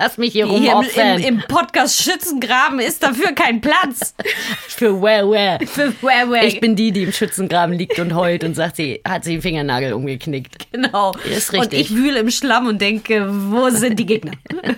Lass 0.00 0.16
mich 0.16 0.32
hier 0.32 0.46
Hier 0.46 0.72
im, 0.72 1.18
im, 1.18 1.24
Im 1.24 1.42
Podcast 1.46 2.02
Schützengraben 2.02 2.80
ist 2.80 3.02
dafür 3.02 3.32
kein 3.32 3.60
Platz. 3.60 4.14
Für 4.68 5.02
where, 5.02 5.30
where. 5.30 5.58
Für 5.66 5.92
where, 6.00 6.30
where. 6.30 6.46
Ich 6.46 6.58
bin 6.58 6.74
die, 6.74 6.90
die 6.90 7.02
im 7.02 7.12
Schützengraben 7.12 7.76
liegt 7.76 7.98
und 7.98 8.14
heult 8.14 8.42
und 8.42 8.54
sagt, 8.54 8.76
sie 8.76 9.02
hat 9.06 9.24
sie 9.24 9.32
den 9.32 9.42
Fingernagel 9.42 9.92
umgeknickt. 9.92 10.72
Genau. 10.72 11.12
Ist 11.30 11.52
Und 11.52 11.60
richtig. 11.60 11.80
ich 11.80 11.94
wühle 11.94 12.20
im 12.20 12.30
Schlamm 12.30 12.66
und 12.66 12.80
denke, 12.80 13.26
wo 13.28 13.68
sind 13.68 13.98
die 13.98 14.06
Gegner? 14.06 14.32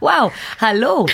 Wow, 0.00 0.32
hallo. 0.60 1.06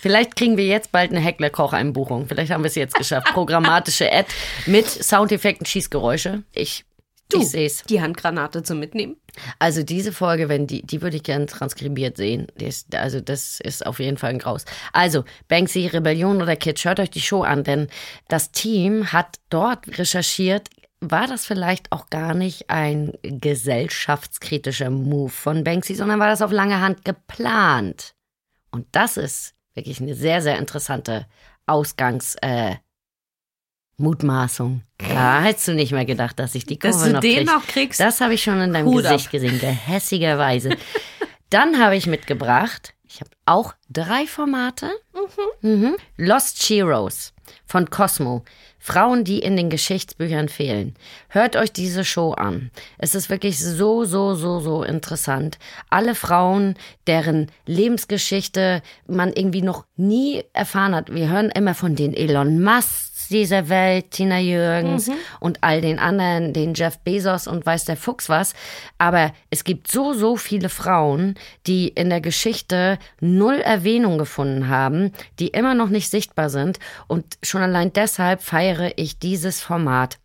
Vielleicht 0.00 0.36
kriegen 0.36 0.56
wir 0.56 0.66
jetzt 0.66 0.90
bald 0.90 1.10
eine 1.10 1.20
Heckler-Koch-Einbuchung. 1.20 2.26
Vielleicht 2.26 2.50
haben 2.50 2.64
wir 2.64 2.68
es 2.68 2.74
jetzt 2.74 2.94
geschafft. 2.94 3.28
Programmatische 3.32 4.10
Ad 4.12 4.28
mit 4.66 4.86
Soundeffekten, 4.86 5.66
Schießgeräusche. 5.66 6.42
Ich, 6.52 6.84
ich 7.32 7.48
sehe 7.48 7.66
es. 7.66 7.82
Die 7.84 8.00
Handgranate 8.00 8.62
zum 8.62 8.80
Mitnehmen. 8.80 9.16
Also 9.58 9.82
diese 9.82 10.12
Folge, 10.12 10.48
wenn 10.48 10.66
die, 10.66 10.82
die 10.82 11.02
würde 11.02 11.16
ich 11.16 11.22
gerne 11.22 11.46
transkribiert 11.46 12.16
sehen. 12.16 12.46
Ist, 12.58 12.94
also 12.94 13.20
das 13.20 13.60
ist 13.60 13.86
auf 13.86 13.98
jeden 13.98 14.18
Fall 14.18 14.30
ein 14.30 14.38
Graus. 14.38 14.64
Also 14.92 15.24
Banksy, 15.48 15.86
Rebellion 15.86 16.42
oder 16.42 16.56
Kitsch, 16.56 16.84
hört 16.84 17.00
euch 17.00 17.10
die 17.10 17.20
Show 17.20 17.42
an, 17.42 17.64
denn 17.64 17.88
das 18.28 18.52
Team 18.52 19.12
hat 19.12 19.38
dort 19.50 19.98
recherchiert, 19.98 20.68
war 21.00 21.26
das 21.26 21.46
vielleicht 21.46 21.92
auch 21.92 22.08
gar 22.08 22.34
nicht 22.34 22.70
ein 22.70 23.12
gesellschaftskritischer 23.22 24.90
Move 24.90 25.30
von 25.30 25.64
Banksy, 25.64 25.94
sondern 25.94 26.20
war 26.20 26.28
das 26.28 26.42
auf 26.42 26.52
lange 26.52 26.80
Hand 26.80 27.04
geplant. 27.04 28.14
Und 28.70 28.86
das 28.92 29.16
ist 29.16 29.54
wirklich 29.74 30.00
eine 30.00 30.14
sehr, 30.14 30.42
sehr 30.42 30.58
interessante 30.58 31.26
Ausgangs- 31.66 32.36
äh, 32.40 32.76
Mutmaßung. 33.98 34.82
Da 34.98 35.40
hättest 35.42 35.68
du 35.68 35.72
nicht 35.74 35.92
mehr 35.92 36.04
gedacht, 36.04 36.38
dass 36.38 36.54
ich 36.54 36.66
die 36.66 36.78
Kurve 36.78 36.94
Dass 36.94 37.04
du 37.04 37.12
noch 37.12 37.20
den 37.20 37.36
krieg. 37.38 37.46
noch 37.46 37.66
kriegst? 37.66 38.00
Das 38.00 38.20
habe 38.20 38.34
ich 38.34 38.42
schon 38.42 38.60
in 38.60 38.72
deinem 38.72 38.86
Hut 38.86 39.02
Gesicht 39.02 39.26
ab. 39.26 39.32
gesehen, 39.32 39.58
gehässigerweise. 39.60 40.70
Dann 41.50 41.78
habe 41.82 41.96
ich 41.96 42.06
mitgebracht, 42.06 42.94
ich 43.08 43.20
habe 43.20 43.30
auch 43.46 43.74
drei 43.88 44.26
Formate. 44.26 44.90
Mhm. 45.62 45.96
Lost 46.16 46.58
Heroes 46.68 47.32
von 47.64 47.88
Cosmo. 47.88 48.44
Frauen, 48.78 49.24
die 49.24 49.40
in 49.40 49.56
den 49.56 49.68
Geschichtsbüchern 49.68 50.48
fehlen. 50.48 50.94
Hört 51.28 51.56
euch 51.56 51.72
diese 51.72 52.04
Show 52.04 52.32
an. 52.32 52.70
Es 52.98 53.16
ist 53.16 53.30
wirklich 53.30 53.58
so, 53.58 54.04
so, 54.04 54.34
so, 54.34 54.60
so 54.60 54.84
interessant. 54.84 55.58
Alle 55.90 56.14
Frauen, 56.14 56.76
deren 57.08 57.50
Lebensgeschichte 57.66 58.82
man 59.08 59.32
irgendwie 59.32 59.62
noch 59.62 59.86
nie 59.96 60.44
erfahren 60.52 60.94
hat. 60.94 61.12
Wir 61.12 61.28
hören 61.28 61.50
immer 61.50 61.74
von 61.74 61.96
den 61.96 62.14
Elon 62.14 62.62
Musk 62.62 63.15
dieser 63.28 63.68
Welt, 63.68 64.10
Tina 64.10 64.38
Jürgens 64.38 65.10
und 65.40 65.62
all 65.62 65.80
den 65.80 65.98
anderen, 65.98 66.52
den 66.52 66.74
Jeff 66.74 66.98
Bezos 66.98 67.46
und 67.46 67.66
weiß 67.66 67.84
der 67.84 67.96
Fuchs 67.96 68.28
was. 68.28 68.54
Aber 68.98 69.32
es 69.50 69.64
gibt 69.64 69.90
so, 69.90 70.12
so 70.12 70.36
viele 70.36 70.68
Frauen, 70.68 71.34
die 71.66 71.88
in 71.88 72.10
der 72.10 72.20
Geschichte 72.20 72.98
null 73.20 73.60
Erwähnung 73.60 74.18
gefunden 74.18 74.68
haben, 74.68 75.12
die 75.38 75.48
immer 75.48 75.74
noch 75.74 75.88
nicht 75.88 76.10
sichtbar 76.10 76.50
sind. 76.50 76.78
Und 77.06 77.38
schon 77.42 77.62
allein 77.62 77.92
deshalb 77.92 78.42
feiere 78.42 78.92
ich 78.96 79.18
dieses 79.18 79.60
Format. 79.60 80.18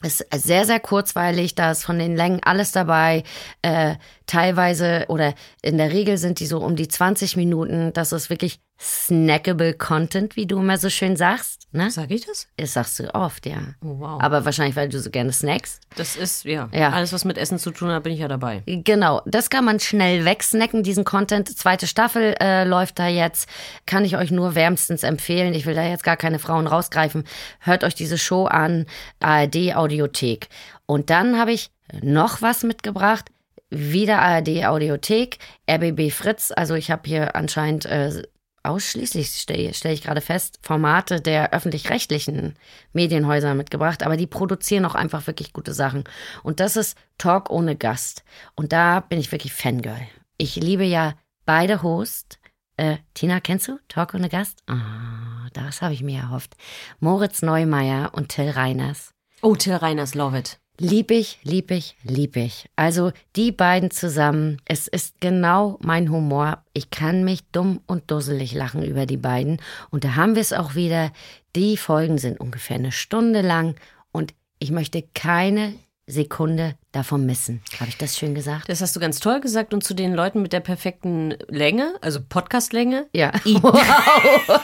Es 0.00 0.20
ist 0.20 0.44
sehr, 0.44 0.64
sehr 0.64 0.78
kurzweilig, 0.78 1.56
da 1.56 1.72
ist 1.72 1.84
von 1.84 1.98
den 1.98 2.16
Längen 2.16 2.40
alles 2.44 2.70
dabei. 2.70 3.24
Äh, 3.62 3.96
teilweise 4.26 5.06
oder 5.08 5.34
in 5.60 5.76
der 5.76 5.92
Regel 5.92 6.18
sind 6.18 6.38
die 6.38 6.46
so 6.46 6.58
um 6.58 6.76
die 6.76 6.86
20 6.86 7.36
Minuten. 7.36 7.92
Das 7.92 8.12
ist 8.12 8.30
wirklich 8.30 8.60
snackable 8.80 9.74
Content, 9.74 10.36
wie 10.36 10.46
du 10.46 10.58
immer 10.60 10.78
so 10.78 10.88
schön 10.88 11.16
sagst. 11.16 11.66
Ne? 11.72 11.90
Sag 11.90 12.10
ich 12.10 12.24
das? 12.24 12.46
Das 12.56 12.72
sagst 12.72 12.98
du 12.98 13.14
oft, 13.14 13.44
ja. 13.44 13.58
Oh, 13.82 13.98
wow. 13.98 14.22
Aber 14.22 14.44
wahrscheinlich, 14.44 14.76
weil 14.76 14.88
du 14.88 14.98
so 15.00 15.10
gerne 15.10 15.32
snackst. 15.32 15.80
Das 15.96 16.16
ist, 16.16 16.44
ja, 16.44 16.68
Ja. 16.72 16.90
alles, 16.90 17.12
was 17.12 17.24
mit 17.24 17.36
Essen 17.36 17.58
zu 17.58 17.70
tun 17.72 17.90
hat, 17.90 18.04
bin 18.04 18.12
ich 18.12 18.20
ja 18.20 18.28
dabei. 18.28 18.62
Genau, 18.66 19.20
das 19.26 19.50
kann 19.50 19.64
man 19.64 19.80
schnell 19.80 20.24
wegsnacken, 20.24 20.82
diesen 20.82 21.04
Content. 21.04 21.48
Zweite 21.58 21.86
Staffel 21.86 22.34
äh, 22.40 22.64
läuft 22.64 22.98
da 22.98 23.08
jetzt. 23.08 23.48
Kann 23.84 24.04
ich 24.04 24.16
euch 24.16 24.30
nur 24.30 24.54
wärmstens 24.54 25.02
empfehlen. 25.02 25.52
Ich 25.54 25.66
will 25.66 25.74
da 25.74 25.82
jetzt 25.84 26.04
gar 26.04 26.16
keine 26.16 26.38
Frauen 26.38 26.66
rausgreifen. 26.66 27.24
Hört 27.60 27.84
euch 27.84 27.94
diese 27.94 28.16
Show 28.16 28.46
an, 28.46 28.86
ARD 29.20 29.74
Audiothek. 29.74 30.48
Und 30.86 31.10
dann 31.10 31.38
habe 31.38 31.52
ich 31.52 31.70
noch 32.00 32.40
was 32.42 32.62
mitgebracht. 32.62 33.26
Wieder 33.70 34.20
ARD 34.22 34.64
Audiothek, 34.64 35.36
RBB 35.70 36.10
Fritz. 36.10 36.50
Also 36.54 36.74
ich 36.74 36.90
habe 36.90 37.02
hier 37.04 37.36
anscheinend 37.36 37.84
äh, 37.84 38.22
ausschließlich, 38.68 39.28
stelle 39.30 39.74
stell 39.74 39.92
ich 39.92 40.02
gerade 40.02 40.20
fest, 40.20 40.58
Formate 40.62 41.20
der 41.20 41.52
öffentlich-rechtlichen 41.52 42.54
Medienhäuser 42.92 43.54
mitgebracht, 43.54 44.02
aber 44.02 44.16
die 44.16 44.26
produzieren 44.26 44.84
auch 44.84 44.94
einfach 44.94 45.26
wirklich 45.26 45.52
gute 45.52 45.74
Sachen. 45.74 46.04
Und 46.42 46.60
das 46.60 46.76
ist 46.76 46.96
Talk 47.16 47.50
ohne 47.50 47.76
Gast. 47.76 48.24
Und 48.54 48.72
da 48.72 49.00
bin 49.00 49.18
ich 49.18 49.32
wirklich 49.32 49.52
Fangirl. 49.52 50.06
Ich 50.36 50.56
liebe 50.56 50.84
ja 50.84 51.14
beide 51.44 51.82
Hosts. 51.82 52.38
Äh, 52.76 52.98
Tina, 53.14 53.40
kennst 53.40 53.66
du 53.66 53.78
Talk 53.88 54.14
ohne 54.14 54.28
Gast? 54.28 54.62
Ah, 54.68 55.48
das 55.52 55.82
habe 55.82 55.94
ich 55.94 56.02
mir 56.02 56.20
erhofft. 56.20 56.54
Moritz 57.00 57.42
Neumeier 57.42 58.12
und 58.14 58.28
Till 58.28 58.50
Reiners. 58.50 59.14
Oh, 59.42 59.56
Till 59.56 59.74
Reiners, 59.74 60.14
love 60.14 60.38
it. 60.38 60.60
Lieb 60.80 61.10
ich, 61.10 61.40
lieb 61.42 61.72
ich, 61.72 61.96
lieb 62.04 62.36
ich. 62.36 62.70
Also 62.76 63.10
die 63.34 63.50
beiden 63.50 63.90
zusammen, 63.90 64.58
es 64.64 64.86
ist 64.86 65.20
genau 65.20 65.76
mein 65.82 66.08
Humor. 66.08 66.62
Ich 66.72 66.90
kann 66.90 67.24
mich 67.24 67.42
dumm 67.50 67.80
und 67.88 68.08
dusselig 68.12 68.54
lachen 68.54 68.84
über 68.84 69.04
die 69.04 69.16
beiden. 69.16 69.60
Und 69.90 70.04
da 70.04 70.14
haben 70.14 70.36
wir 70.36 70.40
es 70.40 70.52
auch 70.52 70.76
wieder. 70.76 71.10
Die 71.56 71.76
Folgen 71.76 72.18
sind 72.18 72.38
ungefähr 72.38 72.76
eine 72.76 72.92
Stunde 72.92 73.40
lang 73.40 73.74
und 74.12 74.34
ich 74.60 74.70
möchte 74.70 75.02
keine 75.14 75.74
Sekunde 76.08 76.74
davon 76.90 77.26
missen. 77.26 77.62
Habe 77.78 77.90
ich 77.90 77.98
das 77.98 78.16
schön 78.16 78.34
gesagt? 78.34 78.68
Das 78.68 78.80
hast 78.80 78.96
du 78.96 79.00
ganz 79.00 79.20
toll 79.20 79.40
gesagt. 79.40 79.74
Und 79.74 79.84
zu 79.84 79.94
den 79.94 80.14
Leuten 80.14 80.42
mit 80.42 80.52
der 80.52 80.60
perfekten 80.60 81.34
Länge, 81.48 81.94
also 82.00 82.20
Podcastlänge. 82.26 83.06
Ja. 83.12 83.30
Wow. 83.44 83.78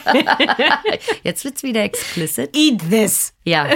Jetzt 1.23 1.45
wird's 1.45 1.63
wieder 1.63 1.83
explicit. 1.83 2.55
Eat 2.55 2.81
this. 2.89 3.33
Ja. 3.43 3.69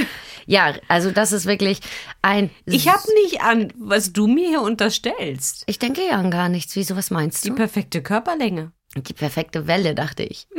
Ja, 0.46 0.74
also 0.88 1.12
das 1.12 1.32
ist 1.32 1.46
wirklich 1.46 1.80
ein. 2.24 2.50
Ich 2.66 2.88
habe 2.88 3.04
nicht 3.24 3.42
an, 3.42 3.72
was 3.78 4.14
du 4.14 4.26
mir 4.28 4.48
hier 4.50 4.62
unterstellst. 4.62 5.64
Ich 5.68 5.78
denke 5.78 6.02
ja 6.06 6.14
an 6.18 6.32
gar 6.32 6.50
nichts. 6.50 6.76
Wieso, 6.76 6.96
was 6.96 7.12
meinst 7.12 7.46
Die 7.46 7.50
du? 7.50 7.56
perfekte 7.56 8.02
Körperlänge. 8.02 8.72
Die 8.96 9.14
perfekte 9.14 9.68
Welle, 9.68 9.94
dachte 9.94 10.24
ich. 10.24 10.48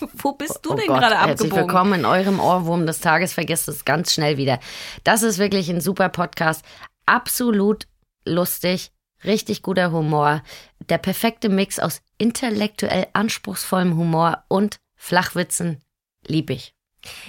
Wo 0.14 0.32
bist 0.32 0.60
du 0.62 0.72
Oh 0.72 0.74
denn 0.74 0.86
Gott, 0.86 0.98
gerade 1.00 1.14
Herzlich 1.18 1.50
abgebogen? 1.52 1.56
willkommen 1.68 2.00
in 2.00 2.04
eurem 2.04 2.40
Ohrwurm 2.40 2.86
des 2.86 3.00
Tages. 3.00 3.32
Vergesst 3.32 3.68
es 3.68 3.84
ganz 3.84 4.12
schnell 4.12 4.36
wieder. 4.36 4.58
Das 5.04 5.22
ist 5.22 5.38
wirklich 5.38 5.68
ein 5.70 5.80
super 5.80 6.08
Podcast. 6.08 6.64
Absolut 7.06 7.86
lustig. 8.24 8.92
Richtig 9.24 9.62
guter 9.62 9.92
Humor. 9.92 10.42
Der 10.88 10.98
perfekte 10.98 11.48
Mix 11.48 11.78
aus 11.78 12.02
intellektuell 12.18 13.06
anspruchsvollem 13.14 13.96
Humor 13.96 14.44
und 14.48 14.76
Flachwitzen. 14.96 15.82
Lieb 16.26 16.50
ich. 16.50 16.75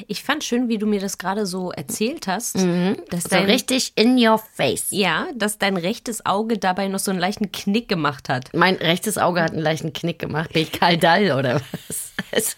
Ich 0.08 0.24
fand 0.24 0.44
schön, 0.44 0.70
wie 0.70 0.78
du 0.80 0.88
mir 0.88 1.00
das 1.00 1.18
gerade 1.20 1.46
so 1.46 1.72
erzählt 1.72 2.26
hast, 2.28 2.56
dass 2.56 3.24
So 3.24 3.30
dein, 3.30 3.46
richtig 3.46 3.94
in 3.96 4.18
your 4.18 4.40
face. 4.40 4.88
ja, 4.90 5.28
dass 5.36 5.60
dein 5.60 5.78
rechtes 5.78 6.26
Auge 6.26 6.58
dabei 6.58 6.88
noch 6.88 7.00
so 7.00 7.12
einen 7.12 7.20
leichten 7.20 7.52
Knick 7.52 7.88
gemacht 7.88 8.28
hat. 8.30 8.52
Mein 8.56 8.76
rechtes 8.76 9.18
Auge 9.20 9.42
hat 9.44 9.52
einen 9.52 9.62
leichten 9.62 9.94
Knick 9.94 10.18
gemacht. 10.20 10.54
Bin 10.54 10.64
ich 10.64 10.72
Kaldall 10.72 11.32
oder 11.38 11.62
was? 11.88 12.14
Also, 12.32 12.56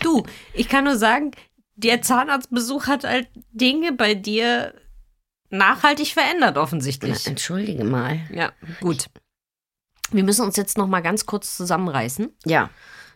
Du, 0.00 0.22
ich 0.54 0.68
kann 0.68 0.84
nur 0.84 0.96
sagen, 0.96 1.32
der 1.74 2.00
Zahnarztbesuch 2.00 2.86
hat 2.86 3.02
halt 3.04 3.28
Dinge 3.50 3.92
bei 3.92 4.14
dir 4.14 4.72
nachhaltig 5.50 6.12
verändert, 6.12 6.52
na, 6.54 6.62
offensichtlich. 6.62 7.26
entschuldige 7.26 7.84
mal. 7.84 8.20
Ja, 8.32 8.52
gut. 8.80 9.06
Wir 10.10 10.22
müssen 10.24 10.44
uns 10.46 10.56
jetzt 10.56 10.78
noch 10.78 10.86
mal 10.86 11.00
ganz 11.00 11.26
kurz 11.26 11.56
zusammenreißen. 11.56 12.30
Ja, 12.46 12.70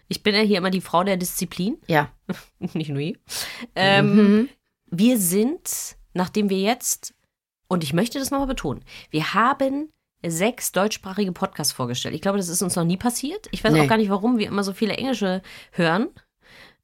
Ich 0.08 0.22
bin 0.22 0.34
ja 0.34 0.40
hier 0.42 0.58
immer 0.58 0.70
die 0.70 0.80
Frau 0.80 1.02
der 1.04 1.16
Disziplin, 1.16 1.78
ja. 1.86 2.10
nicht 2.58 2.90
nur 2.90 3.00
hier. 3.00 3.18
Ähm, 3.74 4.14
Mhm. 4.16 4.48
Wir 4.88 5.18
sind, 5.18 5.96
nachdem 6.14 6.48
wir 6.48 6.58
jetzt, 6.60 7.12
und 7.68 7.82
ich 7.82 7.92
möchte 7.92 8.18
das 8.20 8.30
nochmal 8.30 8.46
betonen, 8.46 8.84
wir 9.10 9.34
haben 9.34 9.90
sechs 10.24 10.72
deutschsprachige 10.72 11.32
Podcasts 11.32 11.72
vorgestellt. 11.72 12.14
Ich 12.14 12.20
glaube, 12.20 12.38
das 12.38 12.48
ist 12.48 12.62
uns 12.62 12.76
noch 12.76 12.84
nie 12.84 12.96
passiert. 12.96 13.48
Ich 13.50 13.62
weiß 13.64 13.72
Nee. 13.72 13.82
auch 13.82 13.88
gar 13.88 13.96
nicht, 13.98 14.10
warum 14.10 14.38
wir 14.38 14.46
immer 14.46 14.62
so 14.64 14.72
viele 14.72 14.94
englische 14.94 15.42
hören. 15.72 16.08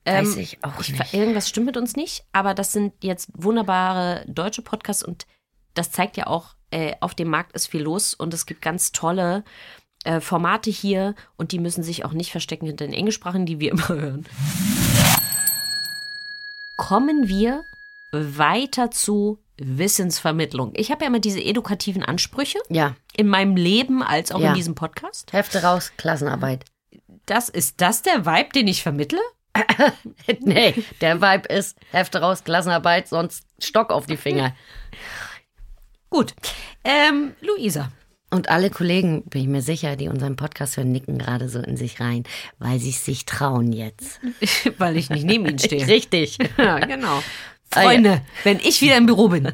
Weiß 0.04 0.34
Ähm, 0.34 0.40
ich 0.42 0.62
auch 0.64 0.80
ich, 0.80 0.92
nicht. 0.98 1.14
Irgendwas 1.14 1.48
stimmt 1.48 1.66
mit 1.66 1.76
uns 1.76 1.94
nicht, 1.94 2.24
aber 2.32 2.54
das 2.54 2.72
sind 2.72 2.92
jetzt 3.04 3.30
wunderbare 3.34 4.24
deutsche 4.26 4.62
Podcasts 4.62 5.04
und 5.04 5.26
das 5.74 5.92
zeigt 5.92 6.16
ja 6.16 6.26
auch, 6.26 6.56
äh, 6.70 6.94
auf 7.00 7.14
dem 7.14 7.28
Markt 7.28 7.52
ist 7.54 7.68
viel 7.68 7.82
los 7.82 8.14
und 8.14 8.34
es 8.34 8.46
gibt 8.46 8.62
ganz 8.62 8.90
tolle 8.92 9.44
äh, 10.04 10.20
Formate 10.20 10.70
hier 10.70 11.14
und 11.36 11.52
die 11.52 11.58
müssen 11.58 11.82
sich 11.82 12.04
auch 12.04 12.12
nicht 12.12 12.30
verstecken 12.30 12.66
hinter 12.66 12.84
den 12.86 12.94
englischsprachigen, 12.94 13.46
die 13.46 13.60
wir 13.60 13.70
immer 13.72 13.88
hören. 13.90 14.26
Kommen 16.76 17.28
wir 17.28 17.64
weiter 18.12 18.90
zu 18.90 19.38
Wissensvermittlung. 19.58 20.72
Ich 20.74 20.90
habe 20.90 21.02
ja 21.04 21.08
immer 21.08 21.20
diese 21.20 21.42
edukativen 21.42 22.02
Ansprüche 22.02 22.58
Ja, 22.68 22.94
in 23.16 23.28
meinem 23.28 23.56
Leben 23.56 24.02
als 24.02 24.32
auch 24.32 24.40
Ja. 24.40 24.50
in 24.50 24.54
diesem 24.54 24.74
Podcast. 24.74 25.32
Hefte 25.32 25.62
raus, 25.62 25.92
Klassenarbeit. 25.96 26.64
Das 27.26 27.48
ist 27.48 27.80
das 27.80 28.02
der 28.02 28.26
Vibe, 28.26 28.50
den 28.54 28.66
ich 28.68 28.82
vermittle? 28.82 29.20
nee, 30.40 30.74
der 31.00 31.20
Vibe 31.20 31.46
ist 31.48 31.78
Hefte 31.90 32.20
raus, 32.20 32.42
Klassenarbeit, 32.42 33.06
sonst 33.08 33.44
Stock 33.60 33.90
auf 33.90 34.06
die 34.06 34.16
Finger. 34.16 34.54
Gut. 36.10 36.34
Ähm, 36.84 37.34
Luisa. 37.40 37.92
Und 38.32 38.48
alle 38.48 38.70
Kollegen, 38.70 39.22
bin 39.24 39.42
ich 39.42 39.48
mir 39.48 39.60
sicher, 39.62 39.94
die 39.94 40.08
unseren 40.08 40.36
Podcast 40.36 40.76
hören, 40.78 40.90
nicken 40.90 41.18
gerade 41.18 41.48
so 41.50 41.58
in 41.60 41.76
sich 41.76 42.00
rein, 42.00 42.24
weil 42.58 42.78
sie 42.78 42.90
es 42.90 43.04
sich 43.04 43.26
trauen 43.26 43.72
jetzt. 43.72 44.20
Weil 44.78 44.96
ich 44.96 45.10
nicht 45.10 45.24
neben 45.24 45.46
ihnen 45.46 45.58
stehe. 45.60 45.86
Richtig. 45.86 46.38
Ja, 46.58 46.78
genau. 46.78 47.22
Ah. 47.74 47.82
Freunde, 47.82 48.20
wenn 48.44 48.58
ich 48.58 48.80
wieder 48.82 48.96
im 48.96 49.06
Büro 49.06 49.28
bin. 49.28 49.50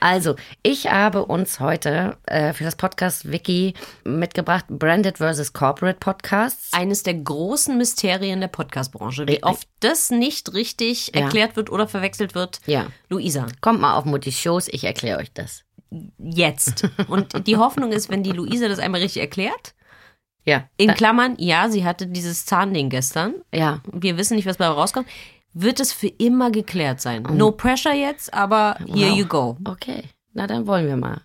Also, 0.00 0.36
ich 0.62 0.90
habe 0.90 1.24
uns 1.24 1.60
heute 1.60 2.16
äh, 2.26 2.52
für 2.52 2.64
das 2.64 2.76
Podcast 2.76 3.30
Wiki 3.30 3.72
mitgebracht 4.04 4.66
Branded 4.68 5.18
versus 5.18 5.52
Corporate 5.54 5.98
Podcasts. 5.98 6.72
Eines 6.72 7.02
der 7.02 7.14
großen 7.14 7.76
Mysterien 7.78 8.40
der 8.40 8.48
Podcastbranche. 8.48 9.26
Wie 9.26 9.42
oft 9.42 9.66
das 9.80 10.10
nicht 10.10 10.52
richtig 10.52 11.12
Ja. 11.14 11.22
erklärt 11.22 11.56
wird 11.56 11.70
oder 11.70 11.88
verwechselt 11.88 12.34
wird. 12.34 12.60
Ja. 12.66 12.86
Luisa, 13.08 13.46
Kommt 13.62 13.80
mal 13.80 13.94
auf 13.96 14.04
Mutti 14.04 14.32
Shows, 14.32 14.68
ich 14.68 14.84
erkläre 14.84 15.20
euch 15.20 15.32
das. 15.32 15.63
Jetzt. 16.18 16.88
Und 17.08 17.46
die 17.46 17.56
Hoffnung 17.56 17.92
ist, 17.92 18.08
wenn 18.10 18.22
die 18.22 18.32
Luisa 18.32 18.68
das 18.68 18.78
einmal 18.78 19.00
richtig 19.00 19.22
erklärt, 19.22 19.74
Ja. 20.44 20.68
in 20.76 20.92
Klammern, 20.94 21.36
ja, 21.38 21.68
sie 21.68 21.84
hatte 21.84 22.06
dieses 22.06 22.44
Zahnding 22.46 22.90
gestern. 22.90 23.34
ja. 23.52 23.80
Wir 23.92 24.16
wissen 24.16 24.36
nicht, 24.36 24.46
was 24.46 24.56
dabei 24.58 24.74
rauskommt. 24.78 25.08
Wird 25.52 25.78
es 25.80 25.92
für 25.92 26.08
immer 26.08 26.50
geklärt 26.50 27.00
sein. 27.00 27.22
No 27.22 27.52
pressure 27.52 27.94
jetzt, 27.94 28.34
aber 28.34 28.76
here 28.86 29.10
Wow. 29.10 29.16
you 29.18 29.26
go. 29.26 29.56
Okay, 29.64 30.02
na 30.32 30.46
dann 30.48 30.66
wollen 30.66 30.86
wir 30.88 30.96
mal. 30.96 31.20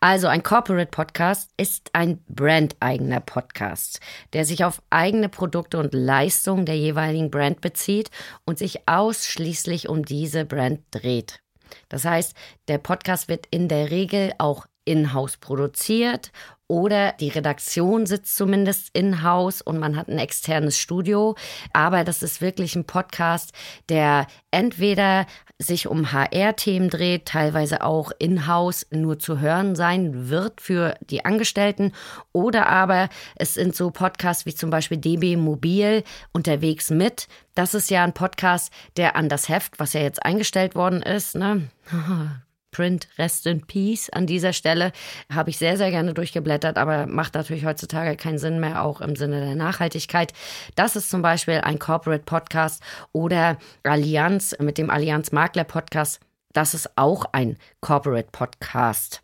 Also 0.00 0.28
ein 0.28 0.44
Corporate 0.44 0.92
Podcast 0.92 1.50
ist 1.56 1.90
ein 1.92 2.22
brandeigener 2.28 3.18
Podcast, 3.18 3.98
der 4.32 4.44
sich 4.44 4.62
auf 4.64 4.80
eigene 4.90 5.28
Produkte 5.28 5.76
und 5.78 5.92
Leistungen 5.92 6.66
der 6.66 6.76
jeweiligen 6.78 7.32
Brand 7.32 7.60
bezieht 7.60 8.12
und 8.44 8.58
sich 8.58 8.88
ausschließlich 8.88 9.88
um 9.88 10.04
diese 10.04 10.44
Brand 10.44 10.82
dreht. 10.92 11.40
Das 11.88 12.04
heißt, 12.04 12.34
der 12.68 12.78
Podcast 12.78 13.28
wird 13.28 13.46
in 13.50 13.68
der 13.68 13.90
Regel 13.90 14.32
auch 14.38 14.66
in-house 14.84 15.36
produziert 15.36 16.32
oder 16.66 17.12
die 17.12 17.28
Redaktion 17.28 18.06
sitzt 18.06 18.36
zumindest 18.36 18.90
in-house 18.92 19.62
und 19.62 19.78
man 19.78 19.96
hat 19.96 20.08
ein 20.08 20.18
externes 20.18 20.78
Studio. 20.78 21.34
Aber 21.72 22.04
das 22.04 22.22
ist 22.22 22.40
wirklich 22.40 22.76
ein 22.76 22.84
Podcast, 22.84 23.52
der 23.88 24.26
entweder 24.50 25.26
sich 25.58 25.88
um 25.88 26.12
HR-Themen 26.12 26.88
dreht, 26.88 27.26
teilweise 27.26 27.82
auch 27.82 28.12
in-house 28.18 28.86
nur 28.90 29.18
zu 29.18 29.40
hören 29.40 29.74
sein 29.74 30.28
wird 30.28 30.60
für 30.60 30.94
die 31.00 31.24
Angestellten. 31.24 31.92
Oder 32.32 32.68
aber 32.68 33.08
es 33.34 33.54
sind 33.54 33.74
so 33.74 33.90
Podcasts 33.90 34.46
wie 34.46 34.54
zum 34.54 34.70
Beispiel 34.70 34.98
DB 34.98 35.36
Mobil 35.36 36.04
unterwegs 36.32 36.90
mit. 36.90 37.26
Das 37.54 37.74
ist 37.74 37.90
ja 37.90 38.04
ein 38.04 38.14
Podcast, 38.14 38.72
der 38.96 39.16
an 39.16 39.28
das 39.28 39.48
Heft, 39.48 39.78
was 39.80 39.94
ja 39.94 40.00
jetzt 40.00 40.24
eingestellt 40.24 40.74
worden 40.74 41.02
ist, 41.02 41.34
ne? 41.34 41.68
Print 42.70 43.08
Rest 43.18 43.46
in 43.46 43.66
Peace 43.66 44.10
an 44.10 44.26
dieser 44.26 44.52
Stelle. 44.52 44.92
Habe 45.32 45.50
ich 45.50 45.58
sehr, 45.58 45.76
sehr 45.76 45.90
gerne 45.90 46.14
durchgeblättert, 46.14 46.78
aber 46.78 47.06
macht 47.06 47.34
natürlich 47.34 47.64
heutzutage 47.64 48.16
keinen 48.16 48.38
Sinn 48.38 48.60
mehr, 48.60 48.84
auch 48.84 49.00
im 49.00 49.16
Sinne 49.16 49.40
der 49.40 49.54
Nachhaltigkeit. 49.54 50.32
Das 50.74 50.96
ist 50.96 51.10
zum 51.10 51.22
Beispiel 51.22 51.60
ein 51.62 51.78
Corporate 51.78 52.24
Podcast 52.24 52.82
oder 53.12 53.58
Allianz 53.82 54.56
mit 54.58 54.78
dem 54.78 54.90
Allianz 54.90 55.32
Makler 55.32 55.64
Podcast. 55.64 56.20
Das 56.52 56.74
ist 56.74 56.96
auch 56.96 57.24
ein 57.32 57.58
Corporate 57.80 58.28
Podcast. 58.32 59.22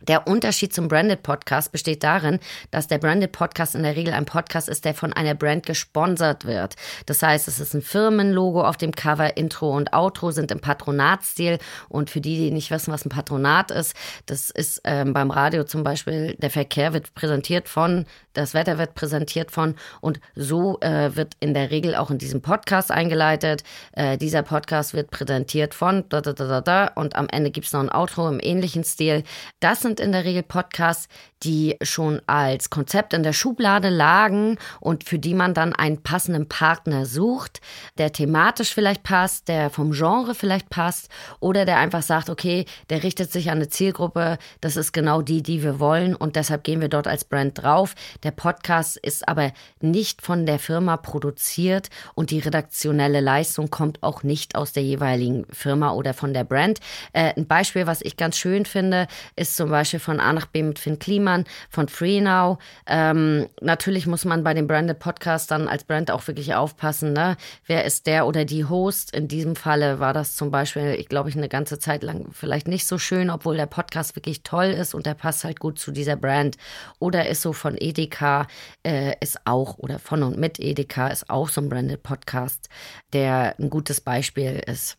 Der 0.00 0.28
Unterschied 0.28 0.72
zum 0.72 0.86
Branded 0.86 1.24
Podcast 1.24 1.72
besteht 1.72 2.04
darin, 2.04 2.38
dass 2.70 2.86
der 2.86 2.98
Branded 2.98 3.32
Podcast 3.32 3.74
in 3.74 3.82
der 3.82 3.96
Regel 3.96 4.14
ein 4.14 4.26
Podcast 4.26 4.68
ist, 4.68 4.84
der 4.84 4.94
von 4.94 5.12
einer 5.12 5.34
Brand 5.34 5.66
gesponsert 5.66 6.44
wird. 6.44 6.76
Das 7.06 7.20
heißt, 7.20 7.48
es 7.48 7.58
ist 7.58 7.74
ein 7.74 7.82
Firmenlogo 7.82 8.62
auf 8.62 8.76
dem 8.76 8.92
Cover, 8.92 9.36
Intro 9.36 9.76
und 9.76 9.92
Outro 9.92 10.30
sind 10.30 10.52
im 10.52 10.60
Patronatsstil. 10.60 11.58
Und 11.88 12.10
für 12.10 12.20
die, 12.20 12.36
die 12.36 12.52
nicht 12.52 12.70
wissen, 12.70 12.92
was 12.92 13.04
ein 13.04 13.08
Patronat 13.08 13.72
ist, 13.72 13.96
das 14.26 14.50
ist 14.50 14.80
ähm, 14.84 15.12
beim 15.14 15.32
Radio 15.32 15.64
zum 15.64 15.82
Beispiel, 15.82 16.36
der 16.36 16.50
Verkehr 16.50 16.92
wird 16.92 17.12
präsentiert 17.14 17.68
von, 17.68 18.06
das 18.38 18.54
Wetter 18.54 18.78
wird 18.78 18.94
präsentiert 18.94 19.50
von 19.50 19.74
und 20.00 20.20
so 20.34 20.78
äh, 20.80 21.14
wird 21.16 21.34
in 21.40 21.54
der 21.54 21.70
Regel 21.70 21.94
auch 21.94 22.10
in 22.10 22.18
diesem 22.18 22.40
Podcast 22.40 22.90
eingeleitet. 22.90 23.64
Äh, 23.92 24.16
dieser 24.16 24.42
Podcast 24.42 24.94
wird 24.94 25.10
präsentiert 25.10 25.74
von 25.74 26.04
da, 26.08 26.20
da, 26.20 26.32
da, 26.32 26.46
da, 26.46 26.60
da 26.60 26.86
und 26.94 27.16
am 27.16 27.28
Ende 27.28 27.50
gibt's 27.50 27.72
noch 27.72 27.80
ein 27.80 27.92
Outro 27.92 28.28
im 28.28 28.40
ähnlichen 28.40 28.84
Stil. 28.84 29.24
Das 29.60 29.80
sind 29.80 30.00
in 30.00 30.12
der 30.12 30.24
Regel 30.24 30.42
Podcasts, 30.42 31.08
die 31.42 31.76
schon 31.82 32.20
als 32.26 32.70
Konzept 32.70 33.12
in 33.12 33.22
der 33.22 33.32
Schublade 33.32 33.88
lagen 33.88 34.58
und 34.80 35.04
für 35.04 35.18
die 35.18 35.34
man 35.34 35.54
dann 35.54 35.72
einen 35.72 36.02
passenden 36.02 36.48
Partner 36.48 37.06
sucht, 37.06 37.60
der 37.98 38.12
thematisch 38.12 38.74
vielleicht 38.74 39.02
passt, 39.02 39.48
der 39.48 39.70
vom 39.70 39.92
Genre 39.92 40.34
vielleicht 40.34 40.70
passt 40.70 41.08
oder 41.40 41.64
der 41.64 41.78
einfach 41.78 42.02
sagt, 42.02 42.30
okay, 42.30 42.64
der 42.90 43.02
richtet 43.02 43.32
sich 43.32 43.50
an 43.50 43.58
eine 43.58 43.68
Zielgruppe, 43.68 44.38
das 44.60 44.76
ist 44.76 44.92
genau 44.92 45.22
die, 45.22 45.42
die 45.42 45.62
wir 45.62 45.78
wollen 45.80 46.14
und 46.14 46.36
deshalb 46.36 46.64
gehen 46.64 46.80
wir 46.80 46.88
dort 46.88 47.06
als 47.06 47.24
Brand 47.24 47.62
drauf. 47.62 47.94
Der 48.22 48.32
Podcast 48.32 48.96
ist 48.96 49.28
aber 49.28 49.52
nicht 49.80 50.22
von 50.22 50.46
der 50.46 50.58
Firma 50.58 50.96
produziert 50.96 51.88
und 52.14 52.30
die 52.30 52.40
redaktionelle 52.40 53.20
Leistung 53.20 53.70
kommt 53.70 54.02
auch 54.02 54.22
nicht 54.22 54.56
aus 54.56 54.72
der 54.72 54.82
jeweiligen 54.82 55.46
Firma 55.50 55.92
oder 55.92 56.14
von 56.14 56.32
der 56.32 56.44
Brand. 56.44 56.80
Äh, 57.12 57.34
ein 57.36 57.46
Beispiel, 57.46 57.86
was 57.86 58.02
ich 58.02 58.16
ganz 58.16 58.36
schön 58.36 58.64
finde, 58.64 59.06
ist 59.36 59.56
zum 59.56 59.70
Beispiel 59.70 60.00
von 60.00 60.20
A 60.20 60.32
nach 60.32 60.46
B 60.46 60.62
mit 60.62 60.78
Finn 60.78 60.98
Kliman, 61.28 61.44
von 61.68 61.88
Free 61.88 62.20
Now. 62.20 62.58
Ähm, 62.86 63.48
natürlich 63.60 64.06
muss 64.06 64.24
man 64.24 64.42
bei 64.44 64.54
dem 64.54 64.66
Branded 64.66 64.98
Podcast 64.98 65.50
dann 65.50 65.68
als 65.68 65.84
Brand 65.84 66.10
auch 66.10 66.26
wirklich 66.26 66.54
aufpassen, 66.54 67.12
ne? 67.12 67.36
Wer 67.66 67.84
ist 67.84 68.06
der 68.06 68.26
oder 68.26 68.44
die 68.44 68.64
Host? 68.64 69.14
In 69.14 69.28
diesem 69.28 69.56
Falle 69.56 70.00
war 70.00 70.12
das 70.12 70.36
zum 70.36 70.50
Beispiel, 70.50 70.96
ich 70.98 71.08
glaube, 71.08 71.28
ich 71.28 71.36
eine 71.36 71.48
ganze 71.48 71.78
Zeit 71.78 72.02
lang 72.02 72.26
vielleicht 72.32 72.68
nicht 72.68 72.86
so 72.86 72.98
schön, 72.98 73.30
obwohl 73.30 73.56
der 73.56 73.66
Podcast 73.66 74.16
wirklich 74.16 74.42
toll 74.42 74.66
ist 74.66 74.94
und 74.94 75.06
der 75.06 75.14
passt 75.14 75.44
halt 75.44 75.60
gut 75.60 75.78
zu 75.78 75.90
dieser 75.92 76.16
Brand. 76.16 76.56
Oder 76.98 77.28
ist 77.28 77.42
so 77.42 77.52
von 77.52 77.76
Edeka, 77.78 78.46
äh, 78.84 79.14
ist 79.20 79.40
auch, 79.44 79.78
oder 79.78 79.98
von 79.98 80.22
und 80.22 80.38
mit 80.38 80.58
Edeka 80.58 81.08
ist 81.08 81.28
auch 81.28 81.48
so 81.48 81.60
ein 81.60 81.68
Branded 81.68 82.02
Podcast, 82.02 82.68
der 83.12 83.54
ein 83.58 83.70
gutes 83.70 84.00
Beispiel 84.00 84.62
ist. 84.66 84.98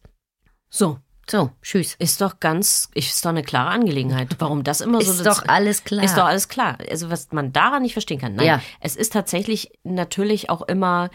So, 0.69 0.99
So, 1.29 1.51
tschüss. 1.61 1.95
ist 1.99 2.21
doch 2.21 2.39
ganz, 2.39 2.89
ist 2.95 3.23
doch 3.23 3.29
eine 3.29 3.43
klare 3.43 3.69
Angelegenheit. 3.69 4.35
Warum 4.39 4.63
das 4.63 4.81
immer 4.81 4.99
so 5.01 5.11
Ist 5.11 5.25
doch 5.25 5.43
alles 5.47 5.83
klar. 5.83 6.03
Ist 6.03 6.17
doch 6.17 6.25
alles 6.25 6.47
klar. 6.49 6.77
Also 6.89 7.09
was 7.11 7.31
man 7.31 7.53
daran 7.53 7.83
nicht 7.83 7.93
verstehen 7.93 8.19
kann. 8.19 8.35
Nein, 8.35 8.45
Ja. 8.47 8.61
es 8.79 8.95
ist 8.95 9.13
tatsächlich 9.13 9.71
natürlich 9.83 10.49
auch 10.49 10.63
immer, 10.63 11.09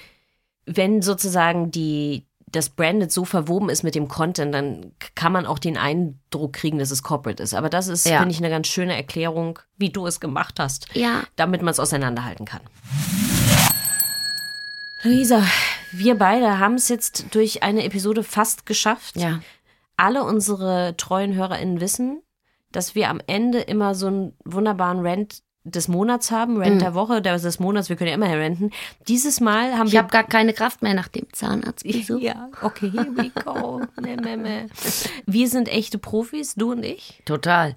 wenn 0.67 1.03
sozusagen 1.03 1.71
die 1.71 2.27
das 2.47 2.69
Branded 2.69 3.11
so 3.11 3.25
verwoben 3.25 3.69
ist 3.69 3.83
mit 3.83 3.97
dem 3.97 4.07
Content, 4.07 4.55
dann 4.55 4.93
kann 5.17 5.33
man 5.33 5.45
auch 5.45 5.59
den 5.59 5.77
Eindruck 5.77 6.53
kriegen, 6.53 6.79
dass 6.79 6.93
es 6.93 7.03
corporate 7.03 7.43
ist. 7.43 7.53
Aber 7.53 7.69
das 7.69 7.89
ist, 7.89 8.07
Ja. 8.07 8.19
finde 8.19 8.31
ich, 8.33 8.39
eine 8.39 8.49
ganz 8.51 8.69
schöne 8.69 8.95
Erklärung, 8.95 9.59
wie 9.77 9.91
du 9.91 10.07
es 10.07 10.21
gemacht 10.21 10.61
hast, 10.61 10.87
Ja. 10.95 11.25
damit 11.35 11.63
man 11.63 11.73
es 11.73 11.81
auseinanderhalten 11.81 12.47
kann. 12.47 12.61
Luisa, 15.03 15.43
wir 15.91 16.15
beide 16.17 16.59
haben 16.61 16.75
es 16.75 16.89
jetzt 16.89 17.27
durch 17.35 17.63
eine 17.65 17.85
Episode 17.85 18.23
fast 18.23 18.67
geschafft. 18.67 19.17
Ja. 19.17 19.41
Alle 19.97 20.25
unsere 20.25 20.95
treuen 20.97 21.35
HörerInnen 21.35 21.81
wissen, 21.81 22.23
dass 22.73 22.95
wir 22.95 23.09
am 23.11 23.21
Ende 23.27 23.61
immer 23.61 23.95
so 23.95 24.09
einen 24.09 24.33
wunderbaren 24.45 25.07
Rant 25.07 25.43
des 25.67 25.89
Monats 25.89 26.31
haben, 26.31 26.61
Rant 26.61 26.83
der 26.83 26.95
Woche, 26.95 27.23
der 27.23 27.39
des 27.39 27.59
Monats, 27.59 27.89
wir 27.89 27.97
können 27.97 28.09
ja 28.09 28.15
immer 28.17 28.29
ranten. 28.29 28.71
Dieses 29.09 29.41
Mal 29.41 29.79
haben 29.79 29.87
Ich 29.87 29.93
wir 29.95 30.01
habe 30.01 30.11
gar 30.11 30.25
keine 30.25 30.53
Kraft 30.53 30.83
mehr 30.83 30.93
nach 30.93 31.09
dem 31.09 31.33
Zahnarztbesuch. 31.33 32.19
ja, 32.21 32.51
okay, 32.61 32.91
here 32.91 33.07
we 33.17 33.31
go. 33.43 33.81
Ne, 33.99 34.17
ne, 34.17 34.37
ne. 34.37 34.67
Wir 35.25 35.49
sind 35.49 35.69
echte 35.69 35.97
Profis, 35.99 36.55
du 36.55 36.73
und 36.73 36.85
ich, 36.85 37.23
Total. 37.25 37.77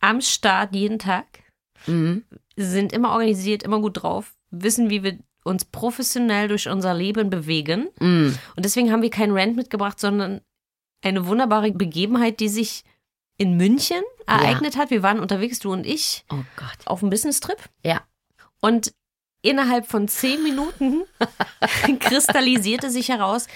am 0.00 0.20
Start 0.22 0.74
jeden 0.74 0.98
Tag, 0.98 1.26
Mhm. 1.86 2.24
sind 2.56 2.92
immer 2.92 3.10
organisiert, 3.12 3.62
immer 3.62 3.80
gut 3.80 4.02
drauf, 4.02 4.34
wissen, 4.50 4.90
wie 4.90 5.02
wir 5.04 5.18
uns 5.44 5.64
professionell 5.64 6.48
durch 6.48 6.68
unser 6.68 6.92
Leben 6.94 7.30
bewegen. 7.30 7.88
Mhm. 8.00 8.36
Und 8.56 8.64
deswegen 8.64 8.90
haben 8.90 9.02
wir 9.02 9.10
keinen 9.10 9.36
Rant 9.36 9.54
mitgebracht, 9.54 10.00
sondern 10.00 10.40
eine 11.02 11.26
wunderbare 11.26 11.70
Begebenheit, 11.72 12.40
die 12.40 12.48
sich 12.48 12.84
in 13.36 13.56
München 13.56 14.02
ereignet 14.26 14.76
hat. 14.76 14.90
Wir 14.90 15.02
waren 15.02 15.20
unterwegs, 15.20 15.58
du 15.60 15.72
und 15.72 15.86
ich, 15.86 16.24
Oh 16.30 16.42
Gott. 16.56 16.86
auf 16.86 17.02
einem 17.02 17.10
Business-Trip. 17.10 17.58
Ja. 17.84 18.02
Und 18.60 18.92
innerhalb 19.42 19.86
von 19.86 20.08
zehn 20.08 20.42
Minuten 20.42 21.04
kristallisierte 22.00 22.90
sich 22.90 23.08
heraus, 23.08 23.46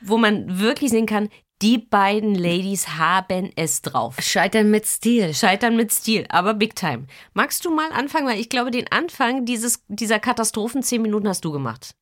wo 0.00 0.18
man 0.18 0.58
wirklich 0.60 0.90
sehen 0.90 1.06
kann, 1.06 1.28
die 1.62 1.78
beiden 1.78 2.34
Ladies 2.34 2.88
haben 2.98 3.50
es 3.54 3.82
drauf. 3.82 4.16
Scheitern 4.20 4.70
mit 4.70 4.84
Stil. 4.86 5.32
Scheitern 5.32 5.76
mit 5.76 5.92
Stil, 5.92 6.26
aber 6.28 6.54
big 6.54 6.74
time. 6.74 7.06
Magst 7.34 7.64
du 7.64 7.72
mal 7.72 7.90
anfangen? 7.92 8.26
Weil 8.26 8.40
ich 8.40 8.48
glaube, 8.48 8.72
den 8.72 8.90
Anfang 8.90 9.44
dieses, 9.46 9.84
dieser 9.86 10.18
Katastrophen 10.18 10.82
zehn 10.82 11.02
Minuten 11.02 11.28
hast 11.28 11.44
du 11.44 11.52
gemacht. 11.52 11.94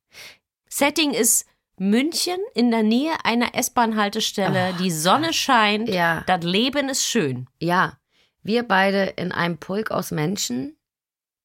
Setting 0.67 1.11
ist 1.11 1.45
München 1.77 2.37
in 2.53 2.71
der 2.71 2.83
Nähe 2.83 3.13
einer 3.23 3.55
S-Bahn-Haltestelle. 3.55 4.73
die 4.79 4.91
Sonne 4.91 5.33
scheint. 5.33 5.89
Ja. 5.89 6.23
Das 6.27 6.43
Leben 6.43 6.89
ist 6.89 7.05
schön. 7.05 7.47
Ja, 7.59 7.97
wir 8.43 8.63
beide 8.63 9.03
in 9.17 9.31
einem 9.31 9.57
Pulk 9.57 9.91
aus 9.91 10.11
Menschen 10.11 10.77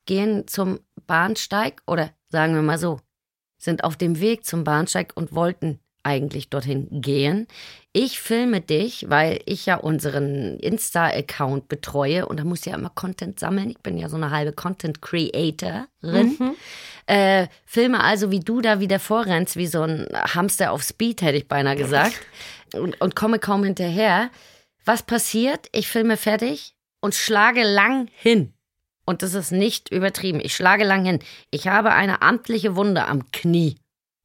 gehen 0.07 0.47
zum 0.47 0.81
Bahnsteig 1.07 1.83
oder 1.87 2.11
sagen 2.29 2.55
wir 2.55 2.63
mal 2.63 2.79
so, 2.79 3.01
sind 3.59 3.85
auf 3.85 3.97
dem 3.97 4.21
Weg 4.21 4.45
zum 4.45 4.65
Bahnsteig 4.65 5.13
und 5.15 5.35
wollten 5.35 5.81
eigentlich 6.07 6.49
dorthin 6.49 6.89
gehen. 6.91 7.47
Ich 7.93 8.21
filme 8.21 8.61
dich, 8.61 9.07
weil 9.09 9.41
ich 9.45 9.67
ja 9.67 9.77
unseren 9.77 10.59
Insta-Account 10.59 11.69
betreue 11.69 12.27
und 12.27 12.39
da 12.39 12.45
muss 12.45 12.61
ich 12.61 12.67
ja 12.67 12.75
immer 12.75 12.91
Content 12.91 13.41
sammeln. 13.41 13.71
Ich 13.71 13.79
bin 13.79 13.99
ja 13.99 14.09
so 14.09 14.17
eine 14.17 14.31
halbe 14.31 14.53
Content-Creatorin. 14.53 16.57
Äh, 17.07 17.49
filme 17.65 18.03
also, 18.03 18.31
wie 18.31 18.41
du 18.41 18.61
da 18.61 18.81
wieder 18.81 18.99
vorrennst, 18.99 19.57
wie 19.57 19.67
so 19.67 19.83
ein 19.83 20.07
Hamster 20.13 20.73
auf 20.73 20.83
Speed, 20.83 21.23
hätte 21.23 21.39
ich 21.39 21.49
beinahe 21.49 21.77
gesagt. 21.77 22.15
Und, 22.75 23.01
und 23.01 23.15
komme 23.15 23.39
kaum 23.39 23.63
hinterher. 23.63 24.29
Was 24.85 25.05
passiert? 25.05 25.69
Ich 25.71 25.87
filme 25.87 26.17
fertig 26.17 26.75
und 27.01 27.15
schlage 27.15 27.63
lang 27.63 28.09
hin. 28.13 28.55
Und 29.07 29.23
das 29.23 29.35
ist 29.35 29.53
nicht 29.53 29.91
übertrieben. 29.91 30.41
Ich 30.43 30.57
schlage 30.57 30.85
lang 30.85 31.05
hin. 31.05 31.21
Ich 31.53 31.69
habe 31.69 31.93
eine 31.93 32.23
amtliche 32.23 32.75
Wunde 32.75 33.07
am 33.07 33.31
Knie. 33.31 33.77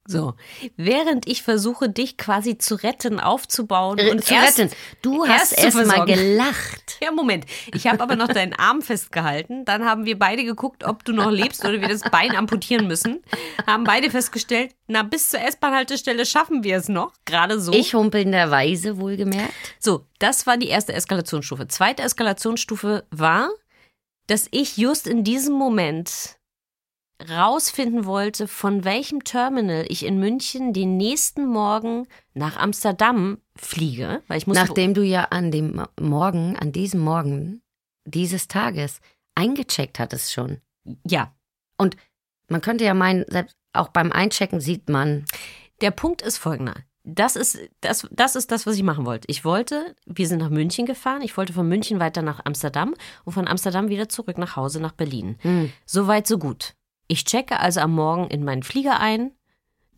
So. 0.04 0.34
Während 0.76 1.28
ich 1.28 1.42
versuche, 1.44 1.88
dich 1.88 2.16
quasi 2.16 2.58
zu 2.58 2.74
retten, 2.74 3.20
aufzubauen 3.20 3.98
Äh, 3.98 4.10
und 4.10 4.24
zu 4.24 4.34
erst, 4.34 4.58
retten. 4.58 4.74
Du 5.00 5.24
erst 5.24 5.52
hast 5.52 5.56
zu 5.56 5.64
erst 5.64 5.76
mal 5.76 5.86
versorgen. 5.86 6.14
gelacht. 6.14 6.98
Ja, 7.02 7.10
Moment. 7.10 7.46
Ich 7.74 7.86
habe 7.86 8.00
aber 8.02 8.14
noch 8.16 8.28
deinen 8.32 8.52
Arm 8.54 8.80
festgehalten. 8.82 9.64
Dann 9.64 9.84
haben 9.84 10.04
wir 10.04 10.18
beide 10.18 10.44
geguckt, 10.44 10.84
ob 10.84 11.04
du 11.04 11.12
noch 11.12 11.30
lebst 11.30 11.64
oder 11.64 11.80
wir 11.80 11.88
das 11.88 12.02
Bein 12.02 12.36
amputieren 12.36 12.86
müssen. 12.86 13.22
Haben 13.66 13.84
beide 13.84 14.10
festgestellt, 14.10 14.74
na, 14.86 15.02
bis 15.02 15.30
zur 15.30 15.40
S-Bahn-Haltestelle 15.40 16.26
schaffen 16.26 16.62
wir 16.64 16.76
es 16.76 16.88
noch. 16.88 17.12
Gerade 17.24 17.60
so. 17.60 17.72
Ich 17.72 17.94
humpelnderweise 17.94 18.98
wohlgemerkt. 19.00 19.52
So, 19.80 20.06
das 20.18 20.46
war 20.46 20.56
die 20.58 20.68
erste 20.68 20.92
Eskalationsstufe. 20.92 21.66
Zweite 21.68 22.02
Eskalationsstufe 22.02 23.04
war, 23.10 23.50
dass 24.28 24.46
ich 24.52 24.76
just 24.76 25.06
in 25.08 25.24
diesem 25.24 25.54
Moment 25.54 26.36
rausfinden 27.30 28.04
wollte, 28.04 28.48
von 28.48 28.84
welchem 28.84 29.24
Terminal 29.24 29.84
ich 29.88 30.04
in 30.04 30.18
München 30.18 30.72
den 30.72 30.96
nächsten 30.96 31.46
Morgen 31.46 32.06
nach 32.34 32.56
Amsterdam 32.56 33.38
fliege, 33.56 34.22
weil 34.28 34.38
ich 34.38 34.46
Nachdem 34.46 34.94
du 34.94 35.02
ja 35.02 35.24
an 35.24 35.50
dem 35.50 35.82
Morgen, 36.00 36.56
an 36.56 36.72
diesem 36.72 37.00
Morgen 37.00 37.62
dieses 38.04 38.48
Tages 38.48 39.00
eingecheckt 39.34 39.98
hattest 39.98 40.32
schon. 40.32 40.60
ja, 41.06 41.32
Und 41.78 41.96
man 42.48 42.60
könnte 42.60 42.84
ja 42.84 42.94
meinen, 42.94 43.24
selbst 43.28 43.56
auch 43.72 43.88
beim 43.88 44.12
Einchecken 44.12 44.60
sieht 44.60 44.88
man, 44.88 45.24
Der 45.80 45.90
Punkt 45.90 46.22
ist 46.22 46.38
folgender. 46.38 46.74
Das 47.04 47.34
ist 47.34 47.58
das, 47.80 48.06
das 48.12 48.36
ist 48.36 48.52
das, 48.52 48.66
was 48.66 48.76
ich 48.76 48.84
machen 48.84 49.06
wollte. 49.06 49.26
Ich 49.28 49.44
wollte, 49.44 49.96
wir 50.06 50.28
sind 50.28 50.38
nach 50.38 50.50
München 50.50 50.86
gefahren. 50.86 51.22
Ich 51.22 51.36
wollte 51.36 51.52
von 51.52 51.68
München 51.68 51.98
weiter 51.98 52.22
nach 52.22 52.44
Amsterdam 52.44 52.94
und 53.24 53.32
von 53.32 53.48
Amsterdam 53.48 53.88
wieder 53.88 54.08
zurück 54.08 54.38
nach 54.38 54.54
Hause 54.54 54.80
nach 54.80 54.92
Berlin. 54.92 55.36
Hm. 55.40 55.72
So 55.84 56.06
weit, 56.06 56.28
so 56.28 56.38
gut. 56.38 56.74
Ich 57.08 57.24
checke 57.24 57.60
also 57.60 57.80
am 57.80 57.94
Morgen 57.94 58.28
in 58.28 58.44
meinen 58.44 58.62
Flieger 58.62 59.00
ein. 59.00 59.32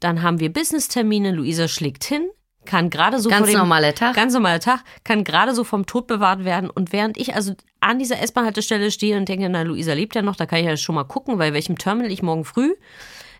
Dann 0.01 0.23
haben 0.23 0.41
wir 0.41 0.53
Business-Termine. 0.53 1.33
Luisa 1.33 1.69
schlägt 1.69 2.05
hin, 2.05 2.29
kann 2.65 2.91
gerade 2.91 3.21
so 3.21 3.31
Ganz 3.31 3.49
dem, 3.49 3.59
normaler 3.59 3.95
Tag. 3.95 4.15
Ganz 4.15 4.35
normaler 4.35 4.61
Tag, 4.61 4.85
kann 5.05 5.25
gerade 5.25 5.55
so 5.55 5.65
vom 5.65 5.87
Tod 5.87 6.07
bewahrt 6.07 6.45
werden. 6.45 6.71
Und 6.71 6.93
während 6.93 7.17
ich 7.17 7.35
also 7.35 7.55
an 7.81 7.99
dieser 7.99 8.21
S-Bahn-Haltestelle 8.21 8.91
stehe 8.91 9.17
und 9.17 9.29
denke, 9.29 9.49
na, 9.49 9.63
Luisa 9.63 9.93
lebt 9.93 10.15
ja 10.15 10.23
noch, 10.23 10.37
da 10.37 10.47
kann 10.47 10.59
ich 10.59 10.67
ja 10.67 10.77
schon 10.77 10.95
mal 10.95 11.05
gucken, 11.05 11.39
bei 11.39 11.53
welchem 11.53 11.79
Terminal 11.79 12.11
ich 12.11 12.23
morgen 12.23 12.45
früh 12.45 12.75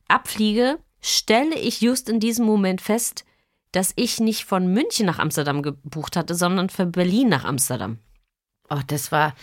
abfliege, 0.09 0.79
stelle 1.01 1.59
ich 1.59 1.81
just 1.81 2.09
in 2.09 2.21
diesem 2.21 2.47
Moment 2.47 2.81
fest, 2.81 3.25
dass 3.73 3.93
ich 3.97 4.21
nicht 4.21 4.45
von 4.45 4.67
München 4.73 5.07
nach 5.07 5.19
Amsterdam 5.19 5.63
gebucht 5.63 6.17
hatte, 6.17 6.35
sondern 6.35 6.71
von 6.71 6.93
Berlin 6.93 7.29
nach 7.29 7.45
Amsterdam. 7.45 7.99
oh, 8.71 8.81
das 8.87 9.11
war, 9.11 9.35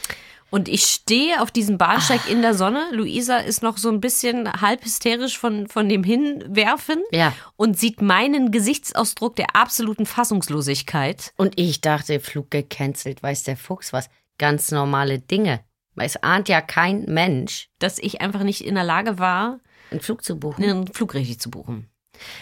Und 0.52 0.68
ich 0.70 0.84
stehe 0.86 1.42
auf 1.42 1.50
diesem 1.50 1.78
Bahnsteig 1.78 2.30
in 2.30 2.42
der 2.42 2.54
Sonne. 2.54 2.86
Luisa 2.92 3.38
ist 3.38 3.64
noch 3.64 3.78
so 3.78 3.90
ein 3.90 4.02
bisschen 4.02 4.52
halb 4.62 4.84
hysterisch 4.86 5.40
von, 5.40 5.68
von 5.68 5.88
dem 5.90 6.04
Hinwerfen 6.04 7.02
ja. 7.12 7.34
und 7.56 7.80
sieht 7.80 8.02
meinen 8.02 8.52
Gesichtsausdruck 8.52 9.38
der 9.38 9.56
absoluten 9.56 10.06
Fassungslosigkeit. 10.06 11.32
Und 11.38 11.58
ich 11.58 11.82
dachte, 11.82 12.20
Flug 12.20 12.52
gecancelt, 12.52 13.24
weiß 13.24 13.44
der 13.44 13.58
Fuchs 13.58 13.94
was. 13.94 14.10
Ganz 14.38 14.72
normale 14.72 15.20
Dinge. 15.20 15.62
Weil 15.96 16.06
es 16.08 16.22
ahnt 16.22 16.50
ja 16.50 16.62
kein 16.62 17.04
Mensch, 17.06 17.70
dass 17.80 17.98
ich 17.98 18.22
einfach 18.22 18.44
nicht 18.44 18.62
in 18.66 18.76
der 18.76 18.84
Lage 18.84 19.20
war, 19.20 19.60
einen 19.90 20.02
Flug 20.02 20.24
zu 20.24 20.38
buchen. 20.40 20.64
einen 20.64 20.88
Flug 20.88 21.14
richtig 21.14 21.40
zu 21.40 21.50
buchen. 21.50 21.90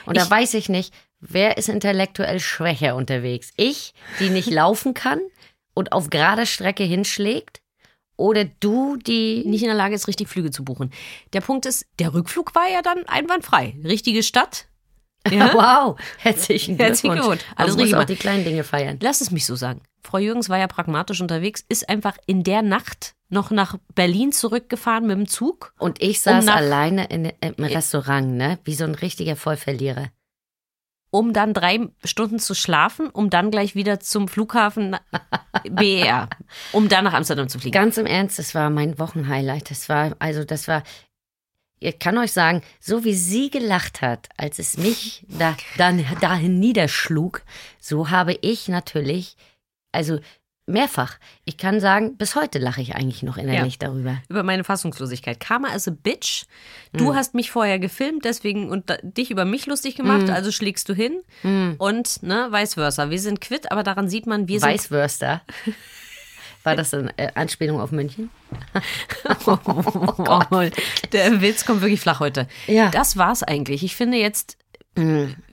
Und 0.06 0.18
da 0.18 0.24
Ich- 0.24 0.32
weiß 0.32 0.54
ich 0.56 0.70
nicht, 0.70 0.94
wer 1.20 1.58
ist 1.58 1.70
intellektuell 1.70 2.40
schwächer 2.40 2.96
unterwegs? 2.96 3.52
Ich, 3.56 3.94
die 4.20 4.30
nicht 4.30 4.50
laufen 4.52 4.94
kann 4.94 5.20
und 5.74 5.92
auf 5.92 6.10
gerade 6.10 6.46
Strecke 6.46 6.84
hinschlägt? 6.84 7.59
Oder 8.20 8.46
du, 8.46 8.98
die. 8.98 9.44
nicht 9.46 9.62
in 9.62 9.68
der 9.70 9.78
Lage 9.78 9.96
ist, 9.96 10.08
richtig 10.08 10.28
Flüge 10.28 10.52
zu 10.52 10.64
buchen. 10.66 10.92
Der 11.34 11.42
Punkt 11.42 11.66
ist, 11.66 11.86
der 12.00 12.14
Rückflug 12.14 12.54
war 12.54 12.68
ja 12.72 12.82
dann 12.82 13.06
einwandfrei. 13.08 13.76
Richtige 13.84 14.24
Stadt. 14.24 14.66
Ja? 15.30 15.54
Wow, 15.54 16.00
herzlichen 16.18 16.78
Glückwunsch. 16.78 16.88
Herzlichen 16.88 17.14
Glückwunsch. 17.16 17.42
Alles 17.58 17.74
muss 17.76 17.84
richtig 17.84 17.98
auch 18.00 18.04
die 18.06 18.16
kleinen 18.16 18.46
Dinge 18.46 18.64
feiern. 18.64 18.98
Lass 19.02 19.20
es 19.20 19.32
mich 19.32 19.46
so 19.46 19.56
sagen. 19.56 19.82
Frau 20.02 20.18
Jürgens 20.18 20.48
war 20.48 20.58
ja 20.58 20.68
pragmatisch 20.68 21.20
unterwegs, 21.20 21.64
ist 21.68 21.90
einfach 21.90 22.16
in 22.26 22.44
der 22.44 22.62
Nacht 22.62 23.16
noch 23.28 23.52
nach 23.52 23.76
Berlin 23.96 24.32
zurückgefahren 24.32 25.06
mit 25.06 25.18
dem 25.18 25.28
Zug. 25.28 25.74
Und 25.78 26.02
ich 26.02 26.22
saß 26.22 26.46
nach- 26.46 26.56
alleine 26.56 27.06
in, 27.10 27.32
im 27.42 27.64
Restaurant, 27.64 28.32
ne? 28.38 28.60
Wie 28.64 28.74
so 28.74 28.86
ein 28.86 28.96
richtiger 28.96 29.36
Vollverlierer. 29.36 30.08
Um 31.12 31.34
dann 31.34 31.54
drei 31.54 31.90
Stunden 32.04 32.40
zu 32.40 32.54
schlafen, 32.54 33.10
um 33.10 33.30
dann 33.30 33.52
gleich 33.52 33.76
wieder 33.76 34.00
zum 34.00 34.28
Flughafen 34.28 34.96
BER, 35.70 36.30
um 36.72 36.88
dann 36.90 37.06
nach 37.06 37.14
Amsterdam 37.14 37.50
zu 37.50 37.60
fliegen. 37.60 37.74
Ganz 37.74 37.98
im 37.98 38.06
Ernst, 38.06 38.40
das 38.40 38.54
war 38.54 38.70
mein 38.70 39.00
Wochenhighlight. 39.00 39.72
Das 39.72 39.90
war, 39.90 40.16
also 40.20 40.44
das 40.44 40.68
war, 40.68 40.84
ich 41.80 41.98
kann 41.98 42.18
euch 42.18 42.32
sagen, 42.32 42.62
so 42.80 43.04
wie 43.04 43.14
sie 43.14 43.50
gelacht 43.50 44.02
hat, 44.02 44.30
als 44.38 44.60
es 44.60 44.78
mich 44.78 45.26
da, 45.28 45.56
dann 45.78 46.06
dahin 46.22 46.60
niederschlug, 46.60 47.42
so 47.80 48.10
habe 48.10 48.38
ich 48.42 48.68
natürlich, 48.68 49.36
also 49.92 50.20
mehrfach, 50.70 51.18
ich 51.46 51.58
kann 51.58 51.80
sagen, 51.80 52.16
bis 52.18 52.36
heute 52.36 52.60
lache 52.60 52.82
ich 52.82 52.96
eigentlich 52.96 53.24
noch 53.24 53.38
innerlich 53.38 53.80
darüber. 53.80 54.18
über 54.30 54.44
meine 54.44 54.64
Fassungslosigkeit. 54.64 55.40
Karma 55.40 55.70
is 55.70 55.88
a 55.88 55.92
bitch. 55.92 56.46
Du 56.94 57.16
hast 57.16 57.34
mich 57.34 57.52
vorher 57.52 57.80
gefilmt, 57.80 58.26
deswegen 58.26 58.70
und 58.70 58.90
da, 58.90 58.98
dich 59.02 59.32
über 59.32 59.46
mich 59.46 59.66
lustig 59.66 59.96
gemacht, 59.96 60.30
also 60.30 60.52
schlägst 60.52 60.88
du 60.90 60.94
hin 60.94 61.22
und 61.78 62.24
ne, 62.24 62.48
vice 62.52 62.76
versa. 62.76 63.10
Wir 63.10 63.20
sind 63.20 63.42
quitt, 63.42 63.72
aber 63.72 63.84
daran 63.84 64.10
sieht 64.10 64.26
man, 64.28 64.48
wir 64.48 64.60
sind 64.60 64.70
Weißwürster. 64.70 65.42
War 66.64 66.76
das 66.76 66.94
eine 66.94 67.18
äh, 67.18 67.30
Anspielung 67.36 67.80
auf 67.80 67.92
München? 67.92 68.30
Oh, 69.46 70.64
der 71.12 71.42
Witz 71.42 71.66
kommt 71.66 71.82
wirklich 71.82 72.02
flach 72.02 72.20
heute. 72.20 72.48
Ja. 72.68 72.90
Das 72.90 73.18
war's 73.18 73.44
eigentlich. 73.44 73.84
Ich 73.84 73.96
finde 73.96 74.18
jetzt, 74.18 74.58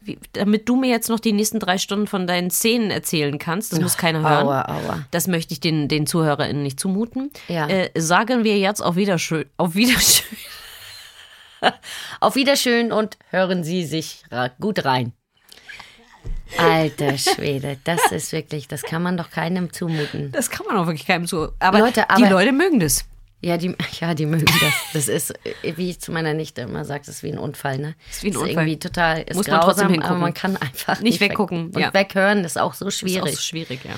wie, 0.06 0.18
damit 0.32 0.68
du 0.68 0.76
mir 0.76 0.88
jetzt 0.90 1.08
noch 1.08 1.20
die 1.20 1.32
nächsten 1.32 1.58
drei 1.60 1.78
Stunden 1.78 2.06
von 2.06 2.26
deinen 2.26 2.50
Szenen 2.50 2.90
erzählen 2.90 3.38
kannst, 3.38 3.72
das 3.72 3.80
muss 3.80 3.96
keiner 3.96 4.20
hören. 4.20 4.46
Aua, 4.46 4.64
aua. 4.68 5.06
Das 5.10 5.26
möchte 5.26 5.52
ich 5.52 5.60
den, 5.60 5.88
den 5.88 6.06
ZuhörerInnen 6.06 6.62
nicht 6.62 6.78
zumuten. 6.80 7.30
Ja. 7.48 7.68
Äh, 7.68 7.90
sagen 7.96 8.44
wir 8.44 8.58
jetzt 8.58 8.80
auf 8.80 8.96
Wiederschön. 8.96 9.46
Auf 9.56 9.74
Wiederschön. 9.74 10.36
Auf 12.20 12.34
Wiederschön 12.36 12.92
und 12.92 13.16
hören 13.30 13.64
Sie 13.64 13.84
sich 13.84 14.22
gut 14.60 14.84
rein. 14.84 15.12
Alter 16.58 17.18
Schwede, 17.18 17.78
das 17.84 18.12
ist 18.12 18.32
wirklich, 18.32 18.68
das 18.68 18.82
kann 18.82 19.02
man 19.02 19.16
doch 19.16 19.30
keinem 19.30 19.72
zumuten. 19.72 20.30
Das 20.32 20.50
kann 20.50 20.66
man 20.66 20.76
auch 20.76 20.86
wirklich 20.86 21.06
keinem 21.06 21.26
zu. 21.26 21.48
Aber, 21.58 21.78
Leute, 21.80 22.04
die 22.16 22.24
aber- 22.24 22.30
Leute 22.30 22.52
mögen 22.52 22.78
das. 22.78 23.04
Ja, 23.42 23.56
die, 23.58 23.74
ja, 24.00 24.14
die 24.14 24.26
mögen 24.26 24.44
das. 24.46 24.74
Das 24.92 25.08
ist, 25.08 25.34
wie 25.62 25.90
ich 25.90 26.00
zu 26.00 26.10
meiner 26.12 26.34
Nichte 26.34 26.62
immer 26.62 26.84
sage, 26.84 27.00
das 27.06 27.16
ist 27.16 27.22
wie 27.22 27.32
ein 27.32 27.38
Unfall, 27.38 27.78
ne? 27.78 27.94
Ist 28.10 28.22
wie 28.22 28.28
ein 28.30 28.36
Unfall. 28.36 28.50
irgendwie 28.50 28.78
total, 28.78 29.22
ist 29.22 29.36
Muss 29.36 29.46
man 29.46 29.60
trotzdem 29.60 29.88
grausam, 29.88 29.92
aber 29.92 29.92
hingucken. 29.92 30.20
man 30.20 30.34
kann 30.34 30.56
einfach 30.56 31.00
Nicht 31.00 31.20
weg- 31.20 31.30
weggucken, 31.32 31.66
Und 31.66 31.78
ja. 31.78 31.92
weghören 31.94 32.44
ist 32.44 32.58
auch 32.58 32.74
so 32.74 32.86
Ist 32.88 32.98
schwierig. 32.98 33.22
auch 33.22 33.28
so 33.36 33.40
schwierig, 33.40 33.80
ja. 33.84 33.94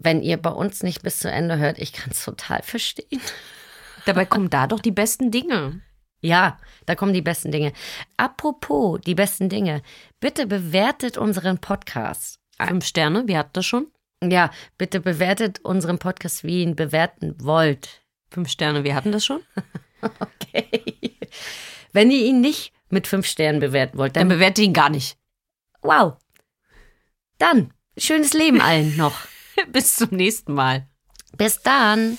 Wenn 0.00 0.22
ihr 0.22 0.36
bei 0.36 0.50
uns 0.50 0.82
nicht 0.82 1.02
bis 1.02 1.18
zu 1.20 1.30
Ende 1.30 1.58
hört, 1.58 1.78
ich 1.78 1.92
kann 1.92 2.10
es 2.10 2.24
total 2.24 2.62
verstehen. 2.62 3.20
Dabei 4.06 4.24
kommen 4.24 4.48
da 4.50 4.66
doch 4.66 4.80
die 4.80 4.90
besten 4.92 5.30
Dinge. 5.30 5.80
Ja, 6.20 6.58
da 6.86 6.94
kommen 6.96 7.12
die 7.12 7.22
besten 7.22 7.52
Dinge. 7.52 7.72
Apropos 8.16 9.00
die 9.06 9.14
besten 9.14 9.48
Dinge, 9.48 9.82
bitte 10.20 10.46
bewertet 10.46 11.16
unseren 11.16 11.58
Podcast. 11.58 12.38
Fünf 12.60 12.84
Sterne, 12.86 13.22
wir 13.28 13.38
hatten 13.38 13.50
das 13.52 13.66
schon. 13.66 13.86
Ja, 14.22 14.50
bitte 14.78 14.98
bewertet 15.00 15.60
unseren 15.64 15.98
Podcast, 16.00 16.42
wie 16.42 16.56
ihr 16.58 16.62
ihn 16.64 16.74
bewerten 16.76 17.36
wollt. 17.40 18.02
Fünf 18.30 18.48
Sterne, 18.50 18.84
wir 18.84 18.94
hatten 18.94 19.12
das 19.12 19.24
schon. 19.24 19.40
Okay. 20.00 21.18
Wenn 21.92 22.12
ihr 22.12 22.24
ihn 22.24 22.40
nicht 22.40 22.72
mit 22.88 23.08
fünf 23.08 23.26
Sternen 23.26 23.58
bewerten 23.58 23.98
wollt, 23.98 24.14
Dann 24.14 24.28
dann 24.28 24.38
bewerte 24.38 24.62
ihn 24.62 24.72
gar 24.72 24.90
nicht. 24.90 25.18
wow. 25.82 26.16
Dann 27.38 27.72
schönes 27.96 28.32
Leben 28.32 28.60
allen 28.60 28.96
noch. 28.96 29.18
Bis 29.72 29.96
zum 29.96 30.10
nächsten 30.10 30.54
Mal. 30.54 30.86
Bis 31.36 31.62
dann. 31.62 32.16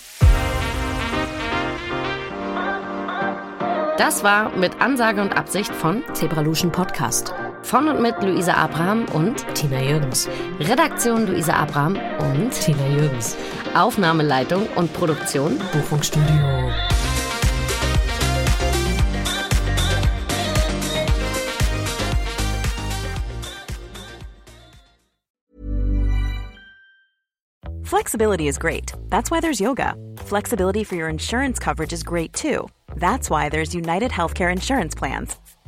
Das 3.97 4.23
war 4.25 4.49
mit 4.57 4.81
Ansage 4.81 5.21
und 5.21 5.31
Absicht 5.37 5.73
von 5.73 6.03
Zebraluschen 6.13 6.73
Podcast. 6.73 7.33
Von 7.63 7.87
und 7.87 8.01
mit 8.01 8.21
Luisa 8.23 8.53
Abraham 8.53 9.05
und 9.13 9.45
Tina 9.55 9.81
Jürgens. 9.81 10.27
Redaktion 10.59 11.27
Luisa 11.27 11.53
Abraham 11.53 11.97
und 12.19 12.51
Tina 12.51 12.87
Jürgens. 12.87 13.35
Aufnahmeleitung 13.75 14.67
und 14.75 14.91
Produktion 14.93 15.59
Buchungsstudio. 15.71 16.69
Flexibility 27.83 28.47
is 28.47 28.59
great. 28.59 28.93
That's 29.09 29.31
why 29.31 29.39
there's 29.39 29.59
yoga. 29.59 29.95
Flexibility 30.19 30.83
for 30.83 30.95
your 30.95 31.09
insurance 31.09 31.57
coverage 31.57 31.91
is 31.91 32.03
great 32.03 32.33
too. 32.33 32.69
That's 32.95 33.29
why 33.29 33.49
there's 33.49 33.73
United 33.73 34.11
Healthcare 34.11 34.51
Insurance 34.51 34.93
Plans. 34.93 35.35